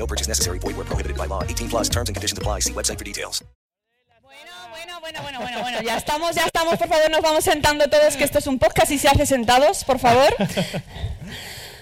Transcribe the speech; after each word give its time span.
No 0.00 0.06
purchase 0.06 0.28
necessary. 0.28 0.58
Void 0.58 0.76
where 0.78 0.86
prohibited 0.86 1.18
by 1.18 1.26
law. 1.26 1.42
18 1.44 1.68
plus 1.68 1.90
terms 1.90 2.08
and 2.08 2.16
conditions 2.16 2.38
apply. 2.38 2.60
See 2.60 2.72
website 2.72 2.98
for 2.98 3.04
details. 3.04 3.44
Bueno, 4.22 5.00
bueno, 5.00 5.20
bueno, 5.20 5.40
bueno, 5.40 5.60
bueno, 5.60 5.82
ya 5.82 5.96
estamos, 5.98 6.34
ya 6.34 6.44
estamos, 6.46 6.78
por 6.78 6.88
favor, 6.88 7.10
nos 7.10 7.20
vamos 7.20 7.44
sentando 7.44 7.88
todos, 7.88 8.16
que 8.16 8.24
esto 8.24 8.38
es 8.38 8.46
un 8.46 8.58
podcast 8.58 8.90
y 8.92 8.98
se 8.98 9.08
hace 9.08 9.26
sentados, 9.26 9.84
por 9.84 9.98
favor. 9.98 10.34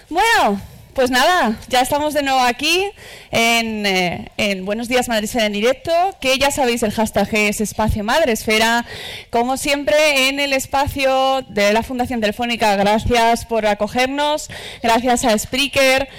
Bueno, 0.09 0.59
pues 0.95 1.11
nada, 1.11 1.55
ya 1.67 1.81
estamos 1.81 2.15
de 2.15 2.23
nuevo 2.23 2.39
aquí 2.39 2.91
en, 3.29 3.85
eh, 3.85 4.31
en 4.37 4.65
Buenos 4.65 4.87
Días 4.87 5.07
Madresfera 5.07 5.45
en 5.45 5.53
directo, 5.53 5.91
que 6.19 6.39
ya 6.39 6.49
sabéis 6.49 6.81
el 6.81 6.91
hashtag 6.91 7.29
es 7.35 7.61
Espacio 7.61 8.03
Madresfera, 8.03 8.85
como 9.29 9.55
siempre 9.57 10.27
en 10.27 10.39
el 10.39 10.51
espacio 10.51 11.43
de 11.49 11.73
la 11.73 11.83
Fundación 11.83 12.21
Telefónica, 12.21 12.75
gracias 12.75 13.45
por 13.45 13.67
acogernos, 13.67 14.49
gracias 14.81 15.25
a 15.25 15.37
Spreaker, 15.37 16.09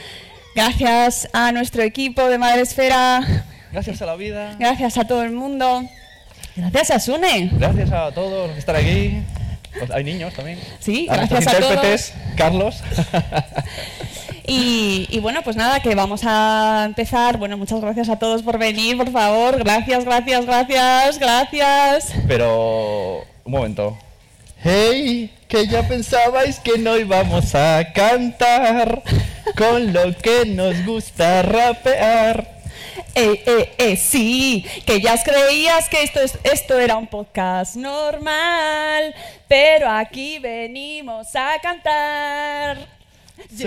gracias 0.55 1.29
a 1.33 1.53
nuestro 1.53 1.83
equipo 1.83 2.29
de 2.29 2.39
Madresfera, 2.39 3.21
Gracias 3.73 4.03
a 4.03 4.07
la 4.07 4.17
vida. 4.17 4.57
gracias 4.59 4.99
a 4.99 5.07
todo 5.07 5.23
el 5.23 5.33
mundo, 5.33 5.83
gracias 6.57 6.91
a 6.91 7.01
Sune. 7.01 7.51
Gracias 7.53 7.93
a 7.93 8.11
todos 8.13 8.47
los 8.47 8.53
que 8.55 8.59
están 8.61 8.77
aquí. 8.77 9.23
Pues 9.79 9.91
hay 9.93 10.03
niños 10.03 10.35
también. 10.35 10.59
Sí, 10.81 11.07
a 11.09 11.15
gracias 11.17 11.47
a 11.47 11.53
intérpretes, 11.55 12.15
Carlos. 12.37 12.83
Y, 14.47 15.07
y 15.11 15.21
bueno, 15.21 15.43
pues 15.45 15.55
nada, 15.55 15.79
que 15.79 15.95
vamos 15.95 16.23
a 16.25 16.83
empezar. 16.85 17.37
Bueno, 17.37 17.57
muchas 17.57 17.81
gracias 17.81 18.09
a 18.09 18.19
todos 18.19 18.43
por 18.43 18.59
venir, 18.59 18.97
por 18.97 19.13
favor. 19.13 19.59
Gracias, 19.59 20.05
gracias, 20.05 20.45
gracias, 20.45 21.19
gracias. 21.21 22.13
Pero, 22.27 23.25
un 23.45 23.53
momento. 23.53 23.97
¡Hey! 24.63 25.31
Que 25.49 25.67
ya 25.67 25.89
pensabais 25.89 26.61
que 26.61 26.77
no 26.77 26.99
íbamos 26.99 27.55
a 27.55 27.93
cantar 27.95 29.03
con 29.57 29.91
lo 29.91 30.15
que 30.19 30.45
nos 30.45 30.85
gusta 30.85 31.41
rapear. 31.43 32.61
Eh, 33.15 33.43
eh, 33.47 33.73
eh, 33.79 33.97
sí, 33.97 34.67
que 34.85 35.01
ya 35.01 35.17
creías 35.23 35.89
que 35.89 36.03
esto, 36.03 36.21
es, 36.21 36.39
esto 36.45 36.79
era 36.79 36.97
un 36.97 37.07
podcast 37.07 37.75
normal, 37.75 39.15
pero 39.49 39.89
aquí 39.89 40.39
venimos 40.39 41.35
a 41.35 41.59
cantar. 41.63 42.87
Sí, 43.57 43.67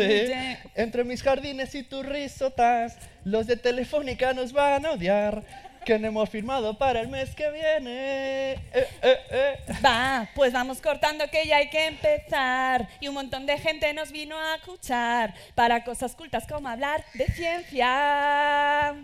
entre 0.76 1.04
mis 1.04 1.24
jardines 1.24 1.74
y 1.74 1.82
tus 1.82 2.06
risotas, 2.06 2.98
los 3.26 3.48
de 3.48 3.58
Telefónica 3.58 4.34
nos 4.34 4.54
van 4.54 4.86
a 4.86 4.92
odiar. 4.92 5.44
Que 5.86 5.96
hemos 5.96 6.30
firmado 6.30 6.78
para 6.78 7.02
el 7.02 7.10
mes 7.10 7.36
que 7.36 7.50
viene. 7.52 8.52
Eh, 8.54 8.88
eh, 9.02 9.18
eh. 9.32 9.58
Va, 9.84 10.30
pues 10.34 10.54
vamos 10.54 10.80
cortando 10.80 11.28
que 11.30 11.46
ya 11.46 11.58
hay 11.58 11.70
que 11.70 11.88
empezar. 11.88 12.88
Y 13.02 13.10
un 13.10 13.16
montón 13.16 13.46
de 13.46 13.58
gente 13.58 13.94
nos 13.94 14.12
vino 14.12 14.40
a 14.40 14.56
escuchar 14.56 15.34
para 15.56 15.84
cosas 15.84 16.16
cultas 16.16 16.48
como 16.48 16.70
hablar 16.70 17.04
de 17.16 17.26
ciencia. 17.28 18.96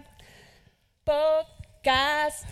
Podcastito. 1.04 2.46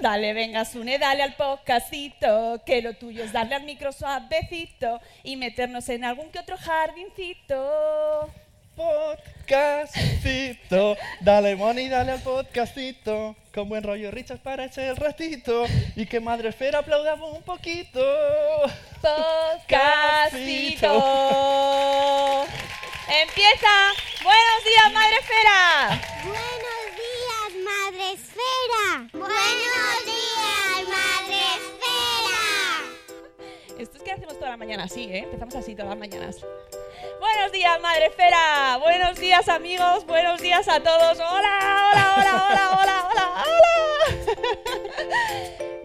Dale, 0.00 0.32
venga, 0.32 0.64
Sune, 0.64 0.98
dale 0.98 1.24
al 1.24 1.34
podcastito. 1.34 2.62
Que 2.64 2.80
lo 2.80 2.94
tuyo 2.94 3.24
es 3.24 3.32
darle 3.32 3.56
al 3.56 3.64
micro 3.64 3.90
suavecito 3.90 5.00
y 5.24 5.34
meternos 5.36 5.88
en 5.88 6.04
algún 6.04 6.30
que 6.30 6.38
otro 6.38 6.56
jardincito. 6.56 8.30
Podcastito, 8.80 10.96
dale 11.20 11.54
money, 11.54 11.88
dale 11.88 12.12
al 12.12 12.22
podcastito. 12.22 13.36
Con 13.52 13.68
buen 13.68 13.82
rollo 13.82 14.10
Richard 14.10 14.38
para 14.38 14.64
ese 14.64 14.94
ratito. 14.94 15.66
Y 15.96 16.06
que 16.06 16.18
Madre 16.20 16.48
Esfera 16.48 16.78
aplaudamos 16.78 17.36
un 17.36 17.42
poquito. 17.42 18.00
Podcastito. 19.02 20.86
Empieza. 23.22 23.92
Buenos 24.22 24.64
días, 24.64 24.92
Madre 24.94 25.16
Esfera. 25.20 26.00
Buenos 26.24 26.96
días, 26.96 27.52
Madre 27.64 28.12
Esfera. 28.12 29.10
Buenos 29.12 30.04
días, 30.06 30.39
Esto 33.80 33.96
es 33.96 34.02
que 34.02 34.12
hacemos 34.12 34.38
toda 34.38 34.50
la 34.50 34.56
mañana 34.58 34.84
así, 34.84 35.04
¿eh? 35.04 35.20
Empezamos 35.20 35.54
así 35.54 35.74
todas 35.74 35.88
las 35.88 35.98
mañanas. 35.98 36.36
Buenos 37.18 37.50
días, 37.50 37.80
Madre 37.80 38.06
Esfera. 38.06 38.76
Buenos 38.78 39.18
días, 39.18 39.48
amigos. 39.48 40.04
Buenos 40.06 40.38
días 40.42 40.68
a 40.68 40.80
todos. 40.82 41.18
Hola, 41.18 41.88
hola, 41.90 42.14
hola, 42.18 42.46
hola, 42.50 42.78
hola, 42.78 43.08
hola, 43.10 43.44
hola. 43.46 43.46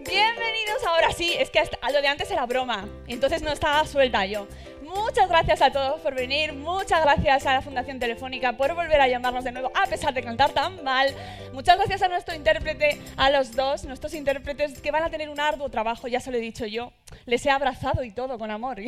Bienvenidos 0.00 0.84
ahora 0.86 1.10
sí. 1.12 1.34
Es 1.38 1.48
que 1.48 1.58
hasta- 1.60 1.78
lo 1.90 2.02
de 2.02 2.08
antes 2.08 2.30
era 2.30 2.44
broma. 2.44 2.86
Entonces 3.08 3.40
no 3.40 3.50
estaba 3.50 3.86
suelta 3.86 4.26
yo. 4.26 4.46
Muchas 4.86 5.28
gracias 5.28 5.62
a 5.62 5.72
todos 5.72 6.00
por 6.00 6.14
venir. 6.14 6.52
Muchas 6.52 7.02
gracias 7.02 7.44
a 7.44 7.54
la 7.54 7.60
Fundación 7.60 7.98
Telefónica 7.98 8.56
por 8.56 8.72
volver 8.72 9.00
a 9.00 9.08
llamarnos 9.08 9.42
de 9.42 9.50
nuevo, 9.50 9.72
a 9.74 9.86
pesar 9.86 10.14
de 10.14 10.22
cantar 10.22 10.52
tan 10.52 10.84
mal. 10.84 11.12
Muchas 11.52 11.76
gracias 11.76 12.02
a 12.02 12.08
nuestro 12.08 12.36
intérprete, 12.36 13.00
a 13.16 13.30
los 13.30 13.56
dos, 13.56 13.84
nuestros 13.84 14.14
intérpretes 14.14 14.80
que 14.80 14.92
van 14.92 15.02
a 15.02 15.10
tener 15.10 15.28
un 15.28 15.40
arduo 15.40 15.68
trabajo, 15.70 16.06
ya 16.06 16.20
se 16.20 16.30
lo 16.30 16.36
he 16.36 16.40
dicho 16.40 16.66
yo. 16.66 16.92
Les 17.24 17.44
he 17.46 17.50
abrazado 17.50 18.04
y 18.04 18.12
todo 18.12 18.38
con 18.38 18.52
amor. 18.52 18.78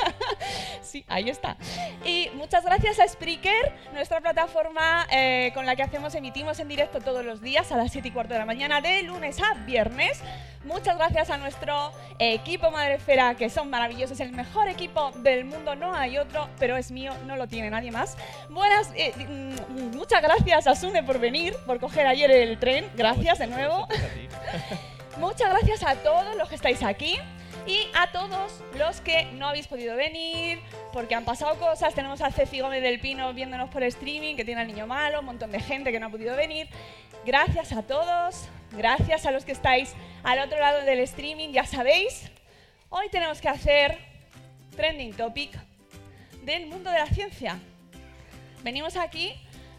sí, 0.80 1.04
ahí 1.08 1.28
está. 1.28 1.56
Y 2.04 2.30
muchas 2.34 2.64
gracias 2.64 3.00
a 3.00 3.08
Spreaker, 3.08 3.72
nuestra 3.94 4.20
plataforma 4.20 5.08
eh, 5.10 5.50
con 5.54 5.66
la 5.66 5.74
que 5.74 5.82
hacemos, 5.82 6.14
emitimos 6.14 6.60
en 6.60 6.68
directo 6.68 7.00
todos 7.00 7.24
los 7.24 7.40
días 7.40 7.72
a 7.72 7.76
las 7.76 7.90
7 7.90 8.06
y 8.06 8.10
cuarto 8.12 8.34
de 8.34 8.38
la 8.38 8.46
mañana, 8.46 8.80
de 8.80 9.02
lunes 9.02 9.38
a 9.40 9.54
viernes. 9.64 10.20
Muchas 10.64 10.98
gracias 10.98 11.30
a 11.30 11.36
nuestro 11.36 11.92
equipo 12.18 12.72
Madrefera, 12.72 13.36
que 13.36 13.48
son 13.48 13.70
maravillosos, 13.70 14.18
el 14.18 14.32
mejor 14.32 14.68
equipo 14.68 15.12
del 15.22 15.44
mundo, 15.44 15.74
no 15.74 15.94
hay 15.94 16.18
otro, 16.18 16.48
pero 16.58 16.76
es 16.76 16.90
mío, 16.90 17.12
no 17.26 17.36
lo 17.36 17.46
tiene 17.46 17.70
nadie 17.70 17.90
más. 17.90 18.16
Buenas, 18.48 18.90
eh, 18.94 19.12
mm, 19.16 19.96
muchas 19.96 20.22
gracias 20.22 20.66
a 20.66 20.74
Sune 20.74 21.02
por 21.02 21.18
venir, 21.18 21.54
por 21.66 21.80
coger 21.80 22.06
ayer 22.06 22.30
el 22.30 22.58
tren, 22.58 22.90
gracias 22.94 23.38
de 23.38 23.46
nuevo. 23.46 23.88
Muchas 25.18 25.48
gracias 25.48 25.82
a 25.82 25.94
todos 25.94 26.36
los 26.36 26.46
que 26.46 26.56
estáis 26.56 26.82
aquí 26.82 27.18
y 27.66 27.88
a 27.94 28.12
todos 28.12 28.62
los 28.76 29.00
que 29.00 29.24
no 29.32 29.48
habéis 29.48 29.66
podido 29.66 29.96
venir 29.96 30.60
porque 30.92 31.14
han 31.14 31.24
pasado 31.24 31.58
cosas. 31.58 31.94
Tenemos 31.94 32.20
a 32.20 32.30
Ceci 32.30 32.60
Gómez 32.60 32.82
del 32.82 33.00
Pino 33.00 33.32
viéndonos 33.32 33.70
por 33.70 33.82
streaming, 33.82 34.36
que 34.36 34.44
tiene 34.44 34.60
al 34.60 34.66
niño 34.66 34.86
malo, 34.86 35.20
un 35.20 35.26
montón 35.26 35.52
de 35.52 35.60
gente 35.60 35.90
que 35.90 35.98
no 35.98 36.06
ha 36.06 36.10
podido 36.10 36.36
venir. 36.36 36.68
Gracias 37.24 37.72
a 37.72 37.82
todos, 37.82 38.46
gracias 38.72 39.24
a 39.24 39.30
los 39.30 39.46
que 39.46 39.52
estáis 39.52 39.94
al 40.22 40.38
otro 40.38 40.60
lado 40.60 40.82
del 40.82 41.00
streaming, 41.00 41.48
ya 41.50 41.64
sabéis. 41.64 42.30
Hoy 42.90 43.08
tenemos 43.10 43.40
que 43.40 43.48
hacer 43.48 43.98
trending 44.76 45.12
topic 45.14 45.50
del 46.44 46.66
mundo 46.66 46.90
de 46.90 46.98
la 46.98 47.06
ciencia. 47.06 47.58
Venimos 48.62 48.96
aquí 48.96 49.32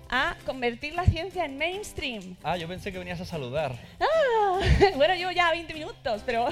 a 0.09 0.35
convertir 0.45 0.93
la 0.93 1.05
ciencia 1.05 1.45
en 1.45 1.57
mainstream. 1.57 2.35
Ah, 2.43 2.57
yo 2.57 2.67
pensé 2.67 2.91
que 2.91 2.99
venías 2.99 3.19
a 3.21 3.25
saludar. 3.25 3.75
Ah, 3.99 4.59
bueno, 4.95 5.15
llevo 5.15 5.31
ya 5.31 5.51
20 5.51 5.73
minutos, 5.73 6.21
pero... 6.25 6.49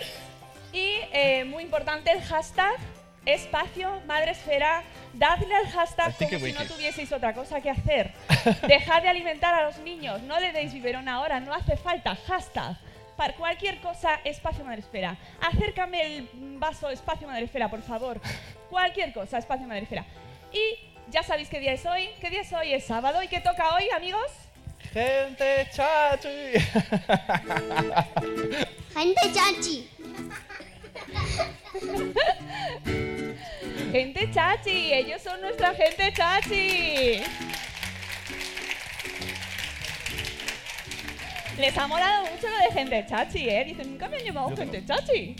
y 0.72 0.96
eh, 1.12 1.44
muy 1.44 1.62
importante 1.62 2.10
el 2.10 2.20
hashtag 2.22 2.76
espacio 3.24 4.00
madresfera. 4.06 4.82
Dadle 5.14 5.54
al 5.54 5.66
hashtag 5.68 6.08
Así 6.08 6.26
como 6.26 6.46
si 6.46 6.52
no 6.52 6.64
tuvieseis 6.64 7.12
otra 7.12 7.34
cosa 7.34 7.60
que 7.60 7.70
hacer. 7.70 8.12
Dejad 8.68 9.02
de 9.02 9.08
alimentar 9.08 9.54
a 9.54 9.64
los 9.64 9.78
niños, 9.78 10.22
no 10.22 10.38
le 10.40 10.52
deis 10.52 10.72
biberón 10.72 11.08
ahora, 11.08 11.40
no 11.40 11.52
hace 11.52 11.76
falta. 11.76 12.16
Hashtag. 12.26 12.76
Para 13.18 13.34
cualquier 13.34 13.80
cosa, 13.80 14.20
espacio 14.22 14.64
madresfera. 14.64 15.18
Acércame 15.40 16.18
el 16.18 16.28
vaso 16.32 16.88
espacio 16.88 17.26
madresfera, 17.26 17.68
por 17.68 17.82
favor. 17.82 18.20
Cualquier 18.70 19.12
cosa, 19.12 19.38
espacio 19.38 19.66
madresfera. 19.66 20.04
Y 20.52 20.78
ya 21.10 21.24
sabéis 21.24 21.48
qué 21.48 21.58
día 21.58 21.72
es 21.72 21.84
hoy. 21.84 22.10
¿Qué 22.20 22.30
día 22.30 22.42
es 22.42 22.52
hoy? 22.52 22.72
Es 22.72 22.84
sábado. 22.84 23.20
¿Y 23.20 23.26
qué 23.26 23.40
toca 23.40 23.74
hoy, 23.74 23.90
amigos? 23.90 24.30
Gente 24.92 25.66
chachi. 25.72 26.28
Gente 28.94 29.32
chachi. 29.34 29.90
Gente 33.90 34.30
chachi, 34.30 34.94
ellos 34.94 35.20
son 35.22 35.40
nuestra 35.40 35.74
gente 35.74 36.12
chachi. 36.12 37.24
Les 41.58 41.76
ha 41.76 41.88
molado 41.88 42.22
mucho 42.30 42.48
lo 42.48 42.56
de 42.56 42.70
gente 42.72 43.04
chachi, 43.04 43.48
¿eh? 43.48 43.64
Dicen, 43.64 43.90
nunca 43.90 44.08
me 44.08 44.18
han 44.18 44.22
llamado 44.22 44.50
Yo 44.50 44.56
gente 44.56 44.84
chachi. 44.84 45.34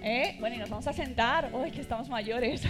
¿Eh? 0.00 0.36
Bueno, 0.38 0.54
y 0.54 0.58
nos 0.58 0.70
vamos 0.70 0.86
a 0.86 0.92
sentar. 0.92 1.50
Uy, 1.52 1.72
que 1.72 1.80
estamos 1.80 2.08
mayores. 2.08 2.62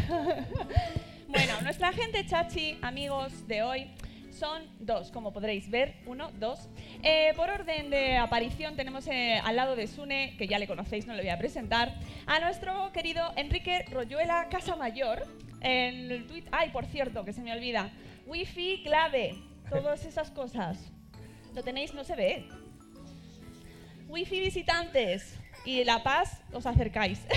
bueno, 1.29 1.61
nuestra 1.61 1.93
gente 1.93 2.25
chachi, 2.25 2.79
amigos 2.81 3.47
de 3.47 3.63
hoy, 3.63 3.91
son 4.31 4.63
dos, 4.79 5.11
como 5.11 5.35
podréis 5.35 5.69
ver. 5.69 5.97
Uno, 6.07 6.31
dos. 6.41 6.71
Eh, 7.03 7.35
por 7.37 7.51
orden 7.51 7.91
de 7.91 8.17
aparición 8.17 8.77
tenemos 8.77 9.07
eh, 9.09 9.43
al 9.45 9.57
lado 9.57 9.77
de 9.77 9.89
Sune, 9.89 10.35
que 10.39 10.49
ya 10.49 10.59
le 10.59 10.67
conocéis, 10.67 11.07
no 11.07 11.13
le 11.13 11.21
voy 11.21 11.31
a 11.31 11.37
presentar, 11.37 11.93
a 12.27 12.41
nuestro 12.41 12.93
querido 12.93 13.31
Enrique 13.37 13.85
Royuela 13.91 14.49
Casamayor. 14.51 15.27
En 15.61 16.11
el 16.11 16.27
tweet, 16.27 16.45
ay, 16.51 16.71
por 16.71 16.87
cierto, 16.87 17.27
que 17.27 17.35
se 17.35 17.43
me 17.43 17.53
olvida. 17.53 17.91
Wifi 18.27 18.83
clave, 18.85 19.35
todas 19.69 20.07
esas 20.07 20.31
cosas. 20.31 20.79
Lo 21.55 21.63
tenéis, 21.63 21.93
no 21.93 22.03
se 22.03 22.17
ve. 22.17 22.49
Wifi 24.09 24.41
visitantes 24.41 25.37
y 25.65 25.85
La 25.85 26.03
Paz 26.03 26.41
os 26.53 26.67
acercáis. 26.67 27.21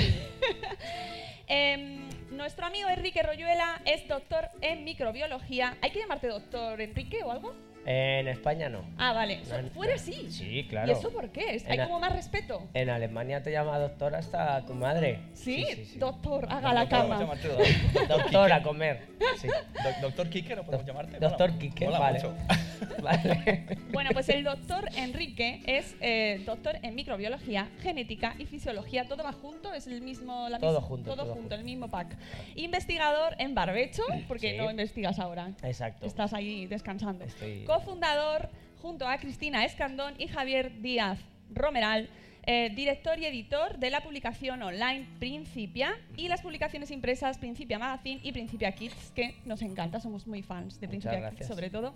Em, 1.51 2.07
nuestro 2.29 2.67
amigo 2.67 2.87
Enrique 2.89 3.23
Royuela 3.23 3.81
es 3.85 4.07
doctor 4.07 4.49
en 4.61 4.83
microbiología. 4.83 5.75
¿Hay 5.81 5.89
que 5.89 5.97
llamarte 5.99 6.27
doctor 6.27 6.79
Enrique 6.79 7.23
o 7.23 7.31
algo? 7.31 7.55
En 7.87 8.27
España 8.27 8.69
no. 8.69 8.83
Ah, 8.99 9.13
vale. 9.13 9.41
No, 9.49 9.55
en- 9.57 9.71
Fuera 9.71 9.97
sí. 9.97 10.27
Sí, 10.29 10.67
claro. 10.69 10.89
¿Y 10.89 10.91
eso 10.91 11.09
por 11.11 11.31
qué? 11.31 11.55
Es- 11.55 11.65
Hay 11.65 11.79
En 11.79 11.85
como 11.85 11.99
más 11.99 12.13
respeto. 12.13 12.67
En 12.75 12.91
Alemania 12.91 13.41
te 13.41 13.51
llama 13.51 13.79
doctor 13.79 14.13
hasta 14.13 14.63
tu 14.67 14.75
madre. 14.75 15.21
¿Sí? 15.33 15.65
sí, 15.73 15.85
sí. 15.85 15.97
Doctor, 15.97 16.45
haga 16.51 16.71
la 16.71 16.87
Podemos 16.87 17.17
cama. 17.17 17.19
llamarte 17.19 17.47
doctor. 17.93 18.07
Doctor 18.07 18.53
a 18.53 18.61
comer. 18.61 19.07
Sí. 19.41 19.47
Doc- 19.47 19.97
Doctor 20.01 20.29
Quique, 20.29 20.55
¿no 20.55 20.63
podemos 20.63 20.85
llamarte? 20.85 21.17
Doctor 21.17 21.57
Quique, 21.57 21.87
vale. 21.87 22.19
mucho. 22.19 22.35
Vale. 23.01 23.65
Bueno, 23.91 24.11
pues 24.13 24.29
el 24.29 24.43
doctor 24.43 24.87
Enrique 24.95 25.61
es 25.65 25.95
eh, 26.01 26.41
doctor 26.45 26.77
en 26.81 26.95
microbiología, 26.95 27.67
genética 27.81 28.35
y 28.37 28.45
fisiología. 28.45 29.07
Todo 29.07 29.23
va 29.23 29.31
junto, 29.33 29.73
es 29.73 29.87
el 29.87 30.01
mismo. 30.01 30.47
La 30.49 30.59
Todo 30.59 30.79
mis- 30.79 30.87
junto, 30.87 31.05
Todo 31.05 31.15
todo 31.17 31.25
junto, 31.27 31.39
junto. 31.41 31.55
el 31.55 31.63
mismo 31.63 31.89
pack. 31.89 32.15
Investigador 32.55 33.35
en 33.39 33.55
barbecho, 33.55 34.03
porque 34.27 34.51
Sí. 34.51 34.57
no 34.57 34.69
investigas 34.69 35.19
ahora. 35.19 35.51
Exacto. 35.63 36.05
Estás 36.05 36.33
ahí 36.33 36.65
descansando. 36.67 37.23
Estoy- 37.25 37.63
Cofundador 37.65 38.49
junto 38.81 39.07
a 39.07 39.17
Cristina 39.17 39.65
Escandón 39.65 40.13
y 40.17 40.27
Javier 40.27 40.81
Díaz 40.81 41.19
Romeral, 41.51 42.09
eh, 42.51 42.71
director 42.73 43.19
y 43.19 43.27
editor 43.27 43.77
de 43.77 43.91
la 43.91 44.01
publicación 44.01 44.63
online 44.63 45.07
Principia 45.19 45.95
y 46.17 46.29
las 46.29 46.41
publicaciones 46.41 46.89
impresas 46.89 47.37
Principia 47.37 47.77
Magazine 47.77 48.19
y 48.23 48.31
Principia 48.31 48.71
Kids, 48.71 49.11
que 49.11 49.35
nos 49.45 49.61
encanta, 49.61 49.99
somos 49.99 50.25
muy 50.25 50.41
fans 50.41 50.79
de 50.79 50.87
Muchas 50.87 51.11
Principia 51.11 51.29
Kids 51.29 51.47
sobre 51.47 51.69
todo, 51.69 51.93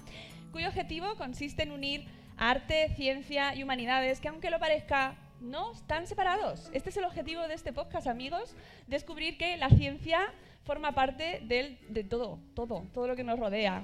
cuyo 0.52 0.68
objetivo 0.68 1.16
consiste 1.16 1.64
en 1.64 1.72
unir 1.72 2.06
arte, 2.38 2.90
ciencia 2.96 3.56
y 3.56 3.64
humanidades 3.64 4.20
que 4.20 4.28
aunque 4.28 4.52
lo 4.52 4.60
parezca 4.60 5.16
no 5.42 5.74
están 5.74 6.06
separados. 6.06 6.70
Este 6.72 6.92
es 6.92 6.98
el 6.98 7.06
objetivo 7.06 7.42
de 7.48 7.56
este 7.56 7.74
podcast, 7.74 8.06
amigos, 8.06 8.56
descubrir 8.86 9.40
que 9.40 9.58
la 9.58 9.70
ciencia 9.70 10.20
forma 10.66 10.92
parte 10.92 11.42
del, 11.46 11.80
de 11.90 12.04
todo, 12.04 12.40
todo, 12.54 12.86
todo 12.94 13.08
lo 13.08 13.16
que 13.16 13.24
nos 13.24 13.40
rodea, 13.40 13.82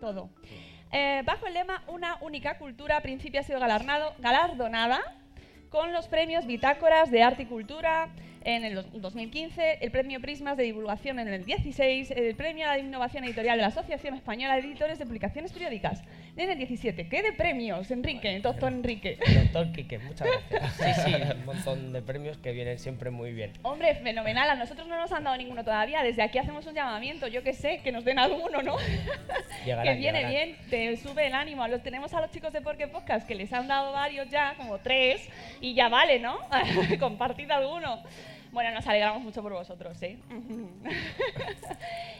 todo. 0.00 0.30
Eh, 0.92 1.22
bajo 1.26 1.48
el 1.48 1.54
lema 1.54 1.82
Una 1.88 2.14
única 2.22 2.58
cultura, 2.58 3.00
Principia 3.00 3.40
ha 3.40 3.42
sido 3.42 3.58
galardonado- 3.58 4.14
galardonada 4.20 5.02
con 5.70 5.92
los 5.92 6.08
premios 6.08 6.46
Bitácoras 6.46 7.10
de 7.10 7.22
Arte 7.22 7.42
y 7.44 7.46
Cultura 7.46 8.08
en 8.46 8.64
el 8.64 8.76
dos- 8.76 8.86
2015, 8.92 9.78
el 9.80 9.90
premio 9.90 10.20
Prismas 10.20 10.56
de 10.56 10.62
Divulgación 10.62 11.18
en 11.18 11.26
el 11.26 11.44
16, 11.44 12.12
el 12.12 12.36
premio 12.36 12.64
a 12.64 12.76
la 12.76 12.78
innovación 12.78 13.24
editorial 13.24 13.58
de 13.58 13.62
la 13.62 13.68
Asociación 13.68 14.14
Española 14.14 14.54
de 14.54 14.60
Editores 14.60 15.00
de 15.00 15.04
Publicaciones 15.04 15.52
Periódicas 15.52 16.02
en 16.36 16.50
el 16.50 16.56
17. 16.56 17.08
¿Qué 17.08 17.22
de 17.24 17.32
premios, 17.32 17.90
Enrique? 17.90 18.38
Doctor 18.38 18.72
Enrique. 18.72 19.18
Doctor 19.52 19.72
Quique, 19.72 19.98
muchas 19.98 20.28
gracias. 20.48 20.76
Sí, 20.96 21.02
sí, 21.04 21.14
un 21.38 21.44
montón 21.44 21.92
de 21.92 22.02
premios 22.02 22.38
que 22.38 22.52
vienen 22.52 22.78
siempre 22.78 23.10
muy 23.10 23.32
bien. 23.32 23.52
Hombre, 23.62 23.94
fenomenal. 23.96 24.48
A 24.50 24.54
nosotros 24.54 24.86
no 24.86 24.96
nos 24.96 25.10
han 25.10 25.24
dado 25.24 25.36
ninguno 25.36 25.64
todavía. 25.64 26.02
Desde 26.04 26.22
aquí 26.22 26.38
hacemos 26.38 26.64
un 26.66 26.74
llamamiento. 26.74 27.26
Yo 27.26 27.42
que 27.42 27.52
sé, 27.52 27.80
que 27.82 27.90
nos 27.90 28.04
den 28.04 28.18
alguno, 28.20 28.62
¿no? 28.62 28.76
Llegarán, 29.64 29.94
que 29.94 30.00
viene 30.00 30.18
llegarán. 30.20 30.30
bien, 30.30 30.56
te 30.70 30.96
sube 30.98 31.26
el 31.26 31.34
ánimo. 31.34 31.66
Los 31.66 31.82
tenemos 31.82 32.14
a 32.14 32.20
los 32.20 32.30
chicos 32.30 32.52
de 32.52 32.60
Porque 32.60 32.86
Podcast 32.86 33.26
que 33.26 33.34
les 33.34 33.52
han 33.52 33.66
dado 33.66 33.90
varios 33.92 34.28
ya, 34.30 34.54
como 34.56 34.78
tres, 34.78 35.28
y 35.60 35.74
ya 35.74 35.88
vale, 35.88 36.20
¿no? 36.20 36.38
Compartid 37.00 37.50
alguno. 37.50 38.02
Bueno, 38.52 38.70
nos 38.72 38.86
alegramos 38.86 39.22
mucho 39.22 39.42
por 39.42 39.52
vosotros, 39.52 40.00
¿eh? 40.02 40.18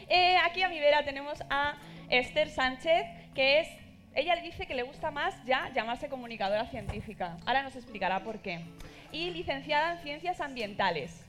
Eh, 0.09 0.37
aquí 0.37 0.63
a 0.63 0.69
mi 0.69 0.79
vera 0.79 1.03
tenemos 1.03 1.43
a 1.49 1.75
Esther 2.09 2.49
Sánchez, 2.49 3.05
que 3.35 3.59
es. 3.59 3.67
Ella 4.15 4.35
le 4.35 4.41
dice 4.41 4.65
que 4.65 4.73
le 4.73 4.83
gusta 4.83 5.11
más 5.11 5.35
ya 5.43 5.69
llamarse 5.73 6.07
comunicadora 6.07 6.65
científica. 6.67 7.35
Ahora 7.45 7.61
nos 7.61 7.75
explicará 7.75 8.23
por 8.23 8.39
qué. 8.39 8.61
Y 9.11 9.31
licenciada 9.31 9.93
en 9.93 9.99
Ciencias 9.99 10.39
Ambientales. 10.39 11.25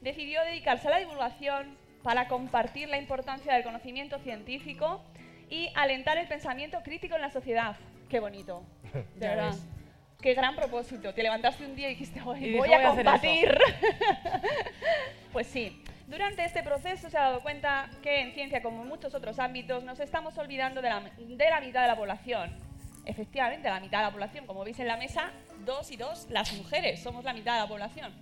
Decidió 0.00 0.44
dedicarse 0.44 0.86
a 0.86 0.92
la 0.92 0.98
divulgación 0.98 1.76
para 2.04 2.28
compartir 2.28 2.88
la 2.88 2.98
importancia 2.98 3.52
del 3.52 3.64
conocimiento 3.64 4.20
científico 4.20 5.02
y 5.50 5.70
alentar 5.74 6.16
el 6.16 6.28
pensamiento 6.28 6.82
crítico 6.82 7.16
en 7.16 7.22
la 7.22 7.30
sociedad. 7.30 7.76
Qué 8.08 8.20
bonito, 8.20 8.62
de 9.16 9.28
verdad. 9.28 9.54
Qué 10.20 10.34
gran 10.34 10.54
propósito. 10.54 11.14
Te 11.14 11.22
levantaste 11.22 11.64
un 11.64 11.74
día 11.74 11.88
y 11.88 11.90
dijiste, 11.90 12.20
"Hoy 12.22 12.44
Y 12.44 12.56
voy 12.56 12.72
a 12.72 12.76
"Voy 12.76 12.86
a 12.86 12.90
hacer 12.90 13.04
combatir. 13.04 13.58
pues 15.32 15.46
sí. 15.46 15.82
Durante 16.06 16.44
este 16.44 16.62
proceso 16.62 17.08
se 17.08 17.16
ha 17.16 17.22
dado 17.22 17.40
cuenta 17.40 17.88
que 18.02 18.20
en 18.20 18.32
ciencia, 18.32 18.62
como 18.62 18.82
en 18.82 18.88
muchos 18.88 19.14
otros 19.14 19.38
ámbitos, 19.38 19.84
nos 19.84 20.00
estamos 20.00 20.36
olvidando 20.38 20.82
de 20.82 20.88
la, 20.88 21.00
de 21.16 21.50
la 21.50 21.60
mitad 21.60 21.82
de 21.82 21.88
la 21.88 21.96
población. 21.96 22.54
Efectivamente, 23.06 23.68
la 23.68 23.80
mitad 23.80 23.98
de 23.98 24.04
la 24.04 24.10
población, 24.10 24.46
como 24.46 24.64
veis 24.64 24.78
en 24.80 24.88
la 24.88 24.96
mesa, 24.96 25.30
dos 25.64 25.90
y 25.90 25.96
dos, 25.96 26.26
las 26.28 26.52
mujeres, 26.54 27.00
somos 27.00 27.24
la 27.24 27.32
mitad 27.32 27.54
de 27.54 27.60
la 27.60 27.68
población. 27.68 28.12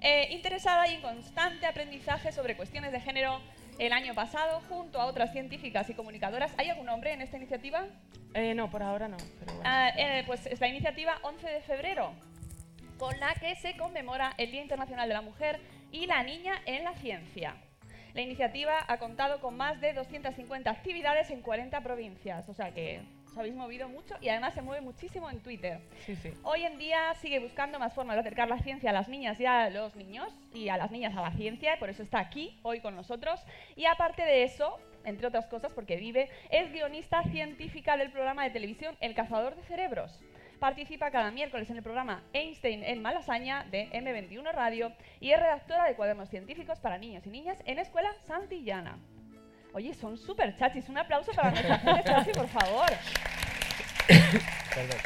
Eh, 0.00 0.28
interesada 0.30 0.88
y 0.88 0.94
en 0.94 1.00
constante 1.02 1.66
aprendizaje 1.66 2.32
sobre 2.32 2.56
cuestiones 2.56 2.90
de 2.90 3.00
género 3.00 3.40
el 3.78 3.92
año 3.92 4.14
pasado, 4.14 4.62
junto 4.68 5.00
a 5.00 5.06
otras 5.06 5.32
científicas 5.32 5.88
y 5.90 5.94
comunicadoras. 5.94 6.52
¿Hay 6.58 6.70
algún 6.70 6.86
nombre 6.86 7.12
en 7.12 7.20
esta 7.20 7.36
iniciativa? 7.36 7.86
Eh, 8.34 8.54
no, 8.54 8.70
por 8.70 8.82
ahora 8.82 9.08
no. 9.08 9.16
Pero 9.40 9.54
bueno. 9.54 9.62
Ah, 9.64 9.90
eh, 9.96 10.22
pues 10.26 10.46
es 10.46 10.60
la 10.60 10.68
iniciativa 10.68 11.18
11 11.22 11.46
de 11.46 11.60
febrero, 11.60 12.12
con 12.98 13.18
la 13.20 13.34
que 13.34 13.54
se 13.56 13.76
conmemora 13.76 14.34
el 14.38 14.50
Día 14.50 14.62
Internacional 14.62 15.08
de 15.08 15.14
la 15.14 15.22
Mujer 15.22 15.60
y 15.92 16.06
la 16.06 16.22
Niña 16.22 16.60
en 16.66 16.84
la 16.84 16.94
Ciencia. 16.94 17.56
La 18.14 18.22
iniciativa 18.22 18.84
ha 18.88 18.98
contado 18.98 19.40
con 19.40 19.56
más 19.56 19.80
de 19.80 19.92
250 19.92 20.70
actividades 20.70 21.30
en 21.30 21.42
40 21.42 21.80
provincias, 21.82 22.48
o 22.48 22.54
sea 22.54 22.72
que 22.72 23.02
os 23.36 23.40
habéis 23.40 23.54
movido 23.54 23.86
mucho 23.90 24.14
y 24.22 24.30
además 24.30 24.54
se 24.54 24.62
mueve 24.62 24.80
muchísimo 24.80 25.28
en 25.28 25.40
Twitter. 25.40 25.78
sí, 26.06 26.16
sí. 26.16 26.32
Hoy 26.42 26.62
en 26.64 26.78
día 26.78 27.12
sigue 27.20 27.38
buscando 27.38 27.78
más 27.78 27.92
formas 27.92 28.16
de 28.16 28.20
acercar 28.20 28.48
la 28.48 28.58
ciencia 28.60 28.88
a 28.88 28.92
las 28.94 29.08
niñas 29.08 29.38
y 29.38 29.44
a 29.44 29.68
los 29.68 29.94
niños, 29.94 30.34
y 30.54 30.70
a 30.70 30.78
las 30.78 30.90
niñas 30.90 31.14
a 31.14 31.20
la 31.20 31.32
ciencia, 31.32 31.74
y 31.74 31.78
por 31.78 31.90
eso 31.90 32.02
está 32.02 32.18
aquí 32.18 32.58
hoy 32.62 32.80
con 32.80 32.96
nosotros. 32.96 33.44
Y 33.76 33.84
aparte 33.84 34.22
de 34.22 34.44
eso, 34.44 34.78
entre 35.04 35.26
otras 35.26 35.46
cosas, 35.48 35.70
porque 35.74 35.96
vive, 35.96 36.30
es 36.50 36.72
guionista 36.72 37.22
científica 37.24 37.98
del 37.98 38.10
programa 38.10 38.42
de 38.44 38.50
televisión 38.50 38.96
El 39.00 39.14
Cazador 39.14 39.54
de 39.54 39.62
Cerebros. 39.64 40.18
Participa 40.58 41.10
cada 41.10 41.30
miércoles 41.30 41.68
en 41.68 41.76
el 41.76 41.82
programa 41.82 42.22
Einstein 42.32 42.82
en 42.84 43.02
Malasaña 43.02 43.66
de 43.70 43.90
M21 43.90 44.50
Radio 44.52 44.92
y 45.20 45.32
es 45.32 45.38
redactora 45.38 45.84
de 45.84 45.94
cuadernos 45.94 46.30
científicos 46.30 46.80
para 46.80 46.96
niños 46.96 47.26
y 47.26 47.30
niñas 47.30 47.62
en 47.66 47.78
Escuela 47.78 48.14
Santillana. 48.24 48.98
Oye, 49.76 49.92
son 49.92 50.16
súper 50.16 50.56
chachis. 50.56 50.88
Un 50.88 50.96
aplauso 50.96 51.32
para 51.32 51.50
nuestra 51.50 51.78
gente 51.80 52.02
chachi, 52.04 52.30
por 52.30 52.48
favor. 52.48 52.88
Perdón. 54.06 54.98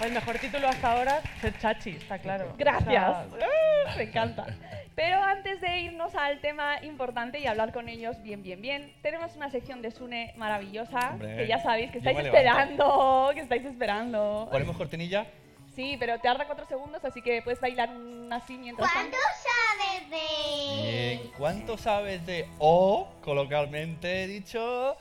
El 0.00 0.12
mejor 0.12 0.38
título 0.38 0.68
hasta 0.68 0.92
ahora, 0.92 1.20
ser 1.40 1.58
chachi, 1.58 1.90
está 1.90 2.20
claro. 2.20 2.54
Gracias. 2.56 3.26
O 3.32 3.36
sea, 3.36 3.48
me 3.96 4.02
encanta. 4.04 4.46
Pero 4.94 5.20
antes 5.20 5.60
de 5.60 5.80
irnos 5.80 6.14
al 6.14 6.40
tema 6.40 6.80
importante 6.84 7.40
y 7.40 7.48
hablar 7.48 7.72
con 7.72 7.88
ellos 7.88 8.22
bien, 8.22 8.44
bien, 8.44 8.62
bien, 8.62 8.92
tenemos 9.02 9.34
una 9.34 9.50
sección 9.50 9.82
de 9.82 9.90
Sune 9.90 10.34
maravillosa 10.36 11.14
Hombre, 11.14 11.38
que 11.38 11.48
ya 11.48 11.58
sabéis 11.58 11.90
que 11.90 11.98
estáis 11.98 12.20
esperando, 12.20 13.32
que 13.34 13.40
estáis 13.40 13.64
esperando. 13.64 14.46
¿Ponemos 14.52 14.76
cortinilla? 14.76 15.26
Sí, 15.74 15.96
pero 15.98 16.16
te 16.16 16.28
tarda 16.28 16.46
cuatro 16.46 16.66
segundos, 16.66 17.02
así 17.04 17.22
que 17.22 17.40
puedes 17.40 17.60
bailar 17.60 17.88
así 18.30 18.58
mientras 18.58 18.90
¿Cuánto 18.92 19.16
sabes 19.42 20.10
de...? 20.10 20.82
Bien. 20.82 21.30
¿Cuánto 21.38 21.78
sabes 21.78 22.26
de 22.26 22.46
O, 22.58 23.08
coloquialmente 23.22 24.26
dicho, 24.26 24.96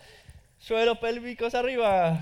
suelos 0.59 0.97
pélvicos 0.99 1.55
arriba? 1.55 2.19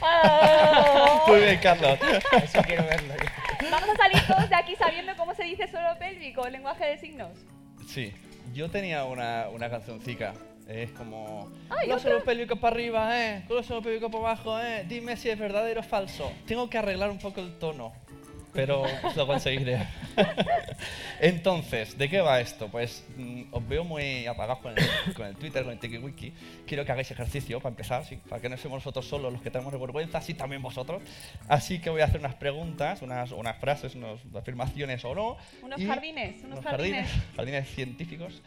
¡Oh! 0.00 1.24
Muy 1.26 1.40
bien, 1.40 1.58
Carlos. 1.60 1.98
Eso 2.42 2.62
quiero 2.62 2.84
verlo. 2.84 3.14
Vamos 3.70 3.88
a 3.88 3.96
salir 3.96 4.26
todos 4.26 4.48
de 4.48 4.56
aquí 4.56 4.76
sabiendo 4.76 5.16
cómo 5.16 5.34
se 5.34 5.44
dice 5.44 5.68
suelo 5.68 5.96
pélvico, 5.98 6.46
el 6.46 6.52
lenguaje 6.52 6.86
de 6.86 6.98
signos. 6.98 7.30
Sí, 7.88 8.12
yo 8.52 8.70
tenía 8.70 9.04
una, 9.04 9.48
una 9.48 9.70
cancioncica. 9.70 10.34
Es 10.68 10.90
como. 10.92 11.50
Ay, 11.68 11.88
los 11.88 12.02
pélvicos 12.24 12.58
para 12.58 12.74
arriba, 12.74 13.20
¿eh? 13.20 13.44
Los 13.48 13.66
pélvicos 13.66 14.10
para 14.10 14.30
abajo, 14.30 14.60
¿eh? 14.60 14.84
Dime 14.88 15.16
si 15.16 15.28
es 15.28 15.38
verdadero 15.38 15.80
o 15.80 15.82
falso. 15.82 16.32
Tengo 16.46 16.70
que 16.70 16.78
arreglar 16.78 17.10
un 17.10 17.18
poco 17.18 17.40
el 17.40 17.58
tono, 17.58 17.92
pero 18.52 18.84
lo 19.16 19.26
conseguiré. 19.26 19.86
Entonces, 21.20 21.96
¿de 21.96 22.08
qué 22.08 22.20
va 22.20 22.40
esto? 22.40 22.68
Pues 22.68 23.04
mm, 23.16 23.42
os 23.50 23.68
veo 23.68 23.84
muy 23.84 24.26
apagados 24.26 24.58
con 24.58 24.74
el, 24.76 25.14
con 25.14 25.26
el 25.26 25.36
Twitter, 25.36 25.62
con 25.62 25.72
el 25.72 25.78
TikiWiki. 25.78 26.32
Quiero 26.66 26.84
que 26.84 26.92
hagáis 26.92 27.10
ejercicio 27.10 27.60
para 27.60 27.70
empezar, 27.70 28.04
sí, 28.04 28.18
para 28.28 28.42
que 28.42 28.48
no 28.48 28.56
seamos 28.56 28.78
nosotros 28.78 29.06
solos 29.06 29.32
los 29.32 29.42
que 29.42 29.50
tenemos 29.50 29.72
vergüenza, 29.72 30.20
sí 30.20 30.34
también 30.34 30.62
vosotros. 30.62 31.02
Así 31.48 31.78
que 31.78 31.90
voy 31.90 32.00
a 32.00 32.04
hacer 32.04 32.20
unas 32.20 32.34
preguntas, 32.34 33.02
unas, 33.02 33.32
unas 33.32 33.56
frases, 33.58 33.94
unas 33.94 34.20
afirmaciones 34.34 35.04
o 35.04 35.14
no. 35.14 35.36
Unos 35.62 35.82
jardines, 35.84 36.42
unos 36.44 36.58
unos 36.58 36.64
jardines. 36.64 37.06
jardines, 37.06 37.36
jardines 37.36 37.68
científicos. 37.68 38.42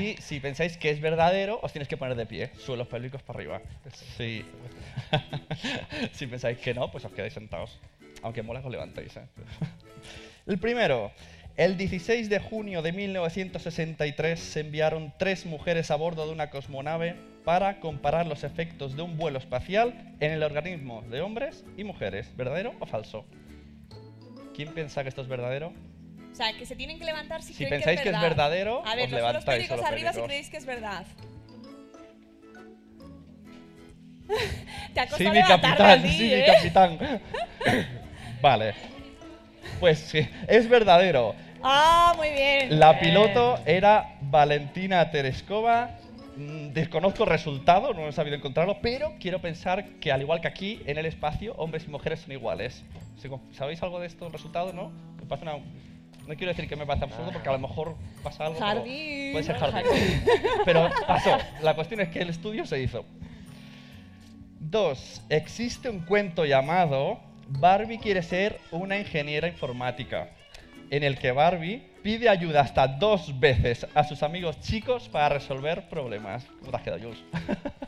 Y 0.00 0.16
si 0.20 0.40
pensáis 0.40 0.76
que 0.76 0.90
es 0.90 1.00
verdadero, 1.00 1.60
os 1.62 1.72
tienes 1.72 1.88
que 1.88 1.96
poner 1.96 2.16
de 2.16 2.26
pie, 2.26 2.50
suelos 2.58 2.88
pélvicos 2.88 3.22
para 3.22 3.38
arriba. 3.38 3.62
Si, 4.16 4.44
si 6.12 6.26
pensáis 6.26 6.58
que 6.58 6.74
no, 6.74 6.90
pues 6.90 7.04
os 7.04 7.12
quedáis 7.12 7.32
sentados. 7.32 7.78
Aunque 8.26 8.42
mola 8.42 8.60
que 8.60 8.66
os 8.66 8.72
levantéis. 8.72 9.16
¿eh? 9.16 9.20
El 10.46 10.58
primero. 10.58 11.12
El 11.56 11.76
16 11.78 12.28
de 12.28 12.40
junio 12.40 12.82
de 12.82 12.92
1963 12.92 14.38
se 14.38 14.60
enviaron 14.60 15.14
tres 15.16 15.46
mujeres 15.46 15.90
a 15.92 15.96
bordo 15.96 16.26
de 16.26 16.32
una 16.32 16.50
cosmonave 16.50 17.14
para 17.44 17.78
comparar 17.80 18.26
los 18.26 18.42
efectos 18.44 18.96
de 18.96 19.02
un 19.02 19.16
vuelo 19.16 19.38
espacial 19.38 19.94
en 20.20 20.32
el 20.32 20.42
organismo 20.42 21.02
de 21.02 21.20
hombres 21.22 21.64
y 21.76 21.84
mujeres. 21.84 22.36
¿Verdadero 22.36 22.74
o 22.80 22.86
falso? 22.86 23.24
¿Quién 24.54 24.74
piensa 24.74 25.02
que 25.04 25.08
esto 25.08 25.22
es 25.22 25.28
verdadero? 25.28 25.72
O 26.32 26.34
sea, 26.34 26.52
que 26.52 26.66
se 26.66 26.74
tienen 26.76 26.98
que 26.98 27.04
levantar 27.04 27.42
si, 27.42 27.52
Si 27.54 27.58
creen 27.64 27.70
pensáis 27.70 28.00
que 28.00 28.02
que 28.02 28.08
es 28.10 28.14
es 28.16 28.20
verdad. 28.20 28.50
verdadero, 28.50 28.84
A 28.84 28.96
ver, 28.96 29.04
os 29.06 29.10
los 29.12 29.20
levantáis, 29.20 29.66
suelos 29.68 29.86
arriba 29.86 30.12
si 30.12 30.20
creéis 30.22 30.50
que 30.50 30.56
es 30.56 30.66
verdad. 30.66 31.06
Te 34.94 35.00
ha 35.00 35.04
Sí, 35.04 35.10
costado 35.10 35.30
mi 35.30 35.36
levantarte 35.36 35.68
capitán, 35.78 36.02
sí, 36.10 36.22
mi 36.22 36.32
¿eh? 36.34 36.44
capitán. 36.46 36.98
vale. 38.40 38.74
Pues 39.80 39.98
sí, 39.98 40.26
es 40.48 40.68
verdadero. 40.68 41.34
Ah, 41.62 42.14
muy 42.16 42.30
bien. 42.30 42.78
La 42.78 42.98
piloto 43.00 43.58
era 43.66 44.16
Valentina 44.20 45.10
Tereskova. 45.10 45.90
Mm, 46.36 46.68
Desconozco 46.72 47.24
el 47.24 47.30
resultado, 47.30 47.94
no 47.94 48.06
he 48.08 48.12
sabido 48.12 48.36
encontrarlo, 48.36 48.78
pero 48.80 49.14
quiero 49.18 49.40
pensar 49.40 49.84
que 50.00 50.12
al 50.12 50.20
igual 50.20 50.40
que 50.40 50.48
aquí, 50.48 50.82
en 50.86 50.98
el 50.98 51.06
espacio, 51.06 51.54
hombres 51.56 51.84
y 51.86 51.90
mujeres 51.90 52.20
son 52.20 52.32
iguales. 52.32 52.84
¿Sabéis 53.52 53.82
algo 53.82 53.98
de 53.98 54.06
esto, 54.06 54.26
el 54.26 54.32
resultado, 54.32 54.72
no? 54.72 54.90
Me 55.18 55.26
parece 55.26 55.48
una- 55.48 55.58
No 56.26 56.34
quiero 56.34 56.48
decir 56.48 56.68
que 56.68 56.76
me 56.76 56.84
parece 56.86 57.06
absurdo 57.06 57.32
porque 57.32 57.48
a 57.48 57.52
lo 57.52 57.58
mejor 57.58 57.96
pasa 58.22 58.46
algo. 58.46 58.58
Jardín. 58.60 59.32
Puede 59.32 59.44
ser 59.44 59.56
jardín. 59.56 59.82
Pero 60.64 60.90
pasó. 61.06 61.36
La 61.62 61.74
cuestión 61.74 62.00
es 62.00 62.08
que 62.10 62.20
el 62.20 62.28
estudio 62.30 62.66
se 62.66 62.80
hizo. 62.80 63.04
Dos, 64.60 65.22
existe 65.28 65.88
un 65.88 66.00
cuento 66.00 66.44
llamado 66.44 67.18
Barbie 67.48 67.98
quiere 67.98 68.22
ser 68.22 68.58
una 68.70 68.98
ingeniera 68.98 69.46
informática, 69.48 70.30
en 70.90 71.02
el 71.02 71.18
que 71.18 71.32
Barbie 71.32 71.82
pide 72.02 72.28
ayuda 72.28 72.60
hasta 72.60 72.86
dos 72.86 73.38
veces 73.38 73.86
a 73.94 74.04
sus 74.04 74.22
amigos 74.22 74.60
chicos 74.60 75.08
para 75.08 75.28
resolver 75.28 75.88
problemas. 75.88 76.44
¿Cómo 76.60 76.70
te 76.70 76.76
has 76.76 76.82
quedado, 76.82 77.02
Jules? 77.02 77.22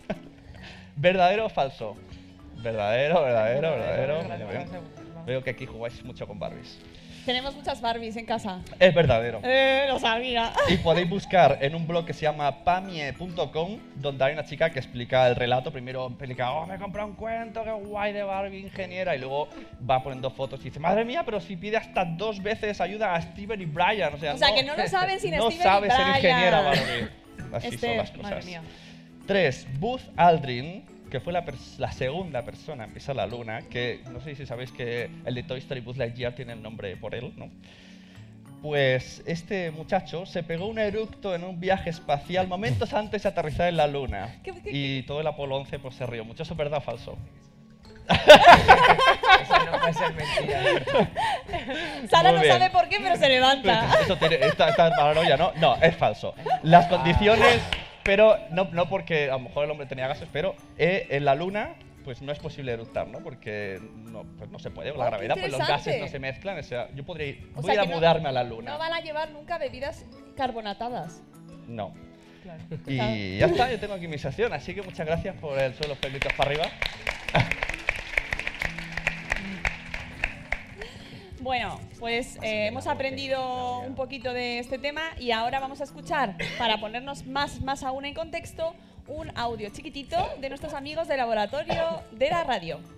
¿Verdadero 0.97 1.47
o 1.47 1.49
falso? 1.49 1.97
Verdadero, 2.57 3.23
verdadero, 3.23 3.71
verdadero. 3.71 4.23
Muy 4.23 4.57
bien. 4.57 4.69
Veo 5.27 5.45
que 5.45 5.51
aquí 5.51 5.67
jugáis 5.67 6.05
mucho 6.05 6.27
con 6.27 6.39
Barbies. 6.39 6.79
Tenemos 7.29 7.55
muchas 7.55 7.83
Barbies 7.83 8.17
en 8.17 8.25
casa. 8.25 8.61
Es 8.81 8.95
verdadero. 8.95 9.41
Eh, 9.45 9.85
lo 9.87 9.99
sabía. 9.99 10.51
Y 10.71 10.79
podéis 10.79 11.11
buscar 11.11 11.59
en 11.61 11.75
un 11.75 11.87
blog 11.87 12.07
que 12.07 12.15
se 12.15 12.23
llama 12.23 12.65
pamie.com, 12.65 13.77
donde 13.97 14.25
hay 14.25 14.33
una 14.33 14.47
chica 14.47 14.71
que 14.71 14.79
explica 14.79 15.29
el 15.29 15.37
relato. 15.37 15.71
Primero 15.71 16.07
explica, 16.07 16.51
oh, 16.53 16.65
me 16.67 16.77
he 16.77 16.79
comprado 16.79 17.07
un 17.09 17.15
cuento, 17.17 17.63
qué 17.65 17.71
guay 17.71 18.15
de 18.15 18.23
Barbie 18.23 18.61
ingeniera. 18.61 19.15
Y 19.15 19.19
luego 19.19 19.47
va 19.89 20.03
poniendo 20.03 20.31
fotos 20.31 20.61
y 20.63 20.65
dice, 20.71 20.81
madre 20.81 21.05
mía, 21.05 21.23
pero 21.23 21.39
si 21.39 21.55
pide 21.59 21.77
hasta 21.77 22.07
dos 22.07 22.43
veces 22.43 22.81
ayuda 22.81 23.15
a 23.15 23.21
Steven 23.21 23.61
y 23.61 23.67
Brian. 23.67 24.15
O 24.15 24.19
sea, 24.19 24.33
O 24.33 24.39
sea, 24.39 24.55
que 24.55 24.63
no 24.63 24.75
lo 24.75 24.89
saben 24.89 25.21
sin 25.21 25.37
no 25.37 25.51
Steven 25.51 25.61
y 25.61 25.63
sabe 25.63 25.91
ser 25.91 25.99
Brian. 25.99 26.17
ingeniera 26.17 26.61
Barbie. 26.63 27.09
Así 27.53 27.67
Este, 27.69 27.87
son 27.89 27.97
las 27.99 28.17
madre 28.17 28.37
cosas. 28.37 28.47
mía. 28.47 28.63
3. 29.27 29.67
Buzz 29.79 30.01
Aldrin, 30.17 30.83
que 31.11 31.21
fue 31.21 31.33
la, 31.33 31.45
la 31.79 31.93
segunda 31.93 32.43
persona 32.45 32.85
en 32.85 32.93
pisar 32.93 33.17
la 33.17 33.27
luna, 33.27 33.63
que 33.71 34.01
no 34.11 34.21
sé 34.21 34.35
si 34.35 34.47
sabéis 34.47 34.71
que 34.73 35.11
el 35.25 35.35
de 35.35 35.43
Toy 35.43 35.59
Story 35.59 35.81
Buzz 35.81 35.97
Lightyear 35.97 36.35
tiene 36.35 36.53
el 36.53 36.63
nombre 36.63 36.97
por 36.97 37.15
él, 37.15 37.33
¿no? 37.37 37.49
Pues 38.63 39.23
este 39.25 39.71
muchacho 39.71 40.27
se 40.27 40.43
pegó 40.43 40.67
un 40.67 40.79
eructo 40.81 41.35
en 41.35 41.45
un 41.45 41.61
viaje 41.61 41.91
espacial 41.91 42.49
momentos 42.49 42.93
antes 42.95 43.23
de 43.23 43.29
aterrizar 43.29 43.69
en 43.69 43.77
la 43.77 43.87
luna. 43.87 44.37
¿Qué- 44.43 44.53
qué- 44.63 44.71
Y 44.73 45.03
todo 45.05 45.21
el 45.21 45.27
Apolo 45.29 45.57
11 45.57 45.79
pues, 45.79 45.95
se 45.95 46.07
rió 46.07 46.25
mucho. 46.25 46.43
¿Eso 46.43 46.55
es 46.55 46.59
verdad 46.59 46.79
o 46.79 46.83
falso? 46.83 47.17
Eso 48.09 49.71
no 49.71 49.79
puede 49.79 49.93
ser 49.95 50.15
mentira. 50.15 50.61
Sara 52.11 52.31
Muy 52.31 52.39
no 52.39 52.43
bien. 52.43 52.53
sabe 52.59 52.71
por 52.71 52.89
qué, 52.89 52.97
pero 53.03 53.17
se 53.17 53.29
levanta. 53.29 53.91
Eso 54.03 54.17
tiene, 54.17 54.37
esta, 54.37 54.71
esta 54.71 54.91
paranoia, 54.91 55.37
¿no? 55.37 55.53
No, 55.57 55.77
es 55.77 55.95
falso. 55.97 56.35
Las 56.63 56.87
condiciones, 56.87 57.61
pero 58.09 58.39
no, 58.53 58.65
no 58.73 58.89
porque 58.89 59.25
a 59.29 59.35
lo 59.35 59.41
mejor 59.41 59.67
el 59.67 59.71
hombre 59.71 59.87
tenía 59.87 60.09
gases, 60.09 60.27
pero 60.33 60.55
eh, 60.79 61.07
en 61.11 61.27
la 61.27 61.35
luna 61.35 61.75
pues 62.05 62.23
no 62.23 62.33
es 62.33 62.39
posible 62.39 62.73
eructar, 62.73 63.07
¿no? 63.07 63.19
Porque 63.19 63.79
no, 63.97 64.23
pues 64.39 64.49
no 64.51 64.59
se 64.59 64.71
puede, 64.71 64.93
la 64.93 64.95
Oh, 64.95 64.99
qué 65.05 65.11
gravedad, 65.11 65.35
pues 65.35 65.51
los 65.53 65.61
interesante. 65.61 65.91
gases 65.91 66.01
no 66.01 66.09
se 66.09 66.19
mezclan. 66.19 66.59
O 66.59 66.63
sea, 66.63 66.89
yo 66.95 67.05
podría 67.05 67.27
ir, 67.27 67.51
O 67.55 67.61
voy 67.61 67.65
sea 67.65 67.73
a 67.73 67.75
ir 67.75 67.81
a 67.81 67.83
que 67.83 67.89
no- 67.91 67.97
mudarme 67.97 68.29
a 68.31 68.33
la 68.33 68.45
luna. 68.45 68.73
No 68.73 68.79
van 68.79 68.95
a 68.95 69.01
llevar 69.01 69.31
nunca 69.31 69.59
bebidas 69.59 70.07
carbonatadas. 70.35 71.23
No. 71.67 71.93
Claro. 72.43 72.63
Y 72.87 73.37
ya 73.37 73.45
está, 73.45 73.71
yo 73.71 73.79
tengo 73.79 73.93
aquí 73.93 74.09
mi 74.09 74.17
sección, 74.17 74.55
así 74.55 74.75
que 74.75 74.81
muchas 74.81 75.07
gracias 75.07 75.37
por 75.37 75.59
el 75.59 75.75
suelo 75.75 75.97
pelitos 75.97 76.33
para 76.33 76.51
arriba. 76.51 76.65
Bueno, 81.41 81.79
pues 82.01 82.37
eh, 82.43 82.67
hemos 82.67 82.89
aprendido 82.89 83.81
un 83.81 83.95
poquito 83.95 84.33
de 84.33 84.59
este 84.59 84.77
tema 84.77 85.03
y 85.19 85.31
ahora 85.31 85.61
vamos 85.61 85.81
a 85.81 85.85
escuchar, 85.85 86.37
para 86.59 86.81
ponernos 86.81 87.27
más, 87.27 87.61
más 87.61 87.85
aún 87.85 88.05
en 88.05 88.15
contexto, 88.15 88.75
un 89.07 89.31
audio 89.37 89.69
chiquitito 89.71 90.17
de 90.41 90.49
nuestros 90.49 90.75
amigos 90.75 91.07
del 91.07 91.19
laboratorio 91.19 92.03
de 92.11 92.31
la 92.31 92.43
radio. 92.43 92.98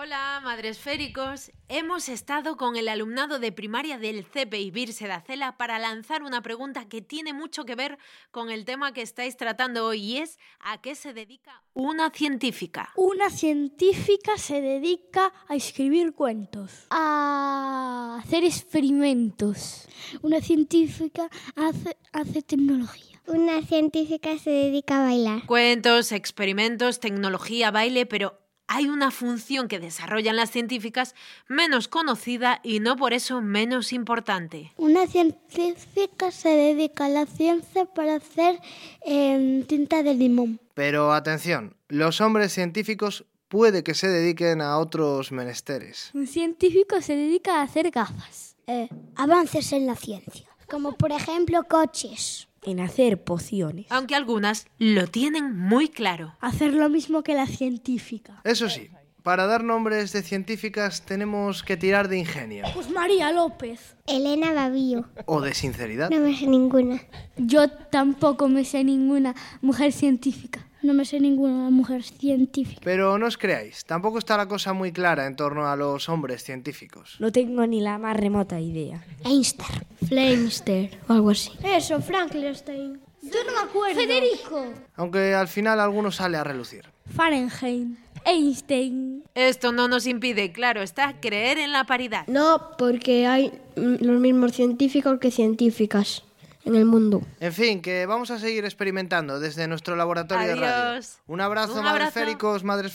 Hola, 0.00 0.40
madresféricos. 0.44 1.50
Hemos 1.68 2.08
estado 2.08 2.56
con 2.56 2.76
el 2.76 2.86
alumnado 2.88 3.40
de 3.40 3.50
primaria 3.50 3.98
del 3.98 4.24
CPI 4.24 4.70
Birse 4.70 5.08
de 5.08 5.20
Cela 5.26 5.56
para 5.56 5.80
lanzar 5.80 6.22
una 6.22 6.40
pregunta 6.40 6.88
que 6.88 7.02
tiene 7.02 7.32
mucho 7.32 7.64
que 7.64 7.74
ver 7.74 7.98
con 8.30 8.48
el 8.48 8.64
tema 8.64 8.92
que 8.92 9.02
estáis 9.02 9.36
tratando 9.36 9.84
hoy 9.84 9.98
y 9.98 10.18
es 10.18 10.38
¿a 10.60 10.80
qué 10.80 10.94
se 10.94 11.14
dedica 11.14 11.64
una 11.74 12.10
científica? 12.10 12.92
Una 12.94 13.28
científica 13.28 14.38
se 14.38 14.60
dedica 14.60 15.32
a 15.48 15.56
escribir 15.56 16.12
cuentos, 16.12 16.86
a 16.90 18.20
hacer 18.22 18.44
experimentos. 18.44 19.88
Una 20.22 20.40
científica 20.40 21.28
hace, 21.56 21.96
hace 22.12 22.42
tecnología. 22.42 23.20
Una 23.26 23.62
científica 23.62 24.38
se 24.38 24.50
dedica 24.50 25.00
a 25.00 25.06
bailar. 25.06 25.46
Cuentos, 25.46 26.12
experimentos, 26.12 27.00
tecnología, 27.00 27.72
baile, 27.72 28.06
pero 28.06 28.38
hay 28.68 28.88
una 28.88 29.10
función 29.10 29.66
que 29.66 29.80
desarrollan 29.80 30.36
las 30.36 30.50
científicas 30.50 31.14
menos 31.48 31.88
conocida 31.88 32.60
y 32.62 32.80
no 32.80 32.96
por 32.96 33.12
eso 33.14 33.40
menos 33.40 33.92
importante. 33.92 34.72
Una 34.76 35.06
científica 35.06 36.30
se 36.30 36.50
dedica 36.50 37.06
a 37.06 37.08
la 37.08 37.26
ciencia 37.26 37.86
para 37.86 38.16
hacer 38.16 38.60
em, 39.04 39.64
tinta 39.64 40.02
de 40.02 40.14
limón. 40.14 40.60
Pero 40.74 41.12
atención, 41.12 41.74
los 41.88 42.20
hombres 42.20 42.52
científicos 42.52 43.24
puede 43.48 43.82
que 43.82 43.94
se 43.94 44.08
dediquen 44.08 44.60
a 44.60 44.78
otros 44.78 45.32
menesteres. 45.32 46.10
Un 46.14 46.26
científico 46.26 47.00
se 47.00 47.16
dedica 47.16 47.60
a 47.60 47.62
hacer 47.62 47.90
gafas. 47.90 48.56
Eh, 48.66 48.88
avances 49.16 49.72
en 49.72 49.86
la 49.86 49.96
ciencia, 49.96 50.46
como 50.68 50.92
por 50.92 51.12
ejemplo 51.12 51.64
coches. 51.64 52.48
En 52.64 52.80
hacer 52.80 53.22
pociones. 53.22 53.86
Aunque 53.88 54.14
algunas 54.14 54.66
lo 54.78 55.06
tienen 55.06 55.56
muy 55.56 55.88
claro. 55.88 56.36
Hacer 56.40 56.74
lo 56.74 56.88
mismo 56.88 57.22
que 57.22 57.34
la 57.34 57.46
científica. 57.46 58.40
Eso 58.44 58.68
sí, 58.68 58.90
para 59.22 59.46
dar 59.46 59.62
nombres 59.62 60.12
de 60.12 60.22
científicas 60.22 61.02
tenemos 61.02 61.62
que 61.62 61.76
tirar 61.76 62.08
de 62.08 62.18
ingenio. 62.18 62.64
Pues 62.74 62.90
María 62.90 63.30
López. 63.30 63.96
Elena 64.06 64.52
Bavío. 64.52 65.08
O 65.26 65.40
de 65.40 65.54
sinceridad. 65.54 66.10
No 66.10 66.20
me 66.20 66.36
sé 66.36 66.46
ninguna. 66.46 67.00
Yo 67.36 67.68
tampoco 67.70 68.48
me 68.48 68.64
sé 68.64 68.84
ninguna 68.84 69.34
mujer 69.60 69.92
científica. 69.92 70.67
No 70.82 70.94
me 70.94 71.04
sé 71.04 71.18
ninguna 71.20 71.70
mujer 71.70 72.02
científica. 72.02 72.80
Pero 72.84 73.18
no 73.18 73.26
os 73.26 73.36
creáis, 73.36 73.84
tampoco 73.84 74.18
está 74.18 74.36
la 74.36 74.46
cosa 74.46 74.72
muy 74.72 74.92
clara 74.92 75.26
en 75.26 75.36
torno 75.36 75.66
a 75.66 75.76
los 75.76 76.08
hombres 76.08 76.44
científicos. 76.44 77.16
No 77.18 77.32
tengo 77.32 77.66
ni 77.66 77.80
la 77.80 77.98
más 77.98 78.16
remota 78.16 78.60
idea. 78.60 79.04
Einstein. 79.24 79.82
Flamester 80.06 80.98
o 81.08 81.12
algo 81.12 81.30
así. 81.30 81.50
Eso, 81.64 82.00
Frankenstein. 82.00 83.00
Yo 83.22 83.44
no 83.44 83.52
me 83.52 83.68
acuerdo. 83.68 84.00
Federico. 84.00 84.64
Aunque 84.94 85.34
al 85.34 85.48
final 85.48 85.80
alguno 85.80 86.10
sale 86.12 86.36
a 86.36 86.44
relucir. 86.44 86.84
Fahrenheit. 87.14 87.98
Einstein. 88.24 89.24
Esto 89.34 89.72
no 89.72 89.88
nos 89.88 90.06
impide, 90.06 90.52
claro 90.52 90.82
está, 90.82 91.20
creer 91.20 91.58
en 91.58 91.72
la 91.72 91.84
paridad. 91.84 92.26
No, 92.26 92.70
porque 92.76 93.26
hay 93.26 93.52
mm, 93.76 94.04
los 94.04 94.20
mismos 94.20 94.52
científicos 94.52 95.18
que 95.18 95.30
científicas 95.30 96.24
en 96.68 96.76
el 96.76 96.84
mundo. 96.84 97.22
En 97.40 97.52
fin, 97.52 97.82
que 97.82 98.06
vamos 98.06 98.30
a 98.30 98.38
seguir 98.38 98.64
experimentando 98.64 99.40
desde 99.40 99.66
nuestro 99.68 99.96
laboratorio 99.96 100.46
de 100.46 100.54
radio. 100.54 100.74
Adiós. 100.92 101.18
Un 101.26 101.40
abrazo, 101.40 101.74
Un 101.74 101.84
madres 101.84 102.08
abrazo. 102.08 102.12
féricos, 102.20 102.64
madres 102.64 102.92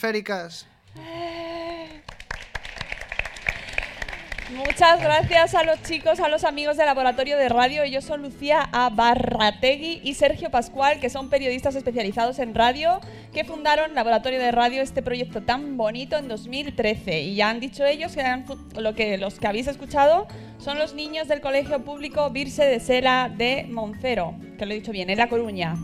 Muchas 4.56 5.02
gracias 5.02 5.56
a 5.56 5.64
los 5.64 5.82
chicos, 5.82 6.20
a 6.20 6.30
los 6.30 6.44
amigos 6.44 6.78
del 6.78 6.86
laboratorio 6.86 7.38
de 7.38 7.50
radio. 7.50 7.82
Ellos 7.82 8.04
son 8.04 8.22
Lucía 8.22 8.70
Abarrategui 8.72 10.02
y 10.04 10.14
Sergio 10.14 10.52
Pascual, 10.52 11.00
que 11.00 11.10
son 11.10 11.30
periodistas 11.30 11.76
especializados 11.76 12.38
en 12.38 12.54
radio, 12.54 13.00
que 13.34 13.46
fundaron 13.46 13.96
Laboratorio 13.96 14.40
de 14.40 14.52
Radio, 14.52 14.84
este 14.84 15.02
proyecto 15.02 15.42
tan 15.42 15.76
bonito, 15.76 16.18
en 16.18 16.28
2013. 16.28 17.22
Y 17.22 17.36
ya 17.36 17.50
han 17.50 17.60
dicho 17.60 17.84
ellos 17.84 18.14
que, 18.14 18.22
han 18.22 18.46
lo 18.78 18.94
que 18.94 19.18
los 19.18 19.40
que 19.40 19.48
habéis 19.48 19.66
escuchado 19.66 20.28
son 20.60 20.78
los 20.78 20.94
niños 20.94 21.28
del 21.28 21.42
Colegio 21.42 21.84
Público 21.84 22.30
Virse 22.30 22.64
de 22.64 22.80
Sela 22.80 23.34
de 23.36 23.66
Moncero, 23.68 24.36
que 24.60 24.68
lo 24.68 24.74
he 24.74 24.76
dicho 24.76 24.92
bien, 24.92 25.10
en 25.10 25.18
La 25.18 25.30
Coruña. 25.30 25.76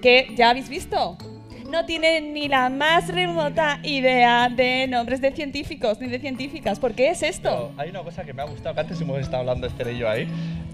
Que 0.00 0.28
ya 0.34 0.50
habéis 0.50 0.70
visto. 0.70 1.18
No 1.70 1.84
tienen 1.84 2.32
ni 2.32 2.48
la 2.48 2.68
más 2.68 3.08
remota 3.08 3.80
idea 3.82 4.48
de 4.48 4.86
nombres 4.86 5.20
de 5.20 5.32
científicos 5.32 6.00
ni 6.00 6.08
de 6.08 6.18
científicas. 6.18 6.78
¿Por 6.78 6.94
qué 6.94 7.10
es 7.10 7.22
esto? 7.22 7.72
Hay 7.76 7.90
una 7.90 8.02
cosa 8.02 8.24
que 8.24 8.32
me 8.32 8.42
ha 8.42 8.44
gustado, 8.44 8.74
que 8.74 8.82
antes 8.82 9.00
hemos 9.00 9.18
estado 9.18 9.38
hablando 9.38 9.66
Esther 9.66 9.92
y 9.92 9.98
yo 9.98 10.08
ahí, 10.08 10.28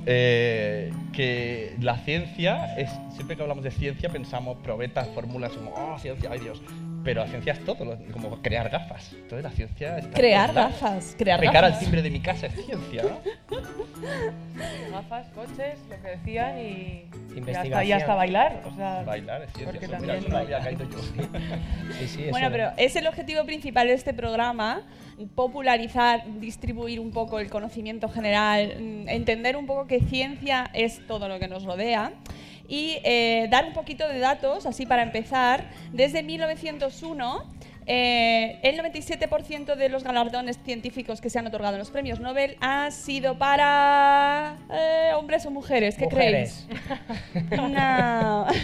eh, 0.04 0.92
que 1.12 1.76
la 1.80 1.96
ciencia, 1.98 2.74
es, 2.76 2.90
siempre 3.14 3.36
que 3.36 3.42
hablamos 3.42 3.64
de 3.64 3.70
ciencia 3.70 4.10
pensamos 4.10 4.58
probetas, 4.58 5.08
fórmulas, 5.14 5.52
como, 5.52 5.72
oh, 5.72 5.98
ciencia, 5.98 6.30
ay 6.30 6.40
Dios. 6.40 6.60
Pero 7.04 7.22
la 7.22 7.26
ciencia 7.28 7.52
es 7.54 7.64
todo, 7.64 7.84
lo- 7.84 7.98
como 8.12 8.40
crear 8.42 8.68
gafas. 8.70 9.12
Entonces 9.12 9.42
la 9.42 9.50
ciencia 9.50 9.98
está... 9.98 10.10
Crear 10.12 10.52
gafas, 10.52 11.14
crear 11.18 11.40
Pegar 11.40 11.64
al 11.64 11.70
gafas. 11.72 11.80
timbre 11.80 12.02
de 12.02 12.10
mi 12.10 12.20
casa 12.20 12.46
es 12.46 12.54
ciencia, 12.64 13.02
¿no? 13.02 13.20
Gafas, 14.92 15.26
coches, 15.34 15.78
lo 15.88 16.02
que 16.02 16.08
decían 16.08 16.58
y. 16.58 16.62
y 16.62 17.06
hasta, 17.08 17.34
y 17.34 17.38
Investigación. 17.38 18.00
hasta 18.00 18.14
bailar. 18.14 18.60
O 18.66 18.76
sea, 18.76 19.02
Bailar 19.04 19.42
es 19.42 19.52
ciencia. 19.52 19.80
eso, 19.80 19.90
también. 19.90 20.00
mira, 20.02 20.18
eso 20.18 20.28
no 20.28 20.36
había 20.38 20.60
caído 20.60 20.84
yo. 20.90 20.98
Sí, 21.98 22.08
sí, 22.08 22.24
Bueno, 22.30 22.48
pero 22.50 22.70
es 22.76 22.96
el 22.96 23.06
objetivo 23.06 23.44
principal 23.44 23.86
de 23.88 23.94
este 23.94 24.12
programa, 24.14 24.82
popularizar, 25.34 26.24
distribuir 26.40 27.00
un 27.00 27.10
poco 27.10 27.38
el 27.38 27.48
conocimiento 27.50 28.08
general, 28.08 28.74
mm, 28.80 29.08
entender 29.08 29.56
un 29.56 29.66
poco 29.66 29.86
que 29.86 30.00
ciencia 30.00 30.70
es 30.74 31.06
todo 31.06 31.28
lo 31.28 31.38
que 31.38 31.48
nos 31.48 31.64
rodea 31.64 32.12
y 32.72 32.98
eh, 33.04 33.48
dar 33.50 33.66
un 33.66 33.74
poquito 33.74 34.08
de 34.08 34.18
datos, 34.18 34.64
así 34.64 34.86
para 34.86 35.02
empezar, 35.02 35.68
desde 35.92 36.22
1901. 36.22 37.44
eh, 37.86 38.60
el 38.62 38.78
97% 38.80 39.74
de 39.76 39.88
los 39.90 40.04
galardones 40.04 40.58
científicos 40.64 41.20
que 41.20 41.28
se 41.28 41.38
han 41.38 41.46
otorgado 41.48 41.74
en 41.74 41.80
los 41.80 41.90
premios 41.90 42.18
Nobel 42.20 42.56
ha 42.60 42.90
sido 42.92 43.36
para 43.36 44.56
eh, 44.72 45.10
hombres 45.16 45.44
o 45.44 45.50
mujeres. 45.50 45.96
¿Qué 45.96 46.04
Mujeres. 46.04 46.66
creéis? 47.34 47.50
No. 47.60 48.46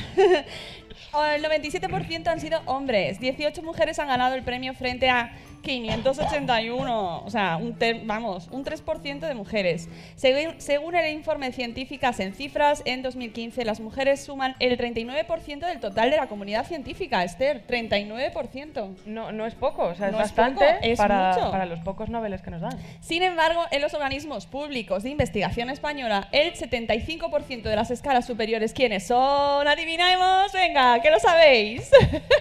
El 1.35 1.43
97% 1.45 2.29
han 2.29 2.39
sido 2.41 2.61
hombres. 2.67 3.19
18 3.19 3.63
mujeres 3.63 3.99
han 3.99 4.09
ganado 4.09 4.35
el 4.37 4.43
premio 4.43 4.73
frente 4.75 5.09
a 5.11 5.33
581. 5.63 7.23
O 7.25 7.31
sea, 7.31 7.57
un 7.57 7.75
ter- 7.75 8.01
vamos, 8.05 8.49
un 8.51 8.65
3% 8.65 9.21
de 9.21 9.35
mujeres. 9.35 9.89
Según, 10.17 10.61
según 10.61 10.95
el 10.95 11.13
informe 11.15 11.53
Científicas 11.53 12.21
en 12.21 12.35
Cifras, 12.35 12.83
en 12.85 13.03
2015 13.03 13.65
las 13.65 13.81
mujeres 13.81 14.23
suman 14.25 14.55
el 14.61 14.77
39% 14.79 15.67
del 15.67 15.81
total 15.81 16.11
de 16.11 16.17
la 16.17 16.27
comunidad 16.27 16.67
científica, 16.67 17.25
Esther. 17.25 17.67
39%. 17.67 18.97
No, 19.07 19.33
no 19.33 19.47
es 19.47 19.55
poco, 19.55 19.85
o 19.85 19.95
sea, 19.95 20.07
es 20.09 20.13
No 20.13 20.19
es 20.19 20.25
bastante 20.25 20.65
poco, 20.65 20.79
es 20.83 20.99
para, 20.99 21.35
mucho. 21.35 21.51
para 21.51 21.67
los 21.67 21.81
pocos 21.81 22.09
noveles 22.09 22.43
que 22.43 22.51
nos 22.51 22.61
dan. 22.61 22.79
Sin 23.01 23.23
embargo, 23.23 23.63
en 23.71 23.81
los 23.83 23.95
organismos 23.95 24.47
públicos 24.47 25.03
de 25.03 25.11
investigación 25.11 25.71
española, 25.71 26.29
el 26.33 26.55
75% 26.55 27.63
de 27.63 27.77
las 27.77 27.91
escalas 27.91 28.27
superiores, 28.27 28.73
¿quiénes 28.73 29.07
son? 29.07 29.67
Adivinemos, 29.67 30.53
venga, 30.53 31.01
que 31.01 31.11
lo 31.11 31.19
sabéis. 31.19 31.91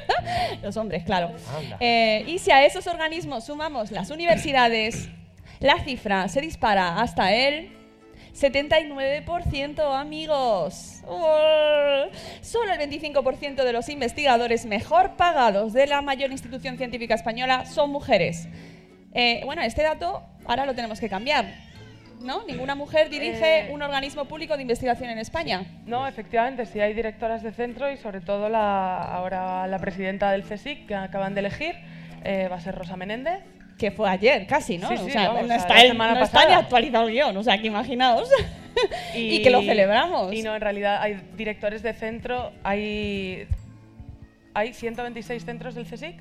los 0.62 0.76
hombres, 0.78 1.04
claro. 1.04 1.32
Eh, 1.80 2.24
y 2.28 2.40
si 2.40 2.52
a 2.52 2.66
esos 2.66 2.86
organismos 2.88 3.07
sumamos 3.42 3.92
las 3.92 4.10
universidades, 4.12 5.10
la 5.60 5.80
cifra 5.84 6.28
se 6.28 6.42
dispara 6.42 7.00
hasta 7.00 7.34
el 7.34 7.70
79%, 8.34 10.00
amigos. 10.00 11.02
¡Oh! 11.08 12.06
Solo 12.42 12.74
el 12.74 12.80
25% 12.80 13.64
de 13.64 13.74
los 13.74 13.90
investigadores 13.90 14.66
mejor 14.66 15.16
pagados 15.16 15.74
de 15.74 15.88
la 15.88 16.02
mayor 16.02 16.32
institución 16.32 16.78
científica 16.78 17.16
española 17.16 17.66
son 17.66 17.92
mujeres. 17.92 18.48
Eh, 19.14 19.42
bueno, 19.46 19.62
este 19.62 19.84
dato 19.84 20.24
ahora 20.46 20.66
lo 20.66 20.76
tenemos 20.76 21.00
que 21.00 21.10
cambiar. 21.10 21.46
¿No? 22.22 22.44
Ninguna 22.46 22.76
mujer 22.76 23.10
dirige 23.10 23.68
Eh, 23.68 23.72
un 23.72 23.82
organismo 23.84 24.26
público 24.26 24.56
de 24.56 24.64
investigación 24.64 25.10
en 25.12 25.20
España. 25.20 25.64
No, 25.86 26.08
efectivamente, 26.08 26.66
sí 26.66 26.80
hay 26.80 26.94
directoras 26.94 27.42
de 27.44 27.52
centro 27.52 27.92
y 27.92 27.98
sobre 27.98 28.22
todo 28.22 28.50
la, 28.50 28.98
ahora 28.98 29.66
la 29.68 29.80
presidenta 29.80 30.32
del 30.32 30.44
CSIC 30.44 30.88
que 30.88 30.96
acaban 30.96 31.36
de 31.36 31.42
elegir 31.42 31.76
eh, 32.24 32.48
va 32.50 32.58
a 32.58 32.62
ser 32.62 32.76
Rosa 32.76 32.96
Menéndez. 32.98 33.44
Que 33.78 33.92
fue 33.92 34.10
ayer, 34.10 34.48
casi, 34.48 34.78
¿no? 34.80 34.88
Sí, 34.88 34.96
o 34.96 35.06
sí, 35.06 35.12
sea, 35.12 35.30
vamos, 35.30 35.48
no, 35.48 35.54
está 35.54 35.76
la 35.76 35.82
el- 35.82 35.88
semana 35.90 36.14
no 36.16 36.24
está 36.26 36.48
ni 36.48 36.54
actualizado 36.54 37.08
el 37.08 37.14
guion, 37.14 37.38
o 37.38 37.44
sea, 37.44 37.60
que 37.60 37.68
imaginaos. 37.68 38.30
Y, 39.16 39.42
que 39.42 39.50
lo 39.50 39.62
celebramos. 39.64 40.32
Y 40.32 40.44
no, 40.44 40.54
en 40.54 40.62
realidad 40.62 41.02
hay 41.02 41.20
directores 41.36 41.82
de 41.82 41.94
centro, 41.94 42.52
hay, 42.64 43.48
hay 44.54 44.72
126 44.72 45.44
centros 45.44 45.74
del 45.74 45.86
CSIC, 45.88 46.16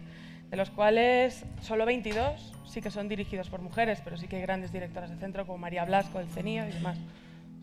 de 0.50 0.56
los 0.56 0.70
cuales 0.70 1.44
solo 1.60 1.84
22 1.84 2.54
sí 2.66 2.80
que 2.80 2.90
son 2.90 3.08
dirigidos 3.08 3.50
por 3.50 3.60
mujeres, 3.60 4.00
pero 4.02 4.16
sí 4.16 4.26
que 4.26 4.36
hay 4.36 4.42
grandes 4.42 4.72
directoras 4.72 5.10
de 5.10 5.16
centro 5.16 5.44
como 5.44 5.58
María 5.58 5.84
Blasco, 5.84 6.18
el 6.18 6.28
CENIO 6.28 6.66
y 6.66 6.72
demás. 6.72 6.96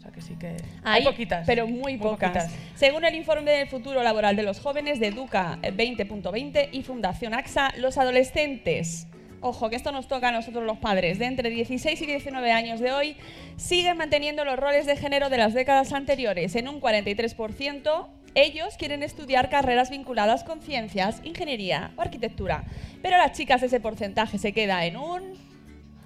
Sea 0.04 0.12
que 0.12 0.22
sí 0.22 0.36
que 0.36 0.48
hay, 0.48 0.58
Hay, 0.84 1.04
poquitas. 1.06 1.46
pero 1.48 1.66
muy 1.68 1.98
pocas. 1.98 2.32
poquitas. 2.34 2.52
Según 2.76 3.06
el 3.06 3.16
informe 3.16 3.52
del 3.52 3.68
futuro 3.68 4.04
laboral 4.04 4.36
de 4.36 4.44
los 4.44 4.60
jóvenes 4.60 5.00
de 5.00 5.08
Educa 5.08 5.58
20.20 5.62 6.70
y 6.74 6.84
Fundación 6.84 7.34
AXA, 7.34 7.72
los 7.78 7.98
adolescentes, 7.98 9.08
ojo 9.40 9.70
que 9.70 9.76
esto 9.78 9.92
nos 9.92 10.08
toca 10.08 10.30
a 10.30 10.32
nosotros 10.32 10.66
los 10.66 10.78
padres, 10.78 11.20
de 11.20 11.26
entre 11.26 11.50
16 11.50 12.02
y 12.02 12.06
19 12.06 12.52
años 12.52 12.80
de 12.82 12.92
hoy, 12.92 13.16
siguen 13.56 13.98
manteniendo 13.98 14.44
los 14.46 14.58
roles 14.60 14.86
de 14.86 14.96
género 14.98 15.30
de 15.30 15.38
las 15.38 15.54
décadas 15.54 15.94
anteriores 15.94 16.56
en 16.56 16.68
un 16.68 16.82
43%. 16.82 18.08
Ellos 18.36 18.76
quieren 18.78 19.04
estudiar 19.04 19.50
carreras 19.50 19.90
vinculadas 19.90 20.44
con 20.44 20.60
ciencias, 20.62 21.22
ingeniería 21.24 21.92
o 21.98 22.02
arquitectura, 22.02 22.64
pero 23.02 23.16
las 23.18 23.34
chicas 23.34 23.62
ese 23.64 23.80
porcentaje 23.80 24.38
se 24.38 24.54
queda 24.54 24.86
en 24.86 24.98
un 24.98 25.34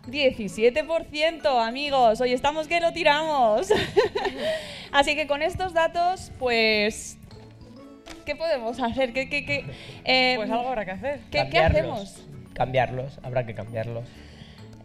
17%, 0.07 1.67
amigos. 1.67 2.21
Hoy 2.21 2.33
estamos 2.33 2.67
que 2.67 2.79
lo 2.79 2.93
tiramos. 2.93 3.67
Así 4.91 5.15
que 5.15 5.27
con 5.27 5.41
estos 5.41 5.73
datos, 5.73 6.31
pues. 6.39 7.17
¿Qué 8.25 8.35
podemos 8.35 8.79
hacer? 8.79 9.13
¿Qué, 9.13 9.29
qué, 9.29 9.45
qué, 9.45 9.65
eh, 10.05 10.33
Pues 10.37 10.49
algo 10.49 10.69
habrá 10.69 10.85
que 10.85 10.91
hacer. 10.91 11.19
¿Qué, 11.29 11.39
hacemos? 11.59 12.25
Cambiarlos, 12.53 13.19
habrá 13.23 13.45
que 13.45 13.53
cambiarlos. 13.53 14.05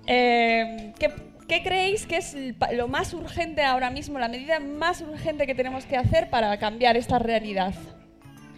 Eh, 0.07 0.93
¿qué, 0.99 1.13
qué 1.49 1.63
creéis 1.63 2.07
que 2.07 2.17
es 2.17 2.37
lo 2.73 2.89
más 2.89 3.15
urgente 3.15 3.63
ahora 3.63 3.91
mismo, 3.91 4.19
la 4.19 4.29
medida 4.29 4.59
más 4.59 5.01
urgente 5.01 5.47
que 5.47 5.55
tenemos 5.55 5.87
que 5.87 5.97
hacer 5.97 6.31
para 6.31 6.57
cambiar 6.59 6.97
esta 6.97 7.19
realidad? 7.19 7.75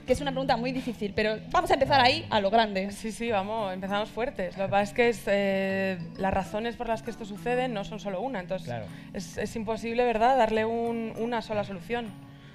Que 0.07 0.13
es 0.13 0.21
una 0.21 0.33
pregunta 0.33 0.57
muy 0.59 0.71
difícil, 0.73 1.15
pero 1.17 1.39
vamos 1.51 1.71
a 1.71 1.75
empezar 1.75 1.99
ahí 2.01 2.27
a 2.29 2.39
lo 2.41 2.51
grande. 2.51 2.91
Sí, 2.91 3.11
sí, 3.11 3.31
vamos, 3.31 3.73
empezamos 3.73 4.11
fuertes. 4.11 4.55
Lo 4.59 4.67
que 4.67 4.71
pasa 4.71 4.83
es 4.83 4.93
que 4.93 5.09
es, 5.09 5.23
eh, 5.27 5.99
las 6.19 6.33
razones 6.35 6.77
por 6.77 6.89
las 6.89 7.03
que 7.03 7.11
esto 7.11 7.25
sucede 7.25 7.69
no 7.69 7.85
son 7.85 8.01
solo 8.01 8.21
una, 8.21 8.41
entonces 8.41 8.69
Claro. 8.69 8.85
es, 9.15 9.39
es 9.39 9.57
imposible, 9.57 10.05
¿verdad?, 10.05 10.37
darle 10.37 10.67
un- 10.67 11.15
una 11.19 11.41
sola 11.41 11.65
solución. 11.65 12.09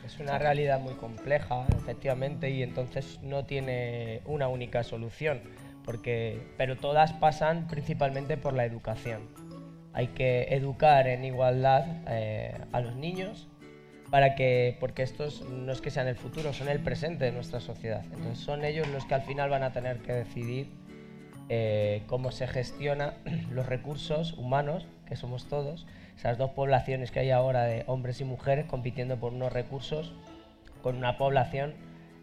Es 0.05 0.19
una 0.19 0.37
realidad 0.37 0.79
muy 0.79 0.93
compleja, 0.93 1.65
efectivamente, 1.77 2.51
y 2.51 2.61
entonces 2.63 3.19
no 3.23 3.45
tiene 3.45 4.21
una 4.25 4.47
única 4.47 4.83
solución, 4.83 5.41
porque, 5.85 6.39
pero 6.57 6.77
todas 6.77 7.13
pasan 7.13 7.67
principalmente 7.67 8.37
por 8.37 8.53
la 8.53 8.65
educación. 8.65 9.21
Hay 9.93 10.07
que 10.09 10.43
educar 10.53 11.07
en 11.07 11.25
igualdad 11.25 11.83
eh, 12.07 12.53
a 12.71 12.79
los 12.79 12.95
niños 12.95 13.47
para 14.11 14.35
que, 14.35 14.77
porque 14.79 15.03
estos 15.03 15.41
no 15.49 15.71
es 15.71 15.81
que 15.81 15.91
sean 15.91 16.07
el 16.07 16.15
futuro, 16.15 16.53
son 16.53 16.67
el 16.69 16.79
presente 16.79 17.25
de 17.25 17.31
nuestra 17.31 17.59
sociedad. 17.59 18.03
Entonces 18.05 18.39
son 18.39 18.65
ellos 18.65 18.87
los 18.87 19.05
que 19.05 19.15
al 19.15 19.21
final 19.21 19.49
van 19.49 19.63
a 19.63 19.71
tener 19.71 19.99
que 19.99 20.13
decidir 20.13 20.69
eh, 21.49 22.03
cómo 22.07 22.31
se 22.31 22.47
gestiona 22.47 23.13
los 23.51 23.65
recursos 23.65 24.33
humanos, 24.33 24.87
que 25.05 25.15
somos 25.15 25.47
todos, 25.47 25.85
esas 26.17 26.37
dos 26.37 26.51
poblaciones 26.51 27.11
que 27.11 27.19
hay 27.19 27.31
ahora 27.31 27.63
de 27.63 27.83
hombres 27.87 28.21
y 28.21 28.25
mujeres 28.25 28.65
compitiendo 28.65 29.17
por 29.17 29.33
unos 29.33 29.53
recursos 29.53 30.13
con 30.81 30.95
una 30.95 31.17
población 31.17 31.73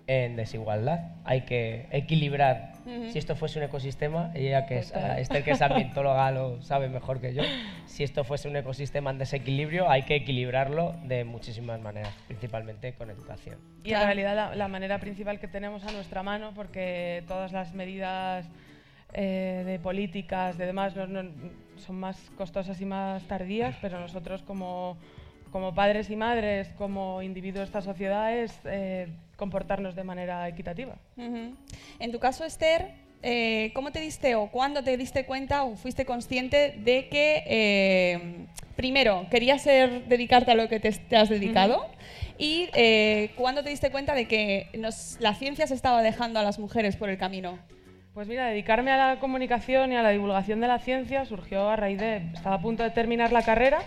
en 0.09 0.37
desigualdad. 0.37 1.01
Hay 1.25 1.43
que 1.43 1.89
equilibrar. 1.91 2.73
Ujú. 2.87 3.11
Si 3.11 3.19
esto 3.19 3.35
fuese 3.35 3.59
un 3.59 3.65
ecosistema, 3.65 4.31
ella 4.35 4.67
que 4.67 4.79
es, 4.79 4.93
Total. 4.93 5.19
Esther 5.19 5.43
que 5.43 5.51
es 5.53 5.63
ambientóloga 5.63 6.31
lo 6.31 6.63
sabe 6.63 6.89
mejor 6.89 7.21
que 7.21 7.35
yo, 7.35 7.43
si 7.87 8.05
esto 8.05 8.23
fuese 8.23 8.49
un 8.49 8.57
ecosistema 8.57 9.11
en 9.11 9.19
desequilibrio, 9.19 9.91
hay 9.91 10.03
que 10.03 10.15
equilibrarlo 10.17 10.95
de 11.05 11.25
muchísimas 11.25 11.81
maneras, 11.81 12.15
principalmente 12.29 12.93
con 12.95 13.11
educación. 13.11 13.59
Y 13.83 13.93
en 13.93 14.03
realidad 14.03 14.37
la, 14.37 14.55
la 14.55 14.69
manera 14.69 14.99
principal 14.99 15.41
que 15.41 15.49
tenemos 15.49 15.85
a 15.85 15.91
nuestra 15.93 16.23
mano, 16.23 16.53
porque 16.55 17.25
todas 17.27 17.51
las 17.53 17.75
medidas 17.75 18.49
eh, 19.13 19.63
de 19.67 19.79
políticas, 19.81 20.57
de 20.59 20.67
demás, 20.67 20.95
no- 20.95 21.07
no- 21.07 21.31
son 21.79 21.97
más 22.01 22.31
costosas 22.37 22.81
y 22.81 22.85
más 22.85 23.23
tardías, 23.25 23.75
pero 23.83 24.01
nosotros 24.01 24.43
como, 24.43 24.97
como 25.57 25.75
padres 25.75 26.11
y 26.11 26.17
madres, 26.17 26.69
como 26.77 27.23
individuos 27.23 27.61
de 27.61 27.65
esta 27.65 27.81
sociedad, 27.81 28.31
es 28.37 28.53
eh, 28.67 29.09
comportarnos 29.37 29.97
de 29.97 30.05
manera 30.05 30.47
equitativa. 30.47 30.97
Ujú. 31.17 31.55
En 31.99 32.13
tu 32.13 32.19
caso, 32.19 32.45
Esther, 32.45 32.91
eh, 33.23 33.71
¿cómo 33.75 33.91
te 33.91 34.01
diste 34.01 34.35
o 34.35 34.49
cuándo 34.49 34.85
te 34.85 34.99
diste 34.99 35.25
cuenta 35.25 35.65
o 35.65 35.75
fuiste 35.77 36.05
consciente 36.05 36.75
de 36.77 37.09
que, 37.09 37.43
eh, 37.47 38.47
primero, 38.77 39.27
querías 39.31 39.63
ser, 39.63 40.05
dedicarte 40.09 40.51
a 40.51 40.57
lo 40.57 40.69
que 40.69 40.79
te, 40.79 40.93
te 40.93 41.17
has 41.17 41.31
dedicado? 41.31 41.87
Y 42.37 42.69
eh, 42.75 43.31
cuándo 43.35 43.63
te 43.63 43.71
diste 43.71 43.91
cuenta 43.91 44.13
de 44.13 44.29
que 44.29 44.69
nos- 44.77 45.17
la 45.21 45.33
ciencia 45.33 45.67
se 45.67 45.73
estaba 45.73 46.03
dejando 46.03 46.39
a 46.39 46.43
las 46.43 46.59
mujeres 46.59 46.97
por 46.97 47.09
el 47.09 47.17
camino? 47.17 47.59
Pues 48.13 48.29
mira, 48.29 48.47
dedicarme 48.49 48.91
a 48.91 48.99
la 49.15 49.21
comunicación 49.21 49.91
y 49.93 49.97
a 49.97 50.03
la 50.03 50.11
divulgación 50.11 50.61
de 50.61 50.69
la 50.69 50.81
ciencia 50.81 51.25
surgió 51.25 51.67
a 51.71 51.77
raíz 51.77 51.99
de... 51.99 52.17
Estaba 52.35 52.57
a 52.57 52.61
punto 52.61 52.83
de 52.83 52.91
terminar 52.91 53.33
la 53.33 53.41
carrera 53.41 53.79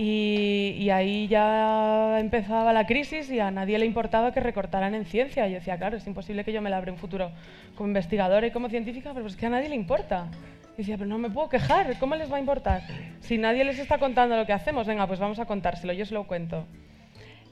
y, 0.00 0.76
y 0.78 0.90
ahí 0.90 1.26
ya 1.26 2.20
empezaba 2.20 2.72
la 2.72 2.86
crisis 2.86 3.28
y 3.32 3.40
a 3.40 3.50
nadie 3.50 3.80
le 3.80 3.84
importaba 3.84 4.32
que 4.32 4.38
recortaran 4.38 4.94
en 4.94 5.04
ciencia. 5.04 5.48
Y 5.48 5.50
yo 5.50 5.58
decía, 5.58 5.76
claro, 5.76 5.96
es 5.96 6.06
imposible 6.06 6.44
que 6.44 6.52
yo 6.52 6.62
me 6.62 6.70
labre 6.70 6.92
un 6.92 6.98
futuro 6.98 7.32
como 7.74 7.88
investigadora 7.88 8.46
y 8.46 8.52
como 8.52 8.68
científica, 8.68 9.10
pero 9.12 9.26
es 9.26 9.34
que 9.34 9.46
a 9.46 9.50
nadie 9.50 9.68
le 9.68 9.74
importa. 9.74 10.28
Y 10.74 10.82
decía, 10.82 10.96
pero 10.96 11.08
no 11.08 11.18
me 11.18 11.30
puedo 11.30 11.48
quejar, 11.48 11.98
¿cómo 11.98 12.14
les 12.14 12.30
va 12.30 12.36
a 12.36 12.38
importar? 12.38 12.82
Si 13.22 13.38
nadie 13.38 13.64
les 13.64 13.80
está 13.80 13.98
contando 13.98 14.36
lo 14.36 14.46
que 14.46 14.52
hacemos, 14.52 14.86
venga, 14.86 15.04
pues 15.08 15.18
vamos 15.18 15.40
a 15.40 15.46
contárselo, 15.46 15.92
yo 15.92 16.06
se 16.06 16.14
lo 16.14 16.28
cuento. 16.28 16.64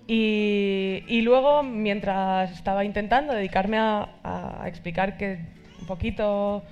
Y, 0.07 1.03
y 1.09 1.23
luego, 1.23 1.65
mientras 1.65 2.53
estaba 2.53 2.85
intentando 2.85 3.33
dedicarme 3.33 3.79
a, 3.79 4.09
a 4.23 4.69
explicar 4.69 5.17
que 5.17 5.41
un 5.81 5.87
poquito 5.89 6.63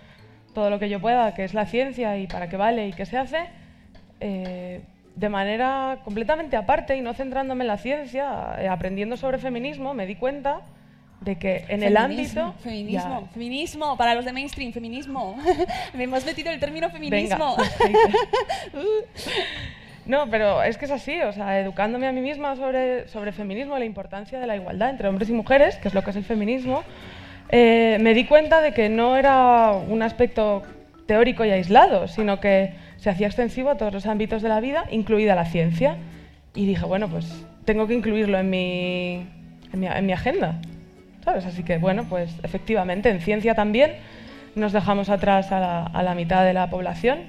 todo 0.54 0.70
lo 0.70 0.78
que 0.78 0.88
yo 0.88 1.00
pueda, 1.00 1.34
qué 1.34 1.42
es 1.42 1.52
la 1.52 1.66
ciencia 1.66 2.16
y 2.16 2.28
para 2.28 2.48
qué 2.48 2.56
vale 2.56 2.86
y 2.86 2.92
qué 2.92 3.06
se 3.06 3.18
hace, 3.18 3.46
eh, 4.20 4.80
de 5.16 5.28
manera 5.28 5.98
completamente 6.04 6.56
aparte 6.56 6.96
y 6.96 7.00
no 7.00 7.14
centrándome 7.14 7.64
en 7.64 7.68
la 7.68 7.78
ciencia, 7.78 8.56
eh, 8.58 8.68
aprendiendo 8.68 9.16
sobre 9.16 9.38
feminismo, 9.38 9.94
me 9.94 10.06
di 10.06 10.16
cuenta 10.16 10.60
de 11.20 11.36
que 11.36 11.64
en 11.68 11.82
el 11.82 11.96
ámbito... 11.96 12.54
Feminismo, 12.60 13.20
Ya. 13.22 13.32
feminismo, 13.32 13.96
para 13.96 14.14
los 14.14 14.24
de 14.24 14.32
mainstream, 14.32 14.72
feminismo. 14.72 15.36
Me 15.94 16.04
hemos 16.04 16.24
metido 16.26 16.50
el 16.50 16.60
término 16.60 16.90
feminismo. 16.90 17.56
No, 20.06 20.28
pero 20.28 20.62
es 20.62 20.76
que 20.76 20.84
es 20.84 20.90
así, 20.90 21.18
o 21.22 21.32
sea, 21.32 21.58
educándome 21.60 22.06
a 22.06 22.12
mí 22.12 22.20
misma 22.20 22.56
sobre, 22.56 23.08
sobre 23.08 23.32
feminismo, 23.32 23.78
la 23.78 23.86
importancia 23.86 24.38
de 24.38 24.46
la 24.46 24.54
igualdad 24.54 24.90
entre 24.90 25.08
hombres 25.08 25.30
y 25.30 25.32
mujeres, 25.32 25.76
que 25.76 25.88
es 25.88 25.94
lo 25.94 26.02
que 26.02 26.10
es 26.10 26.16
el 26.16 26.24
feminismo, 26.24 26.82
eh, 27.48 27.96
me 28.02 28.12
di 28.12 28.26
cuenta 28.26 28.60
de 28.60 28.74
que 28.74 28.90
no 28.90 29.16
era 29.16 29.72
un 29.72 30.02
aspecto 30.02 30.62
teórico 31.06 31.46
y 31.46 31.52
aislado, 31.52 32.06
sino 32.06 32.38
que 32.38 32.74
se 33.04 33.10
hacía 33.10 33.26
extensivo 33.26 33.68
a 33.68 33.76
todos 33.76 33.92
los 33.92 34.06
ámbitos 34.06 34.40
de 34.40 34.48
la 34.48 34.60
vida, 34.60 34.86
incluida 34.90 35.34
la 35.34 35.44
ciencia. 35.44 35.98
Y 36.54 36.64
dije, 36.64 36.86
bueno, 36.86 37.06
pues 37.06 37.44
tengo 37.66 37.86
que 37.86 37.92
incluirlo 37.92 38.38
en 38.38 38.48
mi, 38.48 39.26
en 39.74 39.78
mi, 39.78 39.86
en 39.86 40.06
mi 40.06 40.12
agenda. 40.14 40.58
¿Sabes? 41.22 41.44
Así 41.44 41.64
que, 41.64 41.76
bueno, 41.76 42.06
pues 42.08 42.34
efectivamente, 42.42 43.10
en 43.10 43.20
ciencia 43.20 43.54
también 43.54 43.92
nos 44.54 44.72
dejamos 44.72 45.10
atrás 45.10 45.52
a 45.52 46.02
la, 46.02 46.14
mitad 46.14 46.46
de 46.46 46.54
la 46.54 46.70
población, 46.70 47.24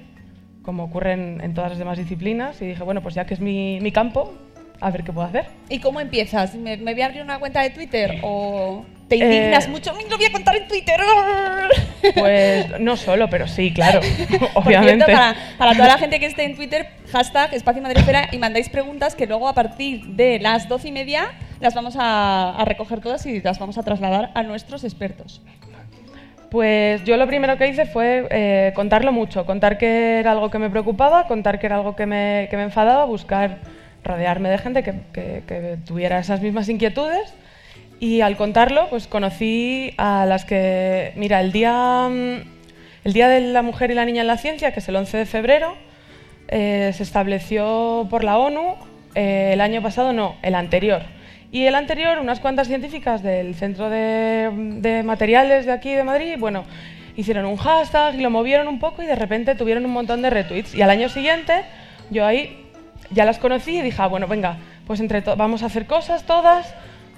como 0.62 0.86
ocurre 0.86 1.12
en, 1.12 1.54
todas 1.54 1.72
las 1.72 1.78
demás 1.78 1.98
disciplinas, 1.98 2.62
y 2.62 2.68
dije, 2.68 2.84
bueno, 2.84 3.02
pues 3.02 3.14
ya 3.14 3.26
que 3.26 3.34
es 3.34 3.42
mi, 3.42 3.82
mi 3.82 3.92
campo, 3.92 4.34
a 4.80 4.92
ver 4.92 5.04
qué 5.04 5.12
puedo 5.12 5.28
hacer. 5.28 5.48
¿Y 5.68 5.80
cómo 5.80 6.00
empiezas? 6.00 6.56
¿Me, 6.56 6.78
me 6.78 6.94
voy 6.94 7.02
a 7.02 7.08
abrir 7.08 7.22
una 7.22 7.38
cuenta 7.38 7.62
de 7.62 7.72
Twitter 7.72 8.20
o 8.24 8.86
te 9.08 9.16
indignas 9.18 9.66
Eh, 9.66 9.70
mucho? 9.70 9.94
¡Me 9.94 10.04
lo 10.10 10.18
voy 10.18 10.26
a 10.26 10.32
contar 10.32 10.56
en 10.56 10.68
Twitter! 10.68 11.00
Pues 12.16 12.80
no 12.80 12.96
solo, 12.98 13.30
pero 13.32 13.48
sí, 13.48 13.74
claro, 13.74 14.00
Por 14.54 14.64
obviamente. 14.64 15.06
cierto, 15.06 15.12
para, 15.12 15.36
para 15.58 15.72
toda 15.74 15.88
la 15.88 15.98
gente 15.98 16.20
que 16.20 16.28
esté 16.28 16.44
en 16.44 16.56
Twitter, 16.56 16.88
hashtag 17.12 17.54
Espacio 17.56 17.82
Madrefera 17.82 18.28
y 18.32 18.38
mandáis 18.38 18.70
preguntas 18.70 19.16
que 19.16 19.26
luego 19.26 19.48
a 19.48 19.54
partir 19.54 20.04
de 20.10 20.40
las 20.40 20.70
doce 20.70 20.90
y 20.90 20.92
media 20.92 21.32
las 21.62 21.74
vamos 21.74 21.96
a, 21.98 22.52
a 22.56 22.64
recoger 22.66 23.00
todas 23.02 23.26
y 23.26 23.42
las 23.42 23.58
vamos 23.58 23.80
a 23.80 23.84
trasladar 23.84 24.30
a 24.36 24.44
nuestros 24.44 24.84
expertos. 24.84 25.42
Pues 26.52 27.04
yo 27.04 27.18
lo 27.18 27.26
primero 27.28 27.58
que 27.58 27.68
hice 27.68 27.86
fue 27.86 28.28
eh, 28.30 28.72
contarlo 28.76 29.12
mucho, 29.12 29.46
contar 29.46 29.78
que 29.80 30.20
era 30.20 30.32
algo 30.32 30.50
que 30.52 30.60
me 30.60 30.70
preocupaba, 30.70 31.28
contar 31.28 31.60
que 31.60 31.66
era 31.66 31.76
algo 31.78 31.96
que 31.96 32.06
me, 32.06 32.48
que 32.52 32.56
me 32.58 32.64
enfadaba, 32.64 33.06
buscar 33.06 33.58
rodearme 34.04 34.50
de 34.50 34.58
gente 34.60 34.84
que, 34.84 34.94
que- 35.12 35.44
que 35.48 35.78
tuviera 35.86 36.20
esas 36.20 36.40
mismas 36.42 36.70
inquietudes. 36.70 37.34
Y 38.06 38.22
al 38.22 38.38
contarlo, 38.38 38.88
pues 38.92 39.08
conocí 39.08 39.92
a 39.98 40.28
las 40.28 40.46
que, 40.46 41.12
mira, 41.16 41.42
el 41.42 41.52
día, 41.52 42.08
mm, 42.08 43.04
el 43.04 43.14
día 43.14 43.28
de 43.28 43.42
la 43.42 43.64
mujer 43.64 43.90
y 43.90 43.96
la 43.96 44.06
niña 44.06 44.22
en 44.22 44.28
la 44.28 44.38
ciencia, 44.38 44.72
que 44.74 44.80
es 44.80 44.88
el 44.88 44.96
11 44.96 45.18
de 45.18 45.26
febrero, 45.26 45.76
eh, 46.48 46.92
se 46.94 47.02
estableció 47.02 48.06
por 48.08 48.24
la 48.24 48.38
ONU 48.38 48.76
eh, 49.16 49.50
el 49.54 49.60
año 49.60 49.82
pasado, 49.82 50.14
no, 50.14 50.36
el 50.44 50.54
anterior. 50.54 51.02
Y 51.52 51.66
el 51.66 51.74
anterior, 51.74 52.20
unas 52.20 52.40
cuantas 52.40 52.68
científicas 52.68 53.24
del 53.24 53.56
Centro 53.56 53.90
de, 53.90 54.52
de 54.54 55.02
Materiales 55.02 55.66
de 55.66 55.72
aquí 55.72 55.96
de 55.96 56.04
Madrid, 56.04 56.36
bueno, 56.38 56.64
hicieron 57.16 57.46
un 57.46 57.58
hashtag 57.58 58.14
y 58.14 58.22
lo 58.22 58.30
movieron 58.30 58.68
un 58.68 58.78
poco 58.78 59.02
y 59.02 59.08
de 59.08 59.16
repente 59.16 59.56
tuvieron 59.56 59.84
un 59.84 59.94
montón 59.94 60.22
de 60.22 60.30
retweets. 60.30 60.76
Y 60.76 60.84
al 60.84 60.92
año 60.92 61.10
siguiente, 61.10 61.64
yo 62.12 62.24
ahí 62.24 62.68
ya 63.10 63.26
las 63.26 63.40
conocí 63.40 63.80
y 63.80 63.82
dije, 63.82 64.00
ah, 64.00 64.06
bueno, 64.06 64.28
venga, 64.28 64.58
pues 64.86 65.00
entre 65.00 65.22
vamos 65.22 65.64
a 65.64 65.66
hacer 65.66 65.88
cosas 65.88 66.24
todas. 66.26 66.72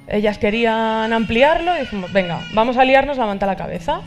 Ellas 0.08 0.38
querían 0.38 1.12
ampliarlo 1.12 1.76
y 1.76 1.82
dijimos, 1.82 2.12
venga, 2.14 2.40
vamos 2.54 2.78
a 2.78 2.86
liarnos 2.86 3.18
la 3.18 3.26
manta 3.26 3.46
a 3.46 3.50
la 3.50 3.56
cabeza. 3.58 4.02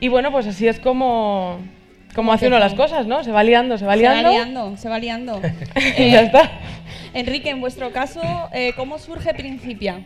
Y 0.00 0.08
bueno, 0.08 0.30
pues 0.32 0.46
así 0.46 0.66
es 0.66 0.78
como, 0.80 1.58
como 2.14 2.32
hace 2.32 2.48
uno 2.48 2.58
las 2.58 2.74
cosas, 2.74 3.06
¿no? 3.06 3.22
Se 3.24 3.30
va 3.32 3.42
liando, 3.44 3.78
se 3.78 3.86
va 3.86 3.92
Se 3.94 4.00
liando. 4.00 4.28
va 4.30 4.34
liando, 4.34 4.76
se 4.76 4.88
va 4.88 4.98
liando. 4.98 5.40
y 5.98 6.10
ya 6.10 6.22
está. 6.22 6.50
Enrique, 7.14 7.50
en 7.50 7.60
vuestro 7.60 7.92
caso, 7.92 8.20
eh, 8.52 8.72
¿cómo 8.76 8.98
surge 8.98 9.32
Principia? 9.34 10.00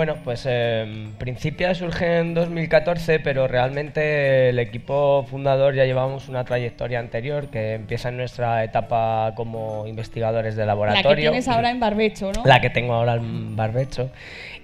Bueno, 0.00 0.16
pues 0.24 0.46
eh, 0.48 1.10
Principia 1.18 1.74
surge 1.74 2.20
en 2.20 2.32
2014, 2.32 3.20
pero 3.20 3.46
realmente 3.46 4.48
el 4.48 4.58
equipo 4.58 5.26
fundador 5.28 5.74
ya 5.74 5.84
llevamos 5.84 6.30
una 6.30 6.42
trayectoria 6.42 7.00
anterior 7.00 7.48
que 7.48 7.74
empieza 7.74 8.08
en 8.08 8.16
nuestra 8.16 8.64
etapa 8.64 9.34
como 9.36 9.86
investigadores 9.86 10.56
de 10.56 10.62
La 10.62 10.68
laboratorio. 10.68 11.16
que 11.16 11.20
tienes 11.20 11.48
ahora 11.48 11.70
en 11.70 11.80
Barbecho, 11.80 12.32
¿no? 12.32 12.46
La 12.46 12.62
que 12.62 12.70
tengo 12.70 12.94
ahora 12.94 13.16
en 13.16 13.54
Barbecho. 13.56 14.08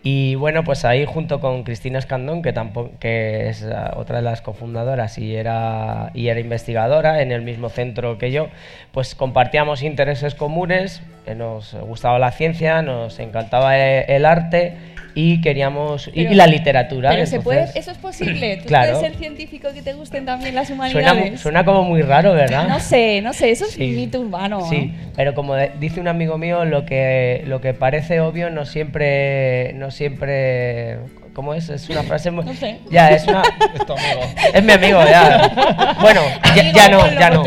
Y 0.02 0.36
bueno, 0.36 0.62
pues 0.62 0.84
ahí 0.84 1.04
junto 1.04 1.40
con 1.40 1.64
Cristina 1.64 1.98
Escandón, 1.98 2.40
que, 2.42 2.52
tampoco, 2.52 2.92
que 3.00 3.48
es 3.48 3.64
ah, 3.64 3.94
otra 3.96 4.16
de 4.16 4.22
las 4.22 4.40
cofundadoras 4.40 5.18
y 5.18 5.34
era, 5.34 6.10
y 6.14 6.28
era 6.28 6.38
investigadora 6.38 7.22
en 7.22 7.32
el 7.32 7.42
mismo 7.42 7.68
centro 7.70 8.16
que 8.18 8.30
yo, 8.30 8.48
pues 8.92 9.14
compartíamos 9.16 9.82
intereses 9.82 10.34
comunes, 10.36 11.02
eh, 11.26 11.34
nos 11.34 11.74
gustaba 11.74 12.18
la 12.20 12.30
ciencia, 12.30 12.82
nos 12.82 13.18
encantaba 13.18 13.76
eh, 13.78 14.04
el 14.08 14.24
arte 14.26 14.74
y 15.18 15.40
queríamos 15.40 16.08
y 16.08 16.24
Pero- 16.24 16.34
la 16.36 16.46
literatura. 16.46 17.08
Pero 17.10 17.24
se 17.24 17.40
puede, 17.40 17.60
entonces- 17.60 17.80
eso 17.82 17.90
es 17.90 17.96
posible. 17.98 18.58
¿Tú 18.62 18.66
Claro. 18.68 18.92
puedes 18.98 19.08
ser 19.12 19.18
científico 19.18 19.68
y 19.70 19.74
que 19.74 19.80
te 19.82 19.94
gusten 19.94 20.26
también 20.26 20.54
las 20.54 20.68
Suena, 20.68 20.90
humanidades? 20.92 21.30
mu- 21.32 21.38
suena 21.38 21.64
como 21.64 21.84
muy 21.84 22.02
raro, 22.02 22.34
¿verdad? 22.34 22.68
No 22.68 22.78
sé, 22.80 23.22
no 23.22 23.32
sé, 23.32 23.50
eso 23.50 23.64
es 23.64 23.70
Sí. 23.72 23.86
mito 23.96 24.20
urbano. 24.20 24.60
Sí, 24.68 24.92
pero 25.16 25.34
como 25.34 25.56
dice 25.80 26.00
un 26.00 26.08
amigo 26.08 26.36
mío, 26.36 26.66
lo 26.66 26.84
que, 26.84 27.42
lo 27.46 27.62
que 27.62 27.72
parece 27.72 28.20
obvio 28.20 28.50
no 28.50 28.66
siempre, 28.66 29.72
no 29.72 29.85
siempre, 29.90 30.98
¿cómo 31.34 31.54
es? 31.54 31.68
Es 31.68 31.88
una 31.88 32.02
frase 32.02 32.30
muy... 32.30 32.44
No 32.44 32.54
sé. 32.54 32.78
Ya, 32.90 33.10
es 33.10 33.26
una... 33.26 33.42
Es 33.74 33.84
tu 33.86 33.92
amigo. 33.92 34.20
Es 34.54 34.62
mi 34.64 34.72
amigo, 34.72 35.00
ya. 35.04 35.94
Bueno, 36.00 36.20
ya, 36.54 36.72
ya 36.72 36.88
no, 36.88 37.06
ya 37.12 37.30
no. 37.30 37.44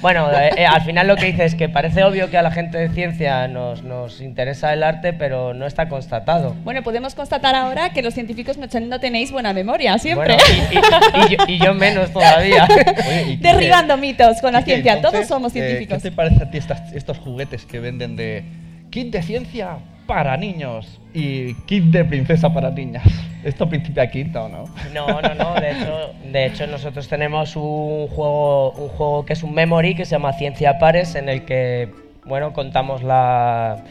Bueno, 0.00 0.30
eh, 0.32 0.50
eh, 0.56 0.66
al 0.66 0.82
final 0.82 1.06
lo 1.06 1.16
que 1.16 1.26
dice 1.26 1.44
es 1.44 1.54
que 1.54 1.68
parece 1.68 2.04
obvio 2.04 2.28
que 2.30 2.36
a 2.38 2.42
la 2.42 2.50
gente 2.50 2.76
de 2.78 2.88
ciencia 2.90 3.48
nos, 3.48 3.82
nos 3.82 4.20
interesa 4.20 4.72
el 4.72 4.82
arte, 4.82 5.12
pero 5.12 5.54
no 5.54 5.66
está 5.66 5.88
constatado. 5.88 6.54
Bueno, 6.64 6.82
podemos 6.82 7.14
constatar 7.14 7.54
ahora 7.54 7.90
que 7.90 8.02
los 8.02 8.14
científicos 8.14 8.58
no, 8.58 8.66
no 8.80 9.00
tenéis 9.00 9.32
buena 9.32 9.52
memoria, 9.52 9.96
siempre. 9.98 10.36
Bueno, 10.36 10.42
y, 10.72 10.74
y- 10.76 11.32
y 11.32 11.36
yo, 11.36 11.44
y 11.46 11.58
yo 11.64 11.74
menos 11.74 12.10
todavía. 12.12 12.66
Oye, 13.08 13.22
¿y 13.28 13.36
qué- 13.38 13.48
Derribando 13.48 13.96
mitos 13.96 14.40
con 14.40 14.52
la 14.52 14.62
ciencia. 14.62 14.92
entonces, 14.94 15.20
Todos 15.20 15.28
somos 15.28 15.52
eh, 15.56 15.60
científicos. 15.60 16.02
¿Qué 16.02 16.10
te 16.10 16.14
parece 16.16 16.42
a 16.44 16.50
ti 16.50 16.58
estas- 16.58 16.92
estos 16.92 17.18
juguetes 17.18 17.64
que 17.64 17.80
venden 17.80 18.16
de 18.16 18.44
kit 18.90 19.10
de 19.10 19.22
ciencia 19.22 19.78
para 20.06 20.36
niños 20.36 21.00
y 21.12 21.54
kit 21.66 21.84
de 21.84 22.04
princesa 22.04 22.52
para 22.52 22.70
niñas? 22.70 23.04
¿Esto 23.44 23.68
principia 23.68 24.10
quinta 24.10 24.42
o 24.44 24.48
no? 24.48 24.64
No, 24.92 25.20
no, 25.20 25.34
no. 25.34 25.54
De 25.60 25.70
hecho, 25.72 26.14
de 26.32 26.46
hecho, 26.46 26.66
nosotros 26.66 27.08
tenemos 27.08 27.56
un 27.56 28.08
juego, 28.08 28.72
un 28.72 28.88
juego 28.88 29.24
que 29.26 29.34
es 29.34 29.42
un 29.42 29.52
memory 29.54 29.94
que 29.94 30.04
se 30.04 30.12
llama 30.12 30.32
Ciencia 30.32 30.78
Pares, 30.78 31.14
en 31.14 31.28
el 31.28 31.44
que, 31.44 31.90
bueno, 32.24 32.52
contamos 32.52 33.02
la. 33.02 33.84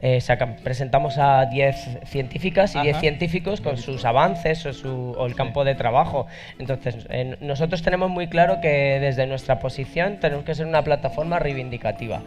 eh, 0.00 0.20
saca- 0.20 0.54
presentamos 0.62 1.18
a 1.18 1.46
10 1.46 1.98
científicas 2.06 2.76
y 2.76 2.80
10 2.80 2.94
Ajá. 2.94 3.00
científicos 3.00 3.60
con 3.60 3.78
sus 3.78 4.04
avances 4.04 4.64
o, 4.64 4.72
su- 4.72 5.16
o 5.18 5.26
el 5.26 5.34
campo 5.34 5.64
de 5.64 5.74
trabajo. 5.74 6.26
Entonces, 6.60 7.04
en- 7.10 7.36
nosotros 7.40 7.82
tenemos 7.82 8.08
muy 8.08 8.28
claro 8.28 8.60
que 8.60 8.98
desde 9.00 9.26
nuestra 9.26 9.58
posición 9.58 10.18
tenemos 10.20 10.44
que 10.44 10.54
ser 10.54 10.66
una 10.66 10.82
plataforma 10.82 11.40
reivindicativa. 11.40 12.20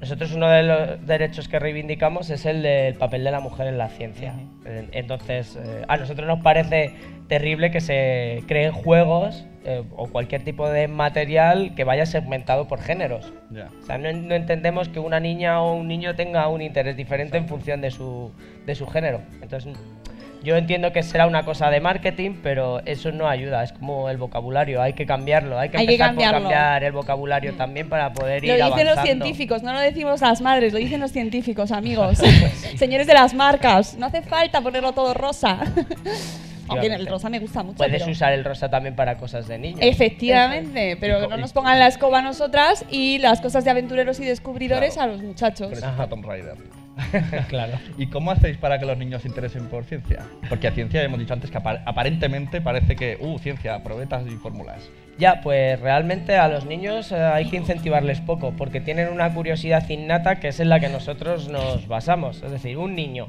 Nosotros 0.00 0.32
uno 0.34 0.48
de 0.48 0.62
los 0.62 1.06
derechos 1.06 1.48
que 1.48 1.58
reivindicamos 1.58 2.28
es 2.30 2.44
el 2.44 2.62
del 2.62 2.94
papel 2.96 3.24
de 3.24 3.30
la 3.30 3.40
mujer 3.40 3.66
en 3.66 3.78
la 3.78 3.88
ciencia. 3.88 4.34
En- 4.66 4.90
Entonces, 4.92 5.56
eh, 5.56 5.84
a 5.88 5.96
nosotros 5.96 6.26
nos 6.28 6.40
parece 6.42 6.92
terrible 7.28 7.70
que 7.70 7.80
se 7.80 8.42
creen 8.46 8.72
juegos 8.72 9.46
eh, 9.64 9.82
o 9.96 10.06
cualquier 10.08 10.44
tipo 10.44 10.68
de 10.68 10.86
material 10.86 11.74
que 11.74 11.82
vaya 11.84 12.06
segmentado 12.06 12.68
por 12.68 12.78
géneros. 12.80 13.32
Ya. 13.50 13.68
O 13.82 13.86
sea, 13.86 13.98
no, 13.98 14.12
no 14.12 14.34
entendemos 14.34 14.88
que 14.88 15.00
una 15.00 15.18
niña 15.18 15.60
o 15.60 15.74
un 15.74 15.88
niño 15.88 16.14
tenga 16.14 16.46
un 16.48 16.62
interés 16.62 16.96
diferente 16.96 17.36
en 17.38 17.48
función 17.48 17.80
de 17.80 17.90
su, 17.90 18.30
de 18.64 18.74
su 18.76 18.86
género. 18.86 19.22
Entonces, 19.42 19.76
yo 20.46 20.56
entiendo 20.56 20.92
que 20.92 21.02
será 21.02 21.26
una 21.26 21.44
cosa 21.44 21.68
de 21.70 21.80
marketing, 21.80 22.36
pero 22.40 22.80
eso 22.86 23.10
no 23.10 23.28
ayuda. 23.28 23.64
Es 23.64 23.72
como 23.72 24.08
el 24.08 24.16
vocabulario, 24.16 24.80
hay 24.80 24.92
que 24.92 25.04
cambiarlo. 25.04 25.58
Hay 25.58 25.70
que 25.70 25.76
Hay 25.78 25.86
que 25.86 25.94
empezar 25.94 26.14
por 26.14 26.22
cambiarlo. 26.22 26.40
cambiar 26.48 26.84
el 26.84 26.92
vocabulario 26.92 27.54
también 27.54 27.88
para 27.88 28.12
poder 28.12 28.42
Lo 28.44 28.48
ir 28.50 28.54
dicen 28.54 28.70
los 28.70 28.78
avanzando. 28.78 29.02
científicos, 29.02 29.62
no 29.64 29.72
lo 29.72 29.80
decimos 29.80 30.20
las 30.20 30.40
madres, 30.40 30.72
lo 30.72 30.78
dicen 30.78 31.00
los 31.00 31.10
científicos, 31.10 31.72
amigos. 31.72 32.18
Señores 32.76 33.08
de 33.08 33.14
las 33.14 33.34
marcas, 33.34 33.96
no 33.98 34.06
hace 34.06 34.22
falta 34.22 34.60
ponerlo 34.60 34.92
todo 34.92 35.14
rosa. 35.14 35.58
Aunque 36.68 36.86
el 36.86 37.06
rosa 37.06 37.28
me 37.28 37.38
gusta 37.40 37.62
mucho. 37.62 37.78
Puedes 37.78 38.00
pero- 38.02 38.12
usar 38.12 38.32
el 38.32 38.44
rosa 38.44 38.68
también 38.68 38.94
para 38.94 39.16
cosas 39.18 39.48
de 39.48 39.58
niños. 39.58 39.80
Efectivamente, 39.82 40.96
pero 41.00 41.20
que 41.20 41.28
no 41.28 41.36
nos 41.36 41.52
pongan 41.52 41.78
la 41.78 41.88
escoba 41.88 42.20
a 42.20 42.22
nosotras 42.22 42.84
y 42.88 43.18
las 43.18 43.40
cosas 43.40 43.64
de 43.64 43.70
aventureros 43.70 44.20
y 44.20 44.24
descubridores 44.24 44.94
Claro. 44.94 45.10
a 45.10 45.14
los 45.14 45.22
muchachos. 45.24 45.68
Pero 45.74 46.02
es 46.02 46.08
Tomb 46.08 46.24
Raider. 46.24 46.54
claro. 47.48 47.78
¿Y 47.98 48.06
cómo 48.06 48.30
hacéis 48.30 48.56
para 48.56 48.78
que 48.78 48.86
los 48.86 48.96
niños 48.96 49.22
se 49.22 49.28
interesen 49.28 49.66
por 49.66 49.84
ciencia? 49.84 50.22
Porque 50.48 50.68
a 50.68 50.72
ciencia 50.72 51.02
hemos 51.02 51.18
dicho 51.18 51.34
antes 51.34 51.50
que 51.50 51.58
apar- 51.58 51.82
aparentemente 51.84 52.60
parece 52.60 52.96
que, 52.96 53.18
uh, 53.20 53.38
ciencia, 53.38 53.82
probetas 53.82 54.26
y 54.26 54.30
fórmulas. 54.36 54.90
Ya, 55.18 55.40
pues 55.40 55.80
realmente 55.80 56.36
a 56.36 56.48
los 56.48 56.66
niños 56.66 57.10
eh, 57.12 57.16
hay 57.16 57.48
que 57.48 57.56
incentivarles 57.56 58.20
poco, 58.20 58.52
porque 58.56 58.80
tienen 58.80 59.08
una 59.08 59.32
curiosidad 59.32 59.88
innata 59.88 60.36
que 60.40 60.48
es 60.48 60.60
en 60.60 60.68
la 60.68 60.78
que 60.80 60.88
nosotros 60.88 61.48
nos 61.48 61.88
basamos. 61.88 62.42
Es 62.42 62.50
decir, 62.50 62.76
un 62.76 62.94
niño, 62.94 63.28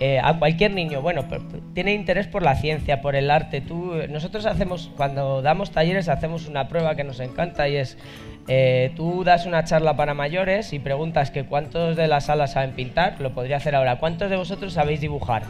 eh, 0.00 0.18
a 0.22 0.38
cualquier 0.38 0.72
niño, 0.72 1.02
bueno, 1.02 1.26
pero- 1.28 1.46
pero 1.50 1.62
tiene 1.74 1.92
interés 1.92 2.26
por 2.26 2.42
la 2.42 2.54
ciencia, 2.56 3.02
por 3.02 3.14
el 3.16 3.30
arte. 3.30 3.60
Tú, 3.60 3.92
nosotros 4.08 4.46
hacemos, 4.46 4.90
cuando 4.96 5.42
damos 5.42 5.70
talleres, 5.72 6.08
hacemos 6.08 6.48
una 6.48 6.68
prueba 6.68 6.94
que 6.94 7.04
nos 7.04 7.20
encanta 7.20 7.68
y 7.68 7.76
es, 7.76 7.98
eh, 8.48 8.92
tú 8.96 9.24
das 9.24 9.44
una 9.46 9.64
charla 9.64 9.96
para 9.96 10.14
mayores 10.14 10.72
y 10.72 10.78
preguntas 10.78 11.30
que 11.30 11.44
cuántos 11.44 11.96
de 11.96 12.08
la 12.08 12.20
sala 12.22 12.46
saben 12.46 12.72
pintar, 12.72 13.20
lo 13.20 13.34
podría 13.34 13.58
hacer 13.58 13.74
ahora. 13.74 13.96
¿Cuántos 13.98 14.30
de 14.30 14.36
vosotros 14.36 14.72
sabéis 14.72 15.00
dibujar? 15.02 15.42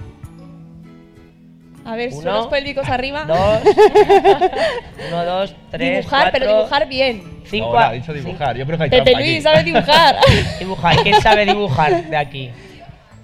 A 1.84 1.96
ver, 1.96 2.10
Uno, 2.12 2.20
suelos 2.22 2.46
pélvicos 2.48 2.88
arriba. 2.90 3.24
Dos, 3.24 3.60
uno, 5.08 5.24
dos, 5.24 5.54
tres, 5.70 5.98
dibujar, 5.98 6.30
pero 6.32 6.44
cuatro, 6.46 6.58
dibujar 6.58 6.88
bien. 6.88 7.22
Cinco, 7.44 7.78
a- 7.78 7.88
ha 7.88 7.92
dicho 7.92 8.12
dibujar. 8.12 8.56
Yo 8.56 8.66
creo 8.66 8.76
que 8.78 8.84
hay 8.84 8.90
Pepe 8.90 9.04
trampa 9.04 9.20
Luis 9.20 9.32
aquí. 9.34 9.42
sabe 9.42 9.62
dibujar. 9.64 10.16
dibujar. 10.58 10.96
¿Quién 11.02 11.20
sabe 11.22 11.46
dibujar 11.46 12.04
de 12.10 12.16
aquí? 12.16 12.50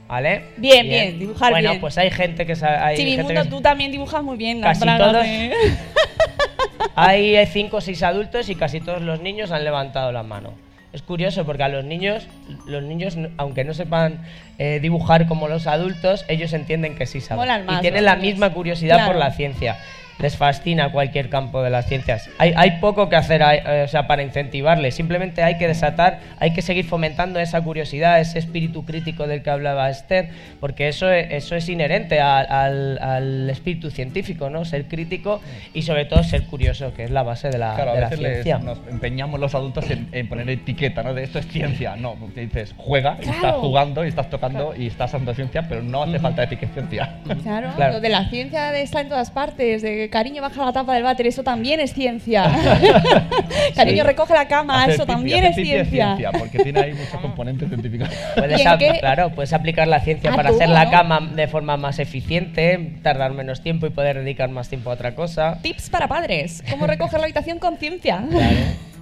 ¿Vale? 0.08 0.42
Bien, 0.56 0.86
bien, 0.88 1.18
dibujar 1.18 1.50
bueno, 1.50 1.70
bien. 1.70 1.80
pues 1.80 1.98
hay 1.98 2.10
gente 2.10 2.46
que 2.46 2.54
sabe. 2.54 2.76
Hay, 2.76 2.96
gente 2.96 3.10
Chimimundo, 3.12 3.42
que- 3.42 3.48
tú 3.48 3.60
también 3.60 3.90
dibujas 3.90 4.22
muy 4.22 4.36
bien 4.36 4.60
las 4.60 4.78
Casi 4.78 4.98
todos. 4.98 5.22
de- 5.24 5.52
hay 6.94 7.36
eh, 7.36 7.46
cinco 7.46 7.78
o 7.78 7.80
seis 7.80 8.02
adultos 8.02 8.48
y 8.48 8.54
casi 8.54 8.80
todos 8.80 9.02
los 9.02 9.20
niños 9.20 9.50
han 9.50 9.64
levantado 9.64 10.12
la 10.12 10.22
mano. 10.22 10.52
Es 10.92 11.02
curioso 11.02 11.44
porque 11.44 11.62
a 11.62 11.68
los 11.68 11.84
niños, 11.84 12.26
los 12.66 12.82
niños, 12.82 13.18
aunque 13.36 13.64
no 13.64 13.74
sepan 13.74 14.20
eh, 14.58 14.78
dibujar 14.80 15.26
como 15.26 15.46
los 15.48 15.66
adultos, 15.66 16.24
ellos 16.28 16.52
entienden 16.54 16.94
que 16.96 17.04
sí 17.06 17.20
saben. 17.20 17.66
Más 17.66 17.78
y 17.78 17.80
tienen 17.82 18.04
la 18.04 18.14
niños. 18.16 18.32
misma 18.34 18.50
curiosidad 18.54 19.06
por 19.06 19.16
la 19.16 19.30
ciencia. 19.32 19.76
Les 20.18 20.34
fascina 20.36 20.90
cualquier 20.92 21.28
campo 21.28 21.62
de 21.62 21.68
las 21.68 21.86
ciencias. 21.86 22.30
Hay, 22.38 22.52
hay 22.56 22.78
poco 22.80 23.08
que 23.10 23.16
hacer 23.16 23.42
hay- 23.42 23.60
eh, 23.66 23.82
o 23.84 23.88
sea, 23.88 24.06
para 24.06 24.22
incentivarles. 24.22 24.94
Simplemente 24.94 25.42
hay 25.42 25.58
que 25.58 25.66
desatar, 25.68 26.20
hay 26.40 26.52
que 26.54 26.62
seguir 26.62 26.86
fomentando 26.86 27.38
esa 27.38 27.60
curiosidad, 27.60 28.18
ese 28.18 28.38
espíritu 28.38 28.84
crítico 28.86 29.26
del 29.26 29.42
que 29.42 29.50
hablaba 29.50 29.90
Esther, 29.90 30.30
porque 30.58 30.88
eso 30.88 31.10
es, 31.10 31.26
eso 31.32 31.54
es 31.54 31.68
inherente 31.68 32.20
a- 32.20 32.38
al, 32.38 32.98
al 32.98 33.50
espíritu 33.50 33.90
científico, 33.90 34.48
¿no? 34.48 34.64
Ser 34.64 34.86
crítico 34.86 35.40
y 35.74 35.82
sobre 35.82 36.06
todo 36.06 36.22
ser 36.24 36.44
curioso, 36.44 36.94
que 36.94 37.04
es 37.04 37.10
la 37.10 37.22
base 37.22 37.50
de 37.50 37.58
la, 37.58 37.74
Claro, 37.74 37.92
de 37.92 37.98
a 37.98 38.00
la 38.00 38.08
veces 38.08 38.20
les- 38.22 38.42
ciencia. 38.42 38.58
nos 38.58 38.78
empeñamos 38.88 39.38
los 39.38 39.54
adultos 39.54 39.90
en, 39.90 40.08
en 40.12 40.28
poner 40.28 40.48
etiqueta, 40.48 41.02
¿no? 41.02 41.12
De 41.12 41.24
esto 41.24 41.38
es 41.38 41.46
ciencia. 41.48 41.94
No, 41.96 42.14
porque 42.14 42.40
dices, 42.40 42.74
juega, 42.78 43.16
y 43.18 43.22
estás 43.24 43.36
Claro. 43.40 43.60
jugando 43.60 44.04
y 44.04 44.08
estás 44.08 44.30
tocando 44.30 44.74
y 44.74 44.86
estás 44.86 45.12
dando 45.12 45.34
ciencia, 45.34 45.66
pero 45.68 45.82
no 45.82 46.02
hace 46.02 46.18
falta 46.18 46.42
etiqueta 46.44 46.72
ciencia. 46.72 47.16
Claro, 47.42 47.70
Claro. 47.76 47.92
lo 47.94 48.00
de 48.00 48.08
la 48.08 48.28
ciencia 48.30 48.74
está 48.78 49.02
en 49.02 49.08
todas 49.10 49.30
partes, 49.30 49.82
de 49.82 50.05
cariño 50.10 50.42
baja 50.42 50.64
la 50.64 50.72
tapa 50.72 50.94
del 50.94 51.02
váter, 51.02 51.26
eso 51.26 51.42
también 51.42 51.80
es 51.80 51.92
ciencia. 51.94 52.44
cariño 53.74 54.02
Sí. 54.02 54.08
recoge 54.08 54.34
la 54.34 54.48
cama, 54.48 54.82
Hacer 54.82 54.94
eso 54.94 55.02
pipi, 55.04 55.12
también 55.14 55.44
es 55.44 55.56
pipi 55.56 55.68
ciencia. 55.68 56.16
porque 56.38 56.58
tiene 56.58 56.80
ahí 56.80 56.92
muchos 56.92 57.20
componentes 57.20 57.68
científicos. 57.68 58.08
Puedes. 58.36 58.62
Claro, 59.00 59.30
puedes 59.30 59.52
aplicar 59.52 59.88
la 59.88 60.00
ciencia 60.00 60.32
A 60.32 60.36
para 60.36 60.48
todo, 60.50 60.58
hacer 60.58 60.68
la 60.68 60.84
¿no? 60.86 60.90
cama 60.90 61.20
de 61.34 61.46
forma 61.48 61.76
más 61.76 61.98
eficiente, 61.98 62.94
tardar 63.02 63.32
menos 63.32 63.62
tiempo 63.62 63.86
y 63.86 63.90
poder 63.90 64.18
dedicar 64.18 64.50
más 64.50 64.68
tiempo 64.68 64.90
a 64.90 64.94
otra 64.94 65.14
cosa. 65.14 65.58
Tips 65.62 65.90
para 65.90 66.08
padres, 66.08 66.62
cómo 66.70 66.86
recoger 66.86 67.18
la 67.20 67.24
habitación 67.26 67.58
con 67.58 67.76
ciencia. 67.76 68.22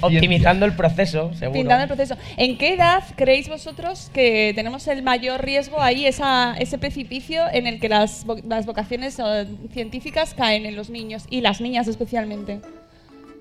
Optimizando 0.00 0.66
el 0.66 0.74
proceso, 0.74 1.32
seguro. 1.34 1.60
Pintando 1.60 1.82
el 1.82 1.88
proceso. 1.88 2.16
¿En 2.36 2.58
qué 2.58 2.74
edad 2.74 3.02
creéis 3.16 3.48
vosotros 3.48 4.10
que 4.12 4.52
tenemos 4.54 4.86
el 4.88 5.02
mayor 5.02 5.44
riesgo 5.44 5.80
ahí, 5.80 6.06
esa, 6.06 6.54
ese 6.58 6.78
precipicio 6.78 7.44
en 7.52 7.66
el 7.66 7.80
que 7.80 7.88
las, 7.88 8.26
las 8.46 8.66
vocaciones 8.66 9.18
eh, 9.18 9.46
científicas 9.72 10.34
caen 10.34 10.66
en 10.66 10.76
los 10.76 10.90
niños 10.90 11.26
y 11.30 11.40
las 11.40 11.60
niñas 11.60 11.88
especialmente? 11.88 12.60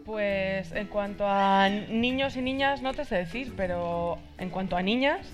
Pues 0.05 0.71
en 0.73 0.87
cuanto 0.87 1.25
a 1.25 1.69
niños 1.69 2.35
y 2.35 2.41
niñas 2.41 2.81
no 2.81 2.93
te 2.93 3.05
sé 3.05 3.15
decir, 3.15 3.53
pero 3.55 4.17
en 4.37 4.49
cuanto 4.49 4.75
a 4.75 4.81
niñas, 4.81 5.25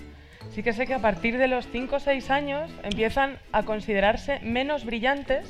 sí 0.54 0.62
que 0.62 0.72
sé 0.72 0.86
que 0.86 0.94
a 0.94 1.00
partir 1.00 1.38
de 1.38 1.48
los 1.48 1.66
5 1.68 1.96
o 1.96 2.00
6 2.00 2.30
años 2.30 2.70
empiezan 2.84 3.38
a 3.52 3.64
considerarse 3.64 4.38
menos 4.40 4.84
brillantes 4.84 5.44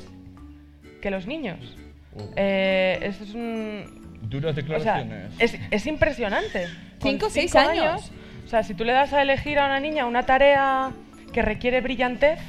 que 1.01 1.11
los 1.11 1.27
niños. 1.27 1.77
Eh, 2.35 2.99
esto 3.01 3.23
es 3.23 3.33
un... 3.33 4.10
Duras 4.21 4.51
O 4.51 4.53
sea, 4.53 4.63
declaraciones. 4.63 5.31
es, 5.39 5.55
es 5.71 5.87
impresionante. 5.87 6.67
Con 6.99 7.11
Cinco 7.11 7.25
o 7.27 7.29
seis 7.29 7.55
años. 7.55 8.11
O 8.45 8.49
sea, 8.49 8.63
si 8.63 8.73
tú 8.73 8.83
le 8.83 8.93
das 8.93 9.13
a 9.13 9.21
elegir 9.21 9.59
a 9.59 9.65
una 9.65 9.79
niña 9.79 10.05
una 10.05 10.23
tarea 10.25 10.91
que 11.33 11.41
requiere 11.41 11.81
brillantez, 11.81 12.39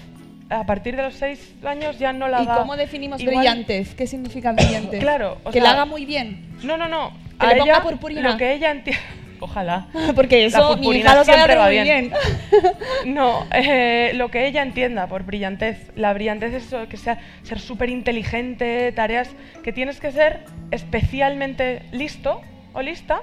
a 0.51 0.67
partir 0.67 0.97
de 0.97 1.03
los 1.05 1.15
6 1.15 1.55
años 1.65 1.99
ya 1.99 2.13
no 2.13 2.29
la 2.29 2.43
¿Y 2.43 2.47
va- 2.47 2.59
cómo 2.59 2.77
definimos 2.77 3.21
Igual- 3.23 3.37
¿Brillantez? 3.39 3.95
¿Qué 3.95 4.07
significa 4.07 4.53
brillantez? 4.53 5.01
Claro, 5.01 5.39
o 5.45 5.51
que 5.51 5.55
sea- 5.61 5.63
la 5.63 5.71
haga 5.71 5.85
muy 5.87 6.05
bien. 6.05 6.45
No, 6.63 6.77
no, 6.77 6.89
no. 6.89 7.11
Que 7.41 7.47
A 7.47 7.53
le 7.55 7.59
ponga 7.61 7.73
ella, 7.75 7.83
purpurina. 7.83 8.33
Lo 8.33 8.37
que 8.37 8.53
ella 8.53 8.71
entiende. 8.73 9.01
Ojalá. 9.43 9.89
Porque 10.15 10.45
eso 10.45 10.77
mi 10.77 10.99
hija 10.99 11.17
lo 11.17 11.25
siempre 11.25 11.57
va 11.57 11.67
muy 11.67 11.81
bien. 11.81 12.13
No, 13.07 13.45
eh, 13.53 14.13
lo 14.15 14.31
que 14.31 14.47
ella 14.47 14.63
entienda 14.63 15.09
por 15.09 15.25
brillantez. 15.25 15.91
La 15.97 16.13
brillantez 16.13 16.55
es 16.55 16.67
eso, 16.67 16.89
que 16.89 16.97
sea 16.97 17.19
ser 17.43 17.59
súper 17.59 17.91
inteligente, 17.91 18.93
tareas 18.93 19.29
que 19.65 19.73
tienes 19.73 19.99
que 19.99 20.13
ser 20.13 20.45
especialmente 20.71 21.83
listo 21.91 22.41
o 22.73 22.83
lista, 22.83 23.23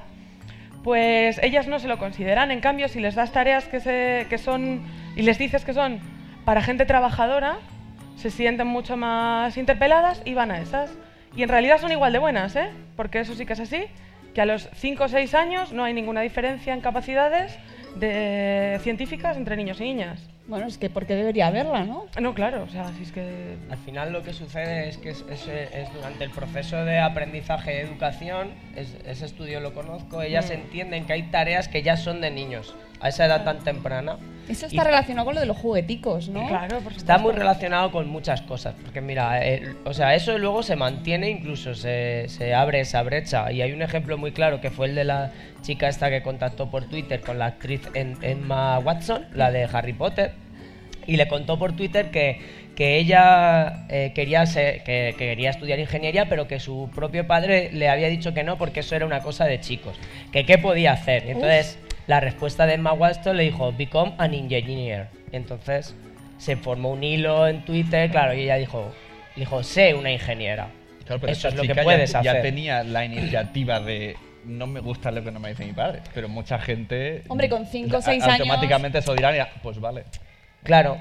pues 0.83 1.39
ellas 1.41 1.67
no 1.67 1.79
se 1.79 1.87
lo 1.87 1.97
consideran. 1.97 2.51
En 2.51 2.59
cambio, 2.59 2.89
si 2.89 2.99
les 2.99 3.15
das 3.15 3.31
tareas 3.31 3.65
que, 3.69 3.79
se, 3.79 4.27
que 4.29 4.37
son 4.37 4.81
y 5.15 5.21
les 5.21 5.37
dices 5.37 5.63
que 5.63 5.73
son 5.73 6.01
para 6.43 6.61
gente 6.61 6.85
trabajadora, 6.85 7.59
se 8.17 8.29
sienten 8.29 8.67
mucho 8.67 8.97
más 8.97 9.55
interpeladas 9.55 10.21
y 10.25 10.33
van 10.33 10.51
a 10.51 10.59
esas. 10.59 10.91
Y 11.33 11.43
en 11.43 11.49
realidad 11.49 11.79
son 11.79 11.93
igual 11.93 12.11
de 12.11 12.19
buenas, 12.19 12.57
¿eh? 12.57 12.69
Porque 12.97 13.21
eso 13.21 13.35
sí 13.35 13.45
que 13.45 13.53
es 13.53 13.59
así, 13.61 13.85
que 14.39 14.43
a 14.43 14.45
los 14.45 14.69
5 14.73 15.03
o 15.03 15.07
6 15.09 15.33
años 15.33 15.73
no 15.73 15.83
hay 15.83 15.93
ninguna 15.93 16.21
diferencia 16.21 16.73
en 16.73 16.79
capacidades 16.79 17.59
de 17.97 18.79
científicas 18.83 19.35
entre 19.35 19.57
niños 19.57 19.81
y 19.81 19.83
niñas. 19.83 20.29
Bueno, 20.49 20.65
es 20.65 20.77
que 20.79 20.89
porque 20.89 21.15
debería 21.15 21.47
haberla, 21.47 21.83
¿no? 21.83 22.07
No, 22.19 22.33
claro, 22.33 22.63
o 22.63 22.69
sea, 22.69 22.91
si 22.97 23.03
es 23.03 23.11
que... 23.11 23.55
Al 23.69 23.77
final 23.77 24.11
lo 24.11 24.23
que 24.23 24.33
sucede 24.33 24.89
es 24.89 24.97
que 24.97 25.11
es, 25.11 25.23
es- 25.29 25.47
es 25.47 25.93
durante 25.93 26.23
el 26.23 26.31
proceso 26.31 26.83
de 26.83 26.99
aprendizaje 26.99 27.75
y 27.75 27.77
educación, 27.87 28.49
es- 28.75 28.97
ese 29.05 29.25
estudio 29.25 29.59
lo 29.59 29.73
conozco, 29.75 30.21
ellas 30.23 30.49
Mm. 30.49 30.53
entienden 30.53 31.05
que 31.05 31.13
hay 31.13 31.23
tareas 31.23 31.67
que 31.67 31.83
ya 31.83 31.97
son 31.97 32.19
de 32.19 32.31
niños, 32.31 32.73
a 32.99 33.09
esa 33.09 33.25
edad 33.27 33.43
tan 33.45 33.59
temprana. 33.59 34.17
Eso 34.49 34.65
Y- 34.65 34.69
está 34.69 34.83
relacionado 34.83 35.25
con 35.25 35.35
lo 35.35 35.41
de 35.41 35.45
los 35.45 35.55
jugueticos, 35.57 36.27
¿no? 36.29 36.47
Claro, 36.47 36.79
por 36.79 36.93
Está 36.93 37.19
muy 37.19 37.33
relacionado 37.33 37.91
con 37.91 38.09
muchas 38.09 38.41
cosas, 38.41 38.73
porque 38.83 38.99
mira, 38.99 39.45
eh, 39.47 39.75
o 39.85 39.93
sea, 39.93 40.15
eso 40.15 40.35
luego 40.39 40.63
se 40.63 40.75
mantiene, 40.75 41.29
incluso 41.29 41.75
se, 41.75 42.25
se 42.29 42.55
abre 42.55 42.79
esa 42.79 43.03
brecha. 43.03 43.51
Y 43.51 43.61
hay 43.61 43.71
un 43.71 43.83
ejemplo 43.83 44.17
muy 44.17 44.31
claro 44.31 44.59
que 44.59 44.71
fue 44.71 44.87
el 44.87 44.95
de 44.95 45.03
la 45.03 45.29
chica 45.61 45.87
esta 45.87 46.09
que 46.09 46.23
contactó 46.23 46.71
por 46.71 46.85
Twitter 46.85 47.21
con 47.21 47.37
la 47.37 47.45
actriz 47.45 47.81
En- 47.93 48.17
Emma 48.23 48.79
Watson, 48.79 49.27
la 49.35 49.51
de 49.51 49.65
Harry 49.71 49.93
Potter. 49.93 50.31
Y 51.09 51.17
le 51.17 51.27
contó 51.27 51.57
por 51.57 51.75
Twitter 51.75 52.11
que, 52.11 52.39
que 52.75 52.97
ella 52.97 53.85
eh, 53.89 54.11
quería, 54.13 54.45
ser- 54.45 54.83
que, 54.83 55.15
que 55.17 55.25
quería 55.27 55.49
estudiar 55.49 55.79
ingeniería, 55.79 56.29
pero 56.29 56.47
que 56.47 56.59
su 56.59 56.89
propio 56.93 57.25
padre 57.27 57.69
le 57.73 57.89
había 57.89 58.07
dicho 58.09 58.33
que 58.33 58.43
no 58.43 58.57
porque 58.57 58.81
eso 58.81 58.95
era 58.95 59.05
una 59.05 59.21
cosa 59.21 59.45
de 59.45 59.59
chicos. 59.59 59.97
Que 60.31 60.45
qué 60.45 60.57
podía 60.57 60.93
hacer. 60.93 61.25
Y 61.25 61.31
entonces 61.31 61.79
la 62.07 62.19
respuesta 62.19 62.65
de 62.65 62.75
Emma 62.75 62.93
Watson 62.93 63.37
le 63.37 63.43
dijo, 63.43 63.73
become 63.73 64.13
an 64.17 64.33
engineer. 64.33 65.07
Y 65.31 65.35
entonces 65.35 65.95
se 66.37 66.55
formó 66.55 66.91
un 66.91 67.03
hilo 67.03 67.47
en 67.47 67.65
Twitter, 67.65 68.09
claro, 68.11 68.33
y 68.33 68.41
ella 68.43 68.55
dijo, 68.55 68.93
dijo, 69.35 69.63
sé 69.63 69.93
una 69.93 70.11
ingeniera. 70.11 70.67
Claro, 71.05 71.19
pero 71.21 71.33
eso 71.33 71.47
es 71.47 71.55
lo 71.55 71.63
que 71.63 71.73
ya- 71.73 71.83
puedes 71.83 72.11
ya, 72.11 72.19
hacer. 72.19 72.41
tenía 72.43 72.83
la 72.83 73.03
iniciativa 73.03 73.79
de 73.79 74.15
no 74.45 74.67
me 74.67 74.79
gusta 74.79 75.11
lo 75.11 75.21
que 75.23 75.31
no 75.31 75.39
me 75.39 75.49
dice 75.49 75.65
mi 75.65 75.73
padre, 75.73 75.99
pero 76.13 76.29
mucha 76.29 76.57
gente 76.59 77.23
Hombre, 77.27 77.49
con 77.49 77.65
cinco 77.65 77.97
o 77.97 77.99
a- 77.99 78.01
seis 78.01 78.23
años- 78.23 78.39
automáticamente 78.41 78.99
eso 78.99 79.13
dirán, 79.15 79.35
ya, 79.35 79.49
pues 79.61 79.79
vale. 79.81 80.03
Claro, 80.63 80.97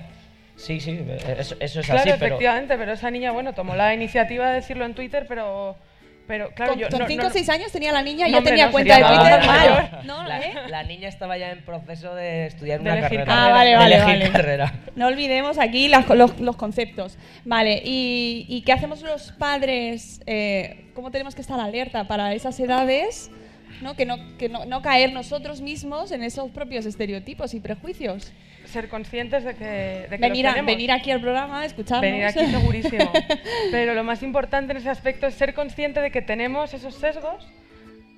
sí, 0.56 0.80
sí, 0.80 0.98
eso, 1.38 1.56
eso 1.60 1.80
es 1.80 1.86
Claro, 1.86 2.00
así, 2.00 2.10
pero... 2.18 2.26
efectivamente, 2.26 2.76
pero 2.78 2.92
esa 2.92 3.10
niña, 3.10 3.32
bueno, 3.32 3.52
tomó 3.54 3.74
la 3.74 3.94
iniciativa 3.94 4.48
de 4.48 4.54
decirlo 4.56 4.84
en 4.84 4.94
Twitter, 4.94 5.26
pero, 5.28 5.76
pero 6.26 6.50
claro, 6.54 6.72
con 6.72 6.80
yo 6.80 6.88
con 6.88 7.00
no- 7.00 7.06
5 7.06 7.22
no- 7.22 7.28
o 7.28 7.32
6 7.32 7.48
años 7.48 7.72
tenía 7.72 7.90
la 7.92 8.02
niña 8.02 8.28
y 8.28 8.32
ya 8.32 8.42
tenía 8.42 8.66
no, 8.66 8.72
cuenta 8.72 8.96
de 8.98 9.04
Twitter 9.04 9.46
mayor. 9.46 9.90
mal. 9.92 10.00
No, 10.04 10.22
la, 10.28 10.38
¿eh? 10.40 10.52
la 10.68 10.82
niña 10.84 11.08
estaba 11.08 11.36
ya 11.38 11.50
en 11.50 11.64
proceso 11.64 12.14
de 12.14 12.46
estudiar 12.46 12.80
De 12.82 12.90
una 12.90 13.00
carrera. 13.00 13.24
Ah, 13.28 13.50
vale, 13.50 13.70
de 13.70 13.76
vale, 13.76 13.94
elegir 13.96 14.18
vale. 14.20 14.32
carrera. 14.32 14.72
No 14.94 15.06
olvidemos 15.06 15.58
aquí 15.58 15.88
las- 15.88 16.08
los, 16.08 16.38
los 16.38 16.56
conceptos. 16.56 17.18
Vale, 17.44 17.82
¿y, 17.84 18.46
y 18.48 18.62
qué 18.62 18.72
hacemos 18.72 19.02
los 19.02 19.32
padres? 19.32 20.20
Eh, 20.26 20.84
¿Cómo 20.94 21.10
tenemos 21.10 21.34
que 21.34 21.40
estar 21.40 21.58
alerta 21.60 22.06
para 22.08 22.32
esas 22.34 22.58
edades? 22.60 23.30
¿No? 23.82 23.94
Que, 23.94 24.04
no, 24.06 24.16
que 24.38 24.48
no, 24.48 24.64
no 24.64 24.82
caer 24.82 25.12
nosotros 25.12 25.60
mismos 25.60 26.10
en 26.12 26.22
esos 26.22 26.50
propios 26.50 26.86
estereotipos 26.86 27.54
y 27.54 27.60
prejuicios. 27.60 28.32
ser 28.66 28.88
conscientes 28.88 29.44
de 29.44 29.54
que, 29.54 29.64
de 29.64 30.08
que 30.10 30.16
Venir, 30.18 30.46
a- 30.46 30.60
venir 30.62 30.92
aquí 30.92 31.10
al 31.10 31.20
programa, 31.20 31.64
escucharnos. 31.64 32.02
Venir 32.02 32.24
aquí 32.26 32.44
segurísimo. 32.46 33.10
Pero 33.70 33.94
lo 33.94 34.04
más 34.04 34.22
importante 34.22 34.72
en 34.72 34.76
ese 34.78 34.90
aspecto 34.90 35.26
es 35.26 35.34
ser 35.34 35.54
consciente 35.54 36.00
de 36.00 36.10
que 36.10 36.20
tenemos 36.20 36.74
esos 36.74 36.94
sesgos, 36.94 37.46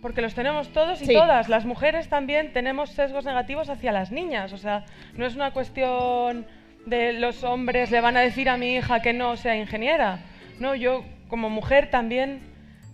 porque 0.02 0.22
los 0.22 0.34
tenemos 0.34 0.72
todos 0.72 1.00
y 1.02 1.06
Sí. 1.06 1.12
todas. 1.12 1.48
Las 1.48 1.64
mujeres 1.66 2.08
también 2.08 2.52
tenemos 2.52 2.90
sesgos 2.90 3.24
negativos 3.24 3.68
hacia 3.68 3.92
las 3.92 4.10
niñas. 4.10 4.52
O 4.52 4.58
sea, 4.58 4.84
no 5.14 5.24
es 5.26 5.34
una 5.36 5.52
cuestión 5.52 6.46
de 6.86 7.12
los 7.12 7.44
hombres 7.44 7.90
le 7.90 8.00
van 8.00 8.16
a 8.16 8.20
decir 8.20 8.48
a 8.48 8.56
mi 8.56 8.74
hija 8.76 9.02
que 9.02 9.12
no 9.12 9.36
sea 9.36 9.54
ingeniera. 9.56 10.20
No, 10.58 10.74
yo 10.74 11.04
como 11.28 11.48
mujer 11.50 11.90
también, 11.90 12.40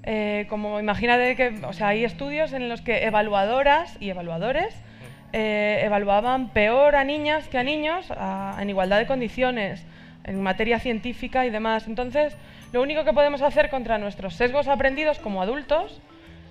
eh, 0.07 0.47
como 0.49 0.79
imagínate 0.81 1.35
que, 1.37 1.61
hay 1.81 2.05
estudios 2.05 2.53
en 2.53 2.69
los 2.69 2.81
que 2.81 3.05
evaluadoras 3.05 3.97
y 4.01 4.11
evaluadores 4.11 4.75
eh, 5.33 5.81
evaluaban 5.83 6.51
peor 6.51 6.95
a 6.95 7.05
niñas 7.05 7.49
que 7.49 7.59
a 7.59 7.65
niños 7.65 8.11
a- 8.11 8.57
en 8.61 8.71
igualdad 8.71 8.99
de 8.99 9.07
condiciones, 9.07 9.85
en 10.25 10.41
materia 10.43 10.79
científica 10.79 11.45
y 11.45 11.51
demás. 11.51 11.89
Entonces, 11.89 12.37
lo 12.73 12.81
único 12.83 13.05
que 13.05 13.13
podemos 13.13 13.43
hacer 13.43 13.69
contra 13.69 13.99
nuestros 13.99 14.35
sesgos 14.35 14.69
aprendidos 14.69 15.19
como 15.19 15.43
adultos 15.43 16.01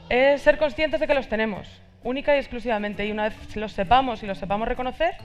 es 0.09 0.41
ser 0.41 0.57
conscientes 0.57 0.99
de 0.99 1.07
que 1.07 1.13
los 1.15 1.29
tenemos, 1.29 1.67
única 2.03 2.35
y 2.35 2.39
exclusivamente. 2.39 3.05
Y 3.05 3.11
una 3.11 3.23
vez 3.29 3.55
los 3.55 3.71
sepamos 3.71 4.21
y 4.21 4.27
los 4.27 4.37
sepamos 4.37 4.67
reconocer, 4.67 5.15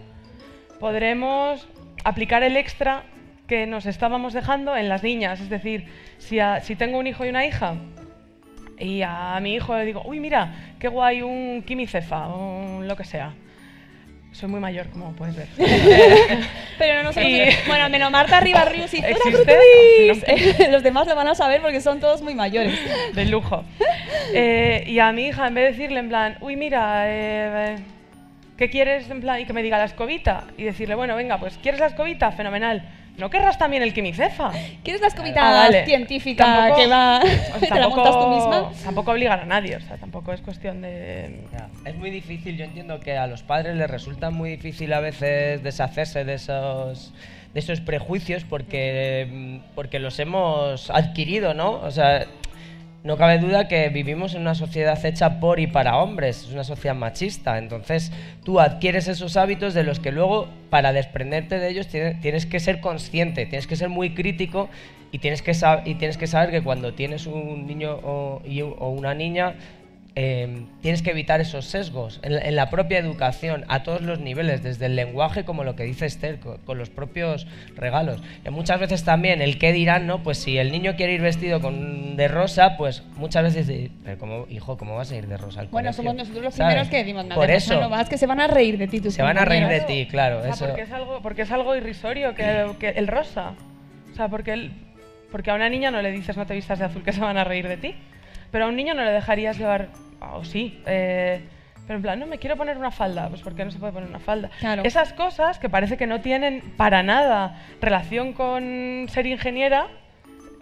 podremos 0.78 1.68
aplicar 2.04 2.42
el 2.42 2.56
extra 2.56 3.02
que 3.46 3.66
nos 3.66 3.86
estábamos 3.86 4.32
dejando 4.32 4.76
en 4.76 4.88
las 4.88 5.02
niñas. 5.02 5.40
Es 5.40 5.50
decir, 5.50 5.86
si 6.18 6.76
tengo 6.76 6.98
un 6.98 7.06
hijo 7.08 7.24
y 7.24 7.28
una 7.28 7.44
hija, 7.44 7.74
y 8.80 9.02
a 9.02 9.38
mi 9.40 9.54
hijo 9.54 9.76
le 9.76 9.84
digo, 9.84 10.02
uy, 10.04 10.18
mira, 10.20 10.52
qué 10.78 10.88
guay 10.88 11.22
un 11.22 11.62
quimicefa 11.66 12.28
o 12.28 12.78
un 12.78 12.88
lo 12.88 12.96
que 12.96 13.04
sea. 13.04 13.32
Soy 14.32 14.48
muy 14.48 14.60
mayor, 14.60 14.88
como 14.90 15.12
puedes 15.12 15.34
ver. 15.34 15.48
Pero 16.78 17.02
no 17.02 17.02
nos. 17.12 17.16
Y- 17.16 17.42
Bueno, 17.66 17.88
menos 17.90 18.10
Marta 18.12 18.38
Ribarrius 18.40 18.94
y 18.94 18.98
Zora 18.98 19.08
¿Existe? 19.10 19.56
Grutuis. 20.24 20.68
Los 20.70 20.82
demás 20.84 21.08
lo 21.08 21.16
van 21.16 21.26
a 21.28 21.34
saber 21.34 21.60
porque 21.60 21.80
son 21.80 21.98
todos 21.98 22.22
muy 22.22 22.34
mayores. 22.36 22.78
de 23.14 23.24
lujo. 23.26 23.64
Eh, 24.32 24.84
y 24.86 25.00
a 25.00 25.10
mi 25.10 25.26
hija, 25.26 25.48
en 25.48 25.54
vez 25.54 25.64
de 25.64 25.70
decirle 25.72 25.98
en 25.98 26.08
plan, 26.08 26.38
uy, 26.42 26.54
mira, 26.54 27.02
eh, 27.06 27.76
¿qué 28.56 28.70
quieres? 28.70 29.10
En 29.10 29.20
plan, 29.20 29.40
y 29.40 29.46
que 29.46 29.52
me 29.52 29.64
diga 29.64 29.78
la 29.78 29.84
escobita. 29.86 30.44
Y 30.56 30.62
decirle, 30.62 30.94
bueno, 30.94 31.16
venga, 31.16 31.38
pues 31.38 31.58
¿quieres 31.60 31.80
la 31.80 31.86
escobita? 31.86 32.30
Fenomenal. 32.30 32.88
¿No 33.20 33.30
querrás 33.30 33.58
también 33.58 33.82
el 33.82 33.92
quimicefa? 33.94 34.50
¿Quieres 34.82 35.00
la 35.00 35.08
escobita 35.08 35.66
Ah, 35.66 35.70
científica 35.84 36.44
Tampoco- 36.44 36.80
que 36.80 36.86
va... 36.88 37.18
o 37.18 37.20
¿Te 37.60 37.68
la 37.68 37.76
tampoco- 37.80 37.96
montas 37.96 38.18
tú 38.24 38.28
misma? 38.30 38.72
Tampoco 38.82 39.10
obligar 39.12 39.40
a 39.40 39.44
nadie, 39.44 39.76
o 39.76 39.80
sea, 39.80 39.96
tampoco 39.98 40.32
es 40.32 40.40
cuestión 40.40 40.80
de... 40.82 41.44
Ya, 41.52 41.68
Es 41.84 41.96
muy 41.96 42.10
difícil, 42.10 42.56
yo 42.56 42.64
entiendo 42.64 42.98
que 42.98 43.16
a 43.16 43.26
los 43.26 43.42
padres 43.42 43.76
les 43.76 43.88
resulta 43.90 44.30
muy 44.30 44.50
difícil 44.50 44.92
a 44.92 45.00
veces 45.00 45.62
deshacerse 45.62 46.24
de 46.24 46.34
esos 46.34 47.12
de 47.52 47.58
esos 47.58 47.80
prejuicios 47.80 48.44
porque 48.44 49.26
mm, 49.30 49.74
porque 49.74 49.98
los 49.98 50.18
hemos 50.20 50.88
adquirido, 50.90 51.52
¿no? 51.52 51.72
O 51.82 51.90
sea, 51.90 52.26
no 53.02 53.16
cabe 53.16 53.38
duda 53.38 53.66
que 53.66 53.88
vivimos 53.88 54.34
en 54.34 54.42
una 54.42 54.54
sociedad 54.54 55.02
hecha 55.06 55.40
por 55.40 55.58
y 55.58 55.66
para 55.66 55.96
hombres, 55.96 56.44
es 56.44 56.52
una 56.52 56.64
sociedad 56.64 56.94
machista, 56.94 57.56
entonces 57.58 58.12
tú 58.44 58.60
adquieres 58.60 59.08
esos 59.08 59.36
hábitos 59.36 59.72
de 59.74 59.84
los 59.84 60.00
que 60.00 60.12
luego 60.12 60.48
para 60.68 60.92
desprenderte 60.92 61.58
de 61.58 61.68
ellos 61.70 61.88
tiene- 61.88 62.14
tienes 62.14 62.44
que 62.46 62.60
ser 62.60 62.80
consciente, 62.80 63.46
tienes 63.46 63.66
que 63.66 63.76
ser 63.76 63.88
muy 63.88 64.14
crítico 64.14 64.68
y 65.12 65.18
tienes 65.18 65.42
que, 65.42 65.52
y 65.86 65.94
tienes 65.94 66.18
que 66.18 66.26
saber 66.26 66.50
que 66.50 66.62
cuando 66.62 66.92
tienes 66.94 67.26
un 67.26 67.66
niño 67.66 67.94
o 68.02 68.90
una 68.90 69.14
niña 69.14 69.54
eh, 70.22 70.64
tienes 70.82 71.00
que 71.00 71.12
evitar 71.12 71.40
esos 71.40 71.64
sesgos 71.64 72.20
en, 72.22 72.34
la- 72.34 72.42
en 72.42 72.54
la 72.54 72.68
propia 72.68 72.98
educación, 72.98 73.64
a 73.68 73.82
todos 73.82 74.02
los 74.02 74.20
niveles, 74.20 74.62
desde 74.62 74.84
el 74.84 74.94
lenguaje 74.94 75.44
como 75.44 75.64
lo 75.64 75.76
que 75.76 75.84
dice 75.84 76.04
Esther, 76.04 76.38
co- 76.40 76.58
con, 76.66 76.76
los 76.76 76.90
propios 76.90 77.46
regalos. 77.74 78.20
Y 78.46 78.50
muchas 78.50 78.78
veces 78.80 79.02
también 79.02 79.40
el 79.40 79.56
qué 79.58 79.72
dirán, 79.72 80.06
¿no? 80.06 80.22
Pues 80.22 80.36
si 80.36 80.58
el 80.58 80.72
niño 80.72 80.94
quiere 80.94 81.14
ir 81.14 81.22
vestido 81.22 81.62
con, 81.62 82.16
de 82.16 82.28
rosa, 82.28 82.76
pues 82.76 83.02
muchas 83.16 83.44
veces, 83.54 83.90
"Pero 84.04 84.18
¿cómo, 84.18 84.46
hijo, 84.50 84.76
¿cómo 84.76 84.94
vas 84.94 85.10
a 85.10 85.16
ir 85.16 85.26
de 85.26 85.38
rosa 85.38 85.60
al 85.60 85.68
Bueno, 85.68 85.86
colegio?". 85.88 86.02
somos 86.02 86.14
nosotros 86.16 86.44
los 86.44 86.54
¿Sabes? 86.54 86.68
primeros 86.74 86.90
que 86.90 86.96
decimos, 86.98 87.24
no, 87.24 87.34
Por 87.36 87.46
de 87.46 87.54
eso, 87.56 87.80
no 87.80 87.88
vas, 87.88 88.06
que 88.10 88.18
se 88.18 88.26
van 88.26 88.40
a 88.40 88.46
reír 88.46 88.76
de 88.76 88.88
ti 88.88 89.00
tus 89.00 89.14
se 89.14 89.22
van 89.22 89.38
a 89.38 89.46
reír 89.46 89.66
de 89.68 89.80
ti, 89.80 90.06
claro. 90.10 90.40
O 90.40 90.42
sea, 90.42 90.50
eso. 90.50 90.66
porque, 90.66 90.82
es 90.82 90.92
algo, 90.92 91.20
porque 91.22 91.42
es 91.42 91.50
algo 91.50 91.74
irrisorio 91.76 92.34
que, 92.34 92.72
que 92.78 92.90
el 92.90 93.06
rosa. 93.06 93.54
O 94.12 94.14
sea, 94.16 94.28
porque, 94.28 94.52
el- 94.52 94.72
porque 95.32 95.50
a 95.50 95.54
una 95.54 95.70
niña 95.70 95.90
no 95.90 96.02
le 96.02 96.10
dices 96.12 96.36
no 96.36 96.44
te 96.44 96.52
vistas 96.54 96.78
de 96.78 96.84
azul 96.84 97.02
que 97.02 97.12
se 97.14 97.20
van 97.20 97.38
a 97.38 97.44
reír 97.44 97.66
de 97.66 97.78
ti. 97.78 97.94
Pero 98.50 98.64
a 98.64 98.68
un 98.68 98.74
niño 98.76 98.94
no 98.94 99.04
le 99.04 99.12
dejarías 99.12 99.56
llevar, 99.56 99.88
o 100.20 100.44
sí, 100.44 100.80
eh, 100.86 101.40
pero 101.86 101.96
en 101.96 102.02
plan, 102.02 102.20
no 102.20 102.26
me 102.26 102.38
quiero 102.38 102.56
poner 102.56 102.76
una 102.76 102.90
falda, 102.90 103.28
pues 103.28 103.40
porque 103.42 103.64
no 103.64 103.70
se 103.70 103.78
puede 103.78 103.92
poner 103.92 104.08
una 104.08 104.20
falda. 104.20 104.50
Claro. 104.60 104.82
Esas 104.84 105.12
cosas 105.12 105.58
que 105.58 105.68
parece 105.68 105.96
que 105.96 106.06
no 106.06 106.20
tienen 106.20 106.62
para 106.76 107.02
nada 107.02 107.60
relación 107.80 108.32
con 108.32 109.06
ser 109.08 109.26
ingeniera 109.26 109.88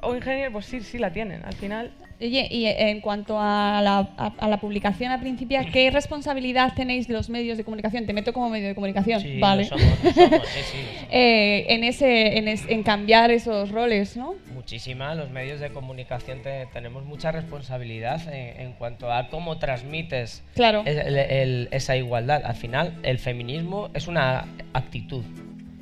o 0.01 0.14
ingeniero, 0.14 0.53
pues 0.53 0.66
sí, 0.66 0.81
sí 0.81 0.99
la 0.99 1.12
tienen. 1.12 1.44
Al 1.44 1.55
final, 1.55 1.92
Oye, 2.20 2.48
y 2.50 2.66
en 2.66 3.00
cuanto 3.00 3.38
a 3.38 3.81
la, 3.81 3.98
a, 4.16 4.33
a 4.38 4.48
la 4.48 4.57
publicación 4.59 5.12
a 5.12 5.20
principio, 5.20 5.61
¿qué 5.72 5.88
responsabilidad 5.92 6.72
tenéis 6.74 7.09
los 7.09 7.31
medios 7.31 7.57
de 7.57 7.62
comunicación? 7.62 8.07
Te 8.07 8.12
meto 8.12 8.33
como 8.33 8.50
medio 8.50 8.66
de 8.66 8.74
comunicación, 8.74 9.20
Sí, 9.20 9.38
¿vale? 9.38 9.62
lo 9.62 9.68
somos, 9.78 9.85
lo 10.02 10.11
somos, 10.12 10.48
sí, 10.48 10.61
sí, 10.64 10.78
lo 10.78 10.88
somos. 10.98 11.09
Eh, 11.12 11.66
en, 11.68 11.85
ese, 11.85 12.38
en, 12.38 12.48
es- 12.48 12.68
en 12.68 12.83
cambiar 12.83 13.31
esos 13.31 13.70
roles, 13.70 14.16
¿no? 14.16 14.35
Muchísima, 14.52 15.14
los 15.14 15.31
medios 15.31 15.61
de 15.61 15.70
comunicación 15.70 16.42
te- 16.42 16.66
tenemos 16.72 17.04
mucha 17.04 17.31
responsabilidad 17.31 18.20
en, 18.35 18.62
en 18.62 18.72
cuanto 18.72 19.12
a 19.12 19.28
cómo 19.28 19.59
transmites 19.59 20.42
Claro. 20.57 20.83
el- 20.87 20.98
el- 20.98 21.16
el- 21.18 21.68
esa 21.70 21.96
igualdad. 21.96 22.42
Al 22.44 22.57
final, 22.57 22.94
el 23.04 23.20
feminismo 23.20 23.90
es 23.94 24.09
una 24.09 24.44
actitud 24.72 25.22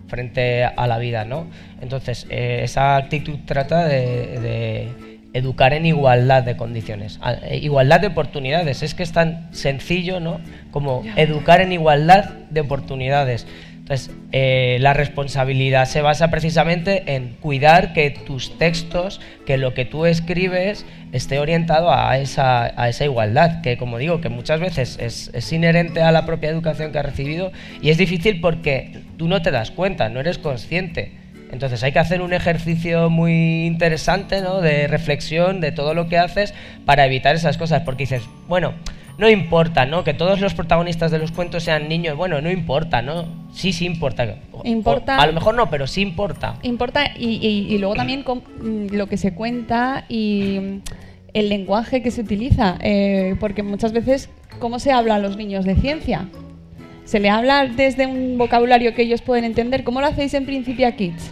frente 0.08 0.64
a 0.64 0.86
la 0.86 0.98
vida, 0.98 1.24
¿no? 1.24 1.46
Entonces, 1.80 2.26
eh, 2.28 2.60
esa 2.62 2.96
actitud 2.96 3.38
trata 3.46 3.86
de, 3.86 4.38
de 4.40 4.88
educar 5.36 5.74
en 5.74 5.84
igualdad 5.84 6.42
de 6.42 6.56
condiciones, 6.56 7.20
eh, 7.42 7.58
igualdad 7.62 8.00
de 8.00 8.06
oportunidades. 8.06 8.82
Es 8.82 8.94
que 8.94 9.02
es 9.02 9.12
tan 9.12 9.52
sencillo, 9.52 10.18
¿no? 10.18 10.40
Como 10.70 11.04
educar 11.16 11.60
en 11.60 11.72
igualdad 11.72 12.30
de 12.50 12.60
oportunidades. 12.60 13.46
Entonces, 13.86 14.10
eh, 14.32 14.78
la 14.80 14.94
responsabilidad 14.94 15.84
se 15.84 16.02
basa 16.02 16.28
precisamente 16.28 17.14
en 17.14 17.36
cuidar 17.40 17.92
que 17.92 18.10
tus 18.10 18.58
textos, 18.58 19.20
que 19.44 19.58
lo 19.58 19.74
que 19.74 19.84
tú 19.84 20.06
escribes 20.06 20.84
esté 21.12 21.38
orientado 21.38 21.92
a 21.92 22.18
esa, 22.18 22.72
a 22.80 22.88
esa 22.88 23.04
igualdad, 23.04 23.60
que 23.60 23.76
como 23.76 23.98
digo, 23.98 24.20
que 24.20 24.28
muchas 24.28 24.58
veces 24.58 24.98
es, 25.00 25.30
es 25.32 25.52
inherente 25.52 26.02
a 26.02 26.10
la 26.10 26.26
propia 26.26 26.50
educación 26.50 26.90
que 26.90 26.98
has 26.98 27.06
recibido 27.06 27.52
y 27.80 27.90
es 27.90 27.98
difícil 27.98 28.40
porque 28.40 29.02
tú 29.18 29.28
no 29.28 29.40
te 29.42 29.52
das 29.52 29.70
cuenta, 29.70 30.08
no 30.08 30.18
eres 30.18 30.38
consciente. 30.38 31.25
Entonces 31.52 31.82
hay 31.82 31.92
que 31.92 31.98
hacer 31.98 32.20
un 32.22 32.32
ejercicio 32.32 33.08
muy 33.10 33.66
interesante 33.66 34.40
¿no? 34.42 34.60
de 34.60 34.88
reflexión 34.88 35.60
de 35.60 35.72
todo 35.72 35.94
lo 35.94 36.08
que 36.08 36.18
haces 36.18 36.52
para 36.84 37.06
evitar 37.06 37.34
esas 37.36 37.56
cosas, 37.56 37.82
porque 37.82 38.02
dices, 38.02 38.22
bueno, 38.48 38.74
no 39.18 39.30
importa, 39.30 39.86
¿no? 39.86 40.04
Que 40.04 40.12
todos 40.12 40.40
los 40.42 40.52
protagonistas 40.52 41.10
de 41.10 41.18
los 41.18 41.32
cuentos 41.32 41.62
sean 41.62 41.88
niños, 41.88 42.16
bueno, 42.16 42.40
no 42.42 42.50
importa, 42.50 43.00
¿no? 43.00 43.24
Sí, 43.54 43.72
sí 43.72 43.86
importa. 43.86 44.36
Importa. 44.64 45.16
o 45.16 45.20
a 45.22 45.26
lo 45.26 45.32
mejor 45.32 45.54
no, 45.54 45.70
pero 45.70 45.86
sí 45.86 46.02
importa. 46.02 46.56
Importa, 46.62 47.12
y, 47.16 47.38
y- 47.46 47.72
y 47.74 47.78
luego 47.78 47.94
también 47.94 48.22
mm, 48.26 48.94
lo 48.94 49.06
que 49.06 49.16
se 49.16 49.32
cuenta 49.32 50.04
y 50.10 50.80
el 51.32 51.48
lenguaje 51.48 52.02
que 52.02 52.10
se 52.10 52.20
utiliza, 52.22 52.76
eh, 52.82 53.36
porque 53.40 53.62
muchas 53.62 53.92
veces, 53.92 54.28
¿cómo 54.58 54.78
se 54.78 54.92
habla 54.92 55.14
a 55.14 55.18
los 55.18 55.36
niños 55.38 55.64
de 55.64 55.76
ciencia? 55.76 56.26
¿Se 57.04 57.20
le 57.20 57.30
habla 57.30 57.66
desde 57.66 58.06
un 58.06 58.36
vocabulario 58.36 58.94
que 58.94 59.02
ellos 59.02 59.22
pueden 59.22 59.44
entender? 59.44 59.82
¿Cómo 59.84 60.00
lo 60.02 60.08
hacéis 60.08 60.34
en 60.34 60.44
Principia 60.44 60.94
Kids? 60.96 61.30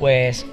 Pues 0.00 0.44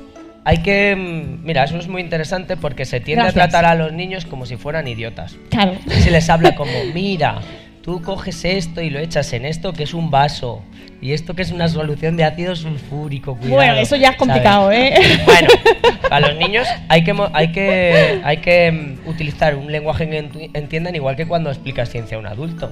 hay 0.44 0.60
que... 0.60 0.96
mm, 0.96 1.44
Mira, 1.44 1.64
eso 1.64 1.78
es 1.78 1.88
muy 1.88 2.02
interesante 2.02 2.56
porque 2.56 2.86
se 2.86 3.00
tiende 3.00 3.24
Gracias. 3.24 3.44
a 3.44 3.50
tratar 3.50 3.66
a 3.66 3.74
los 3.74 3.92
niños 3.94 4.26
como 4.26 4.46
si 4.46 4.58
fueran 4.58 4.88
idiotas. 4.88 5.36
Claro. 5.50 5.74
Se 5.88 6.12
les 6.12 6.30
habla 6.30 6.54
como, 6.56 6.72
mira, 6.94 7.40
tú 7.82 8.02
coges 8.04 8.46
esto 8.46 8.82
y 8.82 8.90
lo 8.92 9.00
echas 9.00 9.34
en 9.34 9.46
esto 9.46 9.74
que 9.74 9.84
es 9.84 9.94
un 9.96 10.12
vaso. 10.12 10.62
Y 11.00 11.14
esto 11.14 11.36
que 11.36 11.44
es 11.44 11.52
una 11.52 11.68
solución 11.68 12.18
de 12.18 12.24
ácido 12.24 12.56
sulfúrico. 12.56 13.36
Cuidado, 13.36 13.56
Bueno, 13.56 13.74
eso 13.76 13.96
ya 13.96 14.10
es 14.10 14.16
complicado, 14.18 14.64
¿sabes? 14.66 15.00
¿eh? 15.00 15.20
Bueno, 15.26 15.48
para 16.10 16.28
los 16.28 16.38
niños 16.38 16.68
hay 16.90 17.04
que, 17.04 17.16
hay 17.34 17.52
que, 17.52 18.22
hay 18.24 18.38
que 18.38 18.72
mm, 18.72 19.08
utilizar 19.08 19.56
un 19.56 19.72
lenguaje 19.72 20.10
que 20.10 20.50
entiendan 20.54 20.96
igual 20.96 21.16
que 21.16 21.26
cuando 21.28 21.50
explicas 21.52 21.90
ciencia 21.90 22.18
a 22.18 22.20
un 22.20 22.26
adulto. 22.26 22.72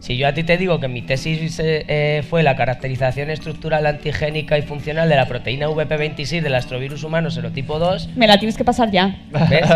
Si 0.00 0.16
yo 0.16 0.26
a 0.26 0.32
ti 0.32 0.42
te 0.44 0.56
digo 0.56 0.80
que 0.80 0.88
mi 0.88 1.02
tesis 1.02 1.60
eh, 1.62 2.22
fue 2.28 2.42
la 2.42 2.56
caracterización 2.56 3.28
estructural 3.30 3.84
antigénica 3.86 4.56
y 4.56 4.62
funcional 4.62 5.08
de 5.10 5.16
la 5.16 5.26
proteína 5.26 5.68
VP26 5.68 6.40
del 6.40 6.54
astrovirus 6.54 7.04
humano 7.04 7.30
serotipo 7.30 7.78
2, 7.78 8.10
Me 8.16 8.26
la 8.26 8.38
tienes 8.38 8.56
que 8.56 8.64
pasar 8.64 8.90
ya. 8.90 9.14
¿ves? 9.30 9.62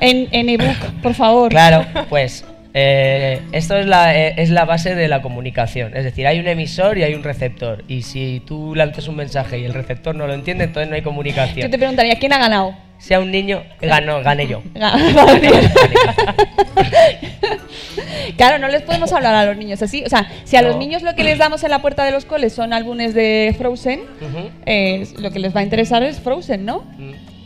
En, 0.00 0.28
en 0.30 0.48
ebook, 0.48 0.76
por 1.02 1.12
favor. 1.14 1.50
Claro, 1.50 1.84
pues 2.08 2.44
eh, 2.72 3.40
esto 3.50 3.76
es 3.76 3.86
la, 3.86 4.16
eh, 4.16 4.34
es 4.36 4.48
la 4.50 4.64
base 4.64 4.94
de 4.94 5.08
la 5.08 5.20
comunicación. 5.22 5.96
Es 5.96 6.04
decir, 6.04 6.24
hay 6.28 6.38
un 6.38 6.46
emisor 6.46 6.96
y 6.98 7.02
hay 7.02 7.14
un 7.14 7.24
receptor. 7.24 7.82
Y 7.88 8.02
si 8.02 8.40
tú 8.46 8.76
lanzas 8.76 9.08
un 9.08 9.16
mensaje 9.16 9.58
y 9.58 9.64
el 9.64 9.74
receptor 9.74 10.14
no 10.14 10.28
lo 10.28 10.34
entiende, 10.34 10.62
entonces 10.64 10.88
no 10.88 10.94
hay 10.94 11.00
Yo 11.00 11.06
comunicación. 11.06 11.68
te 11.68 11.76
preguntaría, 11.78 12.14
¿quién 12.20 12.32
ha 12.32 12.38
ganado? 12.38 12.76
Sea 12.98 13.20
un 13.20 13.30
niño, 13.30 13.62
ganó, 13.80 14.20
gané 14.22 14.46
yo. 14.48 14.60
claro, 18.36 18.58
no 18.58 18.68
les 18.68 18.82
podemos 18.82 19.12
hablar 19.12 19.34
a 19.34 19.44
los 19.46 19.56
niños 19.56 19.80
así. 19.82 20.02
O 20.04 20.08
sea, 20.08 20.28
si 20.44 20.56
a 20.56 20.62
los 20.62 20.76
niños 20.76 21.02
lo 21.02 21.14
que 21.14 21.24
les 21.24 21.38
damos 21.38 21.62
en 21.64 21.70
la 21.70 21.80
puerta 21.80 22.04
de 22.04 22.10
los 22.12 22.24
coles 22.24 22.52
son 22.52 22.72
álbumes 22.72 23.14
de 23.14 23.54
Frozen, 23.56 24.00
eh, 24.66 25.06
lo 25.18 25.30
que 25.30 25.38
les 25.38 25.54
va 25.54 25.60
a 25.60 25.62
interesar 25.62 26.02
es 26.02 26.20
Frozen, 26.20 26.64
¿no? 26.64 26.84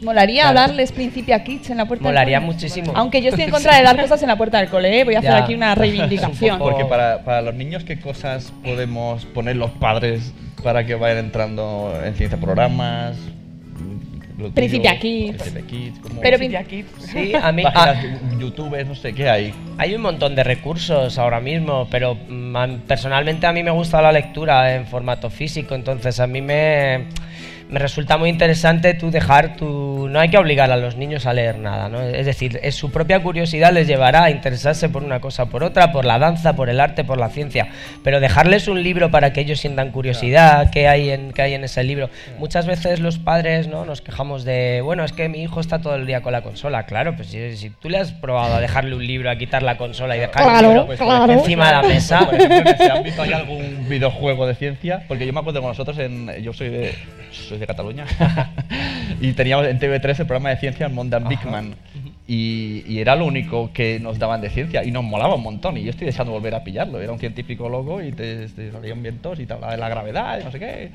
Molaría 0.03 0.43
Claro. 0.51 0.59
darles 0.59 0.91
Principia 0.91 1.45
Kids 1.45 1.71
en 1.71 1.77
la 1.77 1.85
puerta 1.85 2.03
Molaría 2.03 2.39
del 2.41 2.47
cole. 2.47 2.55
muchísimo. 2.55 2.93
Aunque 2.97 3.23
yo 3.23 3.29
estoy 3.29 3.45
en 3.45 3.51
contra 3.51 3.77
de 3.79 3.85
dar 3.85 4.01
cosas 4.01 4.21
en 4.23 4.29
la 4.29 4.37
puerta 4.37 4.59
del 4.59 4.69
cole, 4.69 4.99
¿eh? 5.01 5.05
voy 5.05 5.15
a 5.15 5.21
hacer 5.21 5.33
aquí 5.33 5.55
una 5.55 5.75
reivindicación. 5.77 6.59
Porque 6.59 6.85
para, 6.87 7.23
para 7.25 7.41
los 7.41 7.55
niños, 7.55 7.85
¿qué 7.85 8.01
cosas 8.01 8.53
podemos 8.65 9.25
poner 9.27 9.55
los 9.57 9.71
padres 9.71 10.33
para 10.65 10.85
que 10.87 10.97
vayan 10.97 11.19
entrando 11.19 11.97
en 12.05 12.15
ciencia 12.17 12.37
programas? 12.39 13.17
Lo 14.43 14.51
Principia 14.51 14.99
Kids. 14.99 15.37
Principia 15.43 15.67
Kids, 15.67 15.99
como- 16.01 16.21
Pero 16.21 16.37
Principia 16.39 16.65
Kids. 16.65 16.89
Sí, 16.99 17.33
a 17.41 17.53
mí... 17.53 17.63
Páginas 17.63 18.39
youtubers, 18.39 18.87
no 18.89 18.95
sé, 18.95 19.13
¿qué 19.15 19.29
hay? 19.29 19.55
Hay 19.79 19.95
un 19.95 20.03
montón 20.03 20.35
de 20.35 20.45
recursos 20.45 21.19
ahora 21.19 21.41
mismo, 21.41 21.87
pero 21.91 22.17
mm, 22.29 22.81
personalmente 22.87 23.47
a 23.47 23.53
mí 23.53 23.63
me 23.63 23.71
gusta 23.71 24.03
la 24.03 24.13
lectura 24.13 24.75
en 24.75 24.87
formato 24.87 25.31
físico, 25.31 25.75
entonces 25.75 26.19
a 26.21 26.27
mí 26.27 26.41
me, 26.41 27.05
me 27.73 27.79
resulta 27.79 28.19
muy 28.19 28.29
interesante 28.29 28.93
tú 28.93 29.11
dejar 29.11 29.57
tu... 29.57 30.07
No 30.11 30.21
hay 30.21 30.29
que 30.29 30.37
obligar 30.37 30.71
a 30.71 30.77
los 30.77 30.97
niños 30.97 31.25
a 31.25 31.33
leer 31.33 31.59
nada, 31.59 31.89
¿no? 31.89 32.03
Es 32.03 32.27
decir, 32.27 32.61
es 32.63 32.75
su 32.75 32.93
propia 32.93 33.21
curiosidad 33.23 33.73
les 33.73 33.87
llevará 33.87 34.25
a 34.25 34.31
interesarse 34.31 34.91
por 34.91 35.03
una 35.03 35.21
cosa, 35.21 35.47
por 35.47 35.65
otra, 35.65 35.91
por 35.91 36.05
la 36.05 36.19
danza, 36.19 36.55
por 36.55 36.69
el 36.69 36.81
arte, 36.81 37.03
por 37.03 37.17
la 37.17 37.31
ciencia, 37.31 37.69
pero 38.05 38.21
dejarles 38.21 38.69
un 38.69 38.83
libro 38.83 39.11
para 39.11 39.33
que 39.33 39.41
ellos 39.41 39.59
sientan 39.59 39.91
curiosidad, 39.91 40.71
qué 40.71 40.87
hay 40.87 41.09
en, 41.09 41.33
qué 41.33 41.41
hay 41.41 41.55
en 41.55 41.65
ese 41.65 41.83
libro. 41.83 42.11
Muchas 42.39 42.67
veces 42.67 43.01
los 43.01 43.19
padres 43.19 43.69
¿no? 43.69 43.87
nos 43.87 44.03
quejamos 44.03 44.45
de, 44.45 44.83
bueno, 44.85 45.03
es 45.03 45.13
que 45.13 45.31
mi 45.31 45.43
hijo 45.43 45.59
está 45.59 45.81
todo 45.81 45.95
el 45.95 46.07
día 46.07 46.21
con 46.21 46.33
la 46.33 46.43
consola, 46.43 46.85
claro, 46.85 47.17
pues 47.17 47.29
si, 47.29 47.57
si 47.57 47.71
tú 47.71 47.89
le 47.89 47.97
has 47.97 48.13
probado 48.13 48.57
a 48.57 48.61
dejarle 48.61 48.95
un 48.95 49.07
libro, 49.07 49.31
a 49.31 49.37
quitar 49.37 49.63
la 49.63 49.79
consola 49.79 50.15
y 50.15 50.21
dejar 50.21 50.43
Claro, 50.43 50.59
el 50.59 50.75
libro 50.75 50.87
Pues, 50.89 51.01
claro. 51.01 51.33
encima 51.33 51.69
de 51.69 51.73
la 51.73 51.83
mesa. 51.83 52.27
Por 52.27 52.35
ejemplo, 52.35 52.73
si 52.77 52.85
han 52.85 53.03
visto 53.03 53.23
hay 53.23 53.33
algún 53.33 53.89
videojuego 53.89 54.47
de 54.47 54.57
ciencia, 54.57 55.05
porque 55.09 55.25
yo 55.27 55.33
me 55.33 55.41
acuerdo 55.41 55.63
con 55.63 55.71
nosotros 55.71 55.99
en, 55.99 56.31
yo 56.43 56.53
soy 56.53 56.69
de 56.69 56.95
soy 57.33 57.59
de 57.59 57.62
Cataluña 57.67 58.07
y 59.21 59.33
teníamos 59.33 59.67
en 59.67 59.79
TV3 59.79 60.21
el 60.21 60.27
programa 60.27 60.51
de 60.51 60.57
ciencia 60.57 60.89
Mondan 60.89 61.29
Big 61.29 61.45
Man 61.45 61.75
y, 62.27 62.85
y 62.87 63.01
era 63.01 63.17
lo 63.17 63.27
único 63.27 63.73
que 63.73 63.99
nos 64.01 64.19
daban 64.19 64.41
de 64.41 64.51
ciencia 64.51 64.85
y 64.85 64.91
nos 64.91 65.05
molaba 65.05 65.35
un 65.35 65.43
montón 65.43 65.77
y 65.77 65.83
yo 65.83 65.91
estoy 65.91 66.07
deseando 66.07 66.33
volver 66.33 66.55
a 66.55 66.65
pillarlo. 66.65 67.01
Era 67.01 67.13
un 67.13 67.19
científico 67.19 67.69
loco 67.69 68.03
y 68.03 68.13
te, 68.13 68.49
te 68.49 68.71
salían 68.71 69.03
vientos 69.03 69.39
y 69.41 69.47
te 69.47 69.53
hablaba 69.53 69.73
de 69.73 69.79
la 69.79 69.89
gravedad 69.89 70.41
y 70.41 70.45
no 70.45 70.51
sé 70.51 70.59
qué. 70.59 70.91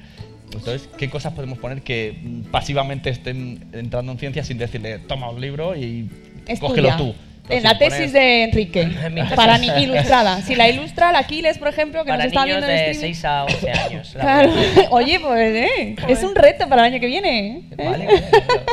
Entonces, 0.46 0.90
¿qué 0.98 1.10
cosas 1.10 1.34
podemos 1.34 1.58
poner 1.58 1.82
que 1.82 2.18
pasivamente 2.52 3.10
estén 3.10 3.68
entrando 3.74 4.14
en 4.14 4.18
ciencia 4.18 4.44
sin 4.44 4.58
decirle 4.58 5.00
toma 5.00 5.30
un 5.30 5.42
libro 5.42 5.76
y 5.76 6.10
cógelo 6.60 6.96
tú? 6.98 7.16
En 7.50 7.64
la 7.64 7.72
si 7.72 7.78
tesis 7.80 8.14
de 8.14 8.44
Enrique, 8.44 8.90
para 9.36 9.58
ni 9.58 9.68
ilustrada. 9.68 10.42
Si 10.42 10.56
la 10.56 10.70
ilustra 10.70 11.12
la 11.12 11.20
Aquiles, 11.20 11.58
por 11.58 11.70
ejemplo, 11.70 12.04
que 12.04 12.10
Para 12.10 12.26
nos 12.26 12.34
está 12.34 12.46
niños 12.46 12.60
viendo 12.60 12.74
en 12.74 12.78
de 12.78 12.92
streaming. 12.92 13.14
6 13.16 13.26
a 13.26 13.44
11 13.46 13.72
años. 13.72 14.16
la 14.16 14.22
Claro. 14.22 14.54
Oye, 14.92 15.20
pues 15.20 15.56
eh, 15.56 15.96
es 16.08 16.24
un 16.24 16.36
reto 16.36 16.68
para 16.68 16.86
el 16.86 16.94
año 16.94 17.00
que 17.00 17.08
viene. 17.08 17.48
¿eh? 17.48 17.62
Vale, 17.78 18.06
vale, 18.06 18.24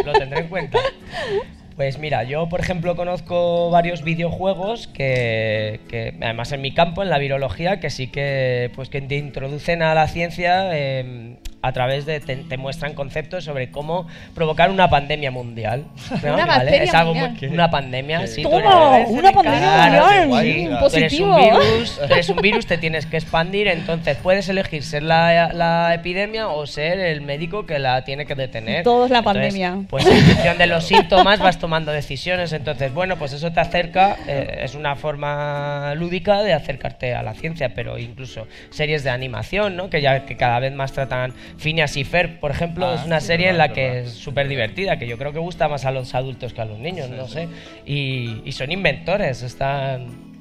lo, 0.05 0.13
lo 0.13 0.19
tendré 0.19 0.41
en 0.41 0.49
cuenta. 0.49 0.79
Pues 1.77 1.99
mira, 1.99 2.23
yo 2.23 2.49
por 2.49 2.61
ejemplo 2.61 2.95
conozco 2.95 3.69
varios 3.71 4.03
videojuegos 4.05 4.87
que, 4.87 5.81
que, 5.89 6.15
además 6.23 6.53
en 6.53 6.61
mi 6.63 6.73
campo, 6.73 7.03
en 7.03 7.11
la 7.11 7.19
virología, 7.19 7.81
que 7.81 7.91
sí 7.91 8.07
que 8.07 8.71
pues 8.77 8.89
que 8.89 9.01
te 9.01 9.17
introducen 9.17 9.83
a 9.83 9.93
la 9.95 10.07
ciencia 10.07 10.69
eh, 10.73 11.37
a 11.63 11.73
través 11.73 12.05
de 12.05 12.21
te, 12.21 12.37
te 12.37 12.57
muestran 12.59 12.93
conceptos 12.93 13.43
sobre 13.45 13.71
cómo 13.71 14.07
provocar 14.35 14.71
una 14.71 14.89
pandemia 14.91 15.31
mundial. 15.31 15.85
¿no? 16.23 16.35
Una 16.35 16.45
¿Vale? 16.47 16.85
Es 16.85 16.95
algo 16.95 17.15
mundial. 17.15 17.39
muy- 17.41 17.49
una 17.55 17.71
pandemia, 17.71 18.27
sí. 18.29 18.43
tú 18.43 18.51
Toma, 18.51 18.99
eres- 18.99 19.09
una 19.11 19.33
pandemia 19.33 19.61
Claro, 19.89 20.29
mundial, 20.29 20.79
tú. 20.79 20.97
Eres 20.97 21.21
un 21.21 21.37
virus, 21.37 21.99
tú 22.07 22.13
eres 22.15 22.29
un 22.29 22.37
virus, 22.37 22.67
te 22.67 22.79
tienes 22.79 23.07
que 23.07 23.17
expandir, 23.17 23.67
entonces 23.67 24.17
puedes 24.23 24.49
elegir 24.49 24.83
ser 24.85 25.03
la, 25.03 25.53
la 25.55 25.93
epidemia 25.95 26.49
o 26.49 26.67
ser 26.67 27.01
el 27.01 27.23
médico 27.23 27.65
que 27.67 27.79
la 27.79 28.05
tiene 28.05 28.27
que 28.27 28.35
detener. 28.35 28.85
Todo 28.85 29.07
es 29.07 29.11
la 29.11 29.19
Entonces, 29.19 29.43
pandemia. 29.43 29.79
Pues 29.89 30.07
en 30.07 30.19
función 30.19 30.59
de 30.59 30.67
los 30.67 30.85
síntomas 30.85 31.39
vas 31.41 31.57
tomando 31.65 31.93
decisiones, 31.93 32.53
entonces 32.53 32.93
bueno, 32.93 33.17
pues 33.17 33.33
eso 33.33 33.51
te 33.51 33.59
acerca, 33.59 34.19
eh, 34.29 34.59
es 34.65 34.75
una 34.75 34.97
forma 34.97 35.95
lúdica 35.95 36.43
de 36.43 36.53
acercarte 36.53 37.15
a 37.15 37.23
la 37.23 37.33
ciencia, 37.33 37.73
pero 37.75 37.99
incluso 37.99 38.47
series 38.69 39.03
de 39.03 39.09
animación, 39.09 39.75
¿no? 39.75 39.89
Que 39.89 40.03
ya 40.03 40.27
que 40.27 40.37
cada 40.37 40.59
vez 40.61 40.75
más 40.75 40.93
tratan 40.93 41.33
Phineas 41.57 41.97
y 41.97 42.05
Ferb, 42.05 42.39
por 42.39 42.51
ejemplo, 42.51 42.87
Ah, 42.87 42.97
es 42.97 43.07
una 43.07 43.21
sí, 43.21 43.29
serie 43.29 43.49
en 43.49 43.57
la 43.57 43.71
que 43.71 43.81
verdad. 43.89 43.99
es 44.09 44.13
súper 44.13 44.47
divertida, 44.47 44.99
que 44.99 45.07
yo 45.07 45.17
creo 45.17 45.33
que 45.33 45.39
gusta 45.39 45.67
más 45.69 45.87
a 45.87 45.91
los 45.91 46.15
adultos 46.15 46.53
que 46.53 46.61
a 46.61 46.67
los 46.67 46.79
niños, 46.79 47.09
no 47.09 47.27
sé. 47.29 47.49
Y, 47.87 48.43
y 48.45 48.53
son 48.53 48.71
inventores, 48.71 49.43
están... 49.43 50.34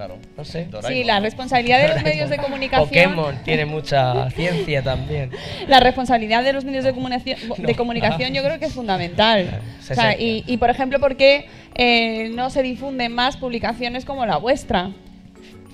Claro. 0.00 0.18
No 0.34 0.46
sé. 0.46 0.66
Sí, 0.88 1.04
la 1.04 1.20
responsabilidad 1.20 1.82
de 1.82 1.88
los 1.88 2.02
medios 2.02 2.30
de 2.30 2.38
comunicación. 2.38 2.88
Pokémon 2.88 3.36
tiene 3.44 3.66
mucha 3.66 4.30
ciencia 4.30 4.82
también. 4.82 5.30
La 5.68 5.78
responsabilidad 5.78 6.42
de 6.42 6.54
los 6.54 6.64
medios 6.64 6.84
de 6.84 6.94
comunicación, 6.94 7.38
de 7.58 7.74
comunicación 7.74 8.32
yo 8.32 8.42
creo 8.42 8.58
que 8.58 8.64
es 8.64 8.72
fundamental. 8.72 9.60
Se 9.80 9.92
O 9.92 9.96
sea, 9.96 10.12
sé. 10.12 10.22
y, 10.22 10.44
y, 10.46 10.56
por 10.56 10.70
ejemplo, 10.70 11.00
¿por 11.00 11.18
qué 11.18 11.48
eh, 11.74 12.30
no 12.34 12.48
se 12.48 12.62
difunden 12.62 13.14
más 13.14 13.36
publicaciones 13.36 14.06
como 14.06 14.24
la 14.24 14.38
vuestra? 14.38 14.90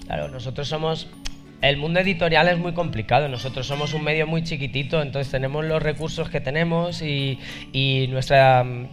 Claro, 0.06 0.26
nosotros 0.26 0.66
somos. 0.66 1.06
El 1.62 1.76
mundo 1.76 2.00
editorial 2.00 2.48
es 2.48 2.58
muy 2.58 2.72
complicado. 2.72 3.28
Nosotros 3.28 3.64
somos 3.64 3.94
un 3.94 4.02
medio 4.02 4.26
muy 4.26 4.42
chiquitito, 4.42 5.02
entonces 5.02 5.30
tenemos 5.30 5.64
los 5.64 5.80
recursos 5.80 6.30
que 6.30 6.40
tenemos 6.40 7.00
y, 7.00 7.38
y 7.72 8.08
nuestra 8.08 8.64
mm, 8.64 8.88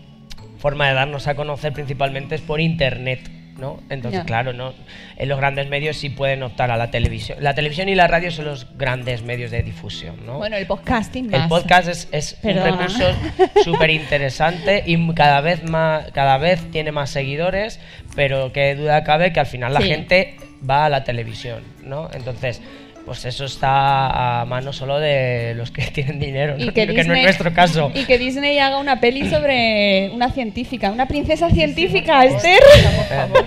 forma 0.59 0.89
de 0.89 0.93
darnos 0.93 1.25
a 1.25 1.33
conocer 1.33 1.73
principalmente 1.73 2.35
es 2.35 2.41
por 2.41 2.61
internet. 2.61 3.42
¿No? 3.63 3.79
Entonces, 3.89 4.25
claro, 4.25 4.51
no, 4.51 4.73
en 5.15 5.29
los 5.29 5.37
grandes 5.37 5.69
medios 5.69 5.95
sí 5.95 6.09
pueden 6.09 6.43
optar 6.43 6.69
a 6.69 6.75
la 6.75 6.91
televisión. 6.91 7.37
La 7.41 7.55
televisión 7.55 7.87
y 7.87 7.95
la 7.95 8.07
radio 8.07 8.29
son 8.29 8.43
los 8.43 8.67
grandes 8.77 9.23
medios 9.23 9.51
de 9.51 9.63
difusión. 9.63 10.17
¿no? 10.25 10.37
Bueno, 10.37 10.57
el 10.57 10.67
podcasting 10.67 11.33
El 11.33 11.47
podcast 11.47 11.87
es, 11.87 12.09
es 12.11 12.37
un 12.43 12.55
recurso 12.55 13.05
súper 13.63 13.89
interesante 13.91 14.83
y 14.85 15.13
cada 15.13 15.39
vez 15.39 15.63
más, 15.63 16.11
cada 16.11 16.37
vez 16.37 16.59
tiene 16.71 16.91
más 16.91 17.09
seguidores, 17.09 17.79
pero 18.17 18.51
qué 18.51 18.75
duda 18.75 19.05
cabe 19.05 19.31
que 19.31 19.39
al 19.39 19.45
final 19.45 19.73
la 19.73 19.81
gente 19.81 20.35
va 20.69 20.85
a 20.85 20.89
la 20.89 21.05
televisión, 21.05 21.63
¿no? 21.83 22.09
Entonces, 22.13 22.61
pues 23.05 23.25
eso 23.25 23.45
está 23.45 24.41
a 24.41 24.45
mano 24.45 24.71
solo 24.71 24.99
de 24.99 25.53
los 25.55 25.71
que 25.71 25.81
tienen 25.93 26.19
dinero, 26.19 26.55
Y 26.57 26.65
¿no? 26.67 26.73
que, 26.73 26.87
que 26.87 26.89
no 26.93 26.93
es 26.93 26.97
Disney, 27.07 27.23
nuestro 27.23 27.53
caso. 27.53 27.91
y 27.93 28.05
que 28.05 28.17
Disney 28.17 28.59
haga 28.59 28.77
una 28.77 28.99
peli 28.99 29.29
sobre 29.29 30.09
una 30.13 30.31
científica, 30.31 30.91
una 30.91 31.07
princesa 31.07 31.49
científica, 31.49 32.23
Esther. 32.25 32.61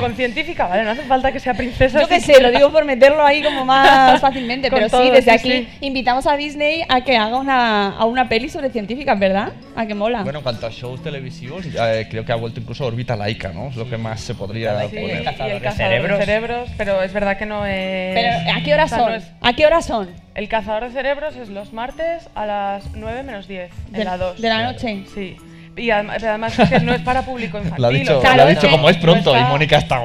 Con 0.00 0.14
científica, 0.14 0.66
vale, 0.66 0.84
no 0.84 0.90
hace 0.90 1.02
falta 1.02 1.32
que 1.32 1.40
sea 1.40 1.54
princesa. 1.54 2.00
Yo 2.00 2.08
qué 2.08 2.20
sé, 2.20 2.40
lo 2.40 2.50
digo 2.50 2.70
por 2.70 2.84
meterlo 2.84 3.24
ahí 3.24 3.42
como 3.42 3.64
más 3.64 4.20
fácilmente, 4.20 4.70
pero 4.70 4.88
sí, 4.88 5.10
desde 5.10 5.22
sí, 5.22 5.30
aquí 5.30 5.50
sí. 5.50 5.68
invitamos 5.80 6.26
a 6.26 6.36
Disney 6.36 6.82
a 6.88 7.02
que 7.02 7.16
haga 7.16 7.36
una, 7.38 7.90
a 7.96 8.04
una 8.04 8.28
peli 8.28 8.48
sobre 8.48 8.70
científicas, 8.70 9.18
¿verdad? 9.18 9.52
A 9.76 9.86
que 9.86 9.94
mola. 9.94 10.22
Bueno, 10.22 10.38
en 10.40 10.42
cuanto 10.42 10.66
a 10.66 10.70
shows 10.70 11.02
televisivos, 11.02 11.66
eh, 11.66 12.06
creo 12.10 12.24
que 12.24 12.32
ha 12.32 12.36
vuelto 12.36 12.60
incluso 12.60 12.86
Órbita 12.86 13.16
Laica, 13.16 13.52
¿no? 13.52 13.68
Es 13.68 13.76
lo 13.76 13.88
que 13.88 13.96
más 13.96 14.20
se 14.20 14.34
podría 14.34 14.80
Sí, 14.88 14.96
poner. 14.96 15.08
y 15.08 15.10
el 15.18 15.24
cazador 15.24 15.52
de 15.54 15.60
cazador 15.60 15.90
cerebros. 15.92 16.18
de 16.18 16.24
cerebros, 16.24 16.68
pero 16.76 17.02
es 17.02 17.12
verdad 17.12 17.38
que 17.38 17.46
no 17.46 17.66
es. 17.66 18.07
Pero, 18.14 18.58
¿a 18.58 18.62
qué 18.62 18.74
horas 18.74 18.92
o 18.92 18.94
sea, 18.94 18.98
no 18.98 19.04
son? 19.04 19.14
es- 19.14 19.30
¿A 19.42 19.52
qué 19.54 19.66
horas 19.66 19.84
son? 19.86 20.08
El 20.34 20.48
cazador 20.48 20.84
de 20.84 20.90
cerebros 20.90 21.36
es 21.36 21.48
los 21.48 21.72
martes 21.72 22.28
a 22.34 22.46
las 22.46 22.84
9 22.94 23.22
menos 23.22 23.48
10, 23.48 23.70
De- 23.90 23.98
en 24.00 24.04
la 24.04 24.16
2. 24.16 24.40
de 24.40 24.48
la 24.48 24.62
noche. 24.64 25.04
Sí. 25.14 25.36
Y 25.76 25.88
adem- 25.90 26.10
pero 26.14 26.28
además 26.30 26.58
es 26.58 26.68
que 26.70 26.80
no 26.80 26.92
es 26.92 27.00
para 27.02 27.22
público 27.22 27.58
infantil. 27.58 27.82
Lo 27.82 27.88
ha 27.88 27.90
dicho, 27.90 28.18
o 28.18 28.20
sea, 28.20 28.34
lo 28.36 28.42
ha 28.42 28.44
no 28.46 28.50
dicho 28.50 28.66
es- 28.66 28.72
como 28.72 28.90
es 28.90 28.96
no 28.96 29.02
pronto 29.02 29.32
y 29.32 29.36
está- 29.38 29.48
Mónica 29.48 29.78
está... 29.78 30.00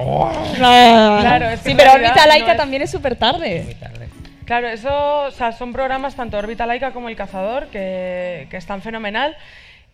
Claro, 0.56 1.50
es 1.50 1.60
que 1.62 1.70
sí, 1.70 1.76
pero 1.76 1.94
órbita 1.94 2.28
laica 2.28 2.46
no 2.48 2.52
es- 2.52 2.58
también 2.58 2.82
es 2.82 2.92
súper 2.92 3.16
tarde. 3.16 3.76
Claro, 4.46 4.68
eso, 4.68 5.22
o 5.28 5.32
sea, 5.32 5.54
son 5.54 5.72
programas 5.72 6.16
tanto 6.16 6.38
Órbita 6.38 6.66
Laica 6.66 6.92
como 6.92 7.08
El 7.08 7.16
Cazador 7.16 7.68
que, 7.68 8.48
que 8.52 8.58
están 8.58 8.82
fenomenal. 8.82 9.38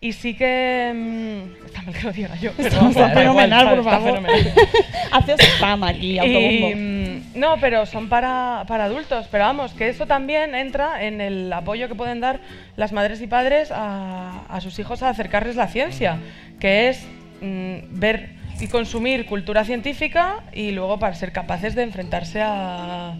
Y 0.02 0.12
sí 0.12 0.32
que. 0.34 0.92
mm, 0.94 1.66
está 1.66 1.82
mal 1.82 1.94
que 1.94 2.02
lo 2.04 2.12
diga 2.12 2.34
yo, 2.36 2.52
pero 2.56 2.68
Está 2.68 2.78
vamos, 2.80 2.96
igual, 2.96 3.12
fenomenal, 3.12 3.64
¿sabes? 3.66 3.68
por 3.70 3.78
Está 3.80 3.90
favor. 4.00 4.14
fenomenal. 4.22 4.52
Haceos 5.12 5.40
spam 5.56 5.84
aquí, 5.84 6.12
Y, 6.12 6.18
autobombo. 6.18 6.70
mm, 6.76 7.38
no, 7.38 7.56
pero 7.60 7.84
son 7.84 8.08
para, 8.08 8.64
para 8.66 8.84
adultos. 8.84 9.26
Pero 9.30 9.44
vamos, 9.44 9.74
que 9.74 9.88
eso 9.90 10.06
también 10.06 10.54
entra 10.54 11.04
en 11.04 11.20
el 11.20 11.52
apoyo 11.52 11.86
que 11.88 11.94
pueden 11.94 12.20
dar 12.20 12.40
las 12.76 12.92
madres 12.92 13.20
y 13.20 13.26
padres 13.26 13.70
a, 13.72 14.44
a 14.48 14.60
sus 14.62 14.78
hijos 14.78 15.02
a 15.02 15.10
acercarles 15.10 15.56
la 15.56 15.68
ciencia, 15.68 16.18
que 16.58 16.88
es 16.88 17.06
mm, 17.42 17.98
ver 18.00 18.30
y 18.58 18.68
consumir 18.68 19.26
cultura 19.26 19.64
científica 19.64 20.44
y 20.54 20.70
luego 20.70 20.98
para 20.98 21.14
ser 21.14 21.32
capaces 21.32 21.74
de 21.74 21.82
enfrentarse 21.82 22.40
a. 22.42 23.16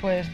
Pues. 0.00 0.26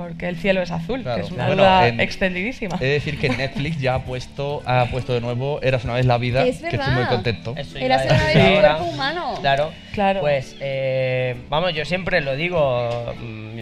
Porque 0.00 0.28
el 0.28 0.36
cielo 0.36 0.62
es 0.62 0.70
azul, 0.70 1.02
Claro. 1.02 1.20
que 1.20 1.26
es 1.26 1.30
una 1.32 1.46
Bueno, 1.46 1.62
duda 1.62 1.88
en- 1.88 2.00
extendidísima. 2.00 2.76
He 2.80 2.84
de 2.84 2.90
decir 2.92 3.18
que 3.18 3.28
Netflix 3.28 3.78
ya 3.80 3.94
ha 3.96 4.04
puesto, 4.04 4.62
ha 4.64 4.86
puesto 4.90 5.12
de 5.12 5.20
nuevo 5.20 5.60
Eras 5.62 5.84
una 5.84 5.94
vez 5.94 6.06
la 6.06 6.16
vida, 6.16 6.46
Es 6.46 6.58
que 6.62 6.76
estoy 6.76 6.94
muy 6.94 7.04
contento. 7.04 7.54
Eso 7.56 7.76
Era 7.76 7.86
iba 7.86 7.94
a 7.96 7.98
ser 8.02 8.12
una 8.12 8.24
vez 8.24 8.36
ahora. 8.56 8.68
cuerpo 8.78 8.94
humano. 8.94 9.34
Claro, 9.42 9.70
Claro. 9.92 10.20
Pues, 10.20 10.56
eh, 10.60 11.36
vamos, 11.50 11.74
yo 11.74 11.84
siempre 11.84 12.20
lo 12.22 12.34
digo, 12.36 13.12
mm, 13.20 13.58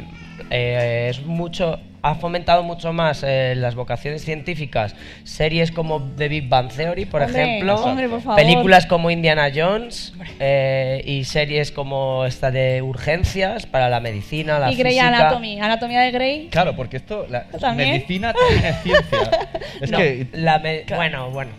eh, 0.50 1.08
es 1.10 1.24
mucho, 1.26 1.80
ha 2.02 2.14
fomentado 2.14 2.62
mucho 2.62 2.92
más 2.92 3.22
eh, 3.26 3.54
las 3.56 3.74
vocaciones 3.74 4.24
científicas, 4.24 4.94
series 5.24 5.72
como 5.72 6.02
The 6.16 6.28
Big 6.28 6.48
Bang 6.48 6.68
Theory, 6.70 7.06
por 7.06 7.22
Hombre, 7.22 7.42
ejemplo, 7.42 7.74
hombre, 7.84 8.08
por 8.08 8.20
favor. 8.22 8.36
películas 8.40 8.86
como 8.86 9.10
Indiana 9.10 9.50
Jones 9.54 10.12
eh, 10.38 11.02
y 11.04 11.24
series 11.24 11.72
como 11.72 12.24
esta 12.24 12.50
de 12.50 12.82
urgencias 12.82 13.66
para 13.66 13.88
la 13.88 14.00
medicina, 14.00 14.58
la 14.58 14.70
y 14.70 14.76
Grey 14.76 14.92
física. 14.94 15.08
Anatomy, 15.08 15.60
Anatomía 15.60 16.00
de 16.02 16.10
Grey. 16.12 16.48
Claro, 16.50 16.74
porque 16.76 16.98
esto, 16.98 17.26
la 17.28 17.44
¿También? 17.48 17.90
medicina 17.92 18.32
también 18.32 18.64
es 18.64 18.82
ciencia. 18.82 19.18
Es 19.80 19.90
No, 19.90 19.98
que... 19.98 20.26
la 20.32 20.58
me- 20.58 20.84
bueno, 20.94 21.30
bueno. 21.30 21.50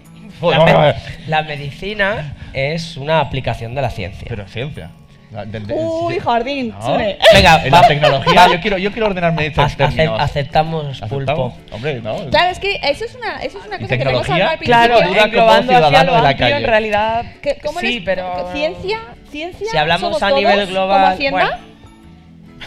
La, 0.41 0.65
me- 0.65 0.95
la 1.27 1.43
medicina 1.43 2.35
es 2.53 2.95
una 2.97 3.19
aplicación 3.19 3.75
de 3.75 3.81
la 3.81 3.89
ciencia. 3.89 4.25
Pero 4.29 4.47
ciencia. 4.47 4.91
Del- 5.29 5.51
del- 5.67 5.77
Uy, 5.77 6.15
sí. 6.15 6.19
jardín, 6.21 6.69
No. 6.79 6.97
Venga, 7.33 7.63
en 7.63 7.71
la 7.71 7.81
tecnología, 7.87 8.47
yo 8.51 8.59
quiero, 8.61 8.77
yo 8.79 8.91
quiero 8.91 9.07
ordenarme 9.07 9.45
estos 9.45 9.77
términos. 9.77 10.19
aceptamos 10.19 11.01
pulpo. 11.01 11.55
Hombre, 11.71 12.01
no. 12.01 12.29
Claro, 12.31 12.49
es 12.49 12.57
que 12.59 12.79
eso 12.81 13.05
es 13.05 13.13
una, 13.15 13.37
eso 13.43 13.59
es 13.59 13.65
una 13.67 13.77
cosa 13.77 13.89
que 13.89 13.97
tenemos 13.99 14.21
que 14.25 14.33
tecnología, 14.33 14.33
hablar 14.35 14.49
al 14.57 14.59
Claro, 14.65 14.97
principio. 14.97 15.21
Como 15.21 15.25
englobando 15.27 15.71
hacia 15.73 15.87
ciudadano 15.87 16.11
lo 16.11 16.17
de 16.17 16.23
la 16.23 16.29
amplio, 16.29 16.47
en 16.57 16.63
realidad. 16.63 17.25
¿Cómo 17.63 17.79
sí, 17.79 17.85
eres- 17.87 18.01
pero. 18.05 18.49
Ciencia, 18.53 18.99
ciencia. 19.29 19.67
Si 19.69 19.77
hablamos 19.77 20.01
somos 20.17 20.23
a 20.23 20.31
nivel 20.31 20.65
global, 20.67 21.17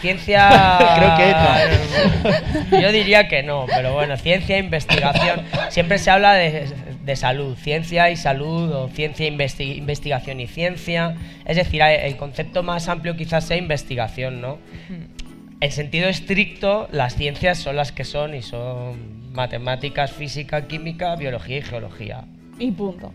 Ciencia. 0.01 0.49
Creo 0.97 1.17
que 1.17 2.71
no. 2.71 2.79
Yo 2.79 2.91
diría 2.91 3.27
que 3.27 3.43
no, 3.43 3.65
pero 3.73 3.93
bueno, 3.93 4.17
ciencia 4.17 4.55
e 4.55 4.59
investigación. 4.59 5.43
Siempre 5.69 5.97
se 5.97 6.09
habla 6.11 6.33
de, 6.33 6.67
de 7.03 7.15
salud, 7.15 7.55
ciencia 7.57 8.09
y 8.09 8.15
salud, 8.15 8.71
o 8.71 8.87
ciencia, 8.89 9.27
investi- 9.27 9.77
investigación 9.77 10.39
y 10.39 10.47
ciencia. 10.47 11.15
Es 11.45 11.57
decir, 11.57 11.81
el 11.81 12.17
concepto 12.17 12.63
más 12.63 12.87
amplio 12.87 13.15
quizás 13.15 13.45
sea 13.45 13.57
investigación, 13.57 14.41
¿no? 14.41 14.57
En 15.59 15.71
sentido 15.71 16.09
estricto, 16.09 16.87
las 16.91 17.15
ciencias 17.15 17.57
son 17.57 17.75
las 17.75 17.91
que 17.91 18.03
son 18.03 18.35
y 18.35 18.41
son 18.41 19.31
matemáticas, 19.33 20.11
física, 20.11 20.67
química, 20.67 21.15
biología 21.15 21.57
y 21.57 21.61
geología. 21.61 22.25
Y 22.59 22.71
punto. 22.71 23.11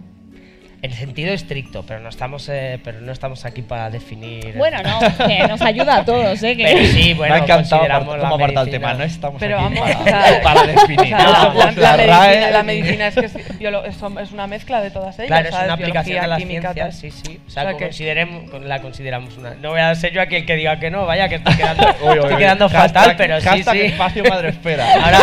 En 0.81 0.93
sentido 0.93 1.33
estricto, 1.33 1.83
pero 1.85 1.99
no 1.99 2.09
estamos, 2.09 2.49
eh, 2.49 2.79
pero 2.85 3.01
no 3.01 3.11
estamos 3.11 3.45
aquí 3.45 3.63
para 3.63 3.91
definir. 3.91 4.55
Bueno, 4.57 4.79
no, 4.85 5.01
que 5.27 5.39
nos 5.49 5.61
ayuda 5.61 5.97
a 5.97 6.05
todos, 6.05 6.41
¿eh? 6.45 6.57
Que... 6.57 6.63
Pero 6.65 6.87
sí, 6.87 7.15
bueno, 7.17 7.35
Me 7.35 7.41
ha 7.41 7.45
encantado 7.45 7.81
consideramos 7.81 8.09
apart- 8.15 8.17
la 8.19 8.23
cómo 8.29 8.35
aparta 8.37 8.61
el 8.61 8.71
tema. 8.71 8.95
No 8.95 9.03
estamos 9.03 9.41
Pero 9.41 9.59
aquí 9.59 9.75
vamos, 9.77 9.97
para, 10.45 10.63
o 10.63 10.67
definir. 10.69 11.15
o 11.15 11.19
No 11.19 11.33
la, 11.33 11.41
somos 11.41 11.77
la- 11.77 11.97
la 11.97 11.97
RAE, 11.97 12.29
medicina, 12.29 12.51
la 12.53 12.63
medicina 12.63 13.07
es 13.09 13.15
que 13.17 13.27
es, 13.27 13.35
es, 13.35 14.03
es 14.23 14.33
una 14.33 14.47
mezcla 14.47 14.81
de 14.81 14.91
todas 14.93 15.19
ellas. 15.19 15.27
Claro, 15.29 15.49
es 15.49 15.55
una 15.65 15.73
aplicación 15.73 16.21
de 16.21 16.27
la 16.29 16.37
química, 16.37 16.73
ciencia, 16.73 16.93
sí, 16.93 17.11
sí. 17.11 17.41
O 17.45 17.49
O 17.49 17.51
sea, 17.51 17.67
que 17.73 17.77
que- 17.77 17.85
consideremos, 17.87 18.63
la 18.65 18.81
consideramos 18.81 19.37
una. 19.37 19.55
No 19.57 19.71
voy 19.71 19.81
a 19.81 19.93
ser 19.97 20.13
yo 20.13 20.23
aquí 20.23 20.37
el 20.37 20.47
que 20.47 20.55
diga 20.55 20.79
que 20.79 20.93
no, 20.93 21.07
vaya, 21.07 21.29
que 21.29 21.35
estoy 21.37 21.57
quedando, 21.57 21.89
Uy, 22.03 22.09
uy, 22.11 22.15
estoy 22.19 22.33
uy. 22.35 22.39
quedando 22.39 22.69
Hashtag- 22.69 22.73
fatal, 22.95 23.15
pero 23.19 23.41
sí, 23.41 23.49
sí. 23.69 23.81
espacio 23.81 24.23
madre 24.29 24.51
espera. 24.51 24.85
Ahora 24.95 25.19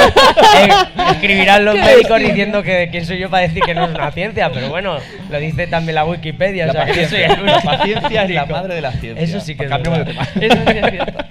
eh, 0.58 0.70
escribirán 1.12 1.64
los 1.64 1.76
¿Qué 1.76 1.82
médicos 1.82 2.20
diciendo 2.20 2.62
que 2.62 2.90
quién 2.92 3.06
soy 3.06 3.20
yo 3.20 3.30
para 3.30 3.44
decir 3.44 3.64
que 3.64 3.74
no 3.74 3.86
es 3.86 3.92
una 3.96 4.12
ciencia, 4.12 4.52
pero 4.52 4.68
bueno, 4.70 4.98
lo 5.30 5.45
dice 5.46 5.68
también 5.68 5.96
la 5.96 6.06
Wikipedia, 6.06 6.66
La 6.68 6.72
o 6.72 6.76
sea, 6.76 6.86
que 6.86 7.02
yo 7.02 7.10
soy 7.10 7.20
paciencia. 7.22 7.34
el 7.36 7.42
único. 7.42 7.58
La 7.58 7.62
paciencia 7.78 8.24
es 8.24 8.30
la 8.32 8.46
madre 8.46 8.76
de 8.76 8.82
la 8.82 8.92
ciencia. 8.92 9.24
Eso 9.24 9.40
sí 9.40 9.56
que 9.56 9.64
es 9.64 9.70
Cambiamos 9.70 10.00
de 10.00 10.06
tema. 10.06 10.24
Eso 10.40 10.58
sí 10.72 10.78
es 10.78 10.92
cierto. 10.92 11.26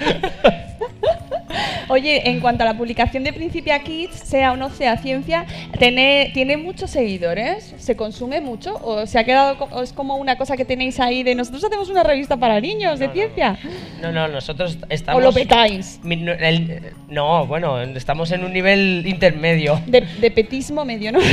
Oye, 1.88 2.28
en 2.28 2.40
cuanto 2.40 2.62
a 2.62 2.66
la 2.66 2.76
publicación 2.76 3.24
de 3.24 3.32
Principia 3.32 3.78
Kids, 3.82 4.14
sea 4.14 4.52
o 4.52 4.56
no 4.56 4.70
sea 4.70 4.96
ciencia, 4.98 5.46
¿tiene, 5.78 6.30
¿tiene 6.34 6.56
muchos 6.56 6.90
seguidores? 6.90 7.74
¿Se 7.78 7.96
consume 7.96 8.40
mucho? 8.40 8.74
¿O 8.82 9.06
se 9.06 9.18
ha 9.18 9.24
quedado 9.24 9.56
o 9.70 9.82
es 9.82 9.92
como 9.92 10.16
una 10.16 10.36
cosa 10.36 10.56
que 10.56 10.64
tenéis 10.64 11.00
ahí 11.00 11.22
de 11.22 11.34
nosotros 11.34 11.64
hacemos 11.64 11.88
una 11.90 12.02
revista 12.02 12.36
para 12.36 12.60
niños 12.60 12.98
de 12.98 13.08
ciencia? 13.10 13.58
No, 14.00 14.12
no, 14.12 14.28
nosotros 14.28 14.78
estamos. 14.88 15.20
¿O 15.22 15.24
lo 15.24 15.32
petáis? 15.32 16.00
No, 16.02 16.32
el- 16.32 16.92
no, 17.08 17.46
bueno, 17.46 17.80
estamos 17.80 18.30
en 18.32 18.44
un 18.44 18.52
nivel 18.52 19.02
intermedio. 19.06 19.80
De, 19.86 20.00
de 20.00 20.30
petismo 20.30 20.84
medio, 20.84 21.12
¿no? 21.12 21.18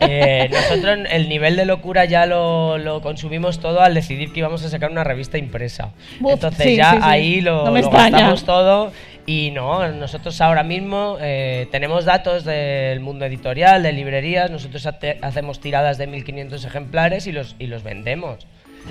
Eh, 0.00 0.48
nosotros 0.50 0.98
el 1.10 1.28
nivel 1.28 1.56
de 1.56 1.64
locura 1.64 2.04
ya 2.04 2.26
lo, 2.26 2.76
lo 2.78 3.00
consumimos 3.02 3.60
todo 3.60 3.80
al 3.80 3.94
decidir 3.94 4.32
que 4.32 4.40
íbamos 4.40 4.64
a 4.64 4.68
sacar 4.68 4.90
una 4.90 5.04
revista 5.04 5.38
impresa. 5.38 5.90
Uf, 6.20 6.32
Entonces 6.32 6.66
sí, 6.66 6.76
ya 6.76 6.92
sí, 6.92 6.98
ahí 7.02 7.40
lo, 7.40 7.64
No 7.64 7.70
lo 7.70 7.90
gastamos 7.90 8.44
todo 8.44 8.92
y 9.26 9.50
no, 9.52 9.86
nosotros 9.92 10.40
ahora 10.40 10.64
mismo 10.64 11.16
eh, 11.20 11.68
tenemos 11.70 12.04
datos 12.04 12.44
del 12.44 13.00
mundo 13.00 13.24
editorial, 13.24 13.82
de 13.82 13.92
librerías, 13.92 14.50
nosotros 14.50 14.86
hacemos 15.22 15.60
tiradas 15.60 15.98
de 15.98 16.06
1500 16.06 16.64
ejemplares 16.64 17.26
y 17.26 17.32
los, 17.32 17.54
y 17.58 17.66
los 17.68 17.82
vendemos. 17.84 18.46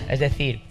Es 0.10 0.20
decir, 0.20 0.62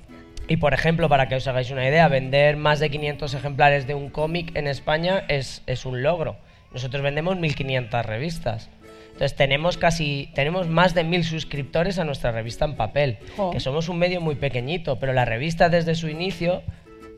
y 0.48 0.56
por 0.56 0.72
ejemplo, 0.72 1.08
para 1.08 1.28
que 1.28 1.36
os 1.36 1.46
hagáis 1.46 1.70
una 1.70 1.86
idea, 1.86 2.08
vender 2.08 2.56
más 2.56 2.80
de 2.80 2.90
500 2.90 3.34
ejemplares 3.34 3.86
de 3.86 3.94
un 3.94 4.08
cómic 4.08 4.56
en 4.56 4.66
España 4.66 5.24
es, 5.28 5.62
es 5.66 5.84
un 5.84 6.02
logro. 6.02 6.36
Nosotros 6.72 7.02
vendemos 7.02 7.36
1500 7.36 8.06
revistas. 8.06 8.70
Entonces 9.12 9.36
tenemos 9.36 9.76
casi 9.76 10.30
tenemos 10.34 10.66
más 10.68 10.94
de 10.94 11.04
1000 11.04 11.24
suscriptores 11.24 11.98
a 11.98 12.04
nuestra 12.04 12.32
revista 12.32 12.64
en 12.64 12.74
papel, 12.74 13.18
que 13.52 13.60
somos 13.60 13.90
un 13.90 13.98
medio 13.98 14.22
muy 14.22 14.36
pequeñito, 14.36 14.98
pero 14.98 15.12
la 15.12 15.26
revista 15.26 15.68
desde 15.68 15.94
su 15.94 16.08
inicio 16.08 16.62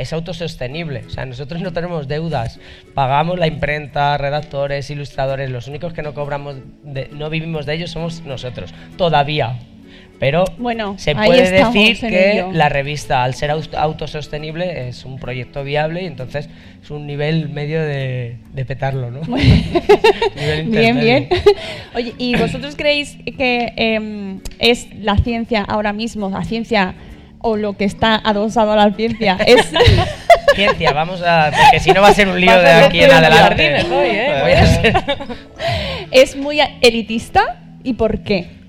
es 0.03 0.13
autosostenible. 0.13 1.05
O 1.07 1.11
sea, 1.11 1.25
nosotros 1.27 1.61
no 1.63 1.73
tenemos 1.73 2.07
deudas. 2.09 2.61
Pagamos 2.95 3.39
la 3.39 3.47
imprenta, 3.47 4.17
redactores, 4.19 4.91
ilustradores. 4.91 5.51
Los 5.51 5.69
únicos 5.69 5.93
que 5.93 6.03
no 6.03 6.13
cobramos, 6.15 6.57
de- 6.83 7.09
no 7.13 7.31
vivimos 7.31 7.65
de 7.67 7.75
ellos 7.75 7.91
somos 7.91 8.23
nosotros. 8.23 8.75
Todavía. 8.97 9.59
Pero 10.19 10.45
Bueno, 10.57 10.95
se 10.99 11.17
puede 11.17 11.51
decir 11.51 11.99
que 11.99 12.45
la 12.53 12.69
revista, 12.69 13.25
al 13.25 13.35
ser 13.35 13.51
aut- 13.51 13.75
autosostenible, 13.77 14.89
es 14.89 15.05
un 15.05 15.19
proyecto 15.19 15.65
viable 15.65 16.05
y 16.05 16.07
entonces 16.07 16.49
es 16.81 16.91
un 16.93 17.09
nivel 17.09 17.49
medio 17.49 17.83
de, 17.83 18.37
de 18.53 18.65
petarlo, 18.65 19.11
¿no? 19.11 19.21
Bien, 20.67 21.01
bien. 21.01 21.29
Oye, 21.95 22.15
¿y 22.19 22.37
vosotros 22.37 22.77
creéis 22.77 23.17
que 23.37 23.73
em, 23.77 24.41
es 24.61 24.87
la 25.01 25.17
ciencia 25.19 25.63
ahora 25.63 25.93
mismo, 25.93 26.31
la 26.31 26.45
ciencia 26.45 26.95
o 27.43 27.57
lo 27.57 27.77
que 27.77 27.85
está 27.85 28.15
adosado 28.17 28.73
a 28.73 28.77
la 28.77 28.93
ciencia? 28.93 29.37
Es 29.47 29.71
Ciencia, 30.55 30.93
vamos 30.93 31.23
a. 31.23 31.51
Porque 31.51 31.81
si 31.81 31.93
no 31.93 32.03
va 32.03 32.09
a 32.09 32.15
ser 32.15 32.29
un 32.29 32.39
lío 32.39 32.59
de 32.61 32.71
aquí 32.71 33.03
en 33.03 33.11
adelante. 33.11 33.87
hoy, 33.91 34.09
¿eh? 34.11 34.39
Voy 34.43 34.53
a 34.53 34.67
ser- 34.67 35.05
es 36.11 36.37
muy 36.37 36.61
elitista 36.83 37.57
y 37.83 37.95
por 37.95 38.23
qué? 38.23 38.62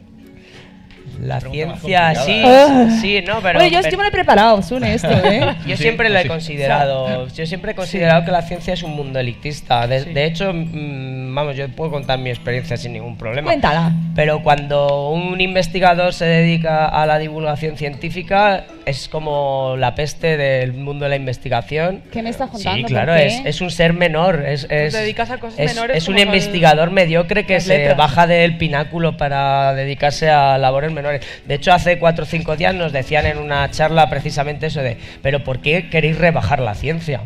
La 1.21 1.39
ciencia, 1.39 2.15
sí, 2.15 2.41
complicada, 2.41 2.83
¿eh? 2.83 2.97
sí, 3.01 3.21
no, 3.25 3.39
pero. 3.41 3.59
Bueno, 3.59 3.71
yo, 3.73 3.79
pero- 3.81 3.91
yo 3.91 3.97
me 3.97 4.03
lo 4.03 4.09
he 4.09 4.11
preparado, 4.11 4.61
Sune, 4.61 4.93
esto, 4.93 5.09
¿eh? 5.25 5.55
Yo 5.67 5.77
Sí, 5.77 5.83
siempre 5.83 6.09
lo 6.09 6.17
he 6.19 6.23
sí. 6.23 6.27
considerado, 6.27 7.27
yo 7.27 7.45
siempre 7.45 7.71
he 7.71 7.75
considerado 7.75 8.25
que 8.25 8.31
la 8.31 8.41
ciencia 8.41 8.73
es 8.73 8.83
un 8.83 8.91
mundo 8.95 9.19
elitista. 9.19 9.87
De, 9.87 10.03
Sí. 10.03 10.13
de 10.13 10.25
hecho, 10.25 10.51
mm, 10.53 11.35
vamos, 11.35 11.55
yo 11.55 11.67
puedo 11.69 11.91
contar 11.91 12.19
mi 12.19 12.29
experiencia 12.29 12.77
sin 12.77 12.93
ningún 12.93 13.17
problema. 13.17 13.47
Cuéntala. 13.47 13.91
Pero 14.15 14.41
cuando 14.43 15.09
un 15.11 15.39
investigador 15.41 16.13
se 16.13 16.25
dedica 16.25 16.85
a 16.87 17.05
la 17.05 17.19
divulgación 17.19 17.77
científica, 17.77 18.65
es 18.85 19.07
como 19.07 19.75
la 19.77 19.95
peste 19.95 20.35
del 20.37 20.73
mundo 20.73 21.05
de 21.05 21.09
la 21.09 21.15
investigación. 21.15 22.03
¿Qué 22.11 22.21
me 22.21 22.29
estás 22.29 22.49
contando? 22.49 22.87
Sí, 22.87 22.93
claro, 22.93 23.15
es, 23.15 23.41
es 23.45 23.61
un 23.61 23.71
ser 23.71 23.93
menor. 23.93 24.43
Es, 24.45 24.67
es, 24.69 24.93
te 24.93 24.99
dedicas 24.99 25.29
a 25.31 25.37
cosas 25.37 25.59
es- 25.59 25.73
menores 25.73 25.97
es 25.97 26.07
un 26.09 26.19
investigador 26.19 26.91
mediocre 26.91 27.45
que 27.45 27.59
se 27.61 27.77
letras. 27.77 27.97
baja 27.97 28.27
del 28.27 28.57
pináculo 28.57 29.15
para 29.17 29.73
dedicarse 29.73 30.29
a 30.29 30.57
labores 30.57 30.91
menores. 30.91 31.21
De 31.45 31.55
hecho, 31.55 31.71
hace 31.73 31.97
cuatro 31.99 32.23
o 32.23 32.27
cinco 32.27 32.55
días 32.55 32.75
nos 32.75 32.91
decían 32.91 33.25
en 33.25 33.37
una 33.37 33.69
charla 33.71 34.09
precisamente 34.09 34.67
eso 34.67 34.81
de, 34.81 34.97
pero 35.21 35.43
¿por 35.43 35.59
qué 35.59 35.89
queréis 35.89 36.17
rebajar 36.17 36.59
la 36.59 36.75
ciencia? 36.75 37.21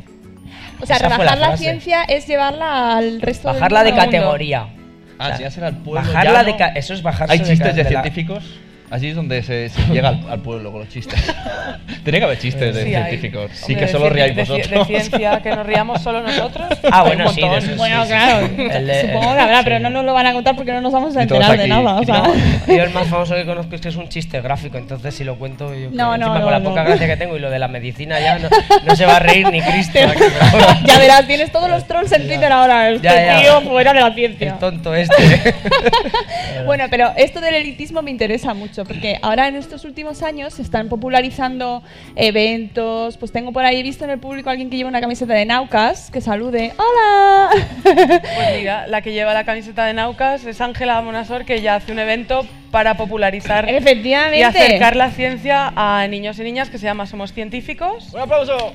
O 0.80 0.86
sea, 0.86 0.98
Esa 0.98 1.10
rebajar 1.10 1.38
la 1.40 1.58
ciencia 1.58 2.04
es 2.04 2.28
llevarla 2.28 2.98
al 2.98 3.20
resto 3.22 3.48
Bajarla 3.48 3.80
de 3.80 3.86
del 3.86 3.96
mundo. 3.96 4.12
categoría. 4.12 4.68
Ah, 5.20 5.30
enseñárselo 5.32 5.66
al 5.66 5.78
pueblo. 5.78 6.02
bajarla 6.02 6.32
llano. 6.34 6.44
de 6.46 6.56
ca- 6.58 6.68
eso 6.76 6.94
es 6.94 7.02
bajarse 7.02 7.34
Hay 7.34 7.40
de 7.40 7.46
chistes 7.46 7.76
de, 7.76 7.84
de 7.84 7.90
la- 7.90 8.04
Allí 8.90 9.10
es 9.10 9.16
donde 9.16 9.44
se, 9.44 9.70
se 9.70 9.82
llega 9.94 10.10
al, 10.10 10.22
al 10.30 10.40
pueblo 10.40 10.72
con 10.72 10.82
los 10.82 10.90
chistes. 10.90 11.20
Tiene 12.04 12.20
que 12.20 12.26
haber 12.26 12.40
chistes 12.40 12.74
de 12.74 12.84
Sí, 12.86 12.96
hay. 12.96 13.04
científicos. 13.04 13.52
Sí, 13.54 13.64
Hombre, 13.74 13.76
que 13.76 13.86
de 13.86 13.92
solo 13.92 14.10
riáis 14.10 14.36
de 14.36 14.42
vosotros. 14.44 14.70
De 14.70 14.86
ciencia, 14.86 15.42
que 15.42 15.50
nos 15.50 15.66
riamos 15.66 16.02
solo 16.02 16.22
nosotros. 16.22 16.68
Ah, 16.90 17.02
hay 17.02 17.08
bueno, 17.16 17.30
sí, 17.34 17.42
de 17.42 17.58
eso 17.58 17.68
sí, 17.68 17.74
Bueno, 17.76 18.04
sí, 18.04 18.08
claro. 18.12 18.48
sí. 18.48 18.62
El 18.72 18.88
de- 18.88 19.02
Supongo 19.02 19.34
que 19.34 19.40
habrá, 19.42 19.64
pero 19.64 19.80
no 19.80 19.90
nos 19.90 20.06
lo 20.06 20.14
van 20.14 20.26
a 20.28 20.32
contar 20.34 20.56
porque 20.56 20.72
no 20.72 20.80
nos 20.80 20.94
vamos 20.94 21.18
a 21.18 21.22
enterar 21.24 21.52
de 21.58 21.64
aquí. 21.64 21.70
nada. 21.70 21.96
O 22.00 22.04
sea. 22.06 22.24
Yo 22.68 22.84
el 22.84 22.90
más 22.92 23.08
famoso 23.08 23.36
que 23.36 23.46
conozco 23.46 23.76
es 23.76 23.82
que 23.82 23.90
es 23.90 23.96
un 23.98 24.08
chiste 24.08 24.40
gráfico, 24.40 24.78
entonces 24.78 25.14
si 25.16 25.26
lo 25.26 25.38
cuento 25.38 25.74
yo 25.76 25.90
No, 25.92 25.92
creo- 25.92 26.06
no, 26.08 26.14
encima 26.16 26.38
no, 26.40 26.44
con 26.44 26.52
la 26.54 26.60
no. 26.60 26.70
poca 26.70 26.84
gracia 26.84 27.08
que 27.08 27.18
tengo 27.18 27.36
y 27.36 27.40
lo 27.40 27.50
de 27.50 27.60
la 27.60 27.68
medicina 27.68 28.20
ya 28.22 28.40
no, 28.40 28.48
no 28.86 28.96
se 28.96 29.06
va 29.06 29.18
a 29.18 29.20
reír 29.20 29.50
ni 29.52 29.62
Cristo. 29.62 30.00
aquí, 30.00 30.24
ya 30.86 30.98
verás, 30.98 31.28
tienes 31.28 31.52
todos 31.52 31.70
los 31.70 31.86
trolls 31.88 32.12
en 32.14 32.26
Twitter 32.26 32.52
ahora. 32.52 32.88
El 32.90 33.02
Ya, 33.02 33.16
ya. 33.36 33.42
tío 33.42 33.62
fuera 33.70 33.92
de 33.94 34.00
la 34.00 34.14
ciencia. 34.14 34.48
El 34.54 34.60
tonto 34.60 34.96
este. 34.96 35.54
Bueno, 36.66 36.86
pero 36.90 37.12
esto 37.18 37.42
del 37.42 37.56
elitismo 37.56 38.02
me 38.02 38.12
interesa 38.12 38.54
mucho 38.54 38.77
porque 38.86 39.18
ahora 39.22 39.48
en 39.48 39.56
estos 39.56 39.86
últimos 39.86 40.24
años 40.24 40.54
se 40.56 40.62
están 40.62 40.90
popularizando 40.90 41.84
eventos. 42.16 43.18
Pues 43.18 43.32
tengo 43.32 43.52
por 43.52 43.66
ahí 43.66 43.84
visto 43.84 44.04
en 44.04 44.12
el 44.12 44.20
público 44.20 44.50
a 44.50 44.52
alguien 44.52 44.70
que 44.70 44.78
lleva 44.78 44.90
una 44.90 45.02
camiseta 45.02 45.34
de 45.34 45.46
Naucas 45.46 46.10
que 46.12 46.22
salude. 46.22 46.74
¡Hola! 46.78 47.50
Pues 47.84 48.58
mira, 48.58 48.88
la 48.88 49.02
que 49.02 49.14
lleva 49.14 49.34
la 49.34 49.44
camiseta 49.44 49.86
de 49.86 49.94
Naucas 49.94 50.46
es 50.46 50.62
Ángela 50.62 51.02
Monasor, 51.02 51.46
que 51.46 51.62
ya 51.62 51.76
hace 51.76 51.92
un 51.92 52.00
evento 52.00 52.46
para 52.72 52.98
popularizar 52.98 53.70
Efectivamente. 53.70 54.40
y 54.40 54.44
acercar 54.44 54.96
la 54.96 55.12
ciencia 55.12 55.72
a 55.76 56.08
niños 56.08 56.38
y 56.40 56.44
niñas 56.44 56.70
que 56.70 56.78
se 56.78 56.86
llama 56.86 57.06
Somos 57.08 57.34
Científicos. 57.34 58.14
¡Un 58.14 58.22
aplauso! 58.22 58.74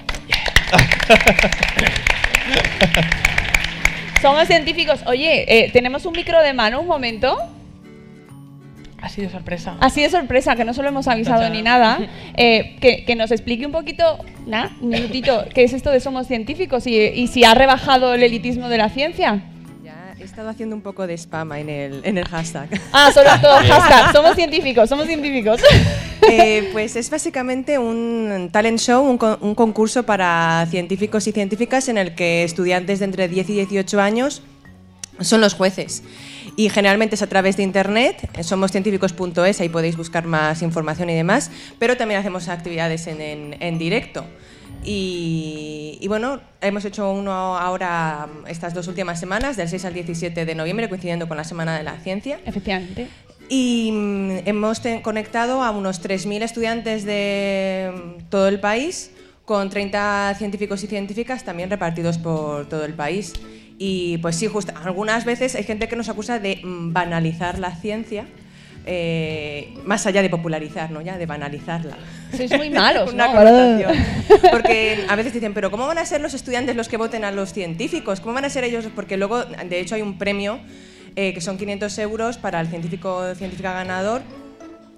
Somos 4.21 4.47
científicos. 4.47 5.01
Oye, 5.07 5.45
eh, 5.49 5.71
tenemos 5.73 6.07
un 6.07 6.13
micro 6.13 6.41
de 6.41 6.53
mano, 6.53 6.81
un 6.81 6.87
momento. 6.87 7.37
Ha 9.03 9.09
sido 9.09 9.29
sorpresa. 9.31 9.77
Así 9.81 10.01
de 10.01 10.09
sorpresa, 10.11 10.55
que 10.55 10.65
no 10.65 10.73
se 10.73 10.81
lo 10.83 10.89
hemos 10.89 11.09
avisado 11.09 11.49
ni 11.51 11.61
nada. 11.61 11.99
Eh, 12.37 12.77
que, 12.81 13.05
que 13.05 13.17
nos 13.17 13.33
explique 13.33 13.67
un 13.67 13.73
poquito, 13.73 14.19
nada, 14.47 14.71
un 14.81 14.91
minutito, 14.91 15.45
qué 15.53 15.65
es 15.65 15.73
esto 15.73 15.91
de 15.91 15.99
somos 16.01 16.29
científicos 16.29 16.87
y, 16.87 16.97
y 16.97 17.27
si 17.27 17.43
ha 17.45 17.53
rebajado 17.55 18.15
el 18.15 18.23
elitismo 18.23 18.69
de 18.69 18.79
la 18.79 18.89
ciencia. 18.91 19.43
Ya 19.85 20.15
he 20.21 20.23
estado 20.23 20.49
haciendo 20.49 20.77
un 20.77 20.83
poco 20.83 21.07
de 21.09 21.15
spam 21.19 21.51
en 21.55 21.69
el, 21.69 22.01
en 22.05 22.17
el 22.17 22.25
hashtag. 22.29 22.69
Ah, 22.93 23.11
solo 23.13 23.29
todo 23.43 23.57
hashtag, 23.57 24.13
somos 24.13 24.37
científicos, 24.37 24.89
somos 24.89 25.07
científicos. 25.09 25.61
Eh, 26.31 26.69
pues 26.73 26.95
es 26.95 27.11
básicamente 27.11 27.81
un 27.81 28.51
talent 28.53 28.79
show, 28.79 29.03
un, 29.05 29.19
con- 29.19 29.37
un 29.41 29.57
concurso 29.57 30.05
para 30.05 30.65
científicos 30.71 31.27
y 31.27 31.33
científicas 31.33 31.89
en 31.89 31.99
el 31.99 32.15
que 32.15 32.45
estudiantes 32.45 33.01
de 33.01 33.07
entre 33.07 33.27
10 33.27 33.51
y 33.51 33.53
18 33.55 34.01
años 34.01 34.43
son 35.21 35.41
los 35.41 35.55
jueces. 35.55 36.05
Y 36.57 36.69
generalmente 36.69 37.15
es 37.15 37.23
a 37.23 37.27
través 37.29 37.57
de 37.57 37.63
internet, 37.63 38.29
somoscientíficos.es, 38.43 39.61
ahí 39.61 39.69
podéis 39.69 39.97
buscar 39.97 40.27
más 40.27 40.61
información 40.63 41.09
y 41.11 41.15
demás, 41.15 41.51
pero 41.79 41.97
también 41.97 42.21
hacemos 42.21 42.49
actividades 42.49 43.07
en, 43.07 43.21
en- 43.21 43.57
en 43.63 43.79
directo. 43.79 44.25
Y, 44.85 45.99
y 46.01 46.09
bueno, 46.09 46.41
hemos 46.61 46.85
hecho 46.85 47.11
uno 47.13 47.33
ahora 47.57 48.27
estas 48.49 48.75
dos 48.75 48.89
últimas 48.89 49.19
semanas, 49.21 49.57
del 49.57 49.69
6 49.69 49.85
al 49.85 49.95
17 49.95 50.45
de 50.45 50.55
noviembre, 50.55 50.89
coincidiendo 50.89 51.29
con 51.29 51.37
la 51.37 51.45
Semana 51.45 51.77
de 51.77 51.85
la 51.85 51.99
Ciencia. 52.01 52.41
Efectivamente. 52.45 53.07
Y 53.49 53.91
mm, 53.93 54.31
hemos 54.47 54.83
conectado 55.03 55.63
a 55.63 55.71
unos 55.71 56.03
3.000 56.03 56.43
estudiantes 56.43 57.05
de 57.05 57.93
mm, 57.95 58.23
todo 58.29 58.49
el 58.49 58.61
país, 58.61 59.13
con 59.45 59.71
30 59.71 60.35
científicos 60.39 60.83
y 60.85 60.87
científicas 60.87 61.45
también 61.45 61.71
repartidos 61.71 62.19
por 62.19 62.69
todo 62.69 62.85
el 62.85 62.95
país. 62.95 63.33
Y 63.85 64.19
pues 64.19 64.37
sí, 64.37 64.47
justo, 64.47 64.73
algunas 64.85 65.25
veces 65.25 65.57
hay 65.57 65.65
gente 65.65 65.89
que 65.89 65.97
nos 65.97 66.09
acusa 66.09 66.39
de 66.39 66.61
mm, 66.63 66.93
banalizar 66.93 67.59
la 67.59 67.75
ciencia, 67.75 68.27
eh, 68.87 69.75
más 69.85 70.07
allá 70.07 70.23
de 70.23 70.31
popularizar, 70.31 70.93
¿no? 70.93 71.01
Ya, 71.01 71.19
de 71.19 71.27
banalizarla. 71.27 71.97
Sois 72.37 72.57
muy 72.57 72.71
malos, 72.71 73.13
Una 73.13 73.27
¿no? 73.27 73.33
connotación. 73.33 73.93
Porque 74.53 75.05
a 75.09 75.17
veces 75.17 75.33
dicen, 75.33 75.53
pero 75.53 75.73
¿cómo 75.73 75.89
van 75.89 75.99
a 75.99 76.07
ser 76.07 76.21
los 76.21 76.33
estudiantes 76.33 76.77
los 76.77 76.89
que 76.89 76.97
voten 76.97 77.25
a 77.25 77.33
los 77.33 77.53
científicos? 77.53 78.21
¿Cómo 78.21 78.35
van 78.35 78.45
a 78.45 78.51
ser 78.51 78.63
ellos? 78.63 78.87
Porque 78.95 79.17
luego, 79.17 79.43
de 79.43 79.81
hecho, 79.81 79.97
hay 79.97 80.03
un 80.03 80.17
premio 80.17 80.61
eh, 81.17 81.35
que 81.35 81.41
son 81.41 81.59
500 81.59 81.99
euros 81.99 82.39
para 82.39 82.61
el 82.61 82.69
científico 82.69 83.17
o 83.17 83.35
científica 83.35 83.73
ganador. 83.73 84.23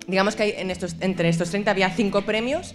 Digamos 0.07 0.37
que 0.37 0.43
hay 0.43 0.55
en 0.59 0.71
estos, 0.71 0.97
entre 1.01 1.31
estos 1.31 1.49
30 1.49 1.71
había 1.71 1.89
cinco 1.89 2.21
premios. 2.21 2.75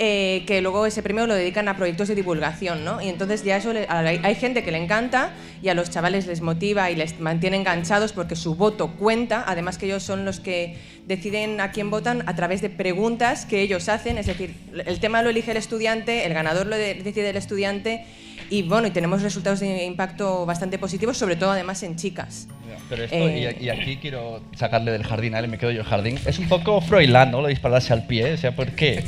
Eh, 0.00 0.44
que 0.46 0.60
luego 0.62 0.86
ese 0.86 1.02
premio 1.02 1.26
lo 1.26 1.34
dedican 1.34 1.66
a 1.68 1.76
proyectos 1.76 2.06
de 2.08 2.14
divulgación, 2.14 2.84
¿no? 2.84 3.00
Y 3.02 3.08
entonces 3.08 3.42
ya 3.42 3.56
eso 3.56 3.72
le- 3.72 3.86
hay, 3.88 4.20
hay 4.22 4.34
gente 4.36 4.62
que 4.62 4.70
le 4.70 4.78
encanta 4.78 5.32
y 5.62 5.68
a 5.70 5.74
los 5.74 5.90
chavales 5.90 6.26
les 6.26 6.40
motiva 6.40 6.90
y 6.90 6.96
les 6.96 7.18
mantiene 7.18 7.56
enganchados 7.56 8.12
porque 8.12 8.36
su 8.36 8.54
voto 8.54 8.92
cuenta, 8.92 9.44
además 9.46 9.76
que 9.76 9.86
ellos 9.86 10.04
son 10.04 10.24
los 10.24 10.38
que 10.38 10.76
deciden 11.06 11.60
a 11.60 11.72
quién 11.72 11.90
votan 11.90 12.22
a 12.28 12.36
través 12.36 12.60
de 12.60 12.70
preguntas 12.70 13.44
que 13.44 13.60
ellos 13.60 13.88
hacen, 13.88 14.18
es 14.18 14.26
decir, 14.26 14.54
el 14.86 15.00
tema 15.00 15.22
lo 15.22 15.30
elige 15.30 15.50
el 15.50 15.56
estudiante, 15.56 16.26
el 16.26 16.34
ganador 16.34 16.66
lo 16.66 16.76
de- 16.76 16.94
decide 16.94 17.30
el 17.30 17.36
estudiante 17.36 18.04
y 18.50 18.62
bueno, 18.62 18.86
y 18.86 18.90
tenemos 18.92 19.22
resultados 19.22 19.60
de 19.60 19.84
impacto 19.84 20.46
bastante 20.46 20.78
positivos, 20.78 21.16
sobre 21.18 21.34
todo 21.36 21.50
además 21.50 21.82
en 21.82 21.96
chicas. 21.96 22.46
Pero 22.88 23.02
esto, 23.04 23.16
Eh, 23.16 23.56
y, 23.60 23.64
y 23.64 23.68
aquí 23.70 23.96
quiero 23.96 24.42
sacarle 24.56 24.92
del 24.92 25.02
jardín 25.02 25.34
a 25.34 25.40
él, 25.40 25.48
me 25.48 25.58
quedo 25.58 25.70
yo 25.72 25.80
el 25.80 25.86
jardín. 25.86 26.18
Es 26.24 26.38
un 26.38 26.48
poco 26.48 26.80
Froilán, 26.80 27.30
¿no? 27.32 27.42
Lo 27.42 27.48
dispararse 27.48 27.92
al 27.92 28.06
pie. 28.06 28.32
O 28.32 28.36
sea, 28.38 28.54
¿por 28.56 28.70
qué? 28.72 29.04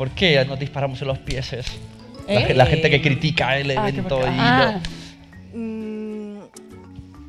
¿Por 0.00 0.08
qué 0.12 0.42
nos 0.46 0.58
disparamos 0.58 1.02
en 1.02 1.08
los 1.08 1.18
pies? 1.18 1.52
La, 2.26 2.40
¿Eh? 2.40 2.54
la 2.54 2.64
gente 2.64 2.88
que 2.88 3.02
critica 3.02 3.58
el 3.58 3.70
Ah, 3.76 3.86
evento 3.86 4.18
y 4.20 4.24
Ah. 4.30 4.80
Mm, 5.52 6.38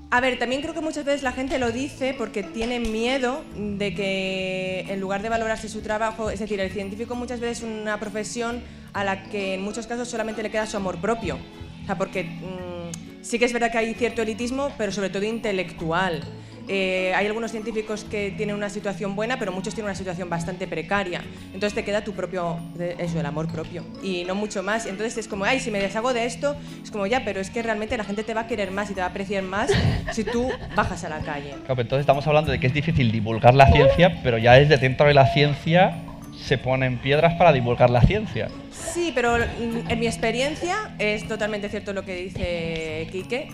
A 0.09 0.21
ver, 0.21 0.39
también 0.39 0.61
creo 0.61 0.73
que 0.73 0.79
muchas 0.79 1.03
veces 1.03 1.21
la 1.21 1.33
gente 1.33 1.59
lo 1.59 1.73
dice 1.73 2.15
porque 2.17 2.43
tiene 2.43 2.79
miedo 2.79 3.43
de 3.57 3.93
que 3.93 4.85
en 4.87 5.01
lugar 5.01 5.21
de 5.21 5.27
valorarse 5.27 5.67
su 5.67 5.81
trabajo, 5.81 6.29
es 6.31 6.39
decir, 6.39 6.61
el 6.61 6.71
científico 6.71 7.13
muchas 7.13 7.41
veces 7.41 7.57
es 7.57 7.63
una 7.65 7.99
profesión 7.99 8.61
a 8.93 9.03
la 9.03 9.23
que 9.23 9.55
en 9.55 9.61
muchos 9.63 9.85
casos 9.85 10.07
solamente 10.07 10.41
le 10.41 10.49
queda 10.49 10.65
su 10.65 10.77
amor 10.77 10.97
propio. 11.01 11.39
O 11.83 11.85
sea, 11.85 11.97
porque 11.97 12.23
mm, 12.23 13.21
sí 13.21 13.37
que 13.37 13.43
es 13.43 13.51
verdad 13.51 13.69
que 13.69 13.79
hay 13.79 13.93
cierto 13.95 14.21
elitismo, 14.21 14.71
pero 14.77 14.93
sobre 14.93 15.09
todo 15.09 15.25
intelectual. 15.25 16.21
Eh, 16.67 17.13
hay 17.15 17.25
algunos 17.25 17.51
científicos 17.51 18.03
que 18.03 18.31
tienen 18.31 18.55
una 18.55 18.69
situación 18.69 19.15
buena, 19.15 19.37
pero 19.39 19.51
muchos 19.51 19.73
tienen 19.73 19.89
una 19.89 19.95
situación 19.95 20.29
bastante 20.29 20.67
precaria. 20.67 21.21
Entonces 21.53 21.73
te 21.73 21.83
queda 21.83 22.03
tu 22.03 22.13
propio, 22.13 22.59
eso, 22.97 23.19
el 23.19 23.25
amor 23.25 23.47
propio, 23.51 23.83
y 24.03 24.23
no 24.25 24.35
mucho 24.35 24.63
más. 24.63 24.85
Entonces 24.85 25.17
es 25.17 25.27
como, 25.27 25.45
ay, 25.45 25.59
si 25.59 25.71
me 25.71 25.79
deshago 25.79 26.13
de 26.13 26.25
esto, 26.25 26.55
es 26.83 26.91
como, 26.91 27.07
ya, 27.07 27.23
pero 27.25 27.39
es 27.39 27.49
que 27.49 27.61
realmente 27.61 27.97
la 27.97 28.03
gente 28.03 28.23
te 28.23 28.33
va 28.33 28.41
a 28.41 28.47
querer 28.47 28.71
más 28.71 28.89
y 28.91 28.93
te 28.93 29.01
va 29.01 29.07
a 29.07 29.09
apreciar 29.09 29.43
más 29.43 29.71
si 30.11 30.23
tú 30.23 30.49
bajas 30.75 31.03
a 31.03 31.09
la 31.09 31.19
calle. 31.19 31.49
Claro, 31.49 31.65
pero 31.67 31.81
entonces 31.81 32.01
estamos 32.01 32.25
hablando 32.27 32.51
de 32.51 32.59
que 32.59 32.67
es 32.67 32.73
difícil 32.73 33.11
divulgar 33.11 33.53
la 33.53 33.71
ciencia, 33.71 34.19
pero 34.23 34.37
ya 34.37 34.53
desde 34.53 34.77
dentro 34.77 35.07
de 35.07 35.13
la 35.13 35.27
ciencia 35.33 36.03
se 36.41 36.57
ponen 36.57 36.97
piedras 36.97 37.35
para 37.35 37.53
divulgar 37.53 37.89
la 37.89 38.01
ciencia. 38.01 38.49
Sí, 38.71 39.11
pero 39.13 39.37
en 39.37 39.99
mi 39.99 40.07
experiencia 40.07 40.95
es 40.97 41.27
totalmente 41.27 41.69
cierto 41.69 41.93
lo 41.93 42.03
que 42.03 42.15
dice 42.15 43.07
Quique, 43.11 43.49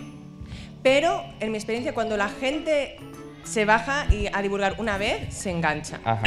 pero 0.88 1.21
en 1.41 1.51
mi 1.51 1.57
experiencia 1.57 1.93
cuando 1.93 2.15
la 2.15 2.29
gente 2.29 2.95
se 3.43 3.65
baja 3.65 4.05
y 4.09 4.27
a 4.31 4.41
divulgar 4.41 4.75
una 4.77 4.97
vez, 4.97 5.33
se 5.33 5.49
engancha. 5.51 5.99
Ajá. 6.05 6.23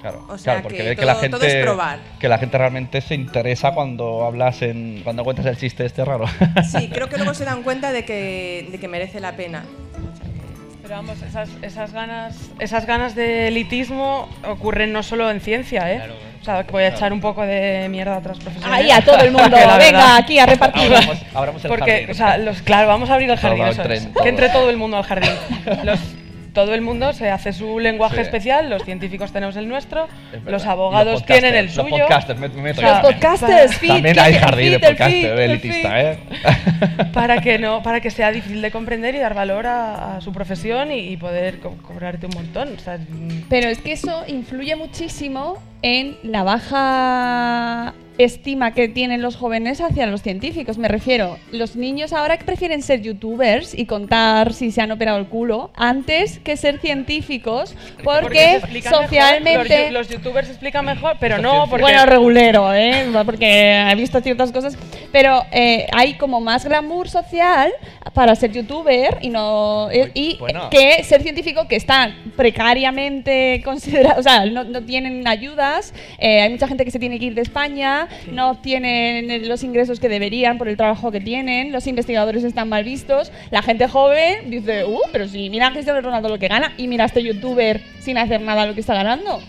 Claro, 0.00 0.26
O 0.28 0.36
sea 0.36 0.52
claro, 0.54 0.62
porque 0.64 0.76
que 0.76 0.82
ve 0.90 0.96
que 0.96 1.04
la 1.06 1.12
todo- 1.14 1.22
gente 1.22 1.36
todo 1.38 1.46
es 1.46 1.62
probar. 1.64 1.98
que 2.20 2.28
la 2.28 2.36
gente 2.38 2.58
realmente 2.58 3.00
se 3.00 3.14
interesa 3.14 3.72
cuando 3.72 4.24
hablas 4.24 4.60
en 4.62 5.00
cuando 5.02 5.24
cuentas 5.24 5.46
el 5.46 5.56
chiste 5.56 5.84
este 5.86 6.04
raro. 6.04 6.26
Sí, 6.70 6.88
creo 6.92 7.08
que 7.08 7.16
luego 7.16 7.32
se 7.40 7.44
dan 7.46 7.62
cuenta 7.62 7.90
de 7.90 8.04
que, 8.04 8.68
de 8.70 8.78
que 8.78 8.86
merece 8.86 9.18
la 9.20 9.34
pena. 9.34 9.64
Pero 10.84 10.96
vamos, 10.96 11.20
esas, 11.22 11.48
esas, 11.62 11.92
ganas, 11.94 12.36
esas 12.58 12.84
ganas 12.86 13.14
de 13.14 13.48
elitismo 13.48 14.28
ocurren 14.46 14.92
no 14.92 15.02
solo 15.02 15.30
en 15.30 15.40
ciencia, 15.40 15.90
¿eh? 15.90 16.02
O 16.40 16.44
sea, 16.44 16.62
que 16.62 16.72
voy 16.72 16.82
a 16.82 16.88
echar 16.88 17.10
un 17.12 17.22
poco 17.22 17.40
de 17.42 17.86
mierda 17.88 18.16
a 18.16 18.18
otras 18.18 18.38
profesiones. 18.38 18.70
Ahí, 18.78 18.90
a 18.90 19.00
todo 19.02 19.16
el 19.20 19.30
mundo, 19.32 19.48
venga, 19.56 19.78
verdad- 19.78 20.16
aquí 20.18 20.38
a 20.38 20.44
repartir. 20.44 20.92
Abramos- 20.94 21.22
abramos 21.34 21.64
el 21.64 21.68
Porque, 21.70 21.90
jardín. 21.90 22.10
o 22.10 22.14
sea, 22.14 22.36
los, 22.36 22.60
claro, 22.60 22.86
vamos 22.88 23.08
a 23.08 23.14
abrir 23.14 23.30
el 23.30 23.38
jardín, 23.38 23.62
Todo 23.62 23.70
eso 23.70 23.82
es. 23.90 24.08
Que 24.22 24.28
entre 24.28 24.50
todo 24.50 24.68
el 24.68 24.76
mundo 24.76 24.98
al 24.98 25.04
jardín. 25.04 25.30
Los- 25.84 26.00
todo 26.54 26.72
el 26.72 26.80
mundo 26.80 27.12
se 27.12 27.30
hace 27.30 27.52
su 27.52 27.78
lenguaje 27.78 28.14
Sí. 28.16 28.20
especial, 28.22 28.70
los 28.70 28.82
científicos 28.84 29.32
tenemos 29.32 29.56
el 29.56 29.68
nuestro, 29.68 30.08
los 30.46 30.64
abogados 30.64 31.12
los 31.14 31.26
tienen 31.26 31.54
el 31.54 31.66
podcasters, 31.66 31.88
suyo. 31.90 31.98
Los 31.98 32.06
podcasters, 32.08 32.40
me, 32.40 32.48
me 32.48 32.62
meto 32.62 32.80
O 32.80 32.82
sea, 32.82 32.88
yo 32.88 32.94
también. 33.02 33.20
podcasters, 33.20 33.76
feed, 33.76 33.88
También 33.88 34.14
¿qué 34.14 34.20
hay 34.20 34.34
jardín 34.34 34.70
de 34.72 34.78
feed, 34.78 34.88
podcaster 34.88 35.32
el 35.32 35.50
elitista, 35.50 36.00
¿eh? 36.02 36.18
para 37.12 37.40
que 37.40 37.58
no 37.58 37.82
para 37.82 38.00
que 38.00 38.10
sea 38.10 38.30
difícil 38.32 38.62
de 38.62 38.70
comprender 38.70 39.14
y 39.14 39.18
dar 39.18 39.34
valor 39.34 39.66
a, 39.66 40.16
a 40.16 40.20
su 40.20 40.32
profesión 40.32 40.90
y, 40.92 41.00
y 41.10 41.16
poder 41.16 41.58
co- 41.60 41.76
cobrarte 41.82 42.26
un 42.26 42.32
montón 42.34 42.74
o 42.76 42.78
sea, 42.80 42.98
Pero 43.50 43.68
es 43.68 43.78
que 43.80 43.92
eso 43.92 44.24
influye 44.28 44.76
muchísimo 44.76 45.58
en 45.84 46.16
la 46.22 46.42
baja 46.44 47.94
estima 48.18 48.72
que 48.72 48.88
tienen 48.88 49.22
los 49.22 49.36
jóvenes 49.36 49.80
hacia 49.80 50.06
los 50.06 50.22
científicos. 50.22 50.78
Me 50.78 50.88
refiero, 50.88 51.38
los 51.50 51.76
niños 51.76 52.12
ahora 52.12 52.36
que 52.36 52.44
prefieren 52.44 52.82
ser 52.82 53.02
youtubers 53.02 53.76
y 53.76 53.86
contar 53.86 54.52
si 54.52 54.70
se 54.70 54.80
han 54.80 54.92
operado 54.92 55.18
el 55.18 55.26
culo 55.26 55.70
antes 55.74 56.38
que 56.38 56.56
ser 56.56 56.78
científicos 56.78 57.74
porque, 58.02 58.60
mejor, 58.72 59.02
socialmente... 59.02 59.90
los, 59.90 60.08
youtubers 60.08 60.48
explican 60.48 60.84
mejor 60.84 61.16
pero 61.18 61.38
no 61.38 61.66
porque 61.68 61.82
Bueno, 61.82 62.06
regulero, 62.06 62.72
¿eh? 62.72 63.06
Porque 63.24 63.86
he 63.90 63.94
visto 63.96 64.20
ciertas 64.20 64.52
cosas. 64.52 64.76
pero 65.10 65.44
eh, 65.50 65.86
hay 65.92 66.14
como 66.14 66.40
más 66.40 66.64
glamour 66.64 67.08
social 67.08 67.72
para 68.12 68.34
ser 68.36 68.52
youtuber 68.52 69.18
y 69.22 69.30
no 69.30 69.88
eh, 69.90 70.10
y 70.14 70.36
bueno. 70.38 70.70
que 70.70 71.02
ser 71.02 71.22
científico 71.22 71.66
que 71.66 71.76
está 71.76 72.14
precariamente 72.36 73.60
considerado, 73.64 74.20
o 74.20 74.22
sea, 74.22 74.46
no, 74.46 74.64
no 74.64 74.82
tienen 74.82 75.26
eh, 76.18 76.40
hay 76.42 76.50
mucha 76.50 76.68
gente 76.68 76.84
que 76.84 76.90
se 76.90 76.98
tiene 76.98 77.18
que 77.18 77.26
ir 77.26 77.34
de 77.34 77.42
España, 77.42 78.08
no 78.30 78.50
obtienen 78.50 79.48
los 79.48 79.62
ingresos 79.64 80.00
que 80.00 80.08
deberían 80.08 80.58
por 80.58 80.68
el 80.68 80.76
trabajo 80.76 81.10
que 81.10 81.20
tienen, 81.20 81.72
los 81.72 81.86
investigadores 81.86 82.44
están 82.44 82.68
mal 82.68 82.84
vistos, 82.84 83.32
la 83.50 83.62
gente 83.62 83.88
joven 83.88 84.50
dice, 84.50 84.84
uh, 84.84 85.00
pero 85.12 85.26
si 85.28 85.50
mira 85.50 85.68
a 85.68 85.72
Cristiano 85.72 86.00
Ronaldo 86.00 86.28
lo 86.28 86.38
que 86.38 86.48
gana 86.48 86.72
y 86.76 86.86
mira 86.88 87.04
a 87.04 87.06
este 87.06 87.22
youtuber 87.22 87.80
sin 88.00 88.18
hacer 88.18 88.40
nada 88.40 88.66
lo 88.66 88.74
que 88.74 88.80
está 88.80 88.94
ganando. 88.94 89.40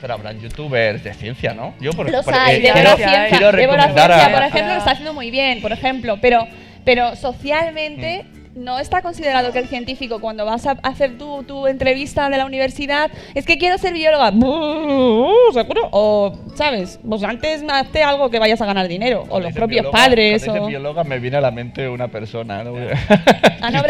Pero 0.00 0.14
habrán 0.14 0.40
youtubers 0.40 1.02
de 1.02 1.12
ciencia, 1.12 1.54
¿no? 1.54 1.74
Yo 1.80 1.90
por, 1.92 2.08
Los 2.10 2.24
por- 2.24 2.32
hay, 2.34 2.56
eh, 2.56 2.60
de 2.60 2.72
quiero, 2.72 2.96
ciencia, 2.96 3.26
quiero 3.30 3.46
de 3.46 3.52
recomendar 3.52 3.90
ciencia, 4.12 4.26
a, 4.26 4.32
por 4.32 4.42
ejemplo, 4.44 4.72
lo 4.74 4.78
está 4.78 4.90
haciendo 4.92 5.12
muy 5.14 5.30
bien, 5.32 5.60
por 5.60 5.72
ejemplo, 5.72 6.18
pero, 6.20 6.46
pero 6.84 7.16
socialmente 7.16 8.24
Mm. 8.32 8.37
No 8.58 8.78
está 8.78 9.02
considerado 9.02 9.52
que 9.52 9.58
el 9.60 9.68
científico, 9.68 10.20
cuando 10.20 10.44
vas 10.44 10.66
a 10.66 10.72
hacer 10.82 11.16
tu, 11.16 11.42
tu 11.44 11.66
entrevista 11.66 12.28
de 12.28 12.36
la 12.36 12.44
universidad, 12.46 13.10
es 13.34 13.46
que 13.46 13.56
quiero 13.58 13.78
ser 13.78 13.92
bióloga, 13.94 14.30
"Uh, 14.30 15.32
¿seguro? 15.52 15.88
O, 15.92 16.32
¿sabes? 16.54 16.98
Pues 17.08 17.22
antes 17.22 17.62
hazte 17.70 18.02
algo 18.02 18.30
que 18.30 18.38
vayas 18.38 18.60
a 18.60 18.66
ganar 18.66 18.88
dinero, 18.88 19.24
o 19.30 19.40
los 19.40 19.52
propios 19.52 19.84
bióloga- 19.86 19.92
padres, 19.92 20.46
o... 20.48 20.66
bióloga 20.66 21.04
me 21.04 21.18
viene 21.18 21.36
a 21.36 21.40
la 21.40 21.50
mente 21.50 21.88
una 21.88 22.08
persona, 22.08 22.64
¿no? 22.64 22.74
Ana. 23.60 23.82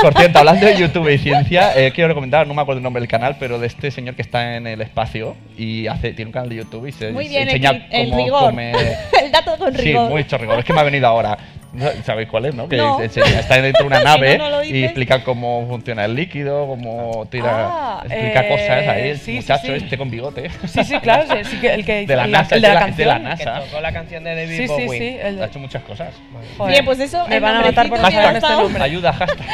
Por 0.00 0.14
cierto, 0.14 0.38
hablando 0.38 0.66
de 0.66 0.76
YouTube 0.76 1.08
y 1.08 1.18
ciencia, 1.18 1.72
eh, 1.76 1.92
quiero 1.94 2.08
recomendar, 2.08 2.46
no 2.46 2.54
me 2.54 2.62
acuerdo 2.62 2.78
el 2.78 2.82
nombre 2.82 3.00
del 3.00 3.08
canal, 3.08 3.36
pero 3.38 3.58
de 3.58 3.66
este 3.66 3.90
señor 3.90 4.14
que 4.16 4.22
está 4.22 4.56
en 4.56 4.66
el 4.66 4.80
espacio 4.80 5.36
y 5.56 5.86
hace, 5.86 6.12
tiene 6.12 6.28
un 6.28 6.32
canal 6.32 6.48
de 6.48 6.56
YouTube 6.56 6.86
y 6.86 6.92
se, 6.92 7.10
Muy 7.12 7.24
se 7.24 7.30
bien, 7.30 7.42
el, 7.48 7.54
enseña 7.56 7.86
el 7.90 8.10
cómo 8.10 8.24
rigor. 8.24 8.40
come- 8.50 8.72
el 9.22 9.32
dato 9.32 9.56
con 9.56 9.74
Sí, 9.74 9.82
rigor. 9.82 10.10
mucho 10.10 10.36
rigor. 10.38 10.58
Es 10.58 10.64
que 10.64 10.72
me 10.72 10.80
ha 10.80 10.84
venido 10.84 11.06
ahora. 11.06 11.38
No, 11.74 11.86
¿Sabéis 12.04 12.28
cuál 12.28 12.46
es, 12.46 12.54
no? 12.54 12.68
Que 12.68 12.76
No. 12.76 13.00
enseña- 13.00 13.40
está 13.40 13.60
dentro 13.60 13.82
de 13.82 13.86
una 13.88 13.98
Si 13.98 14.04
nave 14.04 14.38
no, 14.38 14.44
no 14.44 14.50
lo 14.58 14.64
y 14.64 14.84
explica 14.84 15.22
cómo 15.24 15.66
funciona 15.68 16.04
el 16.04 16.14
líquido, 16.14 16.66
cómo 16.66 17.26
tira. 17.30 17.50
Ah, 17.70 18.02
explica 18.04 18.40
eh, 18.44 18.48
cosas 18.48 18.88
ahí, 18.88 19.08
el 19.10 19.18
sí, 19.18 19.32
muchacho 19.32 19.66
sí. 19.66 19.72
este 19.72 19.98
con 19.98 20.10
bigote. 20.10 20.50
Sí, 20.66 20.84
sí, 20.84 20.98
claro, 21.00 21.24
sí, 21.30 21.50
sí 21.50 21.56
que 21.60 21.74
el 21.74 21.84
que 21.84 22.06
De 22.06 22.16
la 22.16 22.24
el- 22.24 22.30
NASA, 22.30 22.54
el 22.56 22.62
de 22.62 22.68
la 22.68 22.86
es 22.86 22.96
de 22.96 23.04
la 23.04 23.14
canción. 23.14 23.22
NASA. 23.48 23.60
Que 23.64 23.66
tocó 23.70 23.80
la 23.82 23.92
canción 23.92 24.24
de 24.24 24.34
David 24.34 24.56
Sí, 24.56 24.68
sí, 24.68 24.86
Bowie. 24.86 24.98
sí, 24.98 25.18
el 25.22 25.42
Ha 25.42 25.46
hecho 25.46 25.58
muchas 25.58 25.82
cosas. 25.82 26.14
Joder, 26.56 26.72
Bien, 26.72 26.84
pues 26.84 27.00
eso, 27.00 27.26
me 27.28 27.40
van 27.40 27.56
a 27.56 27.60
matar 27.62 27.88
por 27.88 28.00
que 28.00 28.06
este 28.06 28.48
nombre. 28.48 28.82
Ayuda, 28.82 29.12
hashtag. 29.12 29.46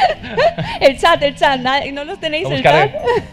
El 0.79 0.97
chat, 0.99 1.21
el 1.23 1.35
chat, 1.35 1.59
¿na- 1.59 1.81
¿no 1.91 2.03
los 2.05 2.19
tenéis 2.19 2.49
el 2.49 2.61
chat? 2.63 2.91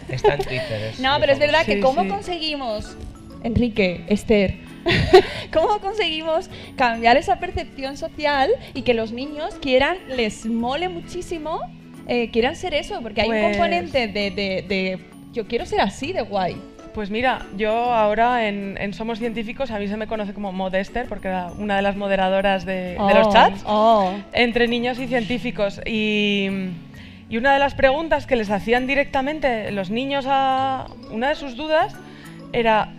Está 0.09 0.33
en 0.35 0.39
Twitter. 0.41 0.93
No, 0.99 1.17
pero 1.19 1.33
es 1.33 1.39
verdad 1.39 1.65
que 1.65 1.79
cómo 1.79 2.07
conseguimos, 2.07 2.95
Enrique, 3.43 4.03
Esther, 4.07 4.55
cómo 5.53 5.79
conseguimos 5.79 6.49
cambiar 6.75 7.17
esa 7.17 7.39
percepción 7.39 7.97
social 7.97 8.49
y 8.73 8.81
que 8.83 8.93
los 8.93 9.11
niños 9.11 9.55
quieran, 9.61 9.97
les 10.15 10.45
mole 10.45 10.89
muchísimo, 10.89 11.59
eh, 12.07 12.29
quieran 12.31 12.55
ser 12.55 12.73
eso, 12.73 12.99
porque 13.01 13.21
hay 13.21 13.29
un 13.29 13.35
Pues- 13.35 13.57
componente 13.57 14.07
de, 14.07 14.31
de- 14.31 14.65
de 14.67 14.99
yo 15.33 15.47
quiero 15.47 15.65
ser 15.65 15.81
así 15.81 16.11
de 16.13 16.21
guay. 16.21 16.57
Pues 16.93 17.11
mira, 17.11 17.45
yo 17.55 17.71
ahora 17.71 18.47
en, 18.47 18.75
en 18.81 18.93
Somos 18.93 19.19
Científicos, 19.19 19.69
a 19.69 19.77
mí 19.77 19.87
se 19.87 19.95
me 19.95 20.07
conoce 20.07 20.33
como 20.33 20.51
Modester, 20.51 21.05
porque 21.07 21.27
era 21.27 21.47
una 21.59 21.75
de 21.75 21.81
las 21.83 21.95
moderadoras 21.95 22.65
de, 22.65 22.73
de 22.73 22.95
Oh, 22.97 23.09
los 23.13 23.29
chats, 23.31 23.61
oh. 23.67 24.11
entre 24.33 24.67
niños 24.67 24.97
y 24.97 25.07
científicos. 25.07 25.79
Y, 25.85 26.47
y 27.29 27.37
una 27.37 27.53
de 27.53 27.59
las 27.59 27.75
preguntas 27.75 28.25
que 28.25 28.35
les 28.35 28.49
hacían 28.49 28.87
directamente 28.87 29.71
los 29.71 29.91
niños 29.91 30.25
a... 30.27 30.87
Una 31.11 31.29
de 31.29 31.35
sus 31.35 31.55
dudas 31.55 31.95
era, 32.53 32.91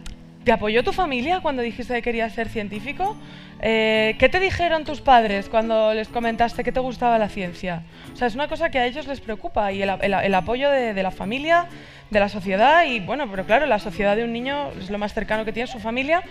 ¿te 0.45 0.53
apoyó 0.53 0.83
tu 0.83 0.93
familia 0.93 1.41
cuando 1.41 1.63
dijiste 1.63 1.95
que 1.95 2.03
querías 2.03 2.33
ser 2.33 2.49
científico? 2.49 3.17
Eh, 3.63 4.17
¿Qué 4.19 4.29
te 4.31 4.41
dijeron 4.41 4.85
tus 4.85 5.01
padres 5.03 5.49
cuando 5.51 5.93
les 5.93 6.09
comentaste 6.09 6.65
que 6.65 6.73
te 6.73 6.81
gustaba 6.81 7.19
la 7.19 7.29
ciencia? 7.29 7.83
O 8.13 8.17
sea, 8.17 8.27
es 8.27 8.35
una 8.35 8.49
cosa 8.49 8.71
que 8.71 8.79
a 8.79 8.87
ellos 8.87 9.07
les 9.07 9.21
preocupa 9.21 9.71
y 9.73 9.83
el, 9.83 9.91
el- 10.01 10.15
el 10.15 10.35
apoyo 10.35 10.71
de, 10.71 10.95
de 10.95 11.03
la 11.03 11.11
familia, 11.11 11.67
de 12.11 12.21
la 12.21 12.29
sociedad 12.31 12.85
y 12.87 13.01
bueno, 13.01 13.31
pero 13.31 13.45
claro, 13.45 13.67
la 13.67 13.79
sociedad 13.79 14.17
de 14.17 14.25
un 14.25 14.33
niño 14.33 14.71
es 14.81 14.91
lo 14.91 14.97
más 14.99 15.13
cercano 15.13 15.45
que 15.45 15.53
tiene 15.53 15.67
su 15.67 15.79
familia. 15.79 16.23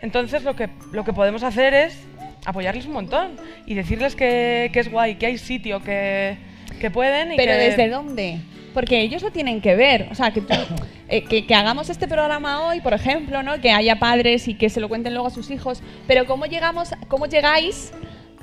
Entonces 0.00 0.42
lo 0.42 0.56
que, 0.56 0.68
lo 0.90 1.04
que 1.04 1.12
podemos 1.12 1.44
hacer 1.44 1.72
es 1.72 2.02
apoyarles 2.44 2.86
un 2.86 2.92
montón 2.94 3.36
y 3.66 3.74
decirles 3.74 4.16
que, 4.16 4.70
que 4.72 4.80
es 4.80 4.90
guay, 4.90 5.14
que 5.14 5.26
hay 5.26 5.38
sitio, 5.38 5.80
que, 5.84 6.36
que 6.80 6.90
pueden 6.90 7.32
y 7.32 7.36
Pero 7.36 7.52
que... 7.52 7.58
¿desde 7.58 7.88
dónde? 7.88 8.40
Porque 8.74 9.00
ellos 9.00 9.22
lo 9.22 9.30
tienen 9.30 9.60
que 9.60 9.74
ver. 9.74 10.08
O 10.10 10.14
sea, 10.14 10.30
que, 10.32 10.40
tú- 10.40 10.54
eh, 11.08 11.24
que, 11.24 11.46
que 11.46 11.54
hagamos 11.54 11.90
este 11.90 12.08
programa 12.08 12.66
hoy, 12.66 12.80
por 12.80 12.94
ejemplo, 12.94 13.42
¿no? 13.42 13.60
que 13.60 13.70
haya 13.70 13.98
padres 13.98 14.48
y 14.48 14.54
que 14.54 14.70
se 14.70 14.80
lo 14.80 14.88
cuenten 14.88 15.12
luego 15.14 15.28
a 15.28 15.30
sus 15.30 15.50
hijos. 15.50 15.82
Pero 16.06 16.26
¿cómo, 16.26 16.46
llegamos, 16.46 16.90
cómo 17.08 17.26
llegáis 17.26 17.92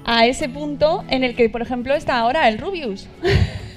a 0.05 0.25
ese 0.25 0.47
punto 0.49 1.03
en 1.09 1.23
el 1.23 1.35
que, 1.35 1.49
por 1.49 1.61
ejemplo, 1.61 1.93
está 1.95 2.17
ahora 2.19 2.47
el 2.47 2.57
Rubius? 2.57 3.07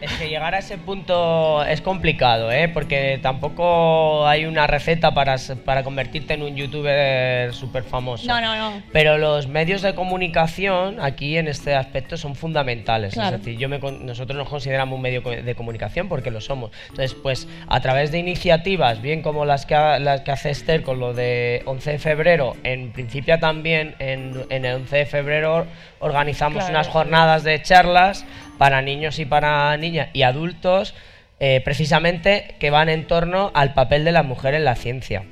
Es 0.00 0.12
que 0.18 0.28
llegar 0.28 0.54
a 0.54 0.58
ese 0.58 0.78
punto 0.78 1.64
es 1.64 1.80
complicado, 1.80 2.50
¿eh? 2.50 2.68
Porque 2.68 3.18
tampoco 3.22 4.26
hay 4.26 4.44
una 4.46 4.66
receta 4.66 5.14
para, 5.14 5.36
para 5.64 5.82
convertirte 5.84 6.34
en 6.34 6.42
un 6.42 6.56
youtuber 6.56 7.52
súper 7.54 7.84
famoso. 7.84 8.26
No, 8.26 8.40
no, 8.40 8.56
no. 8.56 8.82
Pero 8.92 9.18
los 9.18 9.46
medios 9.46 9.82
de 9.82 9.94
comunicación 9.94 11.00
aquí 11.00 11.36
en 11.38 11.48
este 11.48 11.74
aspecto 11.74 12.16
son 12.16 12.34
fundamentales. 12.34 13.14
Claro. 13.14 13.36
Es 13.36 13.44
decir, 13.44 13.58
yo 13.58 13.68
me 13.68 13.78
nosotros 13.78 14.36
nos 14.36 14.48
consideramos 14.48 14.96
un 14.96 15.02
medio 15.02 15.20
de 15.20 15.54
comunicación 15.54 16.08
porque 16.08 16.30
lo 16.30 16.40
somos. 16.40 16.70
Entonces, 16.90 17.14
pues 17.14 17.48
a 17.68 17.80
través 17.80 18.10
de 18.12 18.18
iniciativas, 18.18 19.00
bien 19.00 19.22
como 19.22 19.44
las 19.44 19.66
que, 19.66 19.74
ha- 19.74 19.98
las 19.98 20.22
que 20.22 20.32
hace 20.32 20.50
Esther 20.50 20.82
con 20.82 20.98
lo 20.98 21.14
de 21.14 21.62
11 21.66 21.92
de 21.92 21.98
febrero, 21.98 22.56
en 22.64 22.92
principio 22.92 23.38
también 23.38 23.94
en, 23.98 24.44
en 24.50 24.64
el 24.64 24.74
11 24.76 24.96
de 24.96 25.06
febrero 25.06 25.66
organizamos 26.00 26.64
Claro. 26.64 26.70
unas 26.74 26.88
jornadas 26.88 27.44
de 27.44 27.62
charlas 27.62 28.24
para 28.58 28.82
niños 28.82 29.18
y 29.18 29.24
para 29.24 29.76
niñas 29.76 30.08
y 30.12 30.22
adultos, 30.22 30.94
eh, 31.40 31.60
precisamente 31.64 32.54
que 32.58 32.70
van 32.70 32.88
en 32.88 33.06
torno 33.06 33.50
al 33.54 33.74
papel 33.74 34.04
de 34.04 34.12
la 34.12 34.22
mujer 34.22 34.54
en 34.54 34.64
la 34.64 34.76
ciencia. 34.76 35.24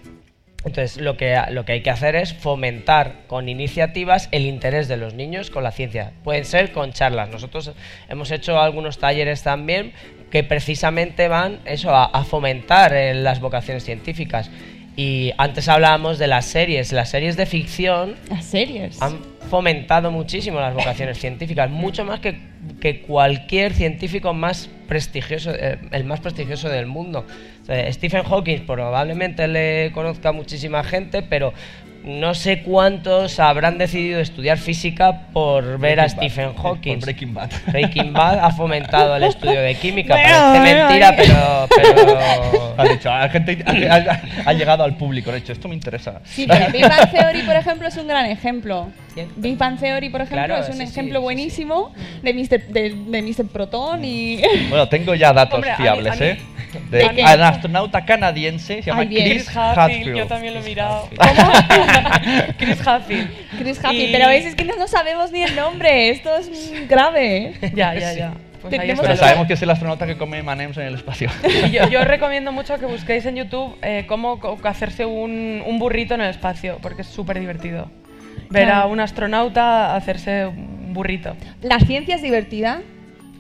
Entonces, 0.65 0.99
lo 0.99 1.17
que, 1.17 1.41
lo 1.51 1.65
que 1.65 1.73
hay 1.73 1.83
que 1.83 1.91
hacer 1.91 2.17
es 2.17 2.35
fomentar 2.35 3.23
con 3.27 3.49
iniciativas 3.49 4.29
el 4.31 4.45
interés 4.45 4.89
de 4.89 4.99
los 4.99 5.15
niños 5.15 5.51
con 5.51 5.63
la 5.63 5.71
ciencia. 5.71 6.13
Pueden 6.23 6.45
ser 6.45 6.73
con 6.73 6.93
charlas. 6.93 7.31
Nosotros 7.31 7.73
hemos 8.09 8.31
hecho 8.31 8.61
algunos 8.61 8.99
talleres 8.99 9.43
también 9.43 9.95
que 10.31 10.45
precisamente 10.45 11.29
van 11.29 11.61
eso, 11.65 11.95
a, 11.95 12.25
fomentar 12.25 12.93
eh, 12.93 13.15
las 13.15 13.41
vocaciones 13.41 13.85
científicas. 13.85 14.51
Y 14.97 15.33
antes 15.39 15.69
hablábamos 15.69 16.19
de 16.19 16.27
las 16.27 16.47
series. 16.47 16.93
Las 16.93 17.11
series 17.11 17.37
de 17.37 17.47
ficción 17.47 18.17
Las 18.29 18.45
series. 18.45 19.01
han 19.01 19.19
fomentado 19.49 20.11
muchísimo 20.11 20.61
las 20.61 20.75
vocaciones 20.75 21.19
científicas, 21.21 21.71
mucho 21.71 22.05
más 22.05 22.21
que, 22.21 22.39
que 22.81 23.03
cualquier 23.03 23.73
científico 23.73 24.33
más 24.33 24.69
prestigioso, 24.89 25.53
eh, 25.55 25.79
el 25.93 26.05
más 26.05 26.21
prestigioso 26.21 26.69
del 26.69 26.87
mundo. 26.87 27.27
O 27.63 27.65
sea, 27.65 27.93
Stephen 27.93 28.25
Hawking 28.25 28.67
probablemente 28.67 29.47
le 29.49 29.91
conozca 29.93 30.33
muchísima 30.33 30.83
gente, 30.85 31.23
pero 31.23 31.53
no 32.05 32.35
sé 32.35 32.63
cuántos 32.63 33.39
habrán 33.41 33.77
decidido 33.79 34.21
estudiar 34.21 34.57
física 34.59 35.27
por 35.33 35.79
ver 35.79 36.01
a 36.01 36.05
Breaking 36.05 36.17
Bad. 36.17 36.29
Stephen 36.29 36.53
Por 36.55 36.63
Hawking. 36.65 36.99
Breaking 37.01 37.35
Bad. 37.35 37.51
Breaking 37.67 38.13
Bad 38.13 38.39
ha 38.39 38.51
fomentado 38.53 39.17
el 39.17 39.25
estudio 39.25 39.61
de 39.61 39.75
química. 39.75 40.15
Bueno, 40.15 40.29
Parece 40.31 40.61
bueno, 40.61 40.89
mentira, 40.89 41.09
ahí. 41.11 41.17
pero, 41.19 41.69
pero 41.77 42.75
Ha 42.79 42.85
dicho, 42.85 43.09
la 43.11 43.29
gente 43.29 43.63
ha, 43.67 43.95
ha- 43.97 44.23
ha 44.47 44.53
llegado 44.55 44.85
al 44.85 44.97
público, 44.97 45.31
ha 45.31 45.35
dicho, 45.35 45.53
esto 45.53 45.69
me 45.69 45.75
interesa. 45.75 46.21
Sí, 46.25 46.47
pero 46.49 46.71
Big 46.73 46.89
Bang 46.89 47.11
Theory, 47.11 47.43
por 47.43 47.57
ejemplo, 47.57 47.89
es 47.89 47.97
un 47.99 48.09
gran 48.09 48.25
ejemplo. 48.27 48.89
Big 49.37 49.59
Bang 49.59 49.79
Theory, 49.79 50.09
por 50.09 50.23
ejemplo, 50.23 50.47
Claro, 50.47 50.63
es 50.63 50.69
un 50.71 50.77
sí, 50.77 50.83
ejemplo 50.85 51.15
sí, 51.15 51.21
sí. 51.21 51.23
buenísimo 51.23 51.93
de 52.23 52.33
Mr. 52.33 52.67
De, 52.69 52.95
de 53.09 53.23
Mr. 53.23 53.47
Proton 53.49 54.03
y... 54.05 54.41
Bueno, 54.71 54.89
tengo 54.89 55.15
ya 55.15 55.33
datos 55.35 55.57
Hombre, 55.57 55.73
a 55.73 55.77
mí- 55.77 55.83
fiables, 55.83 56.13
a 56.13 56.17
mí- 56.17 56.25
¿eh? 56.31 56.39
¿De 56.91 56.99
De 56.99 57.05
un 57.23 57.43
astronauta 57.43 58.05
canadiense, 58.05 58.83
se 58.83 58.91
llama 58.91 59.03
Ay, 59.03 59.09
bien. 59.09 59.25
Chris 59.31 59.45
Chris 59.45 59.57
Hadfield, 59.57 60.17
yo 60.17 60.27
también 60.27 60.55
lo 60.55 60.61
he 60.61 60.63
mirado. 60.63 61.09
Hadfield. 61.19 62.57
Chris 62.59 62.87
Hadfield. 62.87 63.31
Chris 63.59 63.85
Hadfield, 63.85 64.09
Y- 64.09 64.13
pero 64.13 64.29
veis, 64.29 64.45
es 64.47 64.55
que 64.55 64.65
no, 64.65 64.77
no 64.77 64.87
sabemos 64.89 65.33
ni 65.33 65.43
el 65.43 65.55
nombre, 65.57 66.11
esto 66.11 66.35
es 66.37 66.49
mm, 66.51 66.89
grave. 66.89 67.55
Ya, 67.75 67.95
ya, 67.95 68.13
ya. 68.13 68.33
Pues 68.61 68.75
ahí 68.75 68.81
Tenemos 68.81 69.01
Pero 69.01 69.17
sabemos 69.17 69.47
que 69.47 69.55
es 69.55 69.63
el 69.63 69.71
astronauta 69.71 70.07
que 70.07 70.19
come 70.19 70.39
M&M's 70.41 70.77
en 70.77 70.83
el 70.87 70.95
espacio. 70.95 71.31
Y 71.67 71.71
yo, 71.71 71.89
yo 71.89 72.01
os 72.01 72.07
recomiendo 72.07 72.53
mucho 72.53 72.79
que 72.79 72.85
busquéis 72.87 73.25
en 73.25 73.37
YouTube 73.37 73.75
eh, 73.81 74.05
cómo 74.07 74.39
co- 74.39 74.59
hacerse 74.65 75.07
un, 75.07 75.63
un 75.67 75.79
burrito 75.79 76.13
en 76.15 76.21
el 76.21 76.29
espacio, 76.31 76.79
porque 76.83 77.01
es 77.03 77.09
súper 77.09 77.41
divertido. 77.41 77.91
Ver 78.51 78.67
Claro. 78.67 78.83
a 78.83 78.87
un 78.87 79.01
astronauta 79.01 79.95
hacerse 79.97 80.45
un 80.47 80.93
burrito. 80.93 81.37
La 81.63 81.79
ciencia 81.81 82.17
es 82.17 82.23
divertida. 82.23 82.83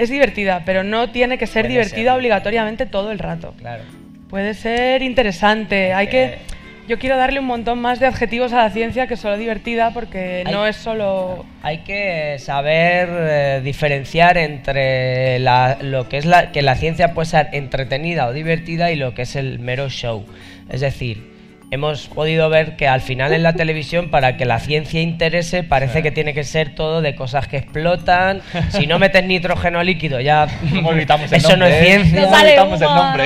Es 0.01 0.11
divertida, 0.11 0.62
pero 0.64 0.82
no 0.82 1.11
tiene 1.11 1.38
que 1.38 1.46
ser 1.46 1.62
Puede 1.66 1.74
divertida 1.74 2.14
obligatoriamente 2.14 2.86
todo 2.86 3.11
el 3.12 3.18
rato. 3.18 3.55
claro. 3.59 3.82
Puede 4.28 4.55
ser 4.55 5.03
interesante. 5.03 5.92
Hay 5.92 6.07
que. 6.07 6.38
Yo 6.86 6.98
quiero 6.98 7.16
darle 7.16 7.38
un 7.40 7.46
montón 7.46 7.80
más 7.80 8.01
de 8.01 8.07
adjetivos 8.07 8.53
a 8.53 8.59
la 8.59 8.70
ciencia 8.70 9.07
que 9.09 9.16
solo 9.16 9.36
divertida, 9.36 9.92
porque 9.92 10.44
Hay- 10.46 10.53
no 10.53 10.66
es 10.66 10.76
solo. 10.76 11.44
Hay 11.62 11.78
que 11.78 12.36
saber 12.38 13.09
eh, 13.12 13.61
diferenciar 13.64 14.38
entre 14.38 15.38
la- 15.40 15.78
lo 15.82 16.09
que 16.09 16.18
es 16.18 16.24
la, 16.26 16.53
que 16.53 16.62
la 16.62 16.74
ciencia 16.76 17.12
puede 17.14 17.26
ser 17.26 17.48
entretenida 17.53 18.26
o 18.26 18.32
divertida 18.32 18.90
y 18.92 18.96
lo 18.96 19.14
que 19.14 19.22
es 19.22 19.36
el 19.36 19.59
mero 19.59 19.88
show. 19.88 20.24
Es 20.68 20.80
decir, 20.80 21.29
hemos 21.70 22.08
podido 22.08 22.48
ver 22.48 22.76
que 22.76 22.88
al 22.88 23.00
final 23.00 23.32
en 23.32 23.42
la 23.42 23.52
televisión, 23.52 24.10
para 24.10 24.36
que 24.36 24.44
la 24.44 24.58
ciencia 24.58 25.00
interese, 25.00 25.62
parece 25.62 26.02
que 26.02 26.10
tiene 26.10 26.34
que 26.34 26.44
ser 26.44 26.74
todo 26.74 27.00
de 27.00 27.14
cosas 27.14 27.46
que 27.46 27.58
explotan. 27.58 28.42
Si 28.70 28.86
no 28.86 28.98
metes 28.98 29.24
nitrógeno 29.24 29.82
líquido, 29.82 30.20
ya 30.20 30.46
Olvidamos 30.84 31.30
el 31.32 31.38
eso 31.38 31.56
no 31.56 31.66
es 31.66 31.74
¿eh? 31.74 31.84
ciencia. 31.84 32.22
No 32.22 32.36
Olvidamos 32.36 32.80
el 32.80 32.88
nombre. 32.88 33.24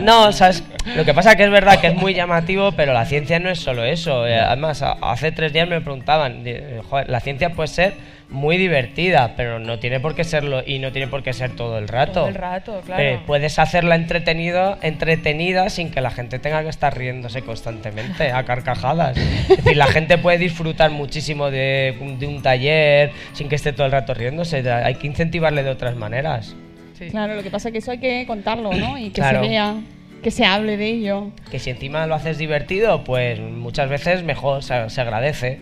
no 0.00 0.28
o 0.28 0.32
sea, 0.32 0.48
es- 0.48 0.64
lo 0.96 1.04
que 1.04 1.12
pasa 1.12 1.36
que 1.36 1.44
es 1.44 1.50
verdad 1.50 1.78
que 1.80 1.88
es 1.88 1.94
muy 1.94 2.14
llamativo, 2.14 2.72
pero 2.72 2.92
la 2.94 3.04
ciencia 3.04 3.38
no 3.38 3.50
es 3.50 3.58
solo 3.60 3.84
eso. 3.84 4.26
Eh, 4.26 4.40
Además, 4.40 4.82
hace 5.02 5.30
tres 5.30 5.52
días 5.52 5.68
me 5.68 5.80
preguntaban, 5.80 6.42
joder, 6.88 7.08
la 7.10 7.20
ciencia 7.20 7.50
puede 7.50 7.68
ser 7.68 7.92
muy 8.30 8.56
divertida, 8.58 9.34
pero 9.36 9.58
no 9.58 9.78
tiene 9.80 9.98
por 10.00 10.14
qué 10.14 10.22
serlo 10.24 10.62
y 10.64 10.78
no 10.78 10.92
tiene 10.92 11.08
por 11.08 11.22
qué 11.22 11.32
ser 11.32 11.56
todo 11.56 11.78
el 11.78 11.88
rato. 11.88 12.12
Todo 12.12 12.28
el 12.28 12.34
rato, 12.36 12.80
claro. 12.86 13.02
Eh, 13.02 13.20
puedes 13.26 13.58
hacerla 13.58 13.96
entretenida, 13.96 14.78
entretenida 14.82 15.68
sin 15.70 15.90
que 15.90 16.00
la 16.00 16.10
gente 16.10 16.38
tenga 16.38 16.62
que 16.62 16.68
estar 16.68 16.96
riéndose 16.96 17.42
constantemente 17.42 18.30
a 18.30 18.44
carcajadas. 18.44 19.16
Es 19.16 19.48
decir, 19.56 19.76
la 19.76 19.86
gente 19.86 20.16
puede 20.18 20.38
disfrutar 20.38 20.90
muchísimo 20.90 21.50
de, 21.50 21.96
de 22.18 22.26
un 22.26 22.40
taller 22.42 23.10
sin 23.32 23.48
que 23.48 23.56
esté 23.56 23.72
todo 23.72 23.86
el 23.86 23.92
rato 23.92 24.14
riéndose. 24.14 24.68
Hay 24.70 24.94
que 24.94 25.06
incentivarle 25.06 25.62
de 25.62 25.70
otras 25.70 25.96
maneras. 25.96 26.54
Claro, 27.10 27.34
lo 27.34 27.42
que 27.42 27.50
pasa 27.50 27.68
es 27.68 27.72
que 27.72 27.78
eso 27.78 27.90
hay 27.92 27.98
que 27.98 28.24
contarlo, 28.26 28.72
¿no? 28.74 28.98
Y 28.98 29.04
que 29.10 29.22
Claro. 29.22 29.42
se 29.42 29.48
vea, 29.48 29.74
que 30.22 30.30
se 30.30 30.44
hable 30.44 30.76
de 30.76 30.86
ello. 30.86 31.30
Que 31.50 31.58
si 31.58 31.70
encima 31.70 32.06
lo 32.06 32.14
haces 32.14 32.36
divertido, 32.36 33.04
pues 33.04 33.40
muchas 33.40 33.88
veces 33.88 34.22
mejor, 34.22 34.62
se, 34.62 34.90
se 34.90 35.00
agradece. 35.00 35.60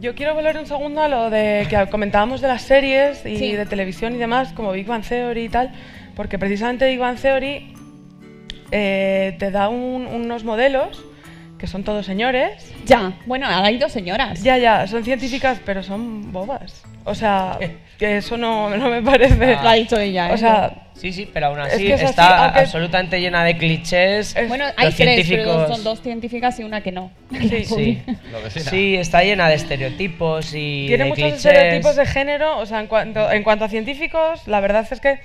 Yo 0.00 0.14
quiero 0.14 0.34
volver 0.34 0.58
un 0.58 0.66
segundo 0.66 1.00
a 1.00 1.08
lo 1.08 1.30
de 1.30 1.66
que 1.70 1.86
comentábamos 1.90 2.40
de 2.40 2.48
las 2.48 2.62
series 2.62 3.24
y 3.24 3.36
Sí. 3.38 3.52
de 3.52 3.64
televisión 3.66 4.14
y 4.14 4.18
demás, 4.18 4.52
como 4.52 4.72
Big 4.72 4.86
Bang 4.86 5.02
Theory 5.02 5.44
y 5.44 5.48
tal, 5.48 5.72
porque 6.14 6.38
precisamente 6.38 6.86
Big 6.88 6.98
Bang 6.98 7.18
Theory 7.18 7.72
eh, 8.72 9.36
te 9.38 9.50
da 9.52 9.68
un- 9.68 10.06
unos 10.06 10.42
modelos 10.44 11.02
que 11.58 11.66
son 11.66 11.84
todos 11.84 12.04
señores. 12.04 12.74
Ya, 12.84 13.12
bueno, 13.24 13.46
ahora 13.46 13.68
hay 13.68 13.78
dos 13.78 13.92
señoras. 13.92 14.42
Ya, 14.42 14.58
ya, 14.58 14.86
son 14.86 15.04
científicas, 15.04 15.60
pero 15.64 15.82
son 15.82 16.32
bobas. 16.32 16.82
O 17.06 17.14
sea, 17.14 17.58
que 17.98 18.18
eso 18.18 18.36
no, 18.36 18.68
no 18.76 18.90
me 18.90 19.00
parece. 19.02 19.54
Ah. 19.54 19.62
Lo 19.62 19.68
ha 19.70 19.74
dicho 19.74 19.98
ella, 19.98 20.28
O 20.30 20.34
¿eh? 20.34 20.38
sea, 20.38 20.72
Sí, 20.94 21.12
sí, 21.12 21.28
pero 21.32 21.48
aún 21.48 21.60
Es 21.60 21.74
así 21.74 21.84
que 21.86 21.92
es 21.92 22.00
así, 22.00 22.10
está 22.10 22.44
aunque- 22.46 22.60
absolutamente 22.60 23.20
llena 23.20 23.44
de 23.44 23.56
clichés. 23.58 24.34
Bueno, 24.48 24.64
Los 24.64 24.74
hay 24.78 24.92
tres, 24.92 24.96
pero 24.96 25.22
científicos- 25.24 25.68
son 25.68 25.84
dos 25.84 26.00
científicas 26.00 26.58
y 26.58 26.64
una 26.64 26.80
que 26.80 26.90
no. 26.92 27.10
Sí. 27.38 27.64
Sí. 27.66 28.02
Sí, 28.60 28.96
está 28.96 29.22
llena 29.22 29.46
de 29.48 29.56
estereotipos 29.56 30.54
y 30.54 30.86
tiene 30.88 31.04
de 31.04 31.10
muchos 31.10 31.22
clichés. 31.24 31.44
estereotipos 31.46 31.96
de 31.96 32.06
género. 32.06 32.58
O 32.58 32.64
sea, 32.66 32.80
en 32.80 32.86
cuanto, 32.86 33.30
en 33.30 33.42
cuanto 33.42 33.66
a 33.66 33.68
científicos, 33.68 34.48
la 34.48 34.60
verdad 34.60 34.86
es 34.90 35.00
que. 35.00 35.18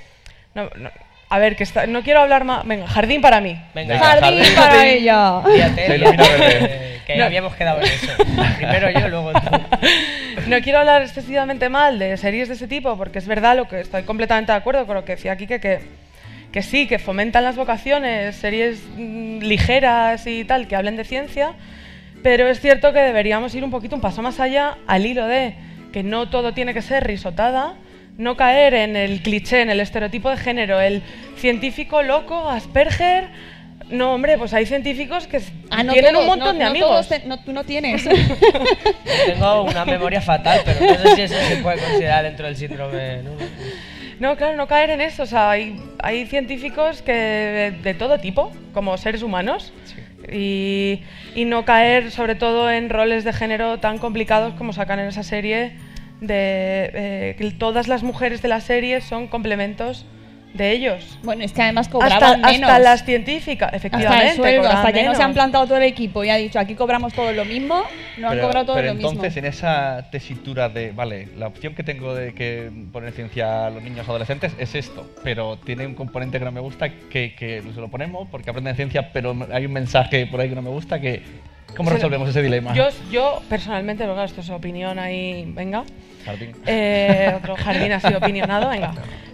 no- 0.55 0.69
no- 0.75 0.91
a 1.29 1.39
ver, 1.39 1.55
que 1.55 1.63
está- 1.63 1.87
no 1.87 2.01
quiero 2.03 2.19
hablar 2.19 2.43
más. 2.43 2.67
Venga, 2.67 2.85
jardín 2.87 3.21
para 3.21 3.39
mí. 3.39 3.57
Venga, 3.73 3.97
Jardín 3.97 4.39
jardín. 4.43 4.55
para 4.55 4.85
ella. 4.87 5.41
Fíjate, 5.41 5.87
Se 5.87 5.95
ilumina 5.95 6.23
fíjate, 6.25 6.43
verde. 6.59 7.01
que 7.07 7.15
No. 7.15 7.23
habíamos 7.23 7.55
quedado 7.55 7.79
en 7.79 7.85
eso. 7.87 8.11
Primero 8.57 8.89
yo, 8.91 9.07
luego 9.07 9.31
tú. 9.31 9.39
No 10.51 10.59
quiero 10.59 10.79
hablar 10.79 11.01
excesivamente 11.01 11.69
mal 11.69 11.97
de 11.97 12.17
series 12.17 12.49
de 12.49 12.55
ese 12.55 12.67
tipo, 12.67 12.97
porque 12.97 13.19
es 13.19 13.25
verdad 13.25 13.55
lo 13.55 13.69
que 13.69 13.79
estoy 13.79 14.03
completamente 14.03 14.51
de 14.51 14.57
acuerdo 14.57 14.85
con 14.85 14.95
lo 14.95 15.05
que 15.05 15.13
decía 15.13 15.37
que, 15.37 15.47
que, 15.47 15.79
que 16.51 16.61
sí, 16.61 16.89
que 16.89 16.99
fomentan 16.99 17.45
las 17.45 17.55
vocaciones, 17.55 18.35
series 18.35 18.83
mm, 18.97 19.39
ligeras 19.39 20.27
y 20.27 20.43
tal, 20.43 20.67
que 20.67 20.75
hablen 20.75 20.97
de 20.97 21.05
ciencia, 21.05 21.53
pero 22.21 22.49
es 22.49 22.59
cierto 22.59 22.91
que 22.91 22.99
deberíamos 22.99 23.55
ir 23.55 23.63
un 23.63 23.71
poquito 23.71 23.95
un 23.95 24.01
paso 24.01 24.21
más 24.21 24.41
allá 24.41 24.77
al 24.87 25.05
hilo 25.05 25.25
de 25.25 25.55
que 25.93 26.03
no 26.03 26.29
todo 26.29 26.53
tiene 26.53 26.73
que 26.73 26.81
ser 26.81 27.07
risotada, 27.07 27.75
no 28.17 28.35
caer 28.35 28.73
en 28.73 28.97
el 28.97 29.21
cliché, 29.21 29.61
en 29.61 29.69
el 29.69 29.79
estereotipo 29.79 30.29
de 30.31 30.35
género, 30.35 30.81
el 30.81 31.01
científico 31.37 32.03
loco, 32.03 32.49
Asperger. 32.49 33.29
No, 33.91 34.13
hombre, 34.13 34.37
pues 34.37 34.53
hay 34.53 34.65
científicos 34.65 35.27
que 35.27 35.41
Ah, 35.69 35.83
no 35.83 35.91
tienen 35.93 36.11
todos, 36.13 36.23
un 36.23 36.29
montón 36.29 36.47
no- 36.57 36.59
de 36.59 36.63
no 36.65 36.69
amigos. 36.71 37.07
te- 37.09 37.23
no, 37.25 37.39
tú 37.43 37.51
no 37.53 37.63
tienes. 37.63 38.03
Tengo 39.25 39.63
una 39.63 39.85
memoria 39.85 40.21
fatal, 40.21 40.61
pero 40.65 40.79
no 40.93 40.99
sé 40.99 41.15
si 41.15 41.21
eso 41.23 41.35
se 41.47 41.57
puede 41.57 41.77
considerar 41.79 42.23
dentro 42.23 42.45
del 42.45 42.55
síndrome. 42.55 43.21
¿no? 43.23 43.31
No, 44.19 44.37
claro, 44.37 44.55
no 44.55 44.67
caer 44.67 44.91
en 44.91 45.01
eso. 45.01 45.23
O 45.23 45.25
sea, 45.25 45.51
hay, 45.51 45.81
hay 46.01 46.25
científicos 46.25 47.01
que 47.01 47.11
de, 47.13 47.71
de 47.71 47.93
todo 47.93 48.19
tipo, 48.19 48.51
como 48.73 48.97
seres 48.97 49.23
humanos, 49.23 49.73
y, 50.31 51.01
y 51.35 51.45
no 51.45 51.65
caer 51.65 52.11
sobre 52.11 52.35
todo 52.35 52.69
en 52.71 52.89
roles 52.89 53.23
de 53.23 53.33
género 53.33 53.79
tan 53.79 53.97
complicados 53.97 54.53
como 54.53 54.71
sacan 54.73 54.99
en 54.99 55.07
esa 55.07 55.23
serie, 55.23 55.73
de 56.21 56.91
eh, 56.93 57.35
que 57.37 57.49
todas 57.51 57.87
las 57.87 58.03
mujeres 58.03 58.41
de 58.43 58.47
la 58.47 58.61
serie 58.61 59.01
son 59.01 59.27
complementos 59.27 60.05
de 60.53 60.71
ellos. 60.71 61.17
Bueno, 61.23 61.43
es 61.43 61.53
que 61.53 61.61
además 61.61 61.87
Hasta, 61.87 61.97
cobraban 61.97 62.41
menos. 62.41 62.69
hasta 62.69 62.79
las 62.79 63.05
científicas, 63.05 63.73
efectivamente. 63.73 64.15
Hasta 64.15 64.31
el 64.31 64.35
sueldo, 64.37 64.69
hasta 64.69 64.93
que 64.93 65.03
no 65.03 65.15
se 65.15 65.21
han 65.21 65.29
menos. 65.29 65.33
plantado 65.35 65.65
todo 65.65 65.77
el 65.77 65.83
equipo 65.83 66.23
y 66.23 66.29
ha 66.29 66.35
dicho 66.35 66.59
aquí 66.59 66.75
cobramos 66.75 67.13
todo 67.13 67.31
lo 67.31 67.45
mismo, 67.45 67.83
no 68.17 68.27
han 68.27 68.33
pero, 68.35 68.47
cobrado 68.47 68.65
todo 68.65 68.75
pero 68.75 68.87
lo 68.87 68.93
entonces 68.93 69.35
mismo. 69.35 69.39
en 69.39 69.45
esa 69.45 70.07
tesitura 70.11 70.67
de, 70.69 70.91
vale, 70.91 71.29
la 71.37 71.47
opción 71.47 71.73
que 71.73 71.83
tengo 71.83 72.13
de 72.13 72.33
que 72.33 72.69
poner 72.91 73.13
ciencia 73.13 73.67
a 73.67 73.69
los 73.69 73.81
niños 73.81 74.07
adolescentes 74.09 74.53
es 74.59 74.75
esto, 74.75 75.09
pero 75.23 75.57
tiene 75.57 75.87
un 75.87 75.95
componente 75.95 76.37
que 76.39 76.45
no 76.45 76.51
me 76.51 76.61
gusta 76.61 76.89
que, 76.89 77.33
que 77.33 77.61
se 77.73 77.79
lo 77.79 77.87
ponemos 77.87 78.27
porque 78.29 78.49
aprenden 78.49 78.75
ciencia, 78.75 79.11
pero 79.13 79.35
hay 79.53 79.65
un 79.65 79.73
mensaje 79.73 80.27
por 80.27 80.41
ahí 80.41 80.49
que 80.49 80.55
no 80.55 80.61
me 80.61 80.69
gusta 80.69 80.99
que... 80.99 81.21
¿Cómo 81.77 81.89
resolvemos 81.89 82.27
ese 82.27 82.41
dilema? 82.41 82.73
Yo, 82.73 82.89
yo 83.09 83.41
personalmente, 83.47 84.03
pero 84.03 84.13
claro, 84.13 84.27
esto 84.27 84.41
es 84.41 84.49
opinión 84.49 84.99
ahí, 84.99 85.45
venga. 85.55 85.85
Jardín. 86.25 86.55
Eh, 86.65 87.33
otro 87.35 87.55
jardín 87.63 87.91
así 87.91 88.13
opinionado, 88.13 88.69
venga. 88.69 88.93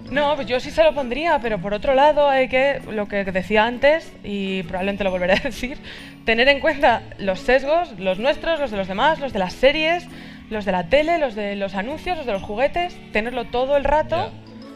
No, 0.09 0.35
pues 0.35 0.47
yo 0.47 0.59
sí 0.59 0.71
se 0.71 0.83
lo 0.83 0.93
pondría, 0.93 1.39
pero 1.39 1.59
por 1.59 1.73
otro 1.73 1.93
lado 1.93 2.29
hay 2.29 2.47
que, 2.47 2.81
lo 2.89 3.07
que 3.07 3.25
decía 3.25 3.65
antes, 3.65 4.13
y 4.23 4.63
probablemente 4.63 5.03
lo 5.03 5.11
volveré 5.11 5.33
a 5.33 5.39
decir, 5.43 5.77
tener 6.25 6.47
en 6.47 6.59
cuenta 6.59 7.03
los 7.17 7.39
sesgos, 7.39 7.91
los 7.99 8.19
nuestros, 8.19 8.59
los 8.59 8.71
de 8.71 8.77
los 8.77 8.87
demás, 8.87 9.19
los 9.19 9.33
de 9.33 9.39
las 9.39 9.53
series, 9.53 10.07
los 10.49 10.65
de 10.65 10.71
la 10.71 10.87
tele, 10.87 11.17
los 11.17 11.35
de 11.35 11.55
los 11.55 11.75
anuncios, 11.75 12.17
los 12.17 12.25
de 12.25 12.31
los 12.31 12.41
juguetes, 12.41 12.97
tenerlo 13.11 13.45
todo 13.45 13.75
el 13.75 13.83
rato 13.83 14.31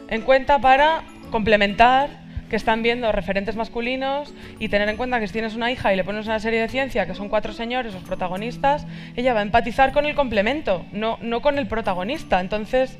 en 0.08 0.20
cuenta 0.22 0.58
para 0.58 1.02
complementar 1.30 2.21
que 2.52 2.56
están 2.56 2.82
viendo 2.82 3.10
referentes 3.12 3.56
masculinos 3.56 4.34
y 4.58 4.68
tener 4.68 4.86
en 4.90 4.98
cuenta 4.98 5.18
que 5.18 5.26
si 5.26 5.32
tienes 5.32 5.54
una 5.54 5.72
hija 5.72 5.90
y 5.90 5.96
le 5.96 6.04
pones 6.04 6.26
una 6.26 6.38
serie 6.38 6.60
de 6.60 6.68
ciencia 6.68 7.06
que 7.06 7.14
son 7.14 7.30
cuatro 7.30 7.54
señores, 7.54 7.94
los 7.94 8.02
protagonistas, 8.02 8.86
ella 9.16 9.32
va 9.32 9.40
a 9.40 9.42
empatizar 9.42 9.92
con 9.92 10.04
el 10.04 10.14
complemento, 10.14 10.84
no, 10.92 11.18
no 11.22 11.40
con 11.40 11.56
el 11.56 11.66
protagonista. 11.66 12.42
Entonces, 12.42 12.98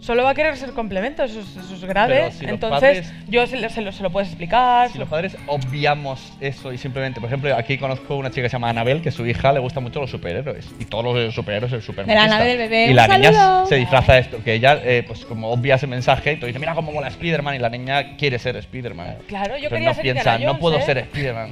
solo 0.00 0.22
va 0.24 0.30
a 0.30 0.34
querer 0.34 0.56
ser 0.56 0.72
complemento, 0.72 1.22
eso 1.24 1.40
es, 1.40 1.56
eso 1.56 1.74
es 1.74 1.84
grave. 1.84 2.30
Si 2.32 2.44
Entonces, 2.46 3.06
padres- 3.08 3.12
yo 3.28 3.46
se 3.46 3.60
lo, 3.60 3.68
se 3.68 3.80
lo- 3.82 3.92
se 3.92 4.02
lo 4.02 4.10
puedes 4.10 4.28
explicar. 4.28 4.86
Si 4.88 4.92
se 4.94 4.98
los 5.00 5.06
lo- 5.08 5.10
padres 5.10 5.36
obviamos 5.46 6.32
eso 6.40 6.72
y 6.72 6.78
simplemente, 6.78 7.20
por 7.20 7.28
ejemplo, 7.28 7.54
aquí 7.56 7.78
conozco 7.78 8.16
una 8.16 8.30
chica 8.30 8.42
que 8.42 8.48
se 8.48 8.54
llama 8.54 8.70
Anabel, 8.70 9.02
que 9.02 9.08
a 9.10 9.12
su 9.12 9.26
hija 9.26 9.52
le 9.52 9.58
gustan 9.60 9.82
mucho 9.82 10.00
los 10.00 10.10
superhéroes. 10.10 10.70
Y 10.78 10.84
todos 10.84 11.04
los 11.04 11.34
superhéroes 11.34 11.72
del 11.72 12.58
bebé, 12.58 12.86
Y 12.86 12.94
la 12.94 13.08
niña 13.08 13.32
saludo. 13.32 13.66
se 13.66 13.74
disfraza 13.76 14.14
de 14.14 14.18
esto, 14.20 14.38
que 14.44 14.54
ella, 14.54 14.78
eh, 14.82 15.04
pues 15.06 15.24
como 15.24 15.50
obvia 15.50 15.74
ese 15.74 15.86
mensaje, 15.86 16.32
y 16.32 16.36
tú 16.36 16.46
dices, 16.46 16.60
mira 16.60 16.74
cómo 16.74 16.92
mola 16.92 17.10
Spiderman, 17.10 17.54
y 17.54 17.58
la 17.58 17.68
niña 17.68 18.16
quiere 18.16 18.38
ser 18.38 18.60
Spiderman. 18.62 19.16
Claro, 19.26 19.56
yo 19.56 19.64
Pero 19.68 19.70
quería 19.76 19.88
no 19.88 19.94
ser 19.94 20.02
piensa, 20.02 20.20
Indiana 20.34 20.38
no 20.38 20.50
Jones, 20.52 20.60
puedo 20.60 20.78
¿eh? 20.78 20.82
ser 20.82 21.04
Spiderman. 21.06 21.50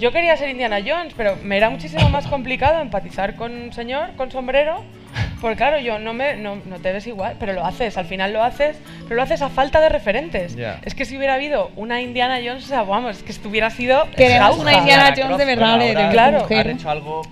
Yo 0.00 0.12
quería 0.12 0.36
ser 0.36 0.48
Indiana 0.50 0.78
Jones, 0.84 1.14
pero 1.16 1.36
me 1.42 1.56
era 1.56 1.70
muchísimo 1.70 2.08
más 2.10 2.26
complicado 2.26 2.80
empatizar 2.80 3.36
con 3.36 3.52
un 3.52 3.72
señor 3.72 4.10
con 4.16 4.30
sombrero, 4.30 4.84
porque 5.40 5.56
claro, 5.56 5.78
yo 5.78 5.98
no 5.98 6.14
me 6.14 6.36
no, 6.36 6.56
no 6.64 6.78
te 6.78 6.92
ves 6.92 7.06
igual, 7.06 7.36
pero 7.38 7.52
lo 7.52 7.64
haces, 7.64 7.96
al 7.98 8.06
final 8.06 8.32
lo 8.32 8.42
haces, 8.42 8.76
pero 9.04 9.16
lo 9.16 9.22
haces 9.22 9.42
a 9.42 9.48
falta 9.48 9.80
de 9.80 9.88
referentes. 9.88 10.56
Ya. 10.56 10.80
Es 10.84 10.94
que 10.94 11.04
si 11.04 11.16
hubiera 11.16 11.34
habido 11.34 11.70
una 11.76 12.00
Indiana 12.00 12.38
Jones, 12.44 12.64
o 12.64 12.68
sea, 12.68 12.82
vamos, 12.82 13.18
es 13.18 13.22
que 13.22 13.32
esto 13.32 13.48
hubiera 13.48 13.70
sido 13.70 14.06
Queremos 14.16 14.58
una 14.58 14.74
Indiana 14.74 15.08
Jones 15.08 15.26
Croft, 15.26 15.38
de 15.38 15.44
verdad, 15.44 15.76
bueno, 15.76 16.00
de- 16.00 16.08
Claro. 16.10 16.38
mujer. 16.40 16.68
Han 16.68 16.76
hecho 16.76 16.90
algo 16.90 17.22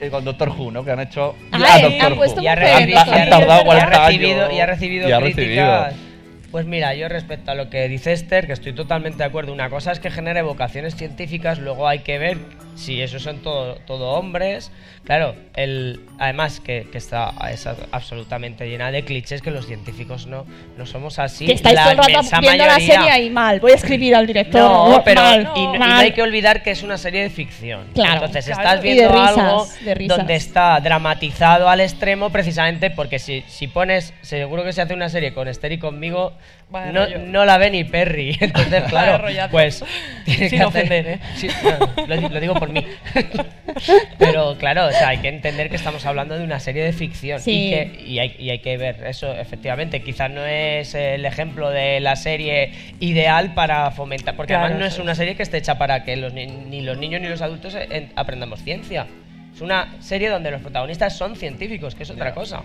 eh, 0.00 0.10
con 0.10 0.24
Doctor 0.24 0.50
Who, 0.50 0.70
¿no? 0.70 0.84
Que 0.84 0.90
han 0.92 1.00
hecho 1.00 1.34
Ay, 1.50 1.62
a 1.62 1.82
Doctor 1.88 2.06
han 2.06 2.12
Who. 2.12 2.16
puesto 2.18 2.40
Y 2.42 2.46
ha, 2.46 2.54
mujeres, 2.54 2.74
recibido, 2.76 2.98
Doctor 2.98 3.16
y 3.16 3.20
ha 3.20 3.24
Who. 3.24 3.30
tardado 3.30 3.48
recibido- 3.48 3.58
y 3.58 3.60
ha 3.60 3.64
40 3.64 3.96
años. 4.06 4.06
recibido, 4.20 4.50
y 4.52 4.60
ha 4.60 4.66
recibido 4.66 5.08
Y 5.08 5.12
ha 5.12 5.18
críticas. 5.20 5.84
recibido. 5.86 6.08
Pues 6.50 6.64
mira, 6.66 6.94
yo 6.94 7.08
respecto 7.08 7.50
a 7.50 7.54
lo 7.54 7.68
que 7.68 7.88
dice 7.88 8.12
Esther, 8.12 8.46
que 8.46 8.54
estoy 8.54 8.72
totalmente 8.72 9.18
de 9.18 9.24
acuerdo. 9.24 9.52
Una 9.52 9.68
cosa 9.68 9.92
es 9.92 10.00
que 10.00 10.10
genere 10.10 10.40
vocaciones 10.42 10.96
científicas, 10.96 11.58
luego 11.58 11.86
hay 11.86 11.98
que 11.98 12.18
ver 12.18 12.38
si 12.78 13.02
esos 13.02 13.22
son 13.22 13.38
todo, 13.42 13.74
todo 13.86 14.10
hombres. 14.12 14.70
Claro, 15.04 15.34
el, 15.54 16.00
además 16.18 16.60
que, 16.60 16.86
que 16.92 16.98
está 16.98 17.32
es 17.50 17.66
absolutamente 17.92 18.68
llena 18.68 18.90
de 18.90 19.04
clichés 19.04 19.40
que 19.40 19.50
los 19.50 19.66
científicos 19.66 20.26
no, 20.26 20.44
no 20.76 20.84
somos 20.86 21.18
así. 21.18 21.46
que 21.46 21.52
estáis 21.52 21.74
La 21.76 21.82
todo 21.82 21.92
el 21.92 22.14
rato 22.14 22.28
viendo 22.40 22.64
la 22.66 22.74
mayoría- 22.74 22.94
serie 22.94 23.10
ahí 23.10 23.30
mal. 23.30 23.58
Voy 23.60 23.72
a 23.72 23.74
escribir 23.76 24.14
al 24.14 24.26
director. 24.26 24.60
No, 24.60 25.02
pero 25.04 25.22
mal, 25.22 25.50
y, 25.56 25.66
no- 25.66 25.74
y 25.74 25.78
no 25.78 25.84
hay 25.96 26.12
que 26.12 26.22
olvidar 26.22 26.62
que 26.62 26.70
es 26.72 26.82
una 26.82 26.98
serie 26.98 27.22
de 27.22 27.30
ficción. 27.30 27.86
Claro, 27.94 28.14
Entonces 28.26 28.44
claro. 28.46 28.60
estás 28.62 28.82
viendo 28.82 29.08
risas, 29.08 29.38
algo 29.38 29.66
donde 30.14 30.34
está 30.34 30.78
dramatizado 30.80 31.68
al 31.70 31.80
extremo 31.80 32.30
precisamente 32.30 32.90
porque 32.90 33.18
si, 33.18 33.42
si 33.48 33.66
pones, 33.66 34.12
seguro 34.20 34.62
que 34.62 34.72
se 34.72 34.82
hace 34.82 34.92
una 34.94 35.08
serie 35.08 35.32
con 35.32 35.48
Esther 35.48 35.72
y 35.72 35.78
conmigo, 35.78 36.32
no, 36.70 37.06
no 37.26 37.44
la 37.44 37.56
ve 37.58 37.70
ni 37.70 37.84
Perry. 37.84 38.36
Entonces, 38.40 38.84
claro, 38.84 39.24
pues. 39.50 39.84
tiene 40.24 40.48
Sin 40.50 40.58
que 40.58 40.64
hacer- 40.64 40.66
ofender, 40.66 41.06
¿eh? 41.08 41.18
Sí, 41.36 41.48
no, 41.96 42.06
lo, 42.06 42.16
di- 42.16 42.28
lo 42.28 42.40
digo 42.40 42.54
por 42.54 42.68
mí. 42.70 42.86
Pero 44.18 44.56
claro, 44.58 44.86
o 44.86 44.90
sea, 44.90 45.08
hay 45.08 45.18
que 45.18 45.28
entender 45.28 45.70
que 45.70 45.76
estamos 45.76 46.04
hablando 46.06 46.36
de 46.38 46.44
una 46.44 46.60
serie 46.60 46.84
de 46.84 46.92
ficción 46.92 47.40
Sí. 47.40 47.50
y, 47.66 47.70
que, 47.70 48.04
y, 48.06 48.18
hay, 48.18 48.36
y 48.38 48.50
hay 48.50 48.58
que 48.58 48.76
ver 48.76 49.04
eso, 49.06 49.32
efectivamente. 49.32 50.02
Quizás 50.02 50.30
no 50.30 50.44
es 50.44 50.94
el 50.94 51.24
ejemplo 51.24 51.70
de 51.70 52.00
la 52.00 52.16
serie 52.16 52.72
ideal 53.00 53.54
para 53.54 53.90
fomentar, 53.90 54.36
porque 54.36 54.52
Claro, 54.52 54.66
además 54.66 54.80
no 54.80 54.86
es 54.86 54.98
una 54.98 55.14
serie 55.14 55.36
que 55.36 55.42
esté 55.42 55.58
hecha 55.58 55.78
para 55.78 56.04
que 56.04 56.16
los, 56.16 56.32
ni, 56.32 56.46
ni 56.46 56.80
los 56.82 56.98
niños 56.98 57.20
ni 57.20 57.28
los 57.28 57.40
adultos 57.42 57.74
en- 57.74 58.10
aprendamos 58.16 58.62
ciencia. 58.62 59.06
Es 59.54 59.60
una 59.60 59.94
serie 60.00 60.28
donde 60.28 60.50
los 60.50 60.60
protagonistas 60.60 61.16
son 61.16 61.34
científicos, 61.36 61.94
que 61.94 62.02
es 62.04 62.10
otra 62.10 62.32
cosa. 62.34 62.62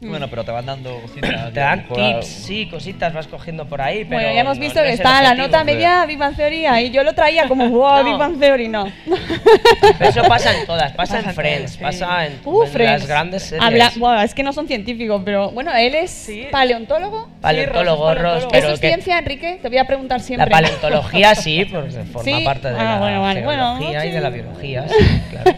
Bueno, 0.00 0.28
pero 0.28 0.44
te 0.44 0.50
van 0.50 0.66
dando 0.66 1.00
cositas. 1.02 1.52
Te 1.52 1.60
dan 1.60 1.86
tips, 1.88 2.26
sí, 2.26 2.68
cositas 2.68 3.12
vas 3.14 3.26
cogiendo 3.26 3.66
por 3.66 3.80
ahí, 3.80 4.04
pero 4.04 4.20
Bueno, 4.20 4.34
ya 4.34 4.40
hemos 4.42 4.56
no- 4.56 4.60
visto 4.62 4.80
no 4.80 4.86
que 4.86 4.92
está 4.92 5.22
la 5.22 5.34
nota 5.34 5.64
media 5.64 6.04
Big 6.04 6.18
Bang 6.18 6.36
Theory 6.36 6.66
y 6.66 6.90
yo 6.90 7.02
lo 7.02 7.14
traía 7.14 7.48
como, 7.48 7.68
wow, 7.70 7.98
No. 7.98 8.04
Big 8.04 8.16
Bang 8.18 8.38
Theory, 8.38 8.68
no. 8.68 8.84
Pero 9.98 10.10
eso 10.10 10.22
pasa 10.24 10.58
en 10.58 10.66
todas, 10.66 10.92
pasa, 10.92 11.14
Pasa 11.14 11.18
en 11.20 11.28
en 11.28 11.34
Friends, 11.34 11.72
sí. 11.72 11.78
pasa 11.80 12.26
en, 12.26 12.40
Uh, 12.44 12.62
en 12.64 12.68
Friends. 12.70 12.92
las 13.00 13.06
grandes 13.08 13.42
series. 13.44 13.64
Habla, 13.64 13.92
bueno, 13.96 14.20
es 14.22 14.34
que 14.34 14.42
no 14.42 14.52
son 14.52 14.66
científicos, 14.66 15.22
pero 15.24 15.50
bueno, 15.52 15.72
él 15.74 15.94
es 15.94 16.30
paleontólogo. 16.50 17.28
Paleontólogo, 17.40 18.12
Sí, 18.14 18.18
Ross, 18.20 18.36
¿Eso 18.38 18.48
pero 18.50 18.68
es 18.74 18.80
que- 18.80 18.88
ciencia, 18.88 19.18
Enrique? 19.18 19.58
Te 19.62 19.68
voy 19.68 19.78
a 19.78 19.86
preguntar 19.86 20.18
La 20.20 20.24
siempre. 20.26 20.50
paleontología 20.50 21.34
sí, 21.34 21.64
porque 21.72 21.90
forma 21.90 22.22
Sí. 22.38 22.44
parte 22.44 22.68
de 22.68 22.78
Ah, 22.78 22.84
la 22.84 22.98
bueno, 22.98 23.20
vale, 23.22 23.42
bueno, 23.42 23.76
geología 23.78 24.04
y 24.04 24.08
sí. 24.08 24.14
de 24.14 24.20
la 24.20 24.30
biología, 24.30 24.86
sí, 24.88 25.20
claro. 25.30 25.56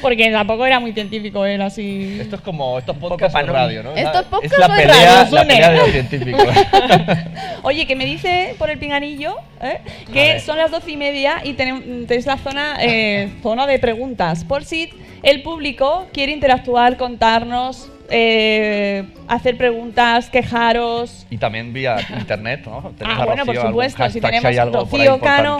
Porque 0.00 0.30
tampoco 0.30 0.66
era 0.66 0.80
muy 0.80 0.92
científico 0.92 1.44
él, 1.46 1.60
así. 1.62 2.18
Esto 2.20 2.36
es 2.36 2.42
como 2.42 2.78
estos 2.92 3.08
podcasts 3.10 3.38
de 3.38 3.52
radio, 3.52 3.82
¿no? 3.82 3.94
Es 3.94 4.04
la 4.58 4.68
pelea, 4.68 5.16
raros, 5.16 5.32
la 5.32 5.42
pelea 5.42 5.70
de 5.70 5.78
los 5.78 5.90
científicos. 5.90 6.48
Oye, 7.62 7.86
que 7.86 7.96
me 7.96 8.04
dice 8.04 8.54
por 8.58 8.70
el 8.70 8.78
pinganillo 8.78 9.36
¿eh? 9.60 9.80
Que 10.12 10.40
son 10.40 10.58
las 10.58 10.70
doce 10.70 10.90
y 10.90 10.96
media 10.96 11.40
y 11.44 11.54
tenéis 11.54 12.26
la 12.26 12.36
zona, 12.36 12.76
eh, 12.80 13.30
zona 13.42 13.66
de 13.66 13.78
preguntas. 13.78 14.44
Por 14.44 14.64
si 14.64 14.90
el 15.22 15.42
público 15.42 16.06
quiere 16.12 16.32
interactuar, 16.32 16.96
contarnos, 16.96 17.90
eh, 18.10 19.04
hacer 19.28 19.56
preguntas, 19.56 20.28
quejaros. 20.28 21.26
y 21.30 21.38
también 21.38 21.72
vía 21.72 21.96
internet, 22.18 22.62
¿no? 22.66 22.92
Tenemos 22.98 23.22
Ah, 23.22 23.26
bueno, 23.26 23.46
por 23.46 23.56
supuesto, 23.56 24.10
si 24.10 24.20
tenemos 24.20 24.72
Rocío 24.72 25.18
Cano. 25.20 25.58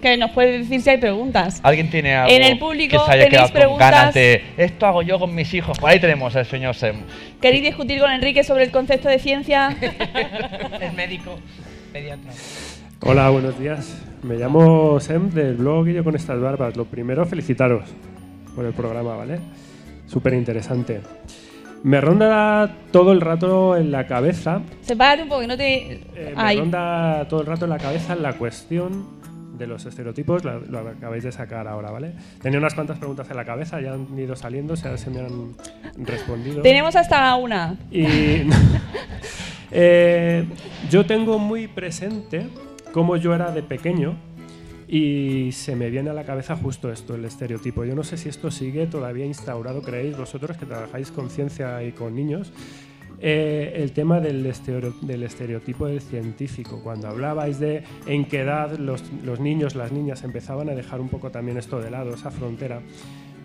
Que 0.00 0.16
nos 0.16 0.30
puede 0.30 0.58
decir 0.58 0.80
si 0.80 0.90
hay 0.90 0.98
preguntas. 0.98 1.60
¿Alguien 1.62 1.90
tiene 1.90 2.14
algo 2.14 2.34
En 2.34 2.42
el 2.42 2.58
público 2.58 2.98
que 2.98 3.04
se 3.04 3.10
haya 3.12 3.24
tenéis 3.24 3.30
quedado 3.30 3.48
con 3.48 3.52
preguntas. 3.60 3.90
ganas 3.90 4.14
de 4.14 4.42
esto 4.56 4.86
hago 4.86 5.02
yo 5.02 5.18
con 5.18 5.34
mis 5.34 5.52
hijos? 5.54 5.78
Por 5.78 5.90
ahí 5.90 6.00
tenemos 6.00 6.34
al 6.36 6.46
señor 6.46 6.74
Sem. 6.74 6.96
¿Queréis 7.40 7.62
discutir 7.62 8.00
con 8.00 8.10
Enrique 8.10 8.42
sobre 8.44 8.64
el 8.64 8.70
concepto 8.70 9.08
de 9.08 9.18
ciencia? 9.18 9.76
es 10.80 10.94
médico, 10.94 11.38
pediatra. 11.92 12.30
Hola, 13.00 13.30
buenos 13.30 13.58
días. 13.58 14.02
Me 14.22 14.36
llamo 14.36 14.98
Sem 15.00 15.30
del 15.30 15.54
blog 15.54 15.88
y 15.88 15.94
yo 15.94 16.04
con 16.04 16.16
estas 16.16 16.40
barbas. 16.40 16.76
Lo 16.76 16.84
primero, 16.84 17.24
felicitaros 17.26 17.84
por 18.54 18.64
el 18.64 18.72
programa, 18.72 19.16
¿vale? 19.16 19.38
Súper 20.06 20.34
interesante. 20.34 21.00
Me 21.84 22.00
ronda 22.00 22.74
todo 22.90 23.12
el 23.12 23.20
rato 23.20 23.76
en 23.76 23.92
la 23.92 24.04
cabeza, 24.08 24.62
Sepárate 24.80 25.22
un 25.22 25.28
poco, 25.28 25.42
que 25.42 25.46
no 25.46 25.56
te... 25.56 25.92
eh, 25.92 26.34
me 26.36 26.54
ronda 26.56 27.26
todo 27.28 27.40
el 27.42 27.46
rato 27.46 27.66
en 27.66 27.70
la 27.70 27.78
cabeza 27.78 28.16
la 28.16 28.32
cuestión 28.32 29.17
de 29.58 29.66
los 29.66 29.84
estereotipos, 29.86 30.44
la- 30.44 30.58
lo 30.58 30.78
acabáis 30.80 31.24
de 31.24 31.32
sacar 31.32 31.66
ahora, 31.68 31.90
¿vale? 31.90 32.12
Tenía 32.40 32.58
unas 32.58 32.74
cuantas 32.74 32.98
preguntas 32.98 33.28
en 33.30 33.36
la 33.36 33.44
cabeza, 33.44 33.80
ya 33.80 33.94
han 33.94 34.18
ido 34.18 34.36
saliendo, 34.36 34.76
se, 34.76 34.96
se 34.96 35.10
me 35.10 35.20
han 35.20 35.54
respondido. 35.98 36.62
Tenemos 36.62 36.94
hasta 36.96 37.34
una. 37.36 37.76
Y 37.90 38.04
eh, 39.70 40.44
yo 40.90 41.04
tengo 41.06 41.38
muy 41.38 41.68
presente 41.68 42.46
cómo 42.92 43.16
yo 43.16 43.34
era 43.34 43.50
de 43.50 43.62
pequeño 43.62 44.16
y 44.88 45.50
se 45.52 45.76
me 45.76 45.90
viene 45.90 46.08
a 46.10 46.14
la 46.14 46.24
cabeza 46.24 46.56
justo 46.56 46.90
esto, 46.90 47.14
el 47.14 47.24
estereotipo. 47.26 47.84
Yo 47.84 47.94
no 47.94 48.04
sé 48.04 48.16
si 48.16 48.28
esto 48.28 48.50
sigue 48.50 48.86
todavía 48.86 49.26
instaurado, 49.26 49.82
creéis 49.82 50.16
vosotros 50.16 50.56
que 50.56 50.64
trabajáis 50.64 51.10
con 51.10 51.28
ciencia 51.28 51.82
y 51.82 51.92
con 51.92 52.14
niños. 52.14 52.52
Eh, 53.20 53.72
el 53.76 53.92
tema 53.92 54.20
del, 54.20 54.42
del 55.02 55.22
estereotipo 55.22 55.86
del 55.86 56.00
científico. 56.00 56.80
Cuando 56.82 57.08
hablabais 57.08 57.58
de 57.58 57.82
en 58.06 58.24
qué 58.26 58.40
edad 58.40 58.78
los, 58.78 59.02
los 59.24 59.40
niños, 59.40 59.74
las 59.74 59.92
niñas 59.92 60.24
empezaban 60.24 60.68
a 60.68 60.74
dejar 60.74 61.00
un 61.00 61.08
poco 61.08 61.30
también 61.30 61.58
esto 61.58 61.80
de 61.80 61.90
lado, 61.90 62.14
esa 62.14 62.30
frontera. 62.30 62.80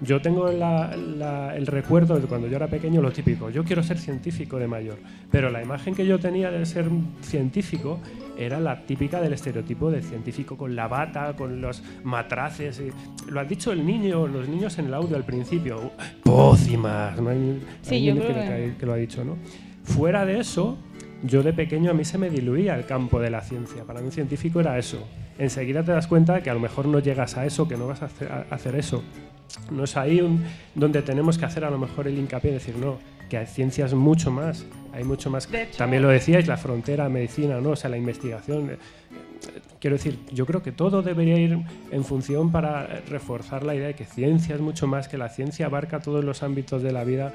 Yo 0.02 0.22
tengo 0.22 0.50
el 0.50 1.68
recuerdo 1.68 2.20
de 2.20 2.28
cuando 2.28 2.48
yo 2.48 2.58
era 2.58 2.68
pequeño 2.68 3.02
lo 3.02 3.12
típico, 3.12 3.50
yo 3.50 3.64
quiero 3.64 3.84
ser 3.84 3.98
científico 3.98 4.58
de 4.58 4.68
mayor, 4.68 4.98
pero 5.32 5.50
la 5.50 5.64
imagen 5.64 5.96
que 5.96 6.06
yo 6.06 6.20
tenía 6.20 6.52
de 6.52 6.66
ser 6.66 6.88
científico 7.22 8.00
era 8.38 8.60
la 8.60 8.86
típica 8.86 9.22
del 9.22 9.34
estereotipo 9.34 9.92
del 9.92 10.04
científico 10.04 10.58
con 10.58 10.76
la 10.76 10.88
bata, 10.88 11.36
con 11.36 11.62
los 11.62 11.84
matraces. 12.04 12.80
y- 12.82 13.32
lo 13.32 13.40
ha 13.40 13.44
dicho 13.46 13.72
el 13.72 13.86
niño, 13.86 14.28
los 14.28 14.48
niños 14.48 14.78
en 14.80 14.86
el 14.88 14.94
audio 14.94 15.16
al 15.16 15.24
principio, 15.24 15.92
pócimas, 16.24 17.20
¿no? 17.22 17.30
Hay 17.30 17.62
Sí, 17.82 17.96
alguien 17.96 18.16
yo 18.18 18.22
que, 18.28 18.34
creo 18.34 18.46
que- 18.72 18.74
que 18.80 18.86
lo 18.86 18.94
ha 18.94 18.98
dicho, 18.98 19.24
¿no? 19.24 19.38
Fuera 19.84 20.26
de 20.26 20.40
eso, 20.40 20.78
yo 21.24 21.44
de 21.44 21.54
pequeño 21.54 21.92
a 21.92 21.94
mí 21.94 22.04
se 22.06 22.18
me 22.18 22.30
diluía 22.30 22.76
el 22.76 22.86
campo 22.86 23.20
de 23.20 23.30
la 23.30 23.42
ciencia. 23.42 23.84
Para 23.84 24.00
mí 24.00 24.08
un 24.08 24.12
científico 24.12 24.60
era 24.60 24.78
eso. 24.78 25.06
Enseguida 25.38 25.84
te 25.84 25.92
das 25.92 26.08
cuenta 26.08 26.42
que 26.42 26.50
a 26.50 26.54
lo 26.54 26.60
mejor 26.60 26.86
no 26.88 27.00
llegas 27.00 27.38
a 27.38 27.46
eso, 27.46 27.68
que 27.68 27.76
no 27.78 27.88
vas 27.88 28.02
a 28.02 28.06
hacer, 28.06 28.32
a 28.32 28.46
hacer 28.50 28.76
eso. 28.76 29.04
No 29.72 29.84
es 29.84 29.96
ahí 29.98 30.22
un- 30.22 30.44
donde 30.76 31.02
tenemos 31.02 31.38
que 31.38 31.46
hacer 31.46 31.64
a 31.66 31.70
lo 31.70 31.78
mejor 31.78 32.08
el 32.08 32.18
hincapié 32.18 32.52
y 32.52 32.54
decir, 32.56 32.76
no, 32.78 32.98
que 33.30 33.38
hay 33.38 33.46
ciencia 33.48 33.86
es 33.86 33.94
mucho 33.94 34.32
más, 34.32 34.66
hay 34.94 35.04
mucho 35.04 35.30
más. 35.30 35.52
Hecho- 35.52 35.78
También 35.78 36.04
lo 36.04 36.10
decíais, 36.10 36.48
la 36.48 36.58
frontera 36.58 37.10
medicina, 37.10 37.60
¿no? 37.60 37.72
O 37.72 37.76
sea, 37.76 37.90
la 37.90 37.98
investigación. 37.98 38.70
eh, 38.72 38.78
Quiero 39.82 39.98
decir, 39.98 40.18
yo 40.32 40.46
creo 40.46 40.64
que 40.64 40.72
todo 40.72 41.02
debería 41.02 41.38
ir 41.38 41.58
en 41.92 42.06
función 42.06 42.52
para 42.54 42.88
reforzar 43.10 43.64
la 43.66 43.76
idea 43.76 43.88
de 43.88 43.94
que 43.96 44.06
ciencia 44.06 44.56
es 44.56 44.62
mucho 44.62 44.88
más, 44.88 45.10
que 45.10 45.18
la 45.18 45.28
ciencia 45.28 45.66
abarca 45.66 46.00
todos 46.00 46.24
los 46.24 46.42
ámbitos 46.44 46.82
de 46.82 46.94
la 46.94 47.04
vida, 47.04 47.34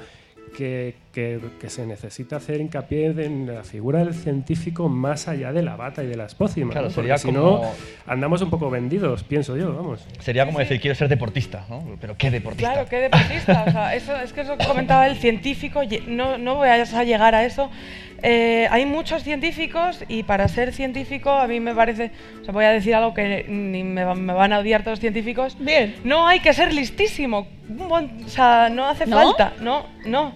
que, 0.59 0.97
que- 1.13 1.39
que 1.61 1.71
se 1.71 1.87
necesita 1.87 2.37
hacer 2.37 2.61
hincapié 2.61 3.07
en 3.07 3.47
la 3.47 3.63
figura 3.63 4.01
del 4.05 4.13
científico 4.13 4.89
más 4.89 5.29
allá 5.29 5.53
de 5.53 5.63
la 5.63 5.77
bata 5.77 6.03
y 6.03 6.09
de 6.09 6.17
las 6.17 6.35
pócimas. 6.35 6.73
Claro, 6.73 6.89
¿no? 6.89 6.95
Porque 6.95 7.03
sería 7.09 7.19
si 7.19 7.29
como- 7.29 7.39
no, 7.63 7.63
andamos 8.07 8.43
un 8.43 8.51
poco 8.51 8.69
vendidos, 8.69 9.23
pienso 9.23 9.57
yo, 9.57 9.73
vamos. 9.73 10.05
Sería 10.19 10.45
como 10.47 10.59
decir, 10.59 10.81
quiero 10.81 10.97
ser 10.97 11.09
deportista, 11.09 11.65
¿no? 11.71 11.85
Pero 12.01 12.17
¿qué 12.19 12.31
deportista? 12.33 12.73
Claro, 12.73 12.89
qué 12.89 12.97
deportista. 12.97 13.65
O 13.69 13.71
sea, 13.71 13.95
eso, 13.95 14.17
es 14.17 14.33
que 14.33 14.41
eso 14.41 14.59
que 14.59 14.67
comentaba 14.67 15.07
el 15.07 15.17
científico, 15.19 15.81
no, 16.09 16.39
no 16.39 16.57
voy 16.57 16.69
a 16.69 17.05
llegar 17.05 17.37
a 17.37 17.45
eso. 17.45 17.71
Eh, 18.23 18.67
hay 18.71 18.85
muchos 18.85 19.23
científicos 19.23 20.05
y 20.09 20.25
para 20.25 20.49
ser 20.49 20.73
científico 20.73 21.31
a 21.31 21.47
mí 21.47 21.61
me 21.61 21.75
parece, 21.75 22.11
o 22.41 22.45
sea, 22.45 22.53
voy 22.53 22.65
a 22.65 22.71
decir 22.71 22.95
algo 22.95 23.15
que 23.15 23.45
ni 23.49 23.85
me, 23.85 24.05
me 24.15 24.33
van 24.33 24.53
a 24.53 24.59
odiar 24.59 24.83
todos 24.83 24.95
los 24.95 25.01
científicos. 25.01 25.57
Bien. 25.59 25.95
No 26.05 26.27
hay 26.27 26.41
que 26.41 26.53
ser 26.53 26.73
listísimo. 26.75 27.47
O 27.79 28.29
sea, 28.29 28.69
no 28.71 28.87
hace 28.87 29.07
¿No? 29.07 29.17
falta. 29.17 29.53
No, 29.61 29.87
no. 30.05 30.33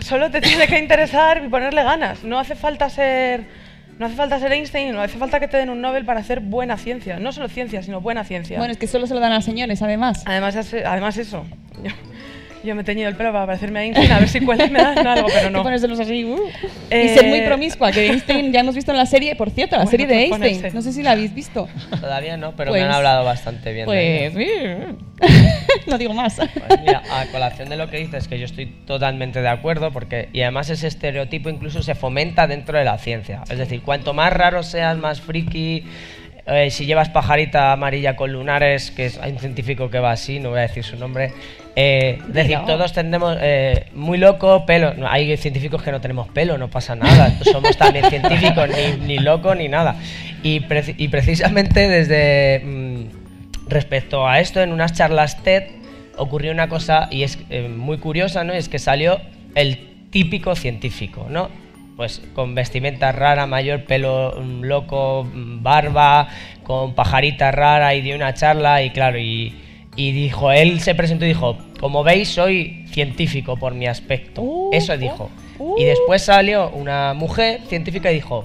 Solo 0.00 0.30
te 0.30 0.40
tiene 0.42 0.66
que 0.66 0.78
interesar 0.78 1.42
y 1.44 1.48
ponerle 1.48 1.82
ganas. 1.82 2.22
No 2.22 2.38
hace 2.38 2.54
falta 2.54 2.90
ser... 2.90 3.44
No 3.98 4.04
hace 4.04 4.14
falta 4.14 4.38
ser 4.38 4.52
Einstein, 4.52 4.92
no 4.92 5.00
hace 5.00 5.16
falta 5.16 5.40
que 5.40 5.48
te 5.48 5.56
den 5.56 5.70
un 5.70 5.80
Nobel 5.80 6.04
para 6.04 6.20
hacer 6.20 6.40
buena 6.40 6.76
ciencia. 6.76 7.18
No 7.18 7.32
solo 7.32 7.48
ciencia, 7.48 7.82
sino 7.82 8.02
buena 8.02 8.24
ciencia. 8.24 8.58
Bueno, 8.58 8.72
es 8.72 8.78
que 8.78 8.86
solo 8.86 9.06
se 9.06 9.14
lo 9.14 9.20
dan 9.20 9.32
a 9.32 9.40
señores, 9.40 9.80
además. 9.80 10.22
Además, 10.26 10.54
además 10.84 11.16
eso. 11.16 11.46
Yo, 12.66 12.74
me 12.74 12.82
he 12.82 12.84
teñido 12.84 13.08
el 13.08 13.16
pelo 13.16 13.32
para 13.32 13.46
parecerme 13.46 13.78
a 13.78 13.82
Einstein, 13.84 14.10
a 14.12 14.18
ver 14.18 14.28
si 14.28 14.40
cuela 14.40 14.66
y 14.66 14.70
me 14.70 14.80
dan 14.80 14.98
algo, 15.06 15.28
pero 15.32 15.50
no. 15.50 15.60
Y 15.60 15.62
ponérselos 15.62 16.00
así. 16.00 16.24
uh. 16.24 16.38
Eh, 16.90 17.04
Y 17.04 17.08
ser 17.18 17.26
muy 17.28 17.40
promiscua, 17.42 17.92
que 17.92 18.06
Einstein 18.06 18.52
ya 18.52 18.60
hemos 18.60 18.74
visto 18.74 18.90
en 18.90 18.96
la 18.98 19.06
serie, 19.06 19.36
por 19.36 19.50
cierto, 19.50 19.76
la 19.76 19.84
Bueno, 19.84 19.90
serie 19.90 20.06
de 20.06 20.14
pues 20.14 20.24
Einstein. 20.42 20.56
ponerse. 20.56 20.76
No 20.76 20.82
sé 20.82 20.92
si 20.92 21.02
la 21.02 21.12
habéis 21.12 21.34
visto. 21.34 21.68
Todavía 22.00 22.36
no, 22.36 22.52
pero 22.56 22.70
Pues- 22.72 22.82
me 22.82 22.88
han 22.88 22.94
hablado 22.94 23.24
bastante 23.24 23.72
bien. 23.72 23.86
de 23.88 24.30
Pues. 24.32 24.36
ella. 24.36 24.86
no 25.86 25.98
digo 25.98 26.12
más. 26.12 26.34
Pues 26.36 26.80
mira, 26.80 27.02
a 27.10 27.26
colación 27.26 27.68
de 27.68 27.76
lo 27.76 27.88
que 27.88 27.98
dices, 27.98 28.28
que 28.28 28.38
yo 28.38 28.44
estoy 28.44 28.66
totalmente 28.66 29.40
de 29.40 29.48
acuerdo, 29.48 29.90
porque 29.92 30.28
y 30.32 30.42
además 30.42 30.68
ese 30.70 30.86
estereotipo 30.88 31.48
incluso 31.48 31.82
se 31.82 31.94
fomenta 31.94 32.46
dentro 32.46 32.76
de 32.78 32.84
la 32.84 32.98
ciencia. 32.98 33.42
Es 33.48 33.58
decir, 33.58 33.82
cuanto 33.82 34.12
más 34.14 34.32
raro 34.32 34.62
seas, 34.62 34.96
más 34.98 35.20
friki, 35.20 35.84
eh, 36.46 36.70
si 36.70 36.86
llevas 36.86 37.08
pajarita 37.08 37.72
amarilla 37.72 38.14
con 38.16 38.32
lunares, 38.32 38.90
que 38.90 39.06
es, 39.06 39.18
hay 39.18 39.32
un 39.32 39.38
científico 39.38 39.90
que 39.90 39.98
va 39.98 40.12
así, 40.12 40.38
no 40.38 40.50
voy 40.50 40.58
a 40.58 40.62
decir 40.62 40.84
su 40.84 40.96
nombre. 40.96 41.32
Eh, 41.76 42.18
es 42.26 42.32
decir, 42.32 42.58
todos 42.66 42.92
tendemos 42.94 43.36
eh, 43.40 43.88
muy 43.94 44.16
loco, 44.16 44.64
pelo. 44.64 44.94
no, 44.94 45.06
hay 45.08 45.36
científicos 45.36 45.82
que 45.82 45.92
no 45.92 46.00
tenemos 46.00 46.26
pelo, 46.28 46.56
no 46.56 46.68
pasa 46.68 46.96
nada. 46.96 47.38
Somos 47.42 47.76
también 47.76 48.04
científicos, 48.10 48.68
ni, 48.70 49.06
ni 49.06 49.18
locos 49.18 49.56
ni 49.56 49.68
nada. 49.68 49.96
Y 50.42 50.60
precisamente 50.60 51.86
desde. 51.86 52.62
mm, 52.64 53.26
respecto 53.68 54.26
a 54.26 54.40
esto, 54.40 54.62
en 54.62 54.72
unas 54.72 54.92
charlas 54.92 55.42
TED 55.42 55.64
ocurrió 56.16 56.52
una 56.52 56.68
cosa 56.68 57.08
y 57.10 57.22
es 57.24 57.38
eh, 57.50 57.68
muy 57.68 57.98
curiosa, 57.98 58.44
¿no? 58.44 58.52
Es 58.52 58.68
que 58.68 58.78
salió 58.78 59.20
el 59.54 60.08
típico 60.10 60.54
científico, 60.56 61.26
¿no? 61.28 61.50
Pues 61.96 62.22
con 62.34 62.54
vestimenta 62.54 63.12
rara, 63.12 63.46
mayor 63.46 63.84
pelo 63.84 64.34
mm, 64.40 64.62
loco, 64.62 65.24
mm, 65.24 65.62
barba, 65.62 66.28
con 66.62 66.94
pajarita 66.94 67.50
rara 67.50 67.94
y 67.94 68.00
dio 68.00 68.16
una 68.16 68.34
charla 68.34 68.82
y 68.82 68.90
claro, 68.90 69.18
y, 69.18 69.54
y 69.94 70.12
dijo, 70.12 70.52
él 70.52 70.80
se 70.80 70.94
presentó 70.94 71.24
y 71.24 71.28
dijo, 71.28 71.58
como 71.80 72.02
veis 72.02 72.28
soy 72.28 72.84
científico 72.90 73.56
por 73.56 73.74
mi 73.74 73.86
aspecto. 73.86 74.42
Uh, 74.42 74.70
Eso 74.72 74.96
dijo. 74.96 75.30
Y 75.78 75.84
después 75.84 76.22
salió 76.22 76.70
una 76.70 77.14
mujer 77.14 77.60
científica 77.68 78.10
y 78.10 78.16
dijo, 78.16 78.44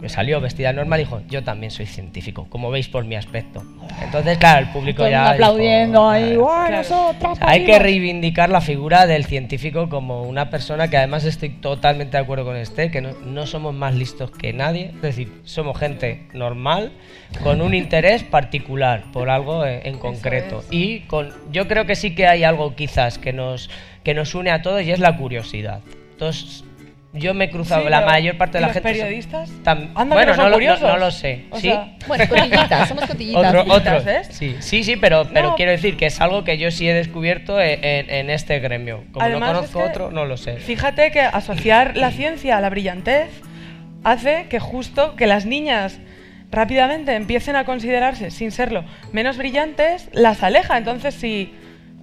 que 0.00 0.08
salió 0.08 0.40
vestida 0.40 0.72
normal 0.72 1.00
dijo, 1.00 1.22
yo 1.28 1.42
también 1.42 1.70
soy 1.70 1.86
científico, 1.86 2.46
como 2.48 2.70
veis 2.70 2.88
por 2.88 3.04
mi 3.04 3.16
aspecto. 3.16 3.62
Entonces, 4.02 4.38
claro, 4.38 4.66
el 4.66 4.72
público 4.72 5.04
el 5.04 5.10
ya... 5.10 5.30
aplaudiendo 5.30 6.08
ahí, 6.08 6.24
"Claro". 6.34 6.40
"Guau, 6.42 6.70
nosotras 6.70 7.38
Hay 7.40 7.60
que 7.60 7.72
paridos". 7.72 7.82
reivindicar 7.82 8.48
la 8.50 8.60
figura 8.60 9.06
del 9.06 9.24
científico 9.24 9.88
como 9.88 10.22
una 10.22 10.50
persona 10.50 10.88
que 10.88 10.96
además 10.96 11.24
estoy 11.24 11.48
totalmente 11.50 12.16
de 12.16 12.22
acuerdo 12.22 12.44
con 12.44 12.56
este, 12.56 12.90
que 12.90 13.00
no, 13.00 13.10
no 13.24 13.46
somos 13.46 13.74
más 13.74 13.94
listos 13.94 14.30
que 14.30 14.52
nadie, 14.52 14.92
es 14.94 15.02
decir, 15.02 15.32
somos 15.44 15.76
gente 15.78 16.26
normal 16.32 16.92
con 17.42 17.60
un 17.60 17.74
interés 17.74 18.22
particular 18.22 19.04
por 19.12 19.30
algo 19.30 19.66
en, 19.66 19.80
en 19.86 19.98
concreto. 19.98 20.62
Y 20.70 21.00
con, 21.00 21.32
yo 21.50 21.66
creo 21.66 21.86
que 21.86 21.96
sí 21.96 22.14
que 22.14 22.26
hay 22.26 22.44
algo 22.44 22.74
quizás 22.76 23.18
que 23.18 23.32
nos, 23.32 23.68
que 24.04 24.14
nos 24.14 24.34
une 24.34 24.50
a 24.50 24.62
todos 24.62 24.82
y 24.82 24.92
es 24.92 25.00
la 25.00 25.16
curiosidad. 25.16 25.80
Entonces, 26.12 26.64
yo 27.14 27.32
me 27.34 27.46
he 27.46 27.50
cruzado, 27.50 27.84
Sí, 27.84 27.88
la 27.88 28.02
mayor 28.02 28.36
parte 28.36 28.58
de 28.58 28.58
¿y 28.58 28.62
la 28.62 28.66
los 28.68 28.74
gente... 28.74 28.88
son- 28.90 28.98
periodistas? 28.98 29.50
tam- 29.64 29.90
Anda, 29.94 30.14
que 30.16 30.24
bueno, 30.24 30.26
no 30.32 30.34
son 30.34 30.36
no, 30.36 30.44
lo- 30.44 30.50
no- 30.50 30.54
curiosos. 30.56 30.82
no 30.82 30.96
lo 30.98 31.10
sé. 31.10 31.44
O 31.50 31.56
¿Sí? 31.56 31.68
sea, 31.68 31.96
Bueno, 32.06 32.24
cotillitas, 32.28 32.88
somos 32.88 33.06
cotillitas. 33.06 33.46
Otro, 33.46 33.64
Cotillitas, 33.64 34.00
otro. 34.00 34.12
¿ves? 34.12 34.26
Sí, 34.30 34.56
sí, 34.60 34.84
sí, 34.84 34.96
pero, 34.96 35.26
pero 35.32 35.48
No. 35.50 35.56
quiero 35.56 35.70
decir 35.72 35.96
que 35.96 36.06
es 36.06 36.20
algo 36.20 36.44
que 36.44 36.58
yo 36.58 36.70
sí 36.70 36.88
he 36.88 36.92
descubierto 36.94 37.60
en, 37.60 37.82
en- 37.82 38.10
en 38.10 38.30
este 38.30 38.58
gremio. 38.60 39.04
Como 39.12 39.24
Además, 39.24 39.40
no 39.54 39.60
es 39.62 39.70
conozco 39.70 39.78
que 39.78 39.88
otro, 39.88 40.10
no 40.10 40.26
lo 40.26 40.36
sé. 40.36 40.56
Fíjate 40.58 41.10
que 41.10 41.20
asociar 41.20 41.96
la 41.96 42.10
ciencia 42.10 42.58
a 42.58 42.60
la 42.60 42.68
brillantez 42.70 43.30
hace 44.04 44.46
que 44.50 44.60
justo 44.60 45.16
que 45.16 45.26
las 45.26 45.46
niñas 45.46 45.98
rápidamente 46.50 47.14
empiecen 47.14 47.56
a 47.56 47.64
considerarse, 47.64 48.30
sin 48.30 48.50
serlo, 48.52 48.84
menos 49.12 49.36
brillantes, 49.38 50.08
las 50.12 50.42
aleja. 50.42 50.78
Entonces, 50.78 51.14
si 51.14 51.52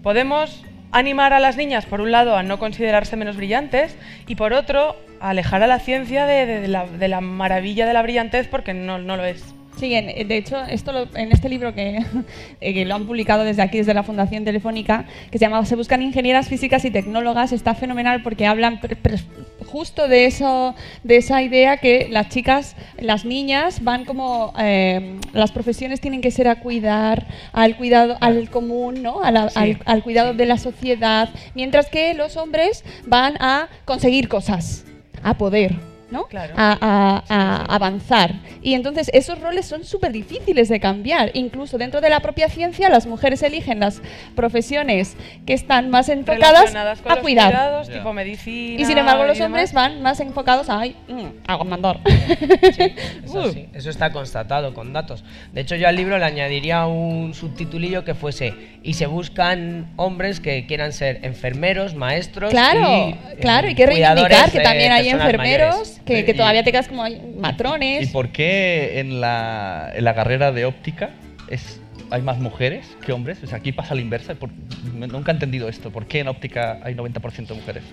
podemos 0.04 0.64
animar 0.96 1.34
a 1.34 1.42
las 1.42 1.58
niñas, 1.58 1.86
por 1.86 2.00
un 2.00 2.12
lado, 2.12 2.38
a 2.38 2.44
no 2.44 2.58
considerarse 2.58 3.18
menos 3.18 3.36
brillantes, 3.36 3.98
y 4.28 4.36
por 4.36 4.54
otro, 4.54 4.96
a 5.20 5.32
alejar 5.32 5.62
a 5.62 5.68
la 5.68 5.80
ciencia 5.80 6.26
de, 6.26 6.68
la 6.70 7.22
maravilla 7.22 7.86
de 7.86 7.94
la 7.94 8.02
brillantez, 8.02 8.48
porque 8.48 8.74
no, 8.74 8.98
no 8.98 9.18
lo 9.18 9.26
es. 9.26 9.54
Sí, 9.78 9.94
en- 9.94 10.28
de 10.28 10.38
hecho, 10.38 10.58
esto 10.66 10.92
lo- 10.94 11.08
en 11.18 11.32
este 11.32 11.50
libro 11.50 11.74
que, 11.76 11.98
eh, 12.62 12.74
que 12.74 12.86
lo 12.86 12.96
han 12.96 13.06
publicado 13.06 13.44
desde 13.44 13.62
aquí, 13.62 13.78
desde 13.80 13.94
la 13.94 14.04
Fundación 14.04 14.46
Telefónica, 14.46 15.06
que 15.32 15.38
se 15.38 15.46
llama 15.46 15.66
Se 15.66 15.76
buscan 15.76 16.02
ingenieras 16.02 16.48
físicas 16.48 16.86
y 16.86 16.92
tecnólogas, 16.92 17.52
está 17.52 17.76
fenomenal 17.76 18.24
porque 18.24 18.46
hablan 18.48 18.80
pre- 18.80 18.96
pre- 18.96 19.20
justo 19.66 20.08
de 20.08 20.26
eso, 20.26 20.76
de 21.04 21.18
esa 21.18 21.42
idea 21.42 21.78
que 21.78 22.08
las 22.10 22.30
chicas, 22.30 22.76
las 23.00 23.26
niñas 23.26 23.84
van 23.84 24.06
como 24.06 24.54
eh, 24.58 25.20
las 25.34 25.52
profesiones 25.52 26.00
tienen 26.00 26.22
que 26.22 26.32
ser 26.32 26.48
a 26.48 26.60
cuidar, 26.62 27.26
al 27.52 27.76
cuidado, 27.76 28.16
al 28.22 28.50
común, 28.50 29.04
¿no? 29.04 29.24
A 29.24 29.32
la- 29.32 29.50
Sí, 29.50 29.60
al, 29.60 29.78
al 29.86 30.04
cuidado 30.04 30.34
de 30.34 30.46
la 30.46 30.58
sociedad, 30.58 31.30
mientras 31.54 31.90
que 31.90 32.14
los 32.14 32.38
hombres 32.38 32.86
van 33.06 33.36
a 33.42 33.68
conseguir 33.84 34.30
cosas, 34.30 34.86
a 35.22 35.34
poder. 35.38 35.76
¿No? 36.16 36.24
Claro. 36.28 36.54
a, 36.58 36.78
a- 36.82 37.24
a 37.30 37.76
avanzar. 37.76 38.34
Y 38.62 38.74
entonces 38.74 39.10
esos 39.14 39.40
roles 39.42 39.66
son 39.66 39.84
súper 39.84 40.12
difíciles 40.12 40.70
de 40.70 40.80
cambiar. 40.80 41.32
Incluso 41.34 41.78
dentro 41.78 42.02
de 42.02 42.10
la 42.10 42.20
propia 42.22 42.50
ciencia, 42.50 42.90
las 42.90 43.06
mujeres 43.06 43.44
eligen 43.44 43.80
las 43.80 44.02
profesiones 44.36 45.16
que 45.46 45.54
están 45.54 45.90
más 45.90 46.10
enfocadas 46.10 46.72
con 46.72 47.12
a 47.12 47.16
los 47.16 47.24
cuidar. 47.24 47.52
cuidados, 47.52 47.90
tipo 47.90 48.14
medicina. 48.14 48.82
Y 48.82 48.86
sin 48.86 48.98
embargo 48.98 49.24
los 49.26 49.40
hombres 49.42 49.72
demás. 49.72 49.90
van 49.92 50.02
más 50.02 50.20
enfocados 50.20 50.70
a, 50.70 50.80
ay, 50.80 50.96
mm, 51.08 51.26
a 51.48 51.64
mandar. 51.64 52.00
Es 52.06 53.36
así, 53.36 53.68
Eso 53.74 53.90
está 53.90 54.12
constatado 54.12 54.74
con 54.74 54.94
datos. 54.94 55.24
De 55.54 55.62
hecho, 55.62 55.76
yo 55.76 55.88
al 55.88 55.96
libro 55.96 56.18
le 56.18 56.26
añadiría 56.26 56.86
un 56.86 57.34
subtitulillo 57.34 58.04
que 58.04 58.14
fuese 58.14 58.54
y 58.84 58.94
se 58.94 59.06
buscan 59.08 59.92
hombres 59.96 60.40
que 60.40 60.66
quieran 60.68 60.94
ser 60.94 61.20
enfermeros, 61.24 61.96
maestros 61.96 62.52
Claro, 62.52 63.10
y, 63.10 63.36
claro, 63.42 63.68
eh, 63.68 63.70
hay 63.70 63.76
que 63.76 63.86
reivindicar 63.86 64.52
que 64.52 64.60
también 64.60 64.92
hay 64.92 65.10
enfermeros 65.10 65.76
mayores. 65.76 66.02
Que, 66.06 66.24
que 66.26 66.34
todavía 66.34 66.64
te 66.64 66.72
quedas 66.72 66.88
como 66.88 67.04
ay, 67.04 67.22
matrones. 67.38 68.10
¿Y 68.10 68.12
por 68.14 68.30
qué 68.30 69.00
en 69.00 69.20
la, 69.22 69.92
en 69.96 70.04
la 70.04 70.14
carrera 70.16 70.52
de 70.52 70.66
óptica 70.66 71.10
es, 71.50 71.80
hay 72.12 72.22
más 72.22 72.38
mujeres 72.40 72.96
que 73.06 73.12
hombres? 73.12 73.44
O 73.44 73.48
sea, 73.48 73.58
aquí 73.58 73.72
pasa 73.72 73.96
la 73.96 74.02
inversa. 74.02 74.36
Por- 74.36 74.52
nunca 74.94 75.32
he 75.32 75.34
entendido 75.34 75.68
esto. 75.68 75.92
¿Por 75.92 76.06
qué 76.06 76.20
en 76.20 76.28
óptica 76.28 76.80
hay 76.84 76.94
90% 76.96 77.48
de 77.48 77.54
mujeres? 77.56 77.84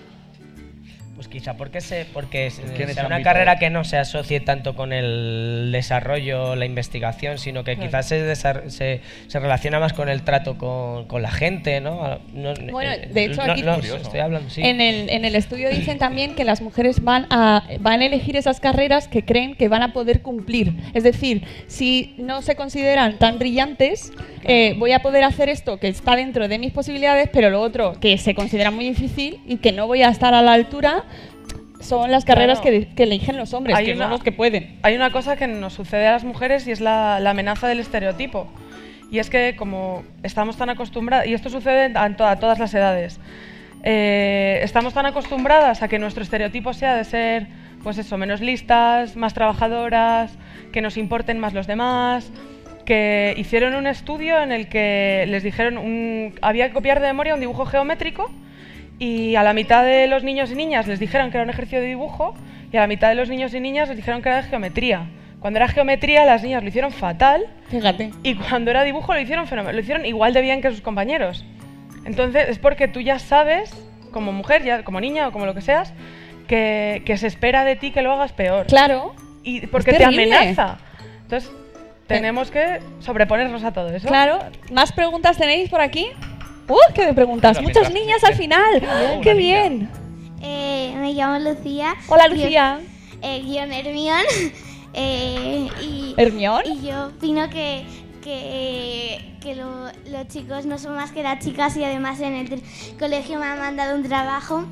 Pues 1.23 1.29
quizá 1.29 1.55
porque, 1.57 1.81
se, 1.81 2.05
porque 2.13 2.47
es- 2.47 2.59
¿Por 2.59 2.71
qué 2.71 2.83
en 2.83 2.89
ese 2.91 2.95
sea 2.95 3.07
una 3.07 3.23
carrera 3.23 3.57
que 3.57 3.71
no 3.71 3.85
se 3.85 3.97
asocie 3.97 4.41
tanto 4.41 4.75
con 4.75 4.93
el 4.93 5.69
desarrollo, 5.71 6.57
la 6.57 6.65
investigación, 6.67 7.39
sino 7.39 7.63
que 7.63 7.77
Claro. 7.77 7.89
quizás 7.89 8.07
se, 8.09 8.35
se, 8.35 9.01
se 9.29 9.39
relaciona 9.39 9.79
más 9.79 9.93
con 9.93 10.09
el 10.09 10.23
trato 10.23 10.59
con, 10.59 11.05
con 11.07 11.23
la 11.23 11.31
gente, 11.31 11.81
¿no? 11.81 12.19
No- 12.33 12.55
Bueno, 12.73 12.91
eh, 12.91 13.09
de 13.13 13.25
hecho 13.27 13.47
no- 13.47 13.53
aquí 13.53 13.63
no, 13.63 13.77
estoy 13.77 14.19
hablando, 14.19 14.51
sí. 14.51 14.63
en, 14.65 14.81
el, 14.81 15.11
en 15.11 15.25
el 15.25 15.37
estudio 15.37 15.71
dicen 15.71 15.99
también 15.99 16.35
que 16.35 16.43
las 16.45 16.61
mujeres 16.61 17.05
van 17.05 17.29
a, 17.31 17.63
van 17.79 18.01
a 18.01 18.07
elegir 18.07 18.35
esas 18.37 18.59
carreras 18.59 19.07
que 19.07 19.25
creen 19.25 19.55
que 19.55 19.69
van 19.69 19.83
a 19.85 19.93
poder 19.93 20.23
cumplir. 20.23 20.73
Es 20.93 21.05
decir, 21.05 21.45
si 21.69 22.15
no 22.19 22.43
se 22.43 22.57
consideran 22.57 23.19
tan 23.21 23.39
brillantes, 23.39 24.13
eh, 24.43 24.75
voy 24.77 24.91
a 24.91 25.03
poder 25.03 25.23
hacer 25.23 25.49
esto 25.49 25.77
que 25.79 25.87
está 25.87 26.17
dentro 26.17 26.49
de 26.49 26.59
mis 26.59 26.73
posibilidades, 26.73 27.29
pero 27.33 27.49
lo 27.49 27.61
otro 27.61 27.93
que 28.01 28.19
se 28.19 28.35
considera 28.35 28.73
muy 28.73 28.85
difícil 28.89 29.39
y 29.47 29.59
que 29.59 29.71
no 29.71 29.87
voy 29.87 30.03
a 30.03 30.09
estar 30.09 30.35
a 30.35 30.43
la 30.43 30.53
altura 30.55 31.05
son 31.83 32.11
las 32.11 32.25
carreras 32.25 32.61
Claro. 32.61 32.79
que, 32.81 32.89
que 32.95 33.03
eligen 33.03 33.37
los 33.37 33.53
hombres, 33.55 33.77
Hay 33.77 33.87
que 33.87 33.93
una- 33.95 34.05
son 34.05 34.11
los 34.13 34.23
que 34.23 34.33
pueden. 34.33 34.79
Hay 34.83 34.95
una 34.97 35.11
cosa 35.13 35.37
que 35.37 35.47
nos 35.47 35.73
sucede 35.75 36.07
a 36.07 36.13
las 36.13 36.25
mujeres 36.25 36.67
y 36.67 36.71
es 36.73 36.81
la, 36.81 37.21
la 37.21 37.31
amenaza 37.31 37.69
del 37.69 37.81
estereotipo. 37.81 38.47
Y 39.11 39.19
es 39.19 39.29
que 39.29 39.55
como 39.57 40.05
estamos 40.23 40.57
tan 40.57 40.71
acostumbradas, 40.71 41.27
y 41.27 41.35
esto 41.35 41.51
sucede 41.51 41.93
a, 41.95 42.17
to- 42.17 42.27
a 42.27 42.37
todas 42.37 42.59
las 42.59 42.73
edades, 42.73 43.21
eh, 43.83 44.61
estamos 44.63 44.95
tan 44.95 45.07
acostumbradas 45.07 45.83
a 45.83 45.89
que 45.89 45.99
nuestro 45.99 46.23
estereotipo 46.23 46.73
sea 46.73 46.97
de 46.97 47.05
ser, 47.05 47.47
pues 47.83 47.99
eso, 47.99 48.17
menos 48.17 48.41
listas, 48.41 49.17
más 49.17 49.35
trabajadoras, 49.35 50.33
que 50.73 50.81
nos 50.81 50.97
importen 50.97 51.39
más 51.41 51.53
los 51.53 51.67
demás, 51.67 52.31
que 52.87 53.35
hicieron 53.37 53.75
un 53.75 53.87
estudio 53.87 54.41
en 54.41 54.53
el 54.53 54.69
que 54.69 55.25
les 55.29 55.43
dijeron, 55.43 55.79
un- 55.79 56.35
había 56.43 56.69
que 56.69 56.75
copiar 56.75 57.01
de 57.01 57.09
memoria 57.09 57.35
un 57.35 57.41
dibujo 57.41 57.67
geométrico 57.67 58.31
y 59.03 59.35
a 59.35 59.43
la 59.43 59.53
mitad 59.53 59.83
de 59.83 60.07
los 60.07 60.23
niños 60.23 60.53
y 60.53 60.55
niñas 60.55 60.87
les 60.87 61.01
dijeron 61.01 61.33
que 61.33 61.37
era 61.37 61.43
un 61.43 61.51
ejercicio 61.51 61.81
de 61.81 61.89
dibujo 61.89 62.35
y 62.71 62.77
a 62.77 62.83
la 62.83 62.87
mitad 62.87 63.09
de 63.09 63.17
los 63.17 63.29
niños 63.29 63.53
y 63.53 63.59
niñas 63.59 63.89
les 63.89 63.97
dijeron 63.97 64.23
que 64.23 64.29
era 64.29 64.43
de 64.43 64.49
geometría. 64.49 65.11
Cuando 65.41 65.59
era 65.59 65.67
geometría 65.67 66.25
las 66.25 66.45
niñas 66.45 66.63
lo 66.63 66.69
hicieron 66.69 66.93
fatal 66.93 67.45
Fíjate. 67.69 68.13
y 68.23 68.37
cuando 68.37 68.71
era 68.71 68.85
dibujo 68.85 69.13
lo 69.13 69.19
hicieron 69.19 69.47
lo 69.51 69.81
hicieron 69.81 70.07
igual 70.07 70.33
de 70.33 70.41
bien 70.41 70.63
que 70.63 70.71
sus 70.71 70.83
compañeros. 70.83 71.45
Entonces 72.05 72.49
es 72.49 72.61
porque 72.61 72.87
tú 72.87 73.01
ya 73.01 73.19
sabes, 73.19 73.75
como 74.13 74.31
mujer, 74.31 74.63
ya 74.63 74.85
como 74.85 75.01
niña 75.01 75.27
o 75.27 75.33
como 75.33 75.47
lo 75.47 75.55
que 75.55 75.63
seas, 75.63 75.93
que, 76.47 77.03
que 77.05 77.17
se 77.17 77.27
espera 77.27 77.65
de 77.65 77.75
ti 77.75 77.91
que 77.91 78.03
lo 78.03 78.13
hagas 78.13 78.33
peor. 78.33 78.67
Claro. 78.67 79.17
Y 79.43 79.67
porque 79.67 79.95
te 79.95 80.05
amenaza. 80.05 80.79
Entonces 81.25 81.51
tenemos 82.07 82.53
que 82.53 82.79
sobreponernos 83.01 83.65
a 83.65 83.73
todo 83.73 83.89
eso. 83.89 84.07
Claro. 84.07 84.39
¿Más 84.71 84.93
preguntas 84.93 85.39
tenéis 85.39 85.69
por 85.71 85.81
aquí? 85.81 86.07
¡Uh, 86.69 86.77
qué 86.95 87.07
de 87.07 87.15
preguntas! 87.15 87.61
Muchas 87.61 87.91
mientras- 87.91 87.93
niñas 87.93 88.25
al 88.25 88.35
final. 88.35 89.21
¡Qué 89.23 89.35
bien! 89.35 89.91
Eh, 90.41 90.95
me 90.99 91.13
llamo 91.15 91.39
Lucía. 91.39 91.95
Hola, 92.09 92.27
Guión- 92.29 92.37
Lucía. 92.43 92.81
eh, 93.23 93.43
guion 93.45 93.73
Hermión. 93.73 94.21
Eh, 94.95 95.69
y, 95.81 96.15
¿Hermión? 96.19 96.61
Y 96.67 96.87
yo 96.87 97.07
opino 97.07 97.49
que, 97.49 97.87
que, 98.23 99.37
que 99.41 99.55
lo- 99.55 99.87
los 100.11 100.29
chicos 100.29 100.67
no 100.67 100.77
son 100.79 100.97
más 100.97 101.13
que 101.13 101.23
las 101.23 101.43
chicas 101.43 101.75
y 101.79 101.85
además 101.85 102.21
en 102.21 102.35
el 102.35 102.51
tr- 102.51 102.99
colegio 102.99 103.39
me 103.39 103.47
han 103.47 103.59
mandado 103.59 103.97
un 103.97 104.03
trabajo 104.03 104.65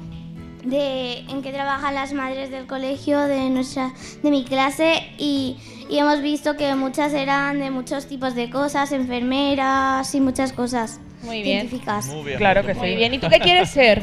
de, 0.63 1.21
en 1.21 1.41
que 1.41 1.53
trabajan 1.53 1.95
las 1.95 2.13
madres 2.13 2.51
del 2.51 2.67
colegio 2.67 3.19
de, 3.21 3.49
nuestra, 3.49 3.93
de 4.23 4.31
mi 4.31 4.45
clase 4.45 5.11
y, 5.17 5.57
y 5.89 5.97
hemos 5.97 6.21
visto 6.21 6.55
que 6.55 6.75
muchas 6.75 7.15
eran 7.15 7.59
de 7.59 7.71
muchos 7.71 8.05
tipos 8.07 8.35
de 8.35 8.51
cosas, 8.51 8.93
enfermeras 8.93 10.15
y 10.15 10.21
muchas 10.21 10.53
cosas 10.53 11.01
Muy 11.23 11.43
bien. 11.43 11.69
científicas. 11.69 12.07
Muy 12.07 12.25
bien. 12.25 12.39
Claro 12.39 12.65
que 12.65 12.75
Muy 12.75 12.89
sí. 12.91 12.97
bien. 12.97 13.15
¿Y 13.15 13.19
tú 13.19 13.29
qué 13.29 13.39
quieres 13.39 13.71
ser? 13.71 14.03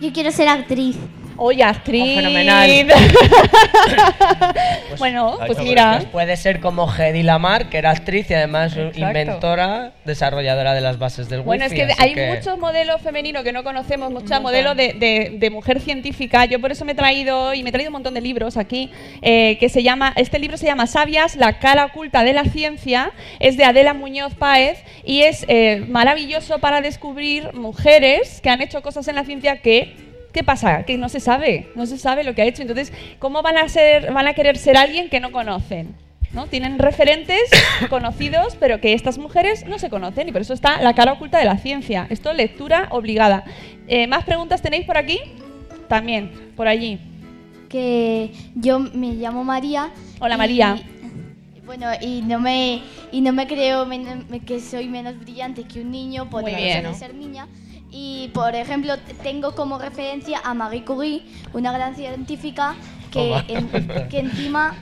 Yo 0.00 0.12
quiero 0.12 0.30
ser 0.32 0.48
actriz. 0.48 0.96
Oye, 1.44 1.64
actriz. 1.64 2.02
Oh, 2.02 2.14
fenomenal. 2.20 2.70
bueno, 4.98 5.38
pues 5.44 5.58
qué 5.58 5.64
mira. 5.64 5.96
bueno. 5.96 6.10
Puede 6.12 6.36
ser 6.36 6.60
como 6.60 6.88
Hedy 6.92 7.22
Lamar, 7.24 7.68
que 7.68 7.78
era 7.78 7.90
actriz 7.90 8.30
y 8.30 8.34
además 8.34 8.76
inventora, 8.94 9.92
desarrolladora 10.04 10.72
de 10.74 10.80
las 10.80 10.98
bases 11.00 11.28
del 11.28 11.40
Bueno, 11.42 11.64
es 11.64 11.72
wifi, 11.72 11.84
que 11.86 11.92
así 11.92 12.02
hay 12.02 12.14
que- 12.14 12.28
muchos 12.34 12.58
modelos 12.58 13.00
femeninos 13.02 13.42
que 13.42 13.52
no 13.52 13.64
conocemos, 13.64 14.12
muchos 14.12 14.40
modelos 14.40 14.76
de, 14.76 14.92
de- 14.92 15.32
de 15.36 15.50
mujer 15.50 15.80
científica. 15.80 16.44
Yo 16.44 16.60
por 16.60 16.70
eso 16.70 16.84
me 16.84 16.92
he 16.92 16.94
traído, 16.94 17.54
y 17.54 17.62
me 17.64 17.70
he 17.70 17.72
traído 17.72 17.88
un 17.90 17.94
montón 17.94 18.14
de 18.14 18.20
libros 18.20 18.56
aquí, 18.56 18.90
eh, 19.20 19.56
que 19.58 19.68
se 19.68 19.82
llama, 19.82 20.12
este 20.16 20.38
libro 20.38 20.56
se 20.56 20.66
llama 20.66 20.86
Sabias, 20.86 21.34
la 21.34 21.58
cara 21.58 21.86
oculta 21.86 22.22
de 22.22 22.34
la 22.34 22.44
ciencia, 22.44 23.10
es 23.40 23.56
de 23.56 23.64
Adela 23.64 23.94
Muñoz 23.94 24.34
Páez, 24.34 24.78
y 25.04 25.22
es 25.22 25.44
eh, 25.48 25.84
maravilloso 25.88 26.60
para 26.60 26.80
descubrir 26.82 27.52
mujeres 27.54 28.40
que 28.40 28.48
han 28.50 28.62
hecho 28.62 28.80
cosas 28.82 29.08
en 29.08 29.16
la 29.16 29.24
ciencia 29.24 29.56
que... 29.60 30.11
¿Qué 30.32 30.42
pasa? 30.42 30.84
Que 30.84 30.96
no 30.96 31.08
se 31.08 31.20
sabe, 31.20 31.68
no 31.74 31.86
se 31.86 31.98
sabe 31.98 32.24
lo 32.24 32.34
que 32.34 32.42
ha 32.42 32.46
hecho. 32.46 32.62
Entonces, 32.62 32.92
¿cómo 33.18 33.42
van 33.42 33.58
a 33.58 33.68
ser, 33.68 34.12
van 34.12 34.26
a 34.26 34.34
querer 34.34 34.56
ser 34.56 34.76
alguien 34.76 35.08
que 35.10 35.20
no 35.20 35.30
conocen? 35.32 35.94
¿no? 36.32 36.46
Tienen 36.46 36.78
referentes 36.78 37.42
conocidos, 37.90 38.56
pero 38.58 38.80
que 38.80 38.94
estas 38.94 39.18
mujeres 39.18 39.66
no 39.66 39.78
se 39.78 39.90
conocen 39.90 40.28
y 40.28 40.32
por 40.32 40.40
eso 40.40 40.54
está 40.54 40.80
la 40.80 40.94
cara 40.94 41.12
oculta 41.12 41.38
de 41.38 41.44
la 41.44 41.58
ciencia. 41.58 42.06
Esto 42.08 42.32
lectura 42.32 42.88
obligada. 42.90 43.44
Eh, 43.86 44.06
¿Más 44.06 44.24
preguntas 44.24 44.62
tenéis 44.62 44.86
por 44.86 44.96
aquí? 44.96 45.20
También, 45.88 46.30
por 46.56 46.68
allí. 46.68 46.98
Que 47.68 48.32
yo 48.54 48.78
me 48.78 49.12
llamo 49.12 49.44
María. 49.44 49.90
Hola, 50.20 50.34
y- 50.34 50.38
María. 50.38 50.82
Bueno, 51.64 51.86
y 52.00 52.22
no 52.22 52.40
me 52.40 52.82
y 53.12 53.20
no 53.20 53.32
me 53.32 53.46
creo 53.46 53.86
que 54.44 54.58
soy 54.60 54.88
menos 54.88 55.18
brillante 55.18 55.62
que 55.62 55.80
un 55.80 55.92
niño 55.92 56.28
por 56.28 56.44
de 56.44 56.94
ser 56.94 57.14
niña. 57.14 57.46
Y 57.94 58.30
por 58.32 58.54
ejemplo, 58.54 58.96
tengo 59.22 59.54
como 59.54 59.78
referencia 59.78 60.40
a 60.42 60.54
Marie 60.54 60.82
Curie, 60.84 61.22
una 61.52 61.72
gran 61.72 61.94
científica 61.94 62.74
que, 63.12 63.34
en- 63.48 63.68
que 64.08 64.18
encima 64.20 64.74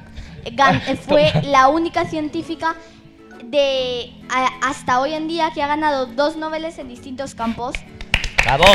gan- 0.45 0.81
fue 1.09 1.33
la 1.43 1.67
única 1.69 2.05
científica 2.05 2.77
de 3.45 4.13
a- 4.33 4.69
hasta 4.69 5.01
hoy 5.01 5.15
en 5.15 5.27
día 5.27 5.51
que 5.53 5.61
ha 5.63 5.67
ganado 5.67 6.07
dos 6.07 6.37
Nobeles 6.37 6.79
en 6.79 6.89
distintos 6.89 7.35
campos. 7.35 7.75
¡Bravo! 8.45 8.65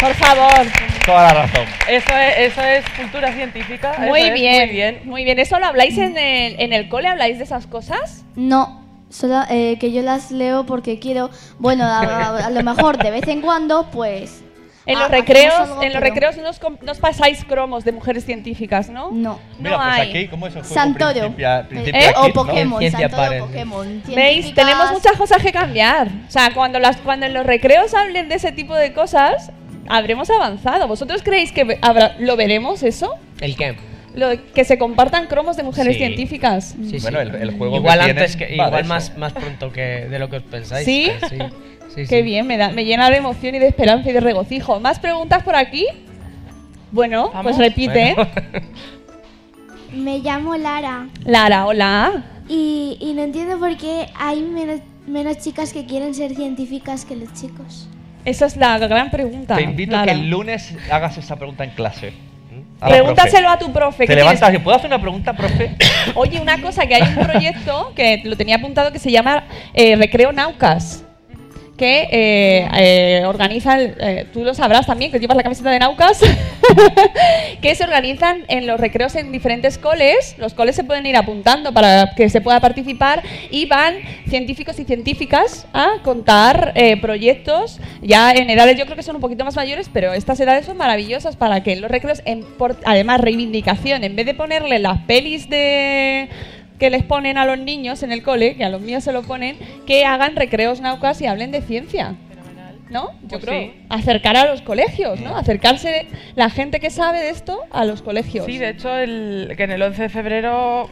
Por 0.00 0.14
favor. 0.14 0.66
Toda 1.06 1.32
la 1.32 1.46
razón. 1.46 1.66
Eso 1.88 2.16
es, 2.16 2.52
eso 2.52 2.60
es 2.62 2.84
cultura 2.90 3.32
científica. 3.32 3.92
eso 3.92 4.00
Muy 4.02 4.22
es, 4.22 4.34
bien, 4.34 4.56
Muy 4.66 4.70
bien. 4.74 5.00
muy 5.04 5.24
bien. 5.24 5.38
¿Eso 5.38 5.58
lo 5.58 5.66
habláis 5.66 5.96
en 5.98 6.16
el, 6.18 6.58
en 6.60 6.72
el 6.72 6.88
cole? 6.88 7.08
¿Habláis 7.08 7.38
de 7.38 7.44
esas 7.44 7.66
cosas? 7.66 8.24
No, 8.36 8.79
solo 9.10 9.42
eh, 9.50 9.76
que 9.78 9.92
yo 9.92 10.00
las 10.02 10.30
leo 10.30 10.64
porque 10.64 10.98
quiero, 10.98 11.28
bueno, 11.58 11.84
a, 11.84 12.00
a- 12.00 12.46
a 12.46 12.50
lo 12.50 12.62
mejor 12.62 12.96
de 12.96 13.10
vez 13.10 13.28
en 13.28 13.42
cuando, 13.42 13.90
pues... 13.90 14.42
En 14.86 14.96
ah, 14.96 15.02
los 15.02 15.10
recreos, 15.10 15.54
algo, 15.54 15.82
en 15.82 15.92
los 15.92 16.00
pero- 16.02 16.14
recreos 16.14 16.36
nos, 16.38 16.58
com- 16.58 16.78
nos 16.82 16.98
pasáis 16.98 17.44
cromos 17.44 17.84
de 17.84 17.92
mujeres 17.92 18.24
científicas, 18.24 18.88
¿no? 18.88 19.10
No. 19.12 19.38
Mira, 19.58 19.70
no 19.72 19.76
pues 19.84 19.88
hay. 19.98 20.08
aquí, 20.08 20.28
¿cómo 20.28 20.46
es 20.46 20.56
el 20.56 20.62
juego? 20.62 20.74
Santoro. 20.74 21.12
Principia- 21.12 21.66
Eh, 21.70 22.12
o 22.16 22.28
¿no? 22.28 22.32
Pokémon, 22.32 22.90
Santoro. 22.90 23.46
Pokémon. 23.46 24.02
¿Veis? 24.06 24.54
Tenemos 24.54 24.90
muchas 24.90 25.12
cosas 25.18 25.42
que 25.42 25.52
cambiar. 25.52 26.08
O 26.26 26.30
sea, 26.30 26.52
cuando, 26.54 26.78
las, 26.80 26.96
cuando 26.96 27.26
en 27.26 27.34
los 27.34 27.44
recreos 27.44 27.92
hablen 27.94 28.28
de 28.30 28.36
ese 28.36 28.52
tipo 28.52 28.74
de 28.74 28.92
cosas, 28.94 29.52
habremos 29.86 30.30
avanzado. 30.30 30.88
¿Vosotros 30.88 31.22
creéis 31.22 31.52
que 31.52 31.78
habrá- 31.82 32.16
lo 32.18 32.36
veremos 32.36 32.82
eso? 32.82 33.14
¿El 33.40 33.56
qué? 33.56 33.76
Lo, 34.14 34.28
que 34.52 34.64
se 34.64 34.76
compartan 34.78 35.26
cromos 35.26 35.56
de 35.56 35.62
mujeres 35.62 35.94
Sí. 35.94 35.98
científicas. 35.98 36.74
Sí, 36.82 36.90
sí. 36.90 36.98
Bueno, 37.02 37.20
el- 37.20 37.34
el 37.36 37.50
juego 37.56 37.76
igual 37.76 38.00
que 38.04 38.10
antes 38.10 38.36
que 38.36 38.54
igual 38.54 38.84
más, 38.84 39.16
más 39.16 39.32
pronto 39.32 39.70
que 39.72 40.06
de 40.08 40.18
lo 40.18 40.28
que 40.28 40.38
os 40.38 40.42
pensáis. 40.42 40.84
¿Sí? 40.84 41.08
sí. 41.28 41.38
Qué 41.94 42.06
sí. 42.06 42.22
bien, 42.22 42.46
me, 42.46 42.56
da, 42.56 42.70
me 42.70 42.84
llena 42.84 43.08
de 43.10 43.16
emoción 43.16 43.54
y 43.54 43.58
de 43.58 43.66
esperanza 43.68 44.10
y 44.10 44.12
de 44.12 44.20
regocijo. 44.20 44.78
¿Más 44.80 44.98
preguntas 44.98 45.42
por 45.42 45.54
aquí? 45.56 45.86
Bueno, 46.92 47.30
pues 47.42 47.56
repite. 47.56 48.14
Bueno. 48.14 48.30
Me 49.92 50.18
llamo 50.20 50.56
Lara 50.56 51.08
Lara, 51.24 51.66
hola. 51.66 52.24
y, 52.48 52.96
y 53.00 53.12
no 53.14 53.22
entiendo 53.22 53.58
por 53.58 53.76
qué 53.76 54.06
hay 54.16 54.40
menos, 54.40 54.80
menos 55.06 55.38
chicas 55.38 55.72
que 55.72 55.84
quieren 55.84 56.14
ser 56.14 56.34
científicas 56.36 57.04
que 57.04 57.16
los 57.16 57.32
chicos. 57.34 57.88
Esa 58.24 58.46
es 58.46 58.56
la 58.56 58.78
gran 58.78 59.10
pregunta. 59.10 59.56
Te 59.56 59.62
invito 59.62 59.96
a 59.96 60.04
que 60.04 60.10
el 60.12 60.30
lunes 60.30 60.74
hagas 60.92 61.16
esa 61.18 61.36
pregunta 61.36 61.64
en 61.64 61.70
clase. 61.70 62.12
A 62.80 62.88
la 62.88 62.96
Pregúntaselo 62.96 63.48
a 63.48 63.58
tu 63.58 63.72
profe. 63.72 64.06
Te 64.06 64.08
¿qué 64.08 64.16
levantas 64.16 64.58
¿puedo 64.60 64.76
hacer 64.76 64.88
una 64.88 65.00
pregunta, 65.00 65.34
profe? 65.34 65.76
Oye, 66.14 66.40
una 66.40 66.60
cosa, 66.60 66.86
que 66.86 66.94
hay 66.94 67.02
un 67.02 67.14
proyecto 67.14 67.92
que 67.94 68.22
lo 68.24 68.36
tenía 68.36 68.56
apuntado 68.56 68.90
que 68.90 68.98
se 68.98 69.10
llama 69.10 69.44
eh, 69.74 69.96
Recreo 69.96 70.32
Naucas. 70.32 71.04
Que 71.80 72.08
eh, 72.12 72.68
eh, 72.76 73.22
organiza, 73.24 73.78
el- 73.80 73.94
eh, 73.98 74.26
tú 74.34 74.44
lo 74.44 74.52
sabrás 74.52 74.84
también, 74.86 75.10
que 75.10 75.18
llevas 75.18 75.34
la 75.34 75.42
camiseta 75.42 75.70
de 75.70 75.78
Naucas, 75.78 76.20
que 77.62 77.74
se 77.74 77.84
organizan 77.84 78.44
en 78.48 78.66
los 78.66 78.78
recreos 78.78 79.14
en 79.16 79.32
diferentes 79.32 79.78
coles. 79.78 80.34
Los 80.36 80.52
coles 80.52 80.76
se 80.76 80.84
pueden 80.84 81.06
ir 81.06 81.16
apuntando 81.16 81.72
para 81.72 82.10
que 82.14 82.28
se 82.28 82.42
pueda 82.42 82.60
participar 82.60 83.22
y 83.50 83.64
van 83.64 83.94
científicos 84.28 84.78
y 84.78 84.84
científicas 84.84 85.66
a 85.72 86.02
contar 86.04 86.72
eh, 86.74 86.98
proyectos 87.00 87.80
ya 88.02 88.32
en 88.32 88.50
edades, 88.50 88.78
yo 88.78 88.84
creo 88.84 88.96
que 88.96 89.02
son 89.02 89.16
un 89.16 89.22
poquito 89.22 89.44
más 89.46 89.56
mayores, 89.56 89.88
pero 89.90 90.12
estas 90.12 90.38
edades 90.40 90.66
son 90.66 90.76
maravillosas 90.76 91.36
para 91.36 91.62
que 91.62 91.72
en 91.72 91.80
los 91.80 91.90
recreos, 91.90 92.20
en 92.26 92.44
por- 92.44 92.76
además 92.84 93.22
reivindicación, 93.22 94.04
en 94.04 94.16
vez 94.16 94.26
de 94.26 94.34
ponerle 94.34 94.78
las 94.80 94.98
pelis 95.06 95.48
de 95.48 96.28
que 96.80 96.90
les 96.90 97.04
ponen 97.04 97.38
a 97.38 97.44
los 97.44 97.58
niños 97.58 98.02
en 98.02 98.10
el 98.10 98.22
cole, 98.24 98.56
que 98.56 98.64
a 98.64 98.70
los 98.70 98.80
míos 98.80 99.04
se 99.04 99.12
lo 99.12 99.22
ponen, 99.22 99.56
que 99.86 100.04
hagan 100.04 100.34
recreos 100.34 100.80
naucas 100.80 101.20
y 101.20 101.26
hablen 101.26 101.52
de 101.52 101.60
ciencia. 101.62 102.16
¿No? 102.88 103.12
Yo 103.22 103.38
Pues 103.38 103.44
creo. 103.44 103.60
sí. 103.70 103.72
Acercar 103.88 104.36
a 104.36 104.46
los 104.50 104.62
colegios, 104.62 105.20
¿no? 105.20 105.36
Acercarse 105.36 106.06
la 106.34 106.50
gente 106.50 106.80
que 106.80 106.90
sabe 106.90 107.20
de 107.20 107.30
esto 107.30 107.60
a 107.70 107.84
los 107.84 108.02
colegios. 108.02 108.46
Sí, 108.46 108.58
de 108.58 108.70
hecho, 108.70 108.98
el, 108.98 109.54
que 109.56 109.62
en 109.62 109.70
el 109.70 109.80
11 109.82 110.02
de 110.02 110.08
febrero, 110.08 110.90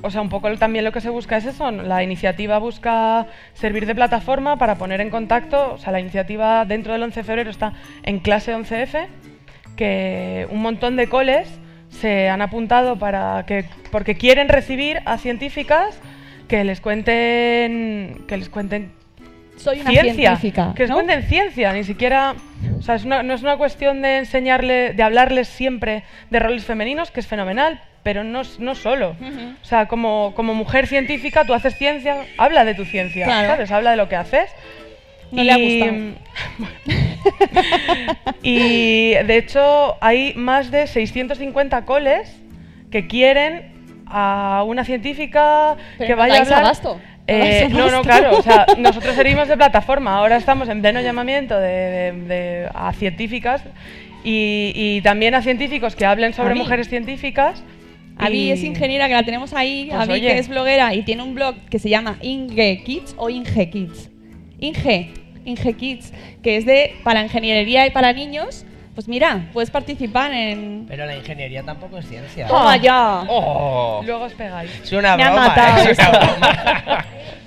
o 0.00 0.10
sea, 0.12 0.20
un 0.20 0.28
poco 0.28 0.56
también 0.58 0.84
lo 0.84 0.92
que 0.92 1.00
se 1.00 1.10
busca 1.10 1.38
es 1.38 1.46
eso. 1.46 1.68
La 1.72 2.04
iniciativa 2.04 2.58
busca 2.58 3.26
servir 3.54 3.84
de 3.86 3.96
plataforma 3.96 4.58
para 4.58 4.76
poner 4.76 5.00
en 5.00 5.10
contacto, 5.10 5.72
o 5.72 5.78
sea, 5.78 5.90
la 5.90 5.98
iniciativa 5.98 6.64
dentro 6.66 6.92
del 6.92 7.02
11 7.02 7.18
de 7.18 7.24
febrero 7.24 7.50
está 7.50 7.72
en 8.04 8.20
clase 8.20 8.54
11F, 8.54 9.08
que 9.74 10.46
un 10.50 10.62
montón 10.62 10.94
de 10.94 11.08
coles 11.08 11.48
se 11.90 12.28
han 12.28 12.40
apuntado 12.42 12.98
para 12.98 13.44
que, 13.46 13.64
porque 13.90 14.16
quieren 14.16 14.48
recibir 14.48 15.00
a 15.04 15.18
científicas 15.18 15.98
que 16.48 16.64
les 16.64 16.80
cuenten, 16.80 18.24
que 18.26 18.36
les 18.36 18.48
cuenten 18.48 18.92
Soy 19.56 19.80
una 19.80 19.90
ciencia, 19.90 20.36
científica. 20.36 20.72
que 20.74 20.82
les 20.84 20.90
¿no? 20.90 20.96
cuenten 20.96 21.22
ciencia, 21.24 21.72
ni 21.72 21.84
siquiera, 21.84 22.34
o 22.78 22.82
sea, 22.82 22.94
es 22.94 23.04
una- 23.04 23.22
no 23.22 23.34
es 23.34 23.42
una 23.42 23.56
cuestión 23.56 24.00
de 24.02 24.18
enseñarle, 24.18 24.94
de 24.94 25.02
hablarles 25.02 25.48
siempre 25.48 26.02
de 26.30 26.38
roles 26.38 26.64
femeninos, 26.64 27.10
que 27.10 27.20
es 27.20 27.26
fenomenal, 27.26 27.80
pero 28.02 28.24
no, 28.24 28.42
no 28.58 28.74
solo. 28.74 29.14
O 29.60 29.64
sea, 29.64 29.86
como, 29.86 30.32
como 30.34 30.54
mujer 30.54 30.86
científica, 30.86 31.44
tú 31.44 31.52
haces 31.52 31.76
ciencia, 31.76 32.24
habla 32.38 32.64
de 32.64 32.74
tu 32.74 32.84
ciencia, 32.86 33.26
Claro. 33.26 33.48
¿sabes? 33.48 33.70
Habla 33.70 33.90
de 33.90 33.96
lo 33.98 34.08
que 34.08 34.16
haces. 34.16 34.50
No 35.32 35.42
le 35.42 35.52
ha 35.52 35.56
gustado. 35.56 35.92
y 38.42 39.10
de 39.12 39.36
hecho 39.36 39.96
hay 40.00 40.34
más 40.34 40.70
de 40.70 40.86
650 40.86 41.84
coles 41.84 42.34
que 42.90 43.06
quieren 43.06 43.72
a 44.06 44.64
una 44.66 44.84
científica 44.84 45.76
Pero 45.98 46.06
que 46.08 46.12
no 46.14 46.18
vaya 46.18 46.34
a 46.34 46.38
hablar. 46.42 46.58
abasto, 46.60 46.94
no 46.94 47.00
Eh, 47.28 47.68
no, 47.70 47.90
no, 47.90 48.02
claro. 48.02 48.38
O 48.38 48.42
sea, 48.42 48.66
nosotros 48.78 49.14
servimos 49.14 49.46
de 49.46 49.56
plataforma. 49.56 50.16
Ahora 50.16 50.36
estamos 50.36 50.68
en 50.68 50.80
pleno 50.80 51.00
llamamiento 51.00 51.56
de, 51.58 51.68
de- 51.68 52.12
de- 52.26 52.68
a 52.74 52.92
científicas 52.92 53.62
y, 54.24 54.72
y 54.74 55.00
también 55.02 55.34
a 55.36 55.42
científicos 55.42 55.94
que 55.94 56.06
hablen 56.06 56.32
sobre 56.34 56.54
mujeres 56.56 56.88
científicas. 56.88 57.62
Avi 58.18 58.48
y- 58.48 58.50
es 58.50 58.64
ingeniera 58.64 59.06
que 59.06 59.14
la 59.14 59.22
tenemos 59.22 59.52
ahí, 59.54 59.86
Pues 59.90 60.08
Avi 60.08 60.20
que 60.20 60.38
es 60.38 60.48
bloguera 60.48 60.92
y 60.94 61.02
tiene 61.04 61.22
un 61.22 61.34
blog 61.36 61.54
que 61.70 61.78
se 61.78 61.88
llama 61.88 62.16
Inge 62.20 62.82
Kids 62.84 63.14
o 63.16 63.30
Inge 63.30 63.70
Kids. 63.70 64.09
Inge, 64.60 65.12
Inge 65.44 65.72
Kids, 65.74 66.12
que 66.42 66.56
es 66.56 66.66
de 66.66 66.96
para 67.02 67.22
ingeniería 67.22 67.86
y 67.86 67.90
para 67.90 68.12
niños. 68.12 68.64
Pues 68.94 69.08
mira, 69.08 69.48
puedes 69.52 69.70
participar 69.70 70.32
en. 70.32 70.84
Pero 70.88 71.06
la 71.06 71.16
ingeniería 71.16 71.62
tampoco 71.62 71.98
es 71.98 72.08
ciencia. 72.08 72.46
Toma 72.46 72.76
ya. 72.76 73.24
Oh. 73.28 74.02
Luego 74.04 74.24
os 74.24 74.34
pegáis. 74.34 74.70
Es 74.82 74.92
una 74.92 75.16
Me 75.16 75.22
ha 75.22 75.30
broma, 75.30 75.48
matado 75.48 75.88
¿eh? 75.88 75.90
Es 75.92 75.98
una 75.98 76.10
broma. 76.10 77.04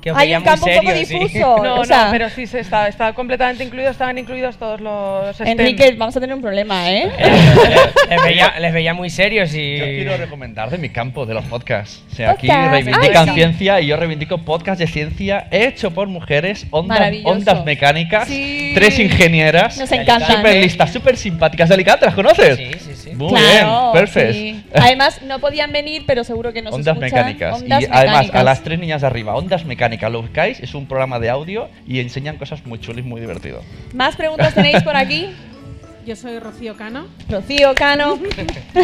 Que 0.00 0.12
Hay 0.14 0.34
un 0.34 0.42
campo 0.44 0.66
un 0.66 0.72
poco 0.76 0.86
serio, 0.90 1.06
sí. 1.06 1.14
difuso. 1.18 1.56
No, 1.62 1.80
o 1.80 1.84
sea, 1.84 2.06
no, 2.06 2.10
pero 2.12 2.30
sí 2.30 2.46
se 2.46 2.60
está, 2.60 2.86
está 2.88 3.12
completamente 3.12 3.64
incluido, 3.64 3.90
estaban 3.90 4.16
incluidos 4.16 4.56
todos 4.56 4.80
los 4.80 5.34
STEM. 5.34 5.48
Enrique, 5.48 5.94
vamos 5.98 6.16
a 6.16 6.20
tener 6.20 6.34
un 6.36 6.42
problema, 6.42 6.90
¿eh? 6.90 7.10
les, 8.08 8.22
veía, 8.22 8.54
les 8.60 8.72
veía 8.72 8.94
muy 8.94 9.10
serios 9.10 9.52
y... 9.54 9.76
Yo 9.78 9.84
quiero 9.84 10.16
recomendar 10.16 10.70
de 10.70 10.78
mi 10.78 10.88
campo, 10.90 11.26
de 11.26 11.34
los 11.34 11.44
podcasts. 11.46 12.02
O 12.12 12.14
sea, 12.14 12.30
aquí 12.30 12.48
reivindican 12.48 13.16
Ay, 13.24 13.28
sí. 13.28 13.34
ciencia 13.34 13.80
y 13.80 13.86
yo 13.88 13.96
reivindico 13.96 14.38
podcast 14.38 14.78
de 14.80 14.86
ciencia 14.86 15.48
hecho 15.50 15.90
por 15.92 16.06
mujeres, 16.08 16.66
ondas, 16.70 17.12
ondas 17.24 17.64
mecánicas, 17.64 18.28
Sí. 18.28 18.72
tres 18.74 18.98
ingenieras, 18.98 19.78
Nos 19.78 19.90
encantan. 19.92 20.36
súper 20.36 20.56
listas, 20.62 20.92
súper 20.92 21.16
simpáticas 21.16 21.68
de 21.68 21.74
Alicante, 21.74 22.06
¿las 22.06 22.14
conoces? 22.14 22.56
Sí, 22.56 22.70
sí, 22.78 22.90
sí. 22.94 22.97
Muy 23.18 23.28
Claro, 23.30 23.92
bien, 23.92 23.92
perfecto. 23.92 24.32
sí. 24.32 24.64
Además, 24.74 25.20
no 25.22 25.38
podían 25.40 25.72
venir, 25.72 26.04
pero 26.06 26.24
seguro 26.24 26.52
que 26.52 26.62
nos 26.62 26.72
Ondas 26.74 26.96
escuchan. 26.96 27.10
mecánicas. 27.26 27.62
Ondas 27.62 27.82
y 27.82 27.86
además, 27.90 28.30
a 28.32 28.42
las 28.42 28.62
tres 28.62 28.78
niñas 28.78 29.00
de 29.00 29.06
arriba, 29.08 29.34
Ondas 29.34 29.64
Mecánicas, 29.64 30.10
lo 30.10 30.22
buscáis, 30.22 30.60
es 30.60 30.74
un 30.74 30.86
programa 30.86 31.18
de 31.18 31.28
audio 31.30 31.68
y 31.86 32.00
enseñan 32.00 32.36
cosas 32.38 32.64
muy 32.64 32.78
chulas 32.80 33.04
y 33.04 33.08
muy 33.08 33.20
divertido. 33.20 33.62
¿Más 33.92 34.16
preguntas 34.16 34.54
tenéis 34.54 34.82
por 34.82 34.96
aquí? 34.96 35.28
Yo 36.06 36.16
soy 36.16 36.38
Rocío 36.38 36.74
Cano. 36.76 37.06
Rocío 37.28 37.74
Cano. 37.74 38.18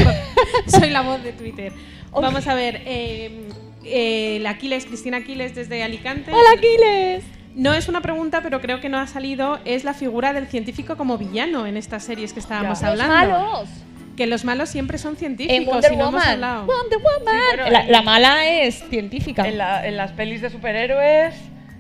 soy 0.67 0.91
la 0.91 1.01
voz 1.01 1.23
de 1.23 1.33
Twitter. 1.33 1.73
Vamos 2.13 2.47
a 2.47 2.55
ver, 2.55 2.83
eh, 2.85 3.49
eh, 3.85 4.39
la 4.43 4.51
Aquiles, 4.51 4.85
Cristina 4.85 5.19
Aquiles 5.19 5.55
desde 5.55 5.83
Alicante. 5.83 6.31
¡Hola, 6.33 6.51
Aquiles! 6.57 7.25
No 7.55 7.73
es 7.73 7.89
una 7.89 8.01
pregunta, 8.01 8.41
pero 8.43 8.61
creo 8.61 8.81
que 8.81 8.89
no 8.89 8.99
ha 8.99 9.07
salido. 9.07 9.59
Es 9.65 9.85
la 9.85 9.95
figura 9.95 10.33
del 10.33 10.49
científico 10.49 10.97
como 10.97 11.17
villano 11.19 11.67
en 11.67 11.77
estas 11.77 12.03
series 12.05 12.33
que 12.33 12.41
estábamos 12.41 12.83
hablando. 12.83 13.15
malos. 13.15 13.69
Que 14.17 14.27
los 14.27 14.45
malos 14.45 14.69
siempre 14.69 14.99
son 14.99 15.13
En 15.13 15.19
científicos 15.19 15.67
Wonder 15.67 15.93
y 15.93 15.97
no 15.97 16.09
hemos 16.09 16.25
Woman. 16.25 16.67
Wonder 16.67 16.99
Woman. 16.99 17.35
bueno, 17.57 17.71
la, 17.71 17.81
en- 17.83 17.93
la 17.93 18.03
mala 18.03 18.47
es 18.47 18.85
científica. 18.89 19.47
En, 19.49 19.59
la- 19.59 19.87
en 19.87 19.97
las 19.97 20.13
pelis 20.13 20.41
de 20.41 20.51
superhéroes, 20.51 21.35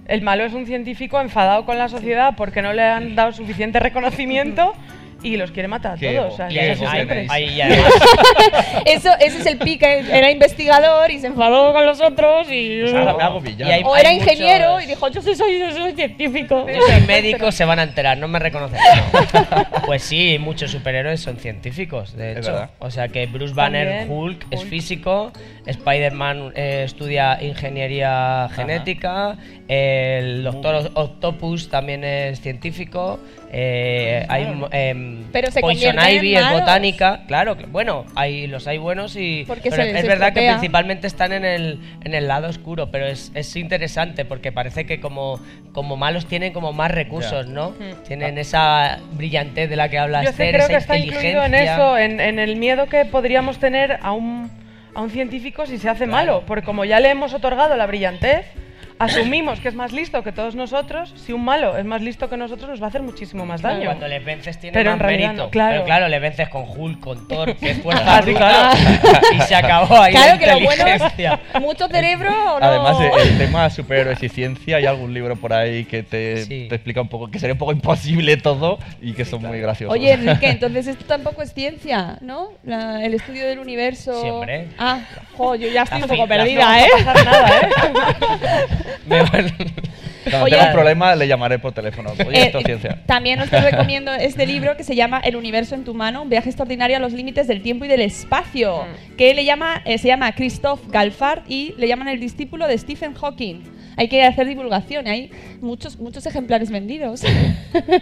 el 0.08 0.22
malo 0.22 0.44
es 0.44 0.52
un 0.52 0.66
científico 0.66 1.20
enfadado 1.20 1.64
con 1.64 1.78
la 1.78 1.88
sociedad 1.88 2.34
porque 2.36 2.60
no 2.62 2.72
le 2.72 2.82
han 2.82 3.14
dado 3.14 3.32
suficiente 3.32 3.78
reconocimiento 3.80 4.74
y 5.24 5.36
los 5.36 5.50
quiere 5.50 5.66
matar 5.66 5.92
a 5.92 5.96
Qué 5.96 6.12
todos. 6.14 6.34
O 6.34 6.36
sea, 6.36 6.48
eso 6.48 6.88
siempre. 6.90 7.26
Ahí 7.28 7.56
ya 7.56 7.66
además, 7.66 7.92
Eso, 8.84 9.10
ese 9.20 9.38
es 9.40 9.46
el 9.46 9.58
pique. 9.58 10.04
Era 10.10 10.30
investigador 10.30 11.10
y 11.10 11.18
se 11.18 11.26
enfadó 11.28 11.72
con 11.72 11.84
los 11.86 12.00
otros 12.00 12.46
y. 12.50 12.82
Pues 12.82 12.94
ahora 12.94 13.14
me 13.14 13.22
hago 13.22 13.40
villano. 13.40 13.70
Y 13.70 13.74
hay- 13.74 13.82
o 13.84 13.96
era 13.96 14.10
hay 14.10 14.16
ingeniero 14.16 14.72
muchos- 14.74 14.84
y 14.84 14.86
dijo, 14.88 15.08
yo 15.08 15.22
soy, 15.22 15.34
soy, 15.34 15.58
yo 15.58 15.72
soy 15.72 15.92
científico. 15.94 16.66
Yo 16.72 16.80
soy 16.86 17.00
médico, 17.06 17.50
se 17.50 17.64
van 17.64 17.78
a 17.78 17.82
enterar, 17.84 18.18
no 18.18 18.28
me 18.28 18.38
reconocen. 18.38 18.78
Pues 19.86 20.02
sí, 20.02 20.38
muchos 20.40 20.70
superhéroes 20.70 21.20
son 21.20 21.36
científicos, 21.36 22.16
de 22.16 22.32
Es 22.32 22.38
hecho. 22.38 22.52
verdad. 22.52 22.70
O 22.78 22.90
sea 22.90 23.08
que 23.08 23.26
Bruce 23.26 23.52
Banner, 23.54 23.86
También, 24.00 24.10
Hulk, 24.18 24.46
es 24.50 24.64
físico, 24.64 25.32
Spider-Man 25.66 26.52
eh, 26.54 26.82
estudia 26.84 27.38
ingeniería 27.42 28.48
genética, 28.54 29.36
el 29.68 30.44
Doctor 30.44 30.90
Octopus 30.94 31.68
también 31.70 32.04
es 32.04 32.40
científico, 32.40 33.18
eh, 33.50 34.26
hay 34.28 34.44
Claro. 34.44 34.68
em, 34.72 35.24
Pero 35.32 35.50
se 35.50 35.60
Poison 35.60 35.96
Ivy 35.98 36.34
es 36.36 36.50
botánica, 36.50 37.22
claro, 37.26 37.56
que- 37.56 37.66
bueno, 37.66 38.04
hay 38.14 38.46
los 38.46 38.66
hay 38.66 38.78
buenos 38.78 39.16
y 39.16 39.44
Porque 39.46 39.70
pero 39.70 39.82
se 39.84 39.88
es 39.90 39.94
les 39.94 40.06
verdad 40.06 40.32
que 40.34 40.46
principalmente 40.50 41.06
están 41.06 41.32
en 41.32 41.44
el, 41.44 41.78
en 42.04 42.14
el 42.14 42.28
lado 42.28 42.48
oscuro, 42.48 42.90
pero 42.90 43.06
es, 43.06 43.32
es 43.34 43.56
interesante 43.56 44.24
porque 44.24 44.52
parece 44.52 44.84
que 44.86 45.00
como, 45.00 45.40
como 45.72 45.96
malos 45.96 46.26
tienen 46.26 46.52
como 46.52 46.72
más 46.72 46.90
recursos, 46.90 47.46
¿no? 47.46 47.70
Mm. 47.70 48.04
Tienen 48.06 48.36
esa 48.38 48.98
brillantez 49.12 49.70
de 49.70 49.76
la 49.76 49.88
que 49.88 49.98
habla 49.98 50.18
Yo 50.24 50.28
sí 50.28 50.42
Esther, 50.42 50.48
creo 50.54 50.60
esa 50.64 50.68
que 50.68 50.76
está 50.76 50.98
incluido 50.98 51.42
en 51.44 51.54
eso, 51.54 51.96
en, 51.96 52.20
en 52.20 52.38
el 52.38 52.56
miedo 52.56 52.86
que 52.86 53.04
podríamos 53.06 53.58
tener 53.58 53.98
a 54.02 54.12
un, 54.12 54.50
a 54.94 55.00
un 55.00 55.10
científico 55.10 55.64
si 55.64 55.78
se 55.78 55.88
hace 55.88 56.06
malo. 56.06 56.42
Porque 56.46 56.64
como 56.66 56.84
ya 56.84 57.00
le 57.00 57.08
hemos 57.10 57.32
otorgado 57.32 57.76
la 57.76 57.86
brillantez, 57.86 58.44
asumimos 58.98 59.60
que 59.60 59.68
es 59.68 59.74
más 59.74 59.92
listo 59.92 60.22
que 60.22 60.32
todos 60.32 60.54
nosotros. 60.54 61.12
Si 61.16 61.32
un 61.32 61.44
malo 61.44 61.76
es 61.76 61.84
más 61.84 62.00
listo 62.02 62.28
que 62.28 62.36
nosotros, 62.36 62.70
nos 62.70 62.80
va 62.80 62.86
a 62.86 62.88
hacer 62.88 63.02
muchísimo 63.02 63.44
más 63.46 63.60
daño. 63.62 63.84
Cuando 63.86 64.08
le 64.08 64.18
vences 64.20 64.58
tiene 64.58 64.74
Pero 64.74 64.90
más 64.90 65.00
en 65.00 65.06
realidad 65.06 65.28
mérito. 65.28 65.44
no, 65.44 65.50
claro. 65.50 65.72
Pero 65.72 65.84
claro, 65.84 66.08
le 66.08 66.18
vences 66.18 66.48
con 66.48 66.64
Hulk, 66.68 67.00
con 67.00 67.28
Thor, 67.28 67.56
que 67.56 67.70
es 67.70 67.82
fuerza 67.82 68.04
Ah, 68.16 68.22
sí, 68.22 68.30
bruta, 68.30 68.72
y 69.36 69.40
se 69.42 69.54
acabó 69.54 69.96
ahí 70.00 70.12
Claro 70.12 70.32
la 70.34 70.38
que 70.38 70.46
lo 70.46 70.60
bueno 70.60 70.84
es 70.86 71.02
mucho 71.60 71.88
cerebro 71.88 72.30
o 72.54 72.60
no. 72.60 72.66
Además, 72.66 72.96
eh, 73.00 73.10
el 73.22 73.38
tema 73.38 73.68
superhéroes 73.70 74.22
y 74.22 74.28
ciencia, 74.28 74.76
hay 74.76 74.86
algún 74.86 75.12
libro 75.14 75.36
por 75.36 75.52
ahí 75.52 75.84
que 75.84 76.02
te, 76.02 76.46
te 76.46 76.74
explica 76.74 77.00
un 77.00 77.08
poco 77.08 77.28
que 77.30 77.38
sería 77.38 77.54
un 77.54 77.58
poco 77.58 77.72
imposible 77.72 78.36
todo 78.36 78.78
y 79.00 79.12
que 79.12 79.24
son 79.24 79.42
muy 79.42 79.60
graciosos. 79.60 79.92
Oye, 79.94 80.12
Enrique, 80.12 80.48
entonces 80.50 80.86
esto 80.86 81.04
tampoco 81.04 81.42
es 81.42 81.52
ciencia, 81.52 82.18
¿no? 82.20 82.50
La- 82.64 83.04
el 83.04 83.14
estudio 83.14 83.46
del 83.46 83.58
universo. 83.58 84.20
Sí, 84.22 84.28
hombre. 84.28 84.68
Ah, 84.78 85.00
jo, 85.36 85.54
yo 85.56 85.68
ya 85.68 85.82
estoy 85.82 86.00
La 86.00 86.06
un 86.06 86.10
poco 86.10 86.28
perdida, 86.28 86.64
no 86.64 86.74
¿eh? 86.78 86.88
va 86.94 87.10
a 87.10 87.14
pasar 87.14 87.24
nada, 87.24 87.70
Cuando 90.24 90.44
Oye. 90.44 90.52
tenga 90.56 90.66
un 90.68 90.72
problema, 90.72 91.14
le 91.14 91.28
llamaré 91.28 91.58
por 91.58 91.72
teléfono. 91.72 92.10
Oye, 92.26 92.38
Eh, 92.38 92.46
esto 92.46 92.58
es 92.58 92.64
ciencia. 92.64 93.02
También 93.06 93.40
os 93.40 93.50
recomiendo 93.50 94.12
este 94.14 94.46
libro 94.46 94.76
que 94.76 94.82
se 94.84 94.94
llama 94.96 95.20
El 95.20 95.36
universo 95.36 95.74
en 95.74 95.84
tu 95.84 95.92
mano, 95.94 96.22
un 96.22 96.30
viaje 96.30 96.48
extraordinario 96.48 96.96
a 96.96 97.00
los 97.00 97.12
límites 97.12 97.46
del 97.46 97.62
tiempo 97.62 97.84
y 97.84 97.88
del 97.88 98.00
espacio, 98.00 98.84
Mm. 98.84 99.16
que 99.16 99.34
le 99.34 99.44
llama, 99.44 99.82
eh, 99.84 99.98
se 99.98 100.08
llama 100.08 100.32
Christoph 100.32 100.80
Galfard 100.88 101.42
y 101.48 101.74
le 101.76 101.88
llaman 101.88 102.08
el 102.08 102.20
discípulo 102.20 102.66
de 102.66 102.78
Stephen 102.78 103.14
Hawking. 103.14 103.62
Hay 103.96 104.08
que 104.08 104.24
hacer 104.24 104.46
divulgación, 104.46 105.06
hay 105.06 105.30
muchos, 105.60 105.98
muchos 105.98 106.26
ejemplares 106.26 106.70
vendidos. 106.70 107.22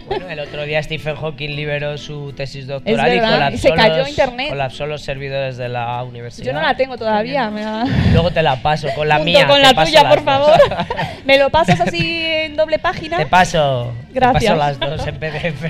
Bueno, 0.05 0.29
el 0.29 0.39
otro 0.39 0.63
día 0.65 0.81
Stephen 0.83 1.15
Hawking 1.15 1.55
liberó 1.55 1.97
su 1.97 2.31
tesis 2.33 2.67
doctoral 2.67 3.15
y 3.15 3.19
colapsó, 3.19 3.55
y 3.55 3.57
se 3.57 3.71
cayó 3.71 3.97
los, 3.97 4.09
internet. 4.09 4.49
colapsó 4.49 4.85
los 4.85 5.01
servidores 5.01 5.57
de 5.57 5.67
la 5.69 6.03
universidad. 6.03 6.45
Yo 6.45 6.53
no 6.53 6.61
la 6.61 6.75
tengo 6.77 6.95
todavía. 6.97 7.49
me 7.49 7.61
da- 7.61 7.85
Luego 8.11 8.29
te 8.31 8.43
la 8.43 8.61
paso 8.61 8.87
con 8.95 9.07
la 9.07 9.15
Junto 9.15 9.31
mía. 9.31 9.47
con 9.47 9.61
la 9.61 9.73
tuya, 9.73 10.01
por 10.07 10.17
dos. 10.17 10.25
favor. 10.25 10.59
¿Me 11.25 11.39
lo 11.39 11.49
pasas 11.49 11.81
así 11.81 12.21
en 12.23 12.55
doble 12.55 12.77
página? 12.79 13.17
Te 13.17 13.25
paso. 13.25 13.91
Gracias. 14.13 14.53
Te 14.53 14.59
paso 14.59 14.79
las 14.79 14.79
dos 14.79 15.07
en 15.07 15.15
PDF. 15.17 15.63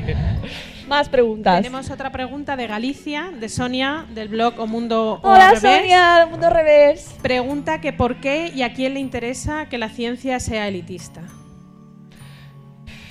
Más 0.94 1.10
preguntas. 1.10 1.56
Tenemos 1.58 1.90
otra 1.90 2.12
pregunta 2.12 2.56
de 2.56 2.68
Galicia, 2.68 3.32
de 3.40 3.50
Sonia, 3.50 4.06
del 4.14 4.28
blog 4.28 4.60
O 4.60 4.68
Mundo 4.68 5.20
o 5.24 5.28
Hola 5.32 5.48
revés. 5.56 5.62
Sonia, 5.62 6.28
mundo 6.30 6.52
revés. 6.52 7.16
Pregunta 7.24 7.82
que 7.82 7.94
por 7.94 8.18
qué 8.18 8.52
y 8.54 8.62
a 8.62 8.74
quién 8.74 8.94
le 8.94 9.00
interesa 9.00 9.66
que 9.70 9.80
la 9.80 9.90
ciencia 9.90 10.40
sea 10.40 10.68
elitista. 10.68 11.22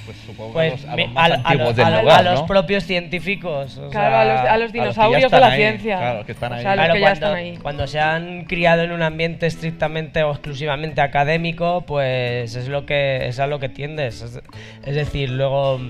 Pues 0.07 0.17
supongo 0.25 0.53
Pues 0.53 0.85
a 0.87 0.97
los, 1.29 1.79
a 2.09 2.23
los 2.23 2.43
propios 2.43 2.85
científicos. 2.85 3.77
o 3.79 3.91
Claro, 3.91 3.91
sea, 3.91 4.21
a 4.21 4.25
los- 4.25 4.39
a 4.39 4.43
los 4.43 4.51
A 4.53 4.59
los 4.59 4.73
que 4.73 4.79
ya 4.79 4.83
dinosaurios 4.85 5.31
de 5.33 5.41
la 5.41 5.47
ahí, 5.49 5.59
ciencia. 5.59 5.97
claro, 5.99 6.27
que 6.27 6.33
están 6.33 6.53
O 6.53 6.55
ahí. 6.55 6.63
sea, 6.63 6.77
los 6.77 6.85
Claro, 6.85 6.95
que 6.95 7.01
ya 7.01 7.07
cuando, 7.07 7.27
están 7.27 7.35
ahí. 7.35 7.57
cuando 7.61 7.87
se 7.89 7.99
han 8.01 8.45
criado 8.45 8.83
en 8.83 8.93
un 8.93 9.03
ambiente 9.03 9.47
estrictamente 9.47 10.23
o 10.23 10.31
exclusivamente 10.31 11.01
académico, 11.01 11.81
pues 11.85 12.55
es 12.55 12.69
lo 12.69 12.87
que 12.87 13.27
es 13.27 13.41
a 13.41 13.49
lo 13.49 13.59
que 13.59 13.69
tiendes. 13.69 14.23
Es, 14.23 14.41
es 14.85 14.95
decir, 14.95 15.31
luego, 15.31 15.81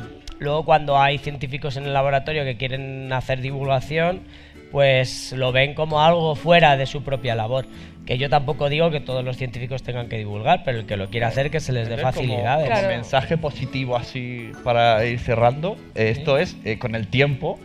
luego 0.42 0.64
cuando 0.64 0.98
hay 0.98 1.18
científicos 1.18 1.76
en 1.76 1.84
el 1.84 1.92
laboratorio 1.94 2.44
que 2.44 2.56
quieren 2.56 3.12
hacer 3.12 3.40
divulgación, 3.40 4.22
pues 4.70 5.32
lo 5.32 5.52
ven 5.52 5.74
como 5.74 6.02
algo 6.02 6.34
fuera 6.34 6.76
de 6.76 6.86
su 6.86 7.02
propia 7.02 7.34
labor. 7.34 7.66
Que 8.06 8.18
yo 8.18 8.28
tampoco 8.28 8.68
digo 8.68 8.90
que 8.90 8.98
todos 8.98 9.24
los 9.24 9.36
científicos 9.36 9.82
tengan 9.82 10.08
que 10.08 10.18
divulgar, 10.18 10.62
pero 10.64 10.80
el 10.80 10.86
que 10.86 10.96
lo 10.96 11.08
quiera 11.08 11.28
hacer 11.28 11.50
que 11.50 11.60
se 11.60 11.72
les 11.72 11.88
dé 11.88 11.98
facilidades. 11.98 12.68
Como, 12.68 12.88
mensaje 12.88 13.38
positivo 13.38 13.96
así 13.96 14.50
para 14.64 15.04
ir 15.04 15.20
cerrando, 15.20 15.76
eh, 15.94 16.10
esto 16.10 16.38
es, 16.38 16.56
eh, 16.64 16.78
con 16.78 16.96
el 16.96 17.06
tiempo, 17.06 17.60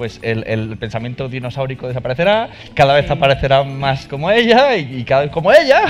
pues 0.00 0.18
el, 0.22 0.44
el 0.46 0.78
pensamiento 0.78 1.28
dinosaurico 1.28 1.86
desaparecerá, 1.86 2.48
cada 2.72 2.94
vez 2.94 3.10
aparecerán 3.10 3.78
más 3.78 4.06
como 4.06 4.30
ella 4.30 4.74
y, 4.74 5.00
y 5.00 5.04
cada 5.04 5.20
vez 5.24 5.30
como 5.30 5.52
ella. 5.52 5.82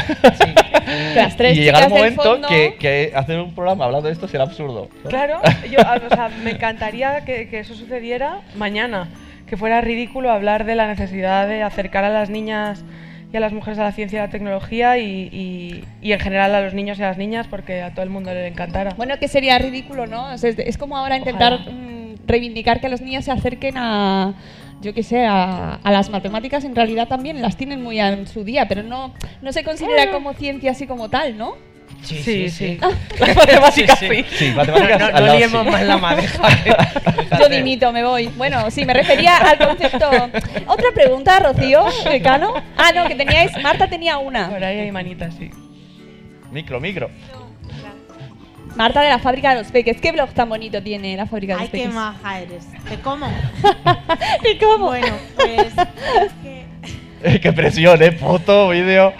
Las 1.14 1.36
tres 1.36 1.56
y 1.56 1.60
llegará 1.60 1.86
un 1.86 1.92
momento 1.92 2.22
fondo. 2.24 2.48
que, 2.48 2.74
que 2.76 3.12
hacer 3.14 3.38
un 3.38 3.54
programa 3.54 3.84
hablando 3.84 4.08
de 4.08 4.12
esto 4.12 4.26
será 4.26 4.42
absurdo. 4.42 4.88
Claro, 5.08 5.40
yo, 5.70 5.78
o 5.78 6.08
sea, 6.12 6.28
me 6.42 6.50
encantaría 6.50 7.24
que, 7.24 7.48
que 7.48 7.60
eso 7.60 7.74
sucediera 7.74 8.40
mañana, 8.56 9.06
que 9.46 9.56
fuera 9.56 9.80
ridículo 9.80 10.32
hablar 10.32 10.64
de 10.64 10.74
la 10.74 10.88
necesidad 10.88 11.46
de 11.46 11.62
acercar 11.62 12.02
a 12.02 12.08
las 12.10 12.30
niñas 12.30 12.82
y 13.32 13.36
a 13.36 13.40
las 13.40 13.52
mujeres 13.52 13.78
a 13.78 13.84
la 13.84 13.92
ciencia 13.92 14.16
y 14.16 14.18
a 14.22 14.24
la 14.26 14.30
tecnología 14.32 14.98
y, 14.98 15.04
y- 15.32 15.84
y 16.02 16.12
en 16.14 16.18
general 16.18 16.52
a 16.52 16.62
los 16.62 16.74
niños 16.74 16.98
y 16.98 17.04
a 17.04 17.06
las 17.10 17.16
niñas 17.16 17.46
porque 17.48 17.80
a 17.80 17.90
todo 17.92 18.02
el 18.02 18.10
mundo 18.10 18.34
le 18.34 18.48
encantara. 18.48 18.90
Bueno, 18.96 19.16
que 19.20 19.28
sería 19.28 19.56
ridículo, 19.58 20.08
¿no? 20.08 20.32
O 20.34 20.36
sea, 20.38 20.50
es, 20.50 20.58
es 20.58 20.76
como 20.76 20.96
ahora 20.96 21.16
intentar 21.16 21.52
Ojalá. 21.52 21.70
Reivindicar 22.30 22.80
que 22.80 22.88
los 22.88 23.00
niños 23.00 23.24
se 23.24 23.32
acerquen 23.32 23.76
a, 23.76 24.34
yo 24.80 24.94
qué 24.94 25.02
sé, 25.02 25.26
a, 25.26 25.74
a 25.74 25.90
las 25.92 26.10
matemáticas. 26.10 26.64
En 26.64 26.74
realidad 26.74 27.08
también 27.08 27.42
las 27.42 27.56
tienen 27.56 27.82
muy 27.82 28.00
en 28.00 28.26
su 28.26 28.44
día, 28.44 28.66
pero 28.68 28.82
no, 28.82 29.12
no 29.42 29.52
se 29.52 29.64
considera 29.64 30.10
como 30.10 30.32
ciencia 30.34 30.70
así 30.72 30.86
como 30.86 31.08
tal, 31.08 31.36
¿no? 31.36 31.54
Sí, 32.02 32.14
Sí, 32.22 32.22
sí, 32.22 32.50
sí. 32.50 32.78
sí. 32.80 33.18
Las 33.18 33.36
matemáticas 33.36 33.98
sí. 33.98 34.24
Sí, 34.38 34.52
matemáticas 34.56 34.98
No, 35.00 35.06
no, 35.10 35.12
no 35.12 35.26
lado, 35.26 35.36
liemos 35.36 35.64
sí. 35.64 35.70
más 35.70 35.82
la 35.82 35.96
madeja. 35.98 36.48
Yo 37.38 37.48
dimito, 37.48 37.92
me 37.92 38.04
voy. 38.04 38.28
Bueno, 38.38 38.70
sí, 38.70 38.84
me 38.86 38.94
refería 38.94 39.36
al 39.36 39.58
concepto. 39.58 40.08
Otra 40.66 40.86
pregunta, 40.94 41.38
Rocío, 41.40 41.84
Cano. 42.22 42.54
Ah, 42.76 42.92
no, 42.94 43.06
que 43.06 43.16
teníais. 43.16 43.52
Marta 43.62 43.88
tenía 43.90 44.16
una. 44.18 44.48
Por 44.48 44.64
ahí 44.64 44.78
hay 44.78 44.92
manitas, 44.92 45.34
sí. 45.34 45.50
Micro, 46.50 46.80
micro. 46.80 47.10
Marta 48.76 49.02
de 49.02 49.08
la 49.08 49.18
fábrica 49.18 49.50
de 49.54 49.62
los 49.62 49.70
peques. 49.72 50.00
¿Qué 50.00 50.12
blog 50.12 50.30
tan 50.30 50.48
bonito 50.48 50.82
tiene 50.82 51.16
la 51.16 51.26
fábrica 51.26 51.54
de 51.54 51.60
Ay, 51.60 51.66
los 51.66 51.70
qué 51.72 51.78
peques? 51.78 51.94
maja 51.94 52.40
eres. 52.40 52.84
¿De 52.88 53.00
cómo? 53.00 53.26
¿Y 54.52 54.58
cómo? 54.58 54.86
Bueno, 54.86 55.14
pues 55.36 55.72
es 55.74 56.32
que 56.42 57.40
Qué 57.40 57.52
presión, 57.52 58.02
¿eh? 58.02 58.12
Foto, 58.12 58.70
vídeo. 58.70 59.12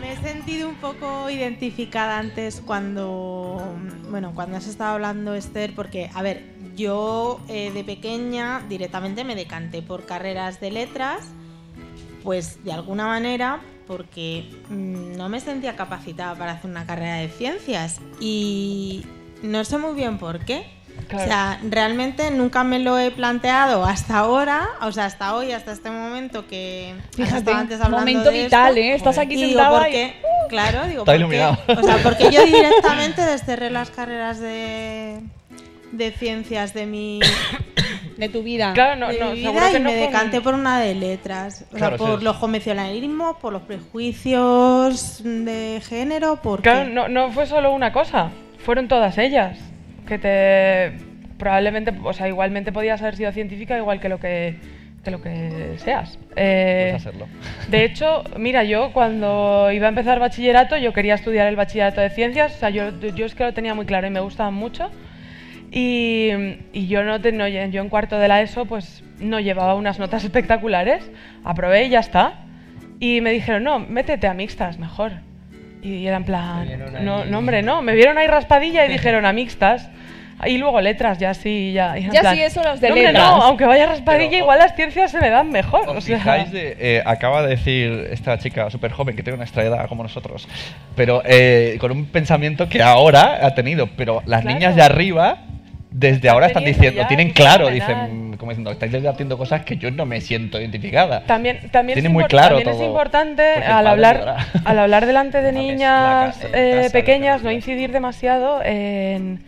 me 0.00 0.12
he 0.12 0.16
sentido 0.16 0.68
un 0.68 0.74
poco 0.74 1.30
identificada 1.30 2.18
antes 2.18 2.60
cuando, 2.60 3.62
bueno, 4.10 4.32
cuando 4.34 4.56
has 4.56 4.66
estado 4.66 4.94
hablando, 4.94 5.34
Esther, 5.34 5.72
porque, 5.74 6.10
a 6.14 6.22
ver, 6.22 6.42
yo 6.74 7.40
eh, 7.48 7.70
de 7.72 7.84
pequeña 7.84 8.62
directamente 8.68 9.22
me 9.22 9.36
decanté 9.36 9.82
por 9.82 10.04
carreras 10.04 10.60
de 10.60 10.72
letras, 10.72 11.20
pues 12.24 12.64
de 12.64 12.72
alguna 12.72 13.06
manera 13.06 13.60
porque 13.86 14.50
mm, 14.70 15.16
no 15.16 15.28
me 15.28 15.40
sentía 15.40 15.76
capacitada 15.76 16.34
para 16.34 16.52
hacer 16.52 16.70
una 16.70 16.86
carrera 16.86 17.16
de 17.16 17.28
ciencias 17.28 18.00
y 18.20 19.04
no 19.42 19.64
sé 19.64 19.78
muy 19.78 19.94
bien 19.94 20.18
por 20.18 20.40
qué. 20.44 20.66
Claro. 21.08 21.24
O 21.24 21.26
sea, 21.26 21.60
realmente 21.68 22.30
nunca 22.30 22.62
me 22.62 22.78
lo 22.78 22.96
he 22.98 23.10
planteado 23.10 23.84
hasta 23.84 24.18
ahora, 24.18 24.68
o 24.82 24.92
sea, 24.92 25.06
hasta 25.06 25.34
hoy, 25.34 25.50
hasta 25.50 25.72
este 25.72 25.90
momento 25.90 26.46
que 26.46 26.94
Fíjate, 27.16 27.50
antes 27.50 27.80
hablando 27.80 27.98
momento 28.12 28.30
de 28.30 28.44
vital, 28.44 28.78
esto. 28.78 28.80
¿eh? 28.80 28.94
Estás 28.94 29.18
aquí 29.18 29.36
sentada 29.36 29.76
¿por 29.80 29.88
y- 29.88 29.90
qué? 29.90 30.14
Claro, 30.48 30.84
digo, 30.86 31.00
Está 31.00 31.12
¿por 31.12 31.16
iluminado. 31.16 31.58
qué? 31.66 31.72
O 31.72 31.82
sea, 31.82 31.98
porque 32.02 32.30
yo 32.30 32.44
directamente 32.46 33.22
desterré 33.22 33.70
las 33.70 33.90
carreras 33.90 34.38
de, 34.38 35.18
de 35.90 36.12
ciencias 36.12 36.72
de 36.74 36.86
mi, 36.86 37.18
De 38.16 38.28
tu 38.28 38.42
vida. 38.42 38.72
Claro, 38.74 38.96
no, 38.96 39.08
de 39.08 39.18
no, 39.18 39.30
mi 39.32 39.42
seguro 39.42 39.60
vida 39.60 39.70
que 39.72 39.76
y 39.76 39.80
no 39.80 39.90
me 39.90 39.98
con- 39.98 40.06
decanté 40.06 40.40
por 40.40 40.54
una 40.54 40.80
de 40.80 40.94
letras. 40.94 41.64
O 41.72 41.76
Claro, 41.76 41.98
sea, 41.98 42.06
por 42.06 42.18
sí. 42.20 42.24
los 42.24 42.36
convencionalismos, 42.36 43.36
por 43.38 43.52
los 43.52 43.62
prejuicios 43.62 45.22
de 45.24 45.80
género, 45.86 46.36
por 46.36 46.62
Claro, 46.62 46.88
no, 46.90 47.08
no 47.08 47.30
fue 47.32 47.46
solo 47.46 47.72
una 47.72 47.92
cosa, 47.92 48.30
fueron 48.58 48.88
todas 48.88 49.18
ellas. 49.18 49.58
Que 50.06 50.18
te. 50.18 50.92
Probablemente, 51.38 51.92
o 52.02 52.12
sea, 52.12 52.28
igualmente 52.28 52.70
podías 52.72 53.02
haber 53.02 53.16
sido 53.16 53.32
científica 53.32 53.76
igual 53.76 53.98
que 54.00 54.08
lo 54.08 54.20
que, 54.20 54.56
que 55.02 55.10
lo 55.10 55.20
que 55.20 55.74
seas. 55.78 56.18
Eh, 56.36 56.90
Puedes 56.92 57.06
hacerlo. 57.06 57.26
de 57.68 57.84
hecho, 57.84 58.22
mira, 58.38 58.62
yo 58.64 58.92
cuando 58.92 59.70
iba 59.72 59.86
a 59.86 59.88
empezar 59.88 60.20
bachillerato, 60.20 60.76
yo 60.76 60.92
quería 60.92 61.14
estudiar 61.14 61.48
el 61.48 61.56
bachillerato 61.56 62.00
de 62.00 62.10
ciencias, 62.10 62.54
o 62.54 62.58
sea, 62.60 62.70
yo, 62.70 62.90
yo 63.14 63.26
es 63.26 63.34
que 63.34 63.44
lo 63.44 63.52
tenía 63.52 63.74
muy 63.74 63.86
claro 63.86 64.06
y 64.06 64.10
me 64.10 64.20
gustaban 64.20 64.54
mucho. 64.54 64.90
Y, 65.76 66.30
y 66.72 66.86
yo, 66.86 67.02
no 67.02 67.20
te- 67.20 67.32
no 67.32 67.48
yo 67.48 67.58
en 67.82 67.88
cuarto 67.88 68.16
de 68.20 68.28
la 68.28 68.40
ESO 68.40 68.64
pues 68.64 69.02
no 69.18 69.40
llevaba 69.40 69.74
unas 69.74 69.98
notas 69.98 70.22
espectaculares, 70.24 71.10
aprobé 71.42 71.86
y 71.86 71.88
ya 71.90 71.98
está. 71.98 72.34
Y 73.00 73.20
me 73.20 73.32
dijeron, 73.32 73.64
no, 73.64 73.80
métete 73.80 74.28
a 74.28 74.34
mixtas 74.34 74.78
mejor. 74.78 75.12
Y 75.82 76.06
era 76.06 76.16
en 76.16 76.24
plan, 76.24 76.68
no, 77.04 77.24
no 77.24 77.38
hombre, 77.40 77.62
no, 77.62 77.82
me 77.82 77.94
vieron 77.94 78.16
ahí 78.18 78.26
raspadilla 78.28 78.86
y 78.86 78.88
dijeron 78.92 79.26
a 79.26 79.32
mixtas. 79.32 79.90
Y 80.46 80.58
luego 80.58 80.80
letras, 80.80 81.18
ya 81.18 81.32
sí, 81.34 81.72
ya. 81.72 81.96
Ya 81.96 82.20
plan, 82.20 82.34
sí, 82.36 82.42
eso 82.42 82.62
los 82.62 82.80
de 82.80 82.88
"No, 82.88 82.94
hombre, 82.94 83.12
letras". 83.12 83.30
No, 83.30 83.42
aunque 83.42 83.64
vaya 83.66 83.86
raspadilla, 83.86 84.38
igual 84.38 84.58
las 84.58 84.74
ciencias 84.76 85.10
se 85.10 85.20
me 85.20 85.30
dan 85.30 85.50
mejor. 85.50 85.88
¿Os 85.88 85.96
o 85.96 86.00
sea. 86.00 86.18
fijáis 86.18 86.50
de, 86.52 86.76
eh, 86.78 87.02
acaba 87.04 87.42
de 87.42 87.48
decir 87.50 88.08
esta 88.10 88.38
chica 88.38 88.68
súper 88.70 88.92
joven 88.92 89.16
que 89.16 89.22
tiene 89.22 89.36
nuestra 89.38 89.62
edad 89.64 89.88
como 89.88 90.02
nosotros, 90.02 90.48
pero 90.96 91.22
eh, 91.24 91.76
con 91.80 91.90
un 91.92 92.06
pensamiento 92.06 92.68
que 92.68 92.82
ahora 92.82 93.44
ha 93.46 93.54
tenido, 93.54 93.88
pero 93.96 94.22
las 94.26 94.42
Claro. 94.42 94.54
niñas 94.58 94.76
de 94.76 94.82
arriba 94.82 95.38
desde 95.96 96.28
ahora 96.28 96.48
están 96.48 96.64
diciendo, 96.64 97.02
ya, 97.02 97.06
tienen 97.06 97.30
claro, 97.30 97.68
dicen, 97.70 98.36
como 98.36 98.50
diciendo, 98.50 98.72
estáis 98.72 98.90
debatiendo 98.90 99.38
cosas 99.38 99.64
que 99.64 99.76
yo 99.76 99.92
no 99.92 100.04
me 100.04 100.20
siento 100.20 100.60
identificada. 100.60 101.22
También, 101.24 101.70
también, 101.70 101.96
es, 101.98 102.10
muy 102.10 102.24
claro 102.24 102.56
también 102.56 102.74
es 102.76 102.82
importante 102.82 103.42
al 103.64 103.86
hablar, 103.86 104.38
al 104.64 104.78
hablar 104.80 105.06
delante 105.06 105.40
de 105.40 105.52
niñas 105.52 106.44
eh, 106.52 106.78
casa, 106.82 106.92
pequeñas 106.92 107.42
no 107.44 107.52
incidir 107.52 107.92
demasiado 107.92 108.60
en, 108.64 109.44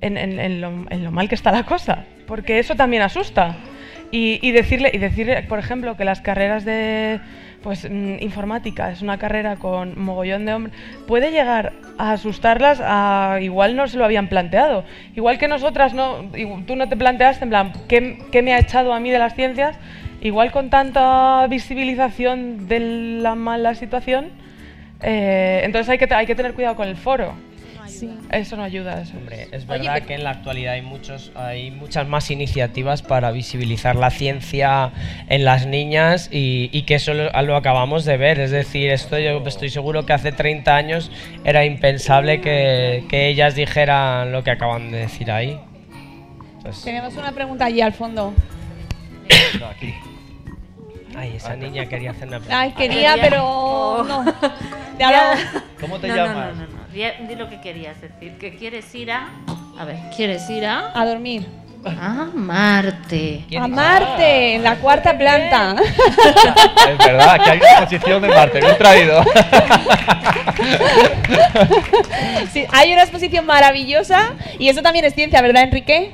en- 0.00 0.16
en- 0.16 0.38
en 0.38 0.60
lo, 0.60 0.68
en 0.90 1.02
lo 1.02 1.10
mal 1.10 1.28
que 1.28 1.34
está 1.34 1.50
la 1.50 1.64
cosa, 1.64 2.04
porque 2.28 2.60
eso 2.60 2.76
también 2.76 3.02
asusta. 3.02 3.56
Y, 4.12 4.38
y 4.42 4.52
decirle, 4.52 4.90
y 4.94 4.98
decirle, 4.98 5.42
por 5.42 5.58
ejemplo, 5.58 5.96
que 5.96 6.04
las 6.04 6.20
carreras 6.20 6.64
de 6.64 7.18
pues, 7.62 7.88
mm, 7.88 8.16
informática 8.20 8.90
es 8.90 9.02
una 9.02 9.18
carrera 9.18 9.56
con 9.56 10.00
mogollón 10.00 10.46
de 10.46 10.54
hombres, 10.54 10.74
puede 11.06 11.30
llegar 11.30 11.72
a 11.98 12.12
asustarlas 12.12 12.80
a 12.82 13.38
igual 13.40 13.76
no 13.76 13.86
se 13.88 13.98
lo 13.98 14.04
habían 14.04 14.28
planteado. 14.28 14.84
Igual 15.14 15.38
que 15.38 15.48
nosotras, 15.48 15.94
no, 15.94 16.30
tú 16.66 16.76
no 16.76 16.88
te 16.88 16.96
planteaste 16.96 17.44
en 17.44 17.50
plan, 17.50 17.72
¿qué, 17.88 18.18
qué 18.32 18.42
me 18.42 18.54
ha 18.54 18.58
echado 18.58 18.92
a 18.92 19.00
mí 19.00 19.10
de 19.10 19.18
las 19.18 19.34
ciencias? 19.34 19.78
Igual 20.22 20.52
con 20.52 20.70
tanta 20.70 21.46
visibilización 21.48 22.68
de 22.68 22.80
la 23.22 23.34
mala 23.34 23.74
situación, 23.74 24.30
eh, 25.02 25.62
entonces 25.64 25.88
hay 25.88 25.98
que, 25.98 26.14
hay 26.14 26.26
que 26.26 26.34
tener 26.34 26.54
cuidado 26.54 26.76
con 26.76 26.88
el 26.88 26.96
foro. 26.96 27.34
Eso 28.30 28.56
no 28.56 28.62
ayuda. 28.62 29.02
Eso. 29.02 29.16
Hombre, 29.16 29.48
es 29.52 29.66
verdad 29.66 30.02
que 30.02 30.14
en 30.14 30.24
la 30.24 30.30
actualidad 30.30 30.74
hay 30.74 30.82
muchos, 30.82 31.32
hay 31.34 31.70
muchas 31.70 32.06
más 32.06 32.30
iniciativas 32.30 33.02
para 33.02 33.30
visibilizar 33.30 33.96
la 33.96 34.10
ciencia 34.10 34.92
en 35.28 35.44
las 35.44 35.66
niñas 35.66 36.28
y, 36.32 36.70
y 36.72 36.82
que 36.82 36.94
eso 36.96 37.12
lo, 37.14 37.30
lo 37.42 37.56
acabamos 37.56 38.04
de 38.04 38.16
ver. 38.16 38.38
Es 38.40 38.50
decir, 38.50 38.90
esto 38.90 39.18
yo 39.18 39.42
estoy 39.46 39.70
seguro 39.70 40.06
que 40.06 40.12
hace 40.12 40.32
30 40.32 40.74
años 40.76 41.10
era 41.44 41.64
impensable 41.64 42.40
que, 42.40 43.04
que 43.08 43.28
ellas 43.28 43.54
dijeran 43.54 44.32
lo 44.32 44.42
que 44.44 44.50
acaban 44.52 44.90
de 44.90 44.98
decir 44.98 45.30
ahí. 45.30 45.58
Pues, 46.62 46.82
Tenemos 46.82 47.16
una 47.16 47.32
pregunta 47.32 47.64
allí 47.66 47.80
al 47.80 47.92
fondo. 47.92 48.32
aquí. 49.70 49.94
ay, 51.16 51.34
esa 51.36 51.56
niña 51.56 51.86
quería 51.86 52.10
hacer 52.12 52.28
una 52.28 52.38
pregunta. 52.38 52.60
Ay, 52.60 52.72
quería, 52.72 53.16
pero 53.20 54.04
no. 54.06 54.24
Te 54.98 55.04
hablaba- 55.04 55.36
¿Cómo 55.80 55.98
te 55.98 56.08
no, 56.08 56.16
llamas? 56.16 56.54
No, 56.56 56.62
no, 56.62 56.66
no, 56.66 56.74
no. 56.74 56.79
Di, 56.92 57.02
di 57.28 57.34
lo 57.36 57.48
que 57.48 57.60
querías 57.60 58.00
decir. 58.00 58.36
Que 58.38 58.56
quieres 58.56 58.92
ir 58.94 59.12
a. 59.12 59.28
A 59.78 59.84
ver, 59.84 59.96
¿quieres 60.16 60.48
ir 60.50 60.66
a.? 60.66 60.90
A 60.98 61.06
dormir. 61.06 61.46
A 61.84 62.28
Marte. 62.34 63.44
A 63.58 63.66
Marte, 63.66 64.54
en 64.56 64.62
la 64.62 64.76
cuarta 64.76 65.16
planta. 65.16 65.76
Es 66.90 66.98
verdad, 66.98 67.40
que 67.42 67.50
hay 67.50 67.58
una 67.58 67.68
exposición 67.70 68.20
de 68.22 68.28
Marte, 68.28 68.60
bien 68.60 68.76
traído. 68.76 69.24
Sí, 72.52 72.66
hay 72.72 72.92
una 72.92 73.02
exposición 73.02 73.46
maravillosa 73.46 74.32
y 74.58 74.68
eso 74.68 74.82
también 74.82 75.04
es 75.04 75.14
ciencia, 75.14 75.40
¿verdad, 75.40 75.62
Enrique? 75.64 76.10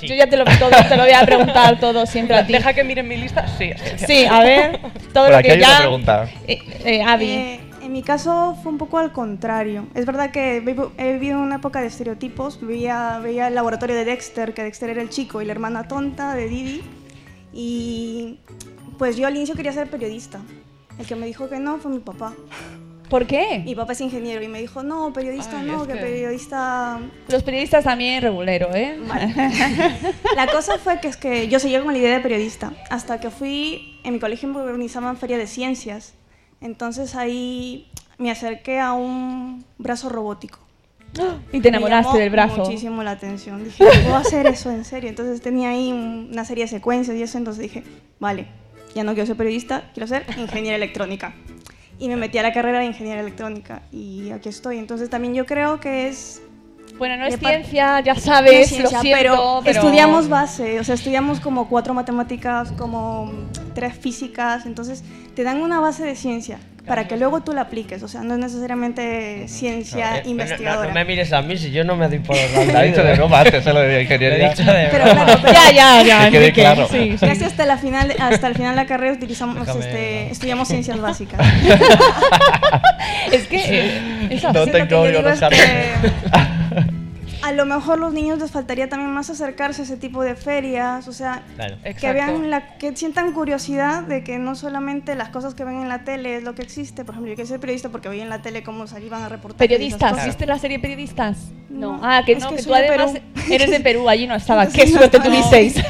Yo 0.00 0.14
ya 0.14 0.26
te 0.28 0.36
lo, 0.36 0.44
todo, 0.44 0.70
te 0.88 0.96
lo 0.96 1.02
voy 1.04 1.12
a 1.12 1.24
preguntar 1.24 1.78
todo 1.80 2.06
siempre 2.06 2.36
a 2.36 2.46
ti. 2.46 2.52
Deja 2.52 2.72
que 2.74 2.84
miren 2.84 3.08
mi 3.08 3.16
lista. 3.16 3.46
Sí. 3.58 3.70
Sí, 3.96 4.26
a 4.26 4.40
ver, 4.40 4.78
todo 5.12 5.24
Por 5.24 5.30
lo 5.32 5.36
aquí 5.38 5.48
que 5.48 5.54
hay 5.54 5.60
ya. 5.60 5.68
una 5.68 5.78
pregunta. 5.78 6.28
Eh, 6.46 6.58
eh, 6.84 7.02
Avi. 7.02 7.30
Eh, 7.30 7.60
en 7.86 7.92
mi 7.92 8.02
caso 8.02 8.56
fue 8.62 8.72
un 8.72 8.78
poco 8.78 8.98
al 8.98 9.12
contrario. 9.12 9.86
Es 9.94 10.06
verdad 10.06 10.30
que 10.30 10.56
he 10.98 11.12
vivido 11.12 11.38
una 11.40 11.56
época 11.56 11.80
de 11.80 11.86
estereotipos. 11.86 12.60
Veía, 12.60 13.18
veía 13.22 13.48
el 13.48 13.54
laboratorio 13.54 13.96
de 13.96 14.04
Dexter, 14.04 14.54
que 14.54 14.62
Dexter 14.62 14.90
era 14.90 15.02
el 15.02 15.08
chico 15.08 15.40
y 15.40 15.46
la 15.46 15.52
hermana 15.52 15.88
tonta 15.88 16.34
de 16.34 16.48
Didi. 16.48 16.82
Y 17.52 18.38
pues 18.98 19.16
yo 19.16 19.26
al 19.26 19.36
inicio 19.36 19.54
quería 19.54 19.72
ser 19.72 19.88
periodista. 19.88 20.40
El 20.98 21.06
que 21.06 21.16
me 21.16 21.26
dijo 21.26 21.48
que 21.48 21.58
no 21.58 21.78
fue 21.78 21.90
mi 21.90 21.98
papá. 22.00 22.34
¿Por 23.08 23.26
qué? 23.26 23.62
Mi 23.64 23.74
papá 23.76 23.92
es 23.92 24.00
ingeniero 24.00 24.42
y 24.42 24.48
me 24.48 24.60
dijo, 24.60 24.82
no, 24.82 25.12
periodista 25.12 25.60
Ay, 25.60 25.66
no, 25.66 25.86
que, 25.86 25.92
que- 25.92 26.00
periodista... 26.00 26.98
Los 27.28 27.44
periodistas 27.44 27.84
también 27.84 28.20
regulero, 28.20 28.74
¿eh? 28.74 28.98
La 30.34 30.48
cosa 30.48 30.78
fue 30.78 30.98
que 31.00 31.06
es 31.08 31.16
que 31.16 31.46
yo 31.46 31.60
seguía 31.60 31.82
con 31.84 31.92
la 31.92 31.98
idea 32.00 32.14
de 32.14 32.20
periodista, 32.20 32.72
hasta 32.90 33.20
que 33.20 33.30
fui, 33.30 34.00
en 34.02 34.14
mi 34.14 34.18
colegio 34.18 34.48
me 34.48 34.58
organizaban 34.58 35.16
feria 35.16 35.38
de 35.38 35.46
ciencias, 35.46 36.14
entonces 36.60 37.14
ahí 37.14 37.88
me 38.18 38.30
acerqué 38.30 38.80
a 38.80 38.92
un 38.92 39.64
brazo 39.78 40.08
robótico. 40.08 40.58
Y 41.52 41.60
te 41.60 41.70
Me 41.70 41.78
enamoraste 41.78 42.08
llamó 42.08 42.18
del 42.18 42.30
brazo. 42.30 42.56
muchísimo 42.64 43.02
la 43.02 43.12
atención, 43.12 43.64
dije, 43.64 43.84
¿puedo 44.04 44.16
hacer 44.16 44.46
eso 44.46 44.70
en 44.70 44.84
serio? 44.84 45.08
Entonces 45.08 45.40
tenía 45.40 45.70
ahí 45.70 45.92
un- 45.92 46.28
una 46.32 46.44
serie 46.44 46.64
de 46.64 46.68
secuencias 46.68 47.16
y 47.16 47.22
eso, 47.22 47.38
entonces 47.38 47.62
dije, 47.62 47.82
vale, 48.20 48.46
ya 48.94 49.04
no 49.04 49.12
quiero 49.14 49.26
ser 49.26 49.36
periodista, 49.36 49.90
quiero 49.94 50.06
ser 50.06 50.24
ingeniera 50.38 50.76
electrónica. 50.76 51.34
Y 51.98 52.08
me 52.08 52.16
metí 52.16 52.36
a 52.36 52.42
la 52.42 52.52
carrera 52.52 52.80
de 52.80 52.86
ingeniería 52.86 53.22
electrónica 53.22 53.80
y 53.90 54.30
aquí 54.30 54.50
estoy. 54.50 54.76
Entonces 54.78 55.08
también 55.08 55.34
yo 55.34 55.46
creo 55.46 55.80
que 55.80 56.08
es 56.08 56.42
Bueno, 56.98 57.16
no 57.16 57.24
es 57.26 57.38
ciencia, 57.38 58.00
ya 58.00 58.14
sabes, 58.14 58.52
es 58.52 58.68
ciencia, 58.68 58.98
lo 58.98 59.00
siento, 59.02 59.18
pero, 59.18 59.60
pero... 59.64 59.80
estudiamos 59.80 60.28
base, 60.28 60.78
o 60.80 60.84
sea, 60.84 60.94
estudiamos 60.94 61.40
como 61.40 61.68
cuatro 61.70 61.94
matemáticas, 61.94 62.72
como 62.72 63.32
tres 63.74 63.94
físicas, 63.94 64.66
entonces 64.66 65.04
te 65.36 65.44
dan 65.44 65.60
una 65.60 65.78
base 65.78 66.02
de 66.04 66.16
ciencia 66.16 66.58
para 66.86 67.08
que 67.08 67.16
luego 67.16 67.40
tú 67.42 67.52
la 67.52 67.62
apliques, 67.62 68.00
o 68.04 68.08
sea, 68.08 68.22
no 68.22 68.34
es 68.34 68.40
necesariamente 68.40 69.48
ciencia 69.48 70.18
Eh, 70.18 70.22
no- 70.24 70.30
investigadora. 70.30 70.86
No, 70.88 70.94
me 70.94 71.04
mires 71.04 71.32
a 71.32 71.42
mí 71.42 71.56
si 71.56 71.72
yo 71.72 71.82
no 71.82 71.96
me 71.96 72.06
doy 72.08 72.20
por 72.20 72.36
ha 72.76 72.82
dicho 72.82 73.02
de 73.02 73.14
broma 73.16 73.40
antes, 73.40 73.66
eh, 73.66 73.72
lo 73.72 73.80
de 73.80 74.02
ingeniería. 74.02 74.50
Dicho 74.50 74.62
de 74.62 74.88
Pero 74.92 75.04
claro, 75.04 75.38
pero- 75.42 75.52
Ya, 75.52 75.72
ya, 75.72 76.02
ya, 76.02 76.24
Que 76.26 76.30
quede 76.30 76.40
Enrique, 76.46 76.60
claro. 76.62 76.88
sí, 76.88 77.16
sí. 77.18 77.26
Casi 77.26 77.42
hasta, 77.44 77.66
la 77.66 77.76
final, 77.76 78.14
hasta 78.20 78.46
el 78.46 78.54
final 78.54 78.70
de 78.76 78.82
la 78.82 78.86
carrera 78.86 79.12
utilizamos, 79.14 79.66
este, 79.68 80.30
estudiamos 80.30 80.68
ciencias 80.68 81.00
básicas. 81.00 81.40
Es 83.32 83.46
que 83.48 83.56
eh, 83.56 84.28
es 84.30 84.42
No 84.44 84.50
así. 84.50 84.70
te 84.70 84.78
Lo 84.80 84.86
que 84.88 85.12
yo 85.12 85.22
no 85.22 85.28
es 85.30 85.40
que 85.40 85.56
a 87.46 87.52
lo 87.52 87.64
mejor 87.64 87.98
los 87.98 88.12
niños 88.12 88.38
les 88.38 88.50
faltaría 88.50 88.88
también 88.88 89.12
más 89.12 89.30
acercarse 89.30 89.82
a 89.82 89.84
ese 89.84 89.96
tipo 89.96 90.22
de 90.22 90.34
ferias, 90.34 91.06
o 91.08 91.12
sea, 91.12 91.42
Claro. 91.54 91.76
que 91.82 91.90
Exacto. 91.90 92.14
vean 92.14 92.50
la, 92.50 92.76
que 92.78 92.96
sientan 92.96 93.32
curiosidad 93.32 94.02
de 94.02 94.24
que 94.24 94.38
no 94.38 94.54
solamente 94.56 95.14
las 95.14 95.28
cosas 95.28 95.54
que 95.54 95.64
ven 95.64 95.76
en 95.80 95.88
la 95.88 96.04
tele 96.04 96.36
es 96.36 96.42
lo 96.42 96.54
que 96.54 96.62
existe. 96.62 97.04
Por 97.04 97.14
ejemplo, 97.14 97.30
yo 97.30 97.36
quiero 97.36 97.48
ser 97.48 97.60
periodista 97.60 97.88
porque 97.90 98.08
veía 98.08 98.24
en 98.24 98.30
la 98.30 98.42
tele 98.42 98.62
cómo 98.62 98.86
salían 98.86 99.22
a 99.22 99.28
reportar. 99.28 99.58
Periodistas, 99.58 100.24
¿viste 100.26 100.44
la 100.46 100.58
serie 100.58 100.78
Periodistas? 100.80 101.36
No. 101.70 102.00
Ah, 102.02 102.22
que 102.26 102.32
Es 102.32 102.40
no, 102.42 102.50
que 102.50 102.56
que, 102.56 102.62
soy 102.62 102.72
tú 102.72 102.78
de 102.78 102.88
además 102.88 103.12
Perú. 103.12 103.24
eres 103.54 103.70
de 103.70 103.80
Perú, 103.80 104.08
allí 104.08 104.26
no 104.26 104.34
estaba. 104.34 104.66
Qué 104.72 104.82
soy 104.82 104.92
suerte 104.92 105.18
Perú. 105.20 105.30
tuvisteis. 105.34 105.76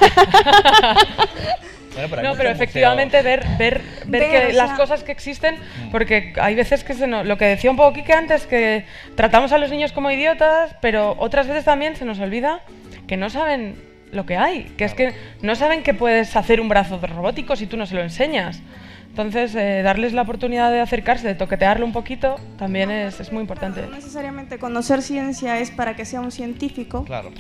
Bueno, 1.97 2.09
pero 2.11 2.23
No, 2.23 2.35
pero 2.37 2.51
efectivamente 2.51 3.23
ver, 3.23 3.45
ver, 3.59 3.81
ver, 4.07 4.21
Ver, 4.23 4.31
que 4.31 4.47
o 4.55 4.57
las 4.57 4.69
sea- 4.69 4.77
cosas 4.77 5.03
que 5.03 5.13
existen, 5.13 5.57
porque 5.91 6.35
hay 6.41 6.55
veces 6.55 6.85
que 6.85 6.95
se 6.95 7.07
nos, 7.07 7.27
lo 7.27 7.39
que 7.39 7.47
decía 7.47 7.71
un 7.71 7.77
poco 7.77 7.95
Kike 7.95 8.13
antes, 8.13 8.47
que 8.47 8.85
tratamos 9.15 9.51
a 9.53 9.59
los 9.59 9.71
niños 9.71 9.93
como 9.93 10.11
idiotas, 10.11 10.77
pero 10.83 11.17
otras 11.19 11.49
veces 11.49 11.65
también 11.65 11.97
se 11.97 12.05
nos 12.05 12.19
olvida 12.21 12.61
que 13.07 13.17
no 13.17 13.31
saben 13.31 13.77
lo 14.13 14.27
que 14.27 14.37
hay, 14.37 14.65
que 14.77 14.85
es 14.85 14.95
que 14.95 15.15
no 15.43 15.57
saben 15.57 15.83
que 15.83 15.95
puedes 15.95 16.37
hacer 16.37 16.61
un 16.61 16.69
brazo 16.69 17.01
robótico 17.01 17.57
si 17.57 17.67
tú 17.67 17.77
no 17.77 17.87
se 17.87 17.95
lo 17.95 18.03
enseñas. 18.03 18.61
Entonces, 19.09 19.55
eh, 19.55 19.81
darles 19.83 20.13
la 20.13 20.23
oportunidad 20.23 20.71
de 20.71 20.81
acercarse, 20.81 21.27
de 21.27 21.35
toquetearlo 21.35 21.87
un 21.87 21.93
poquito, 21.95 22.37
también 22.59 22.91
es, 22.91 23.19
es 23.19 23.33
muy 23.33 23.41
importante. 23.41 23.81
No 23.81 23.89
necesariamente 23.89 24.59
conocer 24.59 25.01
ciencia 25.01 25.59
es 25.59 25.71
para 25.71 25.97
que 25.97 26.05
sea 26.05 26.21
un 26.21 26.31
científico. 26.31 27.05
Claro. 27.05 27.31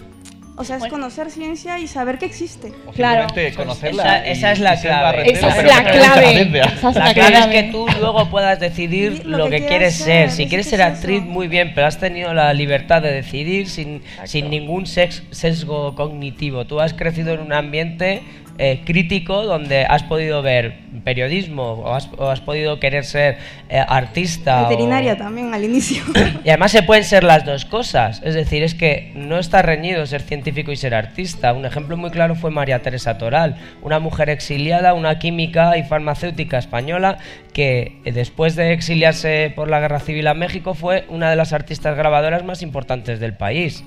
O 0.59 0.65
sea, 0.65 0.77
es 0.77 0.87
conocer 0.87 1.31
ciencia 1.31 1.78
y 1.78 1.87
saber 1.87 2.19
que 2.19 2.24
existe. 2.27 2.73
O 2.87 2.93
Claro. 2.93 3.27
conocerla. 3.55 4.27
Esa, 4.27 4.53
es 4.53 4.59
la 4.59 4.81
clave. 4.81 5.31
Esa 5.31 5.49
es 5.49 5.55
pero 5.55 5.69
la 5.69 5.85
clave. 5.85 6.31
ciencia. 6.33 6.62
Esa 6.65 6.89
es 6.91 6.97
La 6.97 7.05
la 7.07 7.15
clave 7.15 7.35
es 7.35 7.39
clave. 7.39 7.53
que 7.53 7.62
tú 7.73 7.87
luego 8.01 8.31
puedas 8.31 8.59
decidir 8.59 9.27
Lo 9.27 9.39
lo, 9.39 9.51
que 9.51 9.66
quieres 9.66 9.95
ser. 9.97 10.28
ser, 10.28 10.31
Si 10.31 10.43
es 10.45 10.49
quieres 10.49 10.66
ser 10.69 10.81
actriz, 10.83 11.19
eso. 11.23 11.27
muy 11.31 11.49
bien, 11.49 11.73
pero 11.74 11.87
has 11.87 11.99
tenido 11.99 12.33
la 12.33 12.53
libertad 12.55 13.03
de 13.03 13.12
decidir 13.12 13.69
sin, 13.69 14.03
sin 14.24 14.49
ningún 14.51 14.87
sex- 14.87 15.23
sesgo 15.31 15.95
cognitivo. 15.95 16.65
Tú 16.65 16.81
has 16.81 16.95
crecido 16.95 17.35
en 17.35 17.41
un 17.41 17.53
ambiente 17.53 18.23
eh, 18.59 18.83
crítico 18.85 19.45
donde 19.45 19.85
has 19.85 20.03
podido 20.03 20.43
ver 20.43 20.78
periodismo 21.05 21.73
o 21.73 21.95
has, 21.95 22.09
o 22.16 22.31
has 22.31 22.41
podido 22.41 22.81
querer 22.81 23.05
ser 23.05 23.39
eh, 23.69 23.78
artista. 23.87 24.62
o- 24.62 24.69
Veterinaria 24.69 25.16
también 25.16 25.53
al 25.55 25.65
inicio. 25.65 26.03
y 26.45 26.49
además 26.49 26.73
se 26.73 26.83
pueden 26.83 27.05
ser 27.05 27.23
las 27.24 27.45
dos 27.45 27.65
cosas. 27.65 28.20
Es 28.24 28.35
decir, 28.35 28.62
es 28.62 28.74
que 28.74 29.12
no 29.15 29.39
está 29.39 29.62
reñido 29.62 30.05
ser 30.07 30.23
científico 30.23 30.73
y 30.73 30.77
ser 30.77 30.95
artista. 30.95 31.53
Un 31.53 31.65
ejemplo 31.66 31.97
muy 31.97 32.11
claro 32.11 32.35
fue 32.35 32.51
María 32.51 32.83
Teresa 32.83 33.19
Toral, 33.19 33.57
una 33.83 33.99
mujer 33.99 34.31
exiliada, 34.31 34.95
una 34.95 35.19
química 35.19 35.77
y 35.77 35.83
farmacéutica 35.85 36.59
española 36.59 37.19
que 37.53 38.01
eh, 38.05 38.12
después 38.12 38.57
de 38.57 38.73
exiliarse 38.73 39.53
por 39.55 39.69
la 39.70 39.81
Guerra 39.81 40.01
Civil 40.01 40.27
a 40.27 40.35
México 40.35 40.74
fue 40.74 41.05
una 41.09 41.31
de 41.31 41.37
las 41.37 41.53
artistas 41.53 41.97
grabadoras 41.97 42.45
más 42.45 42.62
importantes 42.62 43.20
del 43.20 43.35
país. 43.35 43.85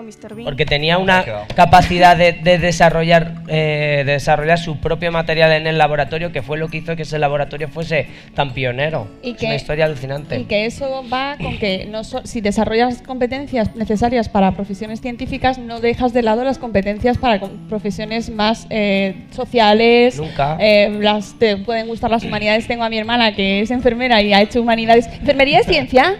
O 0.00 0.02
Mr. 0.02 0.34
Bean. 0.34 0.44
Porque 0.44 0.66
tenía 0.66 0.98
una 0.98 1.24
capacidad 1.54 2.16
de, 2.16 2.32
de 2.32 2.58
desarrollar 2.58 3.42
eh, 3.48 4.02
de 4.06 4.12
desarrollar 4.12 4.58
su 4.58 4.78
propio 4.78 5.12
material 5.12 5.52
en 5.52 5.66
el 5.66 5.78
laboratorio, 5.78 6.32
que 6.32 6.42
fue 6.42 6.58
lo 6.58 6.68
que 6.68 6.78
hizo 6.78 6.96
que 6.96 7.02
ese 7.02 7.18
laboratorio 7.18 7.68
fuese 7.68 8.06
tan 8.34 8.52
pionero. 8.52 9.08
Y 9.22 9.30
es 9.32 9.36
que- 9.36 9.46
una 9.46 9.54
historia 9.54 9.84
alucinante. 9.86 10.38
Y 10.38 10.44
que 10.44 10.66
eso 10.66 11.04
va 11.12 11.36
con 11.40 11.58
que 11.58 11.86
no 11.90 12.04
so- 12.04 12.22
si 12.26 12.40
desarrollas 12.40 13.02
competencias 13.02 13.74
necesarias 13.76 14.28
para 14.28 14.52
profesiones 14.52 15.00
científicas, 15.00 15.58
no 15.58 15.80
dejas 15.80 16.12
de 16.12 16.22
lado 16.22 16.44
las 16.44 16.58
competencias 16.58 17.18
para 17.18 17.40
profesiones 17.68 18.30
más 18.30 18.66
eh, 18.70 19.24
sociales. 19.30 20.16
Nunca. 20.18 20.56
Eh, 20.60 20.90
las, 21.00 21.38
te 21.38 21.56
pueden 21.56 21.86
gustar 21.86 22.10
las 22.10 22.24
humanidades. 22.24 22.66
Tengo 22.66 22.84
a 22.84 22.88
mi 22.90 22.98
hermana 22.98 23.34
que 23.34 23.60
es 23.60 23.70
enfermera 23.70 24.20
y 24.22 24.32
ha 24.32 24.40
hecho 24.42 24.60
humanidades. 24.62 25.06
¿Enfermería 25.06 25.60
es 25.60 25.66
ciencia? 25.66 26.16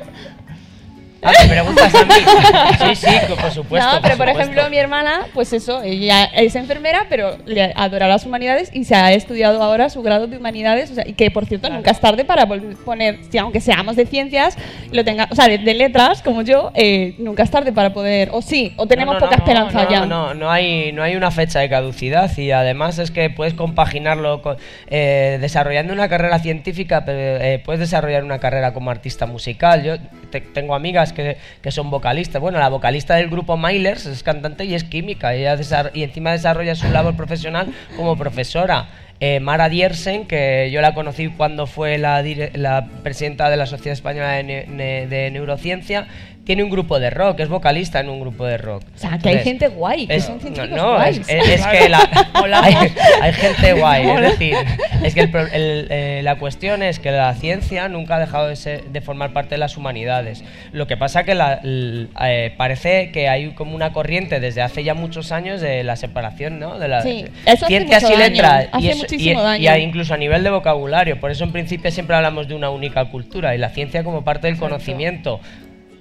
Ah, 1.31 1.33
¿me 1.43 1.49
preguntas 1.51 1.95
a 1.95 2.05
mí? 2.05 2.15
Sí, 2.95 3.07
sí, 3.07 3.17
por 3.29 3.51
supuesto. 3.51 3.93
no, 3.93 4.01
pero 4.01 4.17
por 4.17 4.27
supuesto. 4.27 4.41
ejemplo, 4.41 4.71
mi 4.71 4.79
hermana, 4.79 5.21
pues 5.35 5.53
eso, 5.53 5.83
ella 5.83 6.25
es 6.25 6.57
enfermera, 6.57 7.07
pero 7.11 7.37
le 7.45 7.75
adora 7.77 8.09
las 8.09 8.25
humanidades 8.25 8.71
y 8.73 8.85
se 8.85 8.95
ha 8.95 9.13
estudiado 9.13 9.63
ahora 9.63 9.91
su 9.91 10.03
grado 10.03 10.27
de 10.29 10.39
humanidades, 10.39 10.91
o 10.91 10.95
sea, 10.95 11.07
y 11.07 11.13
que 11.13 11.31
por 11.31 11.45
cierto 11.45 11.69
nunca 11.69 11.91
es 11.91 12.01
tarde 12.01 12.25
para 12.25 12.47
poner, 12.47 13.19
si 13.31 13.37
aunque 13.37 13.61
seamos 13.61 13.97
de 13.97 14.07
ciencias, 14.07 14.57
lo 14.93 15.05
tenga, 15.05 15.29
o 15.31 15.35
sea, 15.35 15.47
de, 15.47 15.59
de 15.59 15.75
letras 15.75 16.23
como 16.23 16.41
yo, 16.41 16.71
eh, 16.75 17.15
nunca 17.19 17.43
es 17.43 17.51
tarde 17.51 17.73
para 17.73 17.93
poder, 17.93 18.31
o 18.33 18.41
sí, 18.41 18.73
o 18.77 18.87
tenemos 18.87 19.15
No, 19.15 19.21
no, 19.21 19.27
poca 19.27 19.37
no, 19.37 19.43
esperanza 19.45 19.85
no, 19.85 19.91
ya. 19.91 20.07
No, 20.07 20.33
no 20.33 20.51
hay, 20.51 20.91
no 20.93 21.03
hay 21.03 21.17
una 21.17 21.31
fecha 21.31 21.61
de 21.61 21.69
caducidad 21.69 22.35
y 22.39 22.51
además 22.51 22.99
es 22.99 23.11
que 23.11 23.29
puedes 23.29 23.53
compaginarlo 23.53 24.41
con, 24.41 24.57
eh, 24.89 25.37
desarrollando 25.39 25.93
una 25.93 26.09
carrera 26.09 26.39
científica, 26.39 27.05
pero 27.05 27.45
eh, 27.45 27.61
puedes 27.63 27.81
desarrollar 27.81 28.25
una 28.25 28.39
carrera 28.39 28.73
como 28.73 28.91
artista 28.91 29.27
musical. 29.27 29.83
Yo 29.83 29.97
te- 30.31 30.41
tengo 30.41 30.75
amigas 30.75 31.10
que, 31.13 31.37
son 31.71 31.91
vocalistas. 31.91 32.41
Bueno, 32.41 32.59
la 32.59 32.69
vocalista 32.69 33.17
del 33.17 33.29
grupo 33.29 33.57
Mailers 33.57 34.07
es 34.07 34.23
cantante 34.23 34.65
y 34.65 34.75
es 34.75 34.85
química. 34.85 35.37
Y 35.37 36.03
encima 36.03 36.33
desarrolla 36.33 36.75
su 36.75 36.89
labor 36.91 37.17
profesional 37.17 37.73
como 37.97 38.17
profesora. 38.17 38.89
Eh, 39.23 39.39
Mara 39.39 39.69
Diersen, 39.69 40.27
que 40.27 40.71
yo 40.73 40.81
la 40.81 40.95
conocí 40.95 41.29
cuando 41.29 41.67
fue 41.67 41.99
la, 41.99 42.23
presidenta 43.03 43.51
de 43.51 43.57
la 43.59 43.67
Sociedad 43.67 43.93
Española 43.93 44.33
de 44.33 45.31
Neurociencia, 45.31 46.07
tiene 46.45 46.65
un 46.65 46.71
grupo 46.71 46.99
de 46.99 47.11
rock, 47.11 47.41
es 47.41 47.49
vocalista 47.49 48.01
en 48.01 48.09
un 48.09 48.19
grupo 48.21 48.45
de 48.45 48.59
rock. 48.59 48.83
O 48.95 48.99
sea, 48.99 49.19
que 49.19 49.29
hay 49.29 49.39
gente 49.41 49.69
guay, 49.69 50.07
que 50.09 50.21
son 50.21 50.41
no, 50.57 50.67
no, 50.67 50.95
guays. 50.95 51.19
es, 51.19 51.29
es- 51.29 51.49
es 51.61 51.67
que 51.67 51.89
la- 51.89 52.09
hay, 52.63 52.75
hay 53.21 53.33
gente 53.35 53.73
guay, 53.79 54.09
es 54.09 54.21
decir, 54.23 54.57
es 55.05 55.15
que 55.15 55.21
el 55.21 55.31
el, 55.53 55.87
eh, 55.91 56.21
la 56.25 56.37
cuestión 56.37 56.83
es 56.83 56.99
que 56.99 57.11
la 57.13 57.33
ciencia 57.35 57.89
nunca 57.89 58.17
ha 58.17 58.19
dejado 58.21 58.49
de, 58.49 58.57
ser- 58.57 58.85
de 58.85 59.01
formar 59.01 59.33
parte 59.33 59.51
de 59.51 59.59
las 59.59 59.77
humanidades. 59.77 60.43
Lo 60.73 60.87
que 60.87 60.97
pasa 60.97 61.25
que 61.25 61.35
la- 61.35 61.61
l- 61.63 62.09
eh, 62.21 62.53
parece 62.57 63.13
que 63.13 63.29
hay 63.29 63.51
como 63.51 63.77
una 63.77 63.93
corriente 63.93 64.41
desde 64.41 64.63
hace 64.63 64.83
ya 64.83 64.95
muchos 64.95 65.31
años 65.33 65.61
de 65.61 65.85
la 65.85 65.95
separación, 65.97 66.59
¿no? 66.59 66.79
De 66.79 66.89
la 66.89 67.03
Sí, 67.03 67.27
eso 67.47 67.65
hace 67.65 67.67
ciencias 67.67 68.03
mucho 68.03 68.15
y 68.15 68.19
daño, 68.19 68.33
letras 68.35 68.69
hace 68.73 68.85
y, 68.87 68.89
eso- 68.89 68.97
y- 68.97 69.01
muchísimo 69.03 69.41
y 69.41 69.45
daño. 69.45 69.71
a- 69.71 69.79
incluso 69.79 70.15
a 70.15 70.17
nivel 70.17 70.43
de 70.43 70.51
vocabulario. 70.51 71.21
Por 71.21 71.31
eso 71.31 71.45
en 71.45 71.53
principio 71.53 71.91
siempre 71.93 72.17
hablamos 72.17 72.49
de 72.49 72.55
una 72.55 72.71
única 72.71 73.05
cultura 73.05 73.55
y 73.55 73.59
la 73.59 73.69
ciencia 73.69 74.03
como 74.03 74.25
parte 74.25 74.47
del 74.49 74.57
conocimiento. 74.59 75.39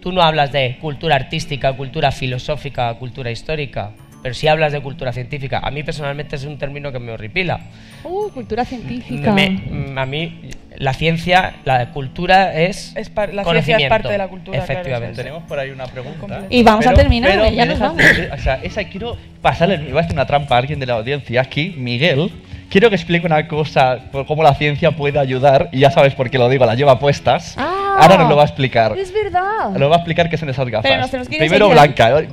Tú 0.01 0.11
no 0.11 0.21
hablas 0.21 0.51
de 0.51 0.77
cultura 0.79 1.15
artística, 1.15 1.73
cultura 1.73 2.11
filosófica, 2.11 2.93
cultura 2.95 3.31
histórica, 3.31 3.91
pero 4.23 4.33
sí 4.33 4.47
hablas 4.47 4.71
de 4.71 4.81
cultura 4.81 5.11
científica. 5.11 5.59
A 5.61 5.71
mí 5.71 5.83
personalmente 5.83 6.35
es 6.37 6.45
un 6.45 6.57
término 6.57 6.91
que 6.91 6.99
me 6.99 7.11
horripila. 7.11 7.59
Uh, 8.03 8.29
cultura 8.29 8.63
científica. 8.63 9.31
Me- 9.33 9.49
mm, 9.49 9.97
a 9.97 10.05
mí 10.05 10.39
la 10.77 10.93
ciencia, 10.93 11.55
la 11.65 11.91
cultura 11.91 12.53
es, 12.53 12.95
Es 12.95 13.09
par- 13.09 13.33
la 13.33 13.43
ciencia 13.43 13.43
es 13.43 13.43
conocimiento. 13.65 13.89
parte 13.89 14.07
de 14.09 14.17
la 14.17 14.27
cultura, 14.29 14.57
claro, 14.59 14.71
Efectivamente. 14.73 15.15
Tenemos 15.17 15.43
por 15.43 15.59
ahí 15.59 15.69
una 15.71 15.85
pregunta. 15.87 16.43
Y 16.49 16.63
vamos 16.63 16.87
a 16.87 16.93
terminar, 16.93 17.31
pero 17.31 17.49
ya 17.49 17.65
nos 17.65 17.79
vamos. 17.79 18.01
O 18.33 18.37
sea, 18.37 18.59
esa 18.63 18.85
quiero 18.85 19.17
pasarle, 19.41 19.77
me 19.79 19.89
voy 19.89 19.97
a 19.97 20.01
hacer 20.01 20.13
una 20.13 20.25
trampa 20.25 20.55
a 20.55 20.59
alguien 20.59 20.79
de 20.79 20.85
la 20.85 20.93
audiencia 20.93 21.41
aquí, 21.41 21.73
Miguel. 21.77 22.31
Quiero 22.69 22.89
que 22.89 22.95
explique 22.95 23.25
una 23.25 23.47
cosa, 23.47 23.97
por 24.11 24.27
cómo 24.27 24.43
la 24.43 24.53
ciencia 24.53 24.91
puede 24.91 25.17
ayudar, 25.17 25.69
y 25.71 25.79
ya 25.79 25.89
sabes 25.91 26.13
por 26.13 26.29
qué 26.29 26.37
lo 26.37 26.47
digo, 26.49 26.65
la 26.67 26.75
lleva 26.75 26.99
puestas. 26.99 27.55
Ah, 27.57 27.97
Ahora 27.99 28.17
nos 28.17 28.29
lo 28.29 28.35
va 28.35 28.43
a 28.43 28.45
explicar. 28.45 28.95
Es 28.97 29.11
verdad. 29.11 29.71
Nos 29.71 29.89
va 29.89 29.95
a 29.95 29.97
explicar 29.97 30.29
qué 30.29 30.37
son 30.37 30.49
esas 30.49 30.67
gafas. 30.69 30.83
Pero 30.89 31.01
nos 31.01 31.09
tenemos 31.09 31.27
que 31.27 31.35
ir 31.35 31.39
Primero. 31.41 31.69
Blanca. 31.69 32.19
¿eh? 32.19 32.29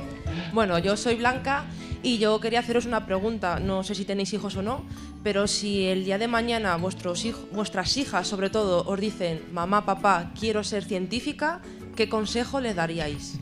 Bueno, 0.53 0.79
yo 0.79 0.97
soy 0.97 1.15
Blanca 1.15 1.65
y 2.03 2.19
yo 2.19 2.39
quería 2.39 2.61
haceros 2.61 2.85
una 2.85 3.07
pregunta. 3.07 3.59
No 3.61 3.83
sé 3.83 3.95
si 3.95 4.05
tenéis 4.05 4.33
hijos 4.35 4.55
o 4.57 4.63
no, 4.63 4.85
pero 5.25 5.47
si 5.47 5.87
el 5.87 6.05
día 6.05 6.19
de 6.19 6.29
mañana 6.29 6.77
vuestros 6.77 7.25
hij- 7.25 7.35
vuestras 7.53 7.97
hijas, 7.97 8.29
sobre 8.29 8.51
todo, 8.51 8.85
os 8.87 9.01
dicen, 9.01 9.41
mamá, 9.53 9.87
papá, 9.87 10.31
quiero 10.39 10.63
ser 10.65 10.85
científica, 10.85 11.61
¿qué 11.97 12.09
consejo 12.11 12.61
le 12.61 12.75
daríais? 12.75 13.41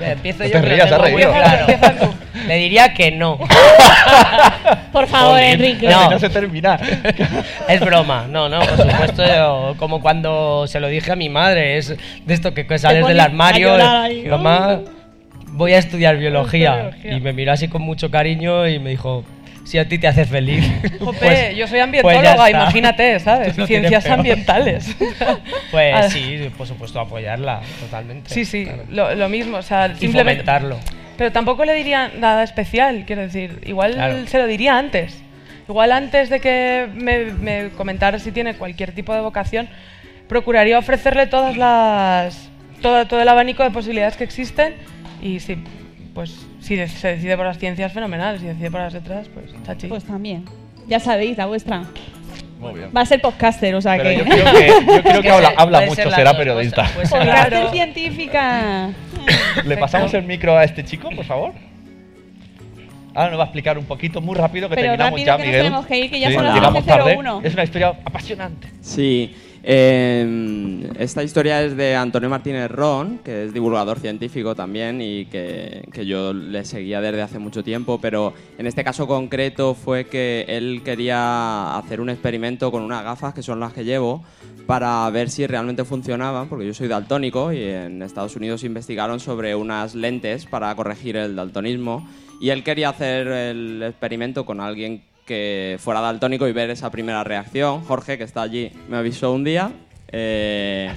Eh, 0.00 0.12
Empiezo 0.12 0.44
No 0.44 0.48
yo. 0.48 0.60
te 0.60 0.62
rías, 0.62 0.92
has 0.92 1.00
muy 1.00 1.10
reído. 1.12 1.32
claro. 1.32 2.14
Le 2.46 2.54
diría 2.56 2.92
que 2.94 3.10
no. 3.10 3.38
Por 4.92 5.06
favor, 5.08 5.40
Enrique. 5.40 5.88
no, 5.88 6.10
no 6.10 6.18
se 6.18 6.28
termina. 6.28 6.78
Es 7.68 7.80
broma, 7.80 8.26
no, 8.30 8.48
no, 8.48 8.60
por 8.60 8.76
supuesto, 8.76 9.24
yo- 9.26 9.74
como 9.78 10.00
cuando 10.00 10.66
se 10.68 10.78
lo 10.80 10.86
dije 10.88 11.10
a 11.12 11.16
mi 11.16 11.28
madre, 11.28 11.76
es 11.78 11.88
de 12.24 12.34
esto 12.34 12.54
que, 12.54 12.78
sales 12.78 13.06
del 13.06 13.18
armario, 13.20 13.76
mamá, 14.30 14.80
voy 15.48 15.72
a 15.72 15.78
estudiar 15.78 16.16
biología. 16.16 16.74
biología. 16.76 17.12
Y 17.16 17.20
me 17.20 17.32
miró 17.32 17.52
así 17.52 17.68
con 17.68 17.82
mucho 17.82 18.10
cariño 18.10 18.68
y 18.68 18.78
me 18.78 18.90
dijo, 18.90 19.24
si 19.66 19.78
a 19.78 19.86
ti 19.88 19.98
te 19.98 20.06
hace 20.08 20.24
feliz. 20.24 20.64
Jope, 21.00 21.18
Pues- 21.18 21.56
yo 21.56 21.66
soy 21.66 21.72
pues 21.78 21.82
ambientóloga, 21.82 22.30
está. 22.32 22.50
imagínate, 22.50 23.20
¿sabes? 23.20 23.58
No 23.58 23.66
Ciencias 23.66 24.06
ambientales. 24.06 24.96
Pues 25.70 26.12
sí, 26.12 26.48
por 26.56 26.66
supuesto, 26.66 27.00
apoyarla 27.00 27.60
totalmente. 27.80 28.30
Sí, 28.32 28.44
sí, 28.44 28.64
Claro. 28.64 28.84
lo, 28.88 29.14
lo 29.14 29.28
mismo, 29.28 29.58
o 29.58 29.62
sea, 29.62 29.88
Y 29.88 29.98
simplemente... 29.98 30.42
fomentarlo. 30.44 30.78
Pero 31.18 31.32
tampoco 31.32 31.64
le 31.64 31.74
diría 31.74 32.10
nada 32.18 32.42
especial, 32.42 33.04
quiero 33.06 33.22
decir, 33.22 33.60
igual 33.66 33.94
Claro. 33.94 34.26
se 34.26 34.38
lo 34.38 34.46
diría 34.46 34.78
antes. 34.78 35.22
Igual 35.68 35.90
antes 35.90 36.30
de 36.30 36.40
que 36.40 36.88
me, 36.94 37.24
me 37.32 37.70
comentara 37.70 38.18
si 38.20 38.30
tiene 38.32 38.54
cualquier 38.54 38.92
tipo 38.92 39.12
de 39.14 39.20
vocación, 39.20 39.68
procuraría 40.28 40.78
ofrecerle 40.78 41.26
todas 41.26 41.56
las 41.56 42.48
todo, 42.82 43.06
todo 43.06 43.20
el 43.20 43.28
abanico 43.28 43.62
de 43.64 43.70
posibilidades 43.70 44.16
que 44.16 44.24
existen 44.24 44.74
y 45.22 45.40
si 45.40 45.56
pues 46.14 46.45
si 46.66 46.86
se 46.88 47.08
decide 47.08 47.36
por 47.36 47.46
las 47.46 47.58
ciencias 47.58 47.92
fenomenal, 47.92 48.38
si 48.38 48.46
decide 48.46 48.70
por 48.70 48.80
las 48.80 48.92
letras, 48.92 49.28
pues 49.32 49.46
chachi. 49.64 49.86
Pues 49.86 50.04
también. 50.04 50.44
Ya 50.88 51.00
sabéis, 51.00 51.36
la 51.38 51.46
vuestra. 51.46 51.84
Muy 52.60 52.74
bien. 52.74 52.90
Va 52.96 53.02
a 53.02 53.06
ser 53.06 53.20
podcaster, 53.20 53.74
o 53.74 53.80
sea 53.80 53.96
Pero 53.98 54.10
que. 54.10 54.16
yo 54.16 54.24
creo 54.24 54.52
que, 54.52 54.66
yo 54.96 55.02
creo 55.02 55.22
que 55.22 55.30
habla, 55.30 55.52
habla 55.56 55.78
ser 55.80 55.88
mucho, 55.90 56.04
las 56.04 56.14
será 56.14 56.30
dos 56.30 56.38
periodista. 56.38 56.84
puede 56.94 57.06
ser 57.06 57.18
Podcaster 57.18 57.50
Claro. 57.50 57.70
científica. 57.72 58.90
Le 59.64 59.76
pasamos 59.76 60.14
el 60.14 60.22
micro 60.24 60.56
a 60.56 60.64
este 60.64 60.84
chico, 60.84 61.08
por 61.14 61.24
favor. 61.24 61.52
Ahora 63.14 63.30
nos 63.30 63.38
va 63.38 63.44
a 63.44 63.46
explicar 63.46 63.78
un 63.78 63.84
poquito, 63.86 64.20
muy 64.20 64.34
rápido, 64.36 64.68
que 64.68 64.74
Pero 64.74 64.88
terminamos 64.88 65.12
rápido, 65.20 65.26
ya, 65.26 65.36
que 65.36 65.38
nos 65.42 65.46
Miguel. 65.46 65.62
tenemos 65.64 65.86
que 65.86 65.98
ir, 65.98 66.10
que 66.10 66.20
ya 66.20 66.28
Sí, 66.28 66.34
son 66.34 66.44
las 66.44 66.54
llegamos 66.54 66.84
tarde. 66.84 67.16
12:01. 67.16 67.40
Es 67.44 67.54
una 67.54 67.64
historia 67.64 67.88
apasionante. 68.04 68.68
Sí, 68.82 69.34
eh, 69.68 70.90
esta 70.96 71.24
historia 71.24 71.64
es 71.64 71.76
de 71.76 71.96
Antonio 71.96 72.30
Martínez 72.30 72.70
Ron, 72.70 73.18
que 73.18 73.46
es 73.46 73.52
divulgador 73.52 73.98
científico 73.98 74.54
también 74.54 75.02
y 75.02 75.26
que, 75.26 75.88
que 75.92 76.06
yo 76.06 76.32
le 76.32 76.64
seguía 76.64 77.00
desde 77.00 77.22
hace 77.22 77.40
mucho 77.40 77.64
tiempo, 77.64 77.98
pero 78.00 78.32
en 78.58 78.68
este 78.68 78.84
caso 78.84 79.08
concreto 79.08 79.74
fue 79.74 80.06
que 80.06 80.44
él 80.46 80.82
quería 80.84 81.76
hacer 81.76 82.00
un 82.00 82.10
experimento 82.10 82.70
con 82.70 82.82
unas 82.82 83.02
gafas 83.02 83.34
que 83.34 83.42
son 83.42 83.58
las 83.58 83.72
que 83.72 83.84
llevo 83.84 84.22
para 84.66 85.10
ver 85.10 85.30
si 85.30 85.46
realmente 85.48 85.84
funcionaban, 85.84 86.48
porque 86.48 86.66
yo 86.66 86.72
soy 86.72 86.86
daltónico 86.86 87.52
y 87.52 87.62
en 87.64 88.02
Estados 88.02 88.36
Unidos 88.36 88.62
investigaron 88.62 89.18
sobre 89.18 89.56
unas 89.56 89.96
lentes 89.96 90.46
para 90.46 90.72
corregir 90.76 91.16
el 91.16 91.34
daltonismo 91.34 92.08
y 92.40 92.50
él 92.50 92.62
quería 92.62 92.90
hacer 92.90 93.26
el 93.26 93.82
experimento 93.82 94.46
con 94.46 94.60
alguien 94.60 95.02
que 95.26 95.76
fuera 95.80 96.00
daltónico 96.00 96.48
y 96.48 96.52
ver 96.52 96.70
esa 96.70 96.90
primera 96.90 97.22
reacción. 97.24 97.82
Jorge, 97.84 98.16
que 98.16 98.24
está 98.24 98.42
allí, 98.42 98.72
me 98.88 98.96
avisó 98.96 99.32
un 99.32 99.44
día. 99.44 99.72
eh, 100.08 100.90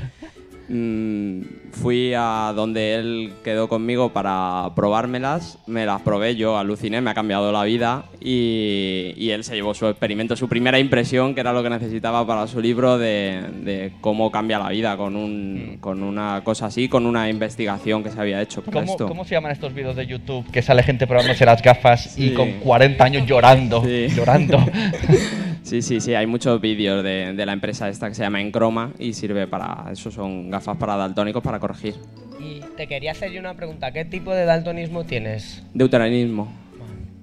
mm, 0.70 1.42
fui 1.72 2.14
a 2.16 2.54
donde 2.56 2.96
él 2.96 3.34
quedó 3.44 3.68
conmigo 3.68 4.10
para 4.14 4.70
probármelas, 4.76 5.58
me 5.68 5.86
las 5.86 6.02
probé, 6.02 6.36
yo 6.36 6.58
aluciné, 6.58 7.02
me 7.02 7.10
ha 7.12 7.14
cambiado 7.14 7.52
la 7.52 7.64
vida 7.64 8.06
y, 8.22 9.14
y 9.18 9.32
él 9.32 9.44
se 9.44 9.56
llevó 9.56 9.74
su 9.74 9.88
experimento, 9.88 10.36
su 10.36 10.48
primera 10.48 10.80
impresión, 10.80 11.34
que 11.36 11.42
era 11.42 11.54
lo 11.54 11.62
que 11.64 11.70
necesitaba 11.70 12.26
para 12.26 12.48
su 12.48 12.62
libro 12.62 12.98
de, 12.98 13.42
de 13.64 13.94
cómo 14.02 14.32
cambia 14.32 14.60
la 14.60 14.70
vida 14.70 14.96
con, 14.98 15.16
un, 15.16 15.78
con 15.80 16.04
una 16.04 16.42
cosa 16.44 16.68
así, 16.68 16.88
con 16.88 17.06
una 17.06 17.30
investigación 17.30 18.04
que 18.04 18.12
se 18.12 18.20
había 18.20 18.42
hecho 18.42 18.62
para 18.62 18.82
¿Cómo, 18.82 18.92
esto. 18.92 19.08
cómo 19.08 19.26
se 19.26 19.36
llaman 19.36 19.52
estos 19.52 19.74
vídeos 19.74 19.96
de 19.96 20.06
YouTube 20.08 20.50
que 20.52 20.62
sale 20.62 20.84
gente 20.84 21.08
probándose 21.08 21.46
las 21.46 21.62
gafas 21.62 22.18
y 22.18 22.30
Sí. 22.30 22.34
con 22.34 22.52
40 22.60 23.04
años 23.04 23.26
llorando? 23.28 23.84
Sí. 23.84 24.08
Llorando. 24.16 24.60
Sí, 25.70 25.84
sí, 25.84 26.02
sí, 26.02 26.16
hay 26.16 26.26
muchos 26.26 26.60
vídeos 26.60 27.04
de, 27.04 27.34
de 27.34 27.46
la 27.46 27.54
empresa 27.54 27.88
esta 27.90 28.10
que 28.10 28.16
se 28.16 28.24
llama 28.24 28.42
Encroma 28.42 28.92
y 28.98 29.14
sirve 29.14 29.46
para, 29.46 29.86
eso 29.92 30.10
son 30.10 30.50
gafas 30.50 30.76
para 30.78 30.96
daltónicos 30.96 31.44
para 31.44 31.60
corregir. 31.60 31.94
Y 32.40 32.62
te 32.76 32.88
quería 32.88 33.12
hacer 33.12 33.32
yo 33.32 33.40
una 33.40 33.54
pregunta, 33.54 33.92
¿qué 33.92 34.04
tipo 34.04 34.34
de 34.34 34.46
daltonismo 34.46 35.04
tienes? 35.04 35.62
Deuteranismo, 35.76 36.52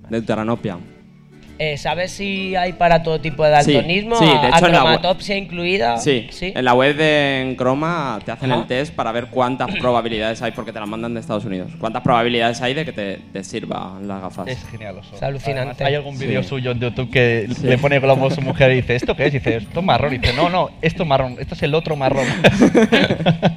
deuteranopia. 0.08 0.78
Eh, 1.58 1.78
¿Sabes 1.78 2.12
si 2.12 2.54
hay 2.54 2.74
para 2.74 3.02
todo 3.02 3.20
tipo 3.20 3.42
de 3.44 3.62
Sí, 3.62 3.72
daltonismo? 3.72 4.16
sí, 4.16 4.24
de 4.26 4.48
hecho 4.48 4.66
en 4.66 4.70
la 4.72 4.84
web- 4.84 4.96
¿Acromatopsia 4.96 5.36
incluida? 5.36 5.96
Sí, 5.98 6.28
en 6.40 6.64
la 6.64 6.74
web 6.74 6.96
de 6.96 7.40
en 7.40 7.56
Chroma 7.56 8.18
te 8.24 8.30
hacen 8.32 8.52
Ajá. 8.52 8.60
el 8.60 8.66
test 8.66 8.94
para 8.94 9.10
ver 9.12 9.28
cuántas 9.28 9.70
probabilidades 9.80 10.42
hay, 10.42 10.52
porque 10.52 10.72
te 10.72 10.78
la 10.80 10.86
mandan 10.86 11.14
de 11.14 11.20
Estados 11.20 11.44
Unidos. 11.46 11.72
¿Cuántas 11.80 12.02
probabilidades 12.02 12.60
hay 12.60 12.74
de 12.74 12.84
que 12.84 12.92
te, 12.92 13.18
te 13.32 13.42
sirvan 13.42 14.06
las 14.06 14.20
gafas? 14.20 14.48
Es 14.48 14.62
genial 14.70 14.96
eso. 15.00 15.16
Es 15.16 15.22
alucinante. 15.22 15.60
Además, 15.60 15.80
hay 15.80 15.94
algún 15.94 16.18
vídeo 16.18 16.42
Sí. 16.42 16.48
suyo 16.50 16.72
en 16.72 16.80
YouTube 16.80 17.10
que 17.10 17.48
Sí. 17.54 17.66
le 17.66 17.78
pone 17.78 17.98
globo 18.00 18.26
a 18.26 18.30
su 18.30 18.42
mujer 18.42 18.72
y 18.72 18.76
dice, 18.76 18.94
¿esto 18.96 19.16
qué 19.16 19.26
es? 19.26 19.34
Y 19.34 19.38
dice, 19.38 19.56
esto 19.56 19.80
es 19.80 19.86
marrón. 19.86 20.12
Y 20.14 20.18
dice, 20.18 20.34
no, 20.34 20.50
no, 20.50 20.68
esto 20.82 21.04
es 21.04 21.08
marrón, 21.08 21.36
esto 21.40 21.54
es 21.54 21.62
el 21.62 21.74
otro 21.74 21.96
marrón. 21.96 22.26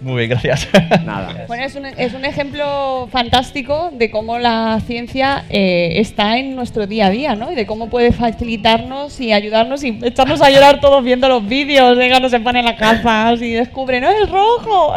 Muy 0.00 0.18
bien, 0.26 0.30
gracias. 0.30 0.68
Nada. 1.04 1.44
Bueno, 1.48 1.64
es 1.64 1.74
un, 1.74 1.86
es 1.86 2.14
un 2.14 2.24
ejemplo 2.24 3.08
fantástico 3.10 3.90
de 3.92 4.10
cómo 4.10 4.38
la 4.38 4.80
ciencia 4.86 5.44
eh, 5.50 5.94
está 5.96 6.38
en 6.38 6.54
nuestro 6.54 6.86
día 6.86 7.05
a 7.06 7.10
día, 7.10 7.34
¿no? 7.34 7.50
Y 7.50 7.54
de 7.54 7.66
cómo 7.66 7.88
puede 7.88 8.12
facilitarnos 8.12 9.20
y 9.20 9.32
ayudarnos 9.32 9.82
y 9.84 9.98
echarnos 10.02 10.40
a 10.42 10.50
llorar 10.50 10.80
todos 10.80 11.02
viendo 11.02 11.28
los 11.28 11.46
vídeos 11.46 11.96
de 11.96 12.08
cuando 12.10 12.28
se 12.28 12.40
ponen 12.40 12.64
las 12.64 12.78
gafas 12.78 13.40
y 13.42 13.52
descubren, 13.52 14.02
¡no, 14.02 14.10
es 14.10 14.28
rojo! 14.28 14.94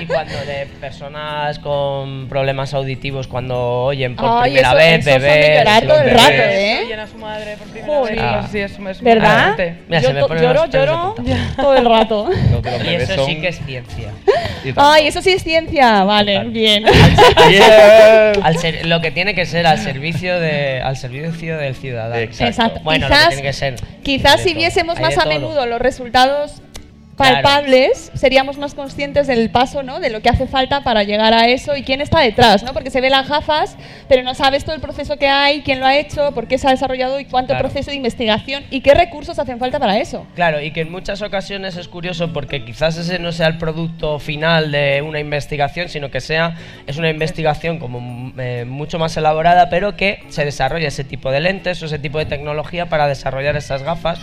Y 0.00 0.06
cuando 0.06 0.34
de 0.46 0.66
personas 0.80 1.58
con 1.58 2.28
problemas 2.28 2.74
auditivos, 2.74 3.28
cuando 3.28 3.84
oyen 3.84 4.16
por 4.16 4.26
Ay, 4.42 4.52
primera 4.52 4.68
eso- 4.70 4.76
vez 4.76 5.06
eso 5.06 5.20
bebés, 5.20 5.58
llorar 5.58 5.82
todo 5.86 5.98
el 6.00 6.10
rato. 6.10 6.32
¿eh? 6.32 6.80
Oyen 6.86 7.00
a 7.00 7.06
su 7.06 7.18
madre 7.18 7.56
por 7.56 7.68
primera 7.68 7.94
Joder. 7.94 8.14
vez. 8.16 8.24
Ah. 8.24 8.48
Sí, 8.50 8.58
eso 8.58 8.88
es 8.88 9.00
¿Verdad? 9.02 9.54
Mira, 9.88 10.00
Yo 10.00 10.08
se 10.08 10.14
me 10.14 10.20
ponen 10.24 10.42
lloro, 10.42 10.66
lloro 10.66 11.14
todo 11.56 11.74
el 11.76 11.84
rato. 11.84 12.28
Y 12.84 12.94
eso 12.94 13.26
sí 13.26 13.36
que 13.40 13.48
es 13.48 13.60
ciencia. 13.64 14.08
Ay, 14.76 15.06
eso 15.06 15.22
sí 15.22 15.30
es 15.30 15.42
ciencia, 15.42 16.04
vale, 16.04 16.44
bien. 16.44 16.84
Al 18.42 18.58
ser- 18.58 18.86
lo 18.86 19.00
que 19.00 19.10
tiene 19.10 19.34
que 19.34 19.46
ser 19.46 19.66
al 19.66 19.78
servicio 19.78 20.38
de 20.40 20.80
al 20.82 20.96
servicio 20.96 21.17
del 21.22 21.74
ciudadano. 21.74 22.16
Exacto. 22.20 22.80
Bueno, 22.82 23.08
lo 23.08 23.14
que 23.14 23.18
Quizás- 23.18 23.28
tiene 23.28 23.42
que 23.42 23.52
ser. 23.52 23.74
Quizás 24.02 24.40
si 24.42 24.54
viésemos 24.54 25.00
más 25.00 25.16
a 25.18 25.22
todo. 25.22 25.32
menudo 25.32 25.66
los 25.66 25.80
resultados 25.80 26.62
Claro. 27.18 27.42
palpables, 27.42 28.12
seríamos 28.14 28.56
más 28.58 28.74
conscientes 28.74 29.26
del 29.26 29.50
paso, 29.50 29.82
¿no? 29.82 30.00
De 30.00 30.08
lo 30.08 30.22
que 30.22 30.28
hace 30.28 30.46
falta 30.46 30.82
para 30.82 31.02
llegar 31.02 31.34
a 31.34 31.48
eso 31.48 31.76
y 31.76 31.82
quién 31.82 32.00
está 32.00 32.20
detrás, 32.20 32.62
¿no? 32.62 32.72
Porque 32.72 32.90
se 32.90 33.00
ven 33.00 33.10
las 33.10 33.28
gafas, 33.28 33.76
pero 34.08 34.22
no 34.22 34.34
sabes 34.34 34.64
todo 34.64 34.74
el 34.74 34.80
proceso 34.80 35.16
que 35.16 35.26
hay, 35.28 35.62
quién 35.62 35.80
lo 35.80 35.86
ha 35.86 35.96
hecho, 35.96 36.32
por 36.32 36.46
qué 36.46 36.58
se 36.58 36.68
ha 36.68 36.70
desarrollado 36.70 37.18
y 37.20 37.24
cuánto 37.24 37.48
Claro. 37.48 37.68
proceso 37.68 37.90
de 37.90 37.96
investigación 37.96 38.64
y 38.70 38.80
qué 38.82 38.94
recursos 38.94 39.38
hacen 39.38 39.58
falta 39.58 39.78
para 39.78 39.98
eso. 39.98 40.26
Claro, 40.34 40.60
y 40.62 40.70
que 40.70 40.82
en 40.82 40.92
muchas 40.92 41.20
ocasiones 41.20 41.76
es 41.76 41.88
curioso 41.88 42.32
porque 42.32 42.64
quizás 42.64 42.96
ese 42.96 43.18
no 43.18 43.32
sea 43.32 43.48
el 43.48 43.58
producto 43.58 44.18
final 44.20 44.70
de 44.70 45.02
una 45.02 45.18
investigación, 45.18 45.88
sino 45.88 46.10
que 46.10 46.20
sea 46.20 46.54
es 46.86 46.96
una 46.98 47.10
investigación 47.10 47.78
como 47.78 48.32
eh, 48.38 48.64
mucho 48.66 48.98
más 48.98 49.16
elaborada, 49.16 49.70
pero 49.70 49.96
que 49.96 50.20
se 50.28 50.44
desarrolla 50.44 50.88
ese 50.88 51.04
tipo 51.04 51.30
de 51.32 51.40
lentes 51.40 51.82
o 51.82 51.86
ese 51.86 51.98
tipo 51.98 52.18
de 52.18 52.26
tecnología 52.26 52.86
para 52.86 53.08
desarrollar 53.08 53.56
esas 53.56 53.82
gafas. 53.82 54.18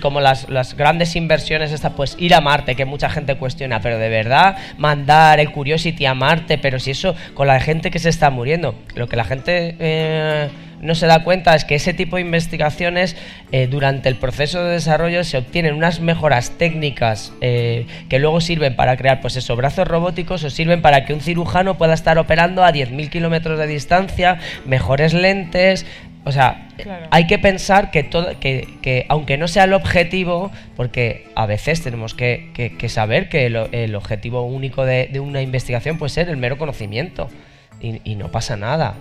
Como 0.00 0.20
las, 0.20 0.48
las 0.48 0.76
grandes 0.76 1.16
inversiones, 1.16 1.72
esta, 1.72 1.90
pues 1.90 2.16
ir 2.18 2.34
a 2.34 2.40
Marte, 2.40 2.74
que 2.74 2.84
mucha 2.84 3.08
gente 3.08 3.36
cuestiona, 3.36 3.80
pero 3.80 3.98
de 3.98 4.08
verdad 4.08 4.56
mandar 4.78 5.40
el 5.40 5.52
Curiosity 5.52 6.06
a 6.06 6.14
Marte, 6.14 6.58
pero 6.58 6.78
si 6.78 6.90
eso 6.90 7.14
con 7.34 7.46
la 7.46 7.60
gente 7.60 7.90
que 7.90 7.98
se 7.98 8.08
está 8.08 8.30
muriendo, 8.30 8.74
lo 8.94 9.08
que 9.08 9.16
la 9.16 9.24
gente 9.24 9.76
eh, 9.78 10.48
no 10.80 10.94
se 10.94 11.06
da 11.06 11.24
cuenta 11.24 11.54
es 11.54 11.64
que 11.64 11.74
ese 11.74 11.94
tipo 11.94 12.16
de 12.16 12.22
investigaciones 12.22 13.16
eh, 13.52 13.66
durante 13.66 14.08
el 14.08 14.16
proceso 14.16 14.62
de 14.62 14.72
desarrollo 14.72 15.24
se 15.24 15.38
obtienen 15.38 15.74
unas 15.74 16.00
mejoras 16.00 16.52
técnicas 16.58 17.32
eh, 17.40 17.86
que 18.08 18.18
luego 18.18 18.40
sirven 18.40 18.76
para 18.76 18.96
crear 18.96 19.20
pues 19.20 19.36
esos 19.36 19.56
brazos 19.56 19.88
robóticos 19.88 20.44
o 20.44 20.50
sirven 20.50 20.82
para 20.82 21.04
que 21.04 21.14
un 21.14 21.20
cirujano 21.20 21.78
pueda 21.78 21.94
estar 21.94 22.18
operando 22.18 22.64
a 22.64 22.72
10.000 22.72 23.08
kilómetros 23.08 23.58
de 23.58 23.66
distancia, 23.66 24.38
mejores 24.64 25.14
lentes. 25.14 25.86
O 26.26 26.32
sea, 26.32 26.68
Claro. 26.76 27.06
hay 27.12 27.26
que 27.28 27.38
pensar 27.38 27.90
que, 27.92 28.02
todo, 28.02 28.38
que, 28.40 28.66
que 28.82 29.06
aunque 29.08 29.38
no 29.38 29.46
sea 29.46 29.64
el 29.64 29.72
objetivo, 29.72 30.50
porque 30.76 31.28
a 31.36 31.46
veces 31.46 31.82
tenemos 31.82 32.14
que, 32.14 32.50
que- 32.52 32.76
que 32.76 32.88
saber 32.88 33.28
que 33.28 33.46
el, 33.46 33.56
el 33.72 33.94
objetivo 33.94 34.42
único 34.42 34.84
de, 34.84 35.08
de 35.10 35.20
una 35.20 35.40
investigación 35.40 35.98
puede 35.98 36.10
ser 36.10 36.28
el 36.28 36.36
mero 36.36 36.58
conocimiento 36.58 37.28
y, 37.80 38.00
y 38.02 38.16
no 38.16 38.30
pasa 38.32 38.56
nada. 38.56 38.94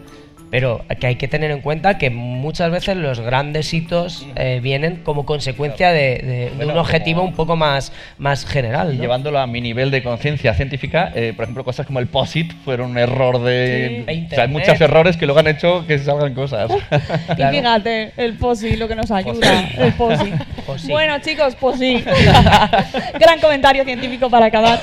Pero 0.56 0.86
que 1.02 1.08
hay 1.08 1.16
que 1.18 1.28
tener 1.28 1.52
en 1.52 1.60
cuenta 1.60 1.98
que 1.98 2.10
muchas 2.10 2.72
veces 2.72 2.96
los 2.96 3.20
grandes 3.20 3.74
hitos 3.74 4.26
eh, 4.38 4.62
vienen 4.64 5.02
como 5.04 5.26
consecuencia 5.26 5.92
de, 5.92 6.00
de- 6.00 6.26
de 6.26 6.52
Bueno, 6.56 6.72
un 6.74 6.80
objetivo 6.80 7.20
como- 7.20 7.30
un 7.32 7.36
poco 7.36 7.56
más, 7.58 7.92
más 8.18 8.46
general. 8.46 8.94
Y 8.94 8.96
¿no? 8.96 9.02
llevándolo 9.02 9.40
a 9.40 9.48
mi 9.48 9.60
nivel 9.60 9.92
de 9.92 10.02
conciencia 10.02 10.54
científica, 10.54 11.12
eh, 11.14 11.34
por 11.36 11.44
ejemplo, 11.44 11.66
cosas 11.66 11.86
como 11.86 12.00
el 12.00 12.08
POSIT 12.08 12.54
fueron 12.64 12.92
un 12.92 12.98
error 12.98 13.42
de... 13.44 14.06
Sí. 14.08 14.14
De 14.14 14.26
O 14.28 14.30
sea, 14.30 14.44
hay 14.46 14.50
muchos 14.50 14.80
errores 14.80 15.18
que 15.18 15.26
luego 15.26 15.40
han 15.42 15.48
hecho 15.48 15.86
que 15.86 16.00
salgan 16.00 16.34
cosas. 16.34 16.72
Y 17.38 17.44
fíjate, 17.44 18.14
el 18.16 18.36
POSI, 18.38 18.78
lo 18.78 18.88
que 18.88 18.96
nos 18.96 19.12
ayuda, 19.12 19.70
el 19.78 19.92
POSI. 19.94 20.32
Posi. 20.66 20.88
Bueno, 20.88 21.20
chicos, 21.20 21.54
POSI. 21.56 22.04
Gran 23.20 23.40
comentario 23.40 23.84
científico 23.84 24.30
para 24.32 24.48
acabar. 24.48 24.80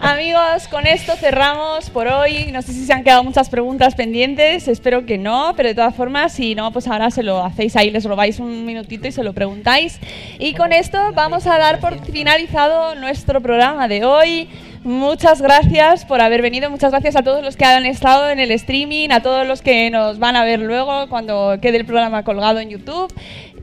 Amigos, 0.00 0.66
con 0.68 0.86
esto 0.86 1.14
cerramos 1.16 1.90
por 1.90 2.08
hoy. 2.08 2.50
No 2.52 2.62
sé 2.62 2.72
si 2.72 2.84
se 2.84 2.92
han 2.92 3.04
quedado 3.04 3.22
muchas 3.22 3.48
preguntas 3.48 3.94
pendientes, 3.94 4.66
espero 4.68 4.85
que 5.04 5.18
no, 5.18 5.52
pero 5.56 5.68
de 5.68 5.74
todas 5.74 5.94
formas, 5.94 6.32
si 6.32 6.54
no, 6.54 6.72
pues 6.72 6.86
ahora 6.86 7.10
se 7.10 7.22
lo 7.22 7.44
hacéis 7.44 7.76
ahí, 7.76 7.90
les 7.90 8.04
robáis 8.04 8.38
un 8.38 8.64
minutito 8.64 9.08
y 9.08 9.12
se 9.12 9.24
lo 9.24 9.32
preguntáis. 9.32 9.98
Y 10.38 10.54
con 10.54 10.72
esto 10.72 10.98
vamos 11.14 11.46
a 11.46 11.58
dar 11.58 11.80
por 11.80 11.98
finalizado 12.04 12.94
nuestro 12.94 13.40
programa 13.40 13.88
de 13.88 14.04
hoy. 14.04 14.48
Muchas 14.84 15.42
gracias 15.42 16.04
por 16.04 16.20
haber 16.20 16.42
venido, 16.42 16.70
muchas 16.70 16.92
gracias 16.92 17.16
a 17.16 17.22
todos 17.22 17.42
los 17.42 17.56
que 17.56 17.64
han 17.64 17.84
estado 17.86 18.30
en 18.30 18.38
el 18.38 18.52
streaming, 18.52 19.10
a 19.10 19.20
todos 19.20 19.44
los 19.44 19.60
que 19.60 19.90
nos 19.90 20.20
van 20.20 20.36
a 20.36 20.44
ver 20.44 20.60
luego 20.60 21.08
cuando 21.08 21.58
quede 21.60 21.78
el 21.78 21.84
programa 21.84 22.22
colgado 22.22 22.60
en 22.60 22.70
YouTube. 22.70 23.12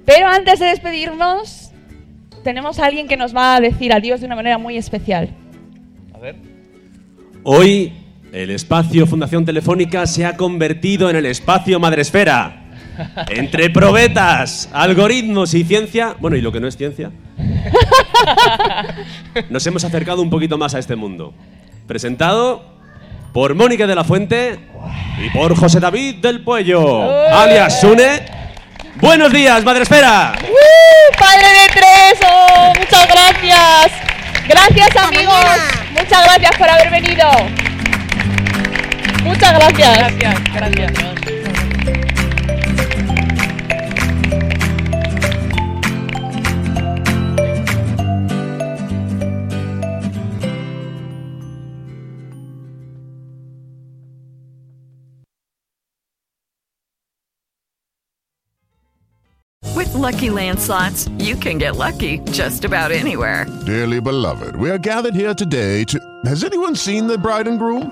Pero 0.05 0.27
antes 0.27 0.59
de 0.59 0.65
despedirnos, 0.65 1.71
tenemos 2.43 2.79
a 2.79 2.85
alguien 2.85 3.07
que 3.07 3.15
nos 3.15 3.33
va 3.33 3.55
a 3.55 3.61
decir 3.61 3.93
adiós 3.93 4.19
de 4.19 4.25
una 4.25 4.35
manera 4.35 4.57
muy 4.57 4.75
especial. 4.75 5.29
A 6.13 6.17
ver. 6.17 6.35
Hoy, 7.43 7.93
el 8.33 8.49
espacio 8.49 9.05
Fundación 9.05 9.45
Telefónica 9.45 10.07
se 10.07 10.25
ha 10.25 10.35
convertido 10.35 11.07
en 11.09 11.15
el 11.15 11.27
espacio 11.27 11.79
Madresfera. 11.79 12.61
Entre 13.29 13.69
probetas, 13.69 14.69
algoritmos 14.73 15.53
y 15.53 15.63
ciencia, 15.63 16.15
bueno, 16.19 16.35
y 16.35 16.41
lo 16.41 16.51
que 16.51 16.59
no 16.59 16.67
es 16.67 16.75
ciencia, 16.75 17.11
nos 19.49 19.65
hemos 19.65 19.83
acercado 19.83 20.21
un 20.21 20.29
poquito 20.29 20.57
más 20.57 20.75
a 20.75 20.79
este 20.79 20.95
mundo. 20.95 21.33
Presentado 21.87 22.63
por 23.33 23.55
Mónica 23.55 23.87
de 23.87 23.95
la 23.95 24.03
Fuente 24.03 24.59
y 25.23 25.29
por 25.29 25.55
José 25.55 25.79
David 25.79 26.15
del 26.15 26.43
Puello, 26.43 27.03
alias 27.31 27.81
Sune. 27.81 28.25
Buenos 28.95 29.31
días, 29.31 29.63
Madresfera. 29.63 30.33
¡Uh! 30.41 31.19
¡Padre 31.19 31.47
de 31.47 31.67
tres! 31.71 32.27
¡Oh! 32.27 32.73
¡Muchas 32.79 33.07
gracias! 33.07 33.91
Gracias 34.47 34.95
amigos, 34.97 35.45
muchas 35.91 36.23
gracias 36.25 36.57
por 36.57 36.69
haber 36.69 36.91
venido. 36.91 37.27
Muchas 39.23 39.53
gracias. 39.53 39.97
Gracias, 39.97 40.43
gracias. 40.53 41.13
With 59.75 59.93
Lucky 59.95 60.29
Land 60.29 60.59
slots, 60.59 61.07
you 61.17 61.35
can 61.35 61.57
get 61.57 61.75
lucky 61.75 62.19
just 62.31 62.63
about 62.65 62.91
anywhere. 62.91 63.45
Dearly 63.65 63.99
beloved, 63.99 64.55
we 64.55 64.69
are 64.69 64.77
gathered 64.77 65.15
here 65.15 65.33
today 65.33 65.83
to. 65.85 65.99
Has 66.25 66.43
anyone 66.43 66.75
seen 66.75 67.07
the 67.07 67.17
bride 67.17 67.47
and 67.47 67.57
groom? 67.57 67.91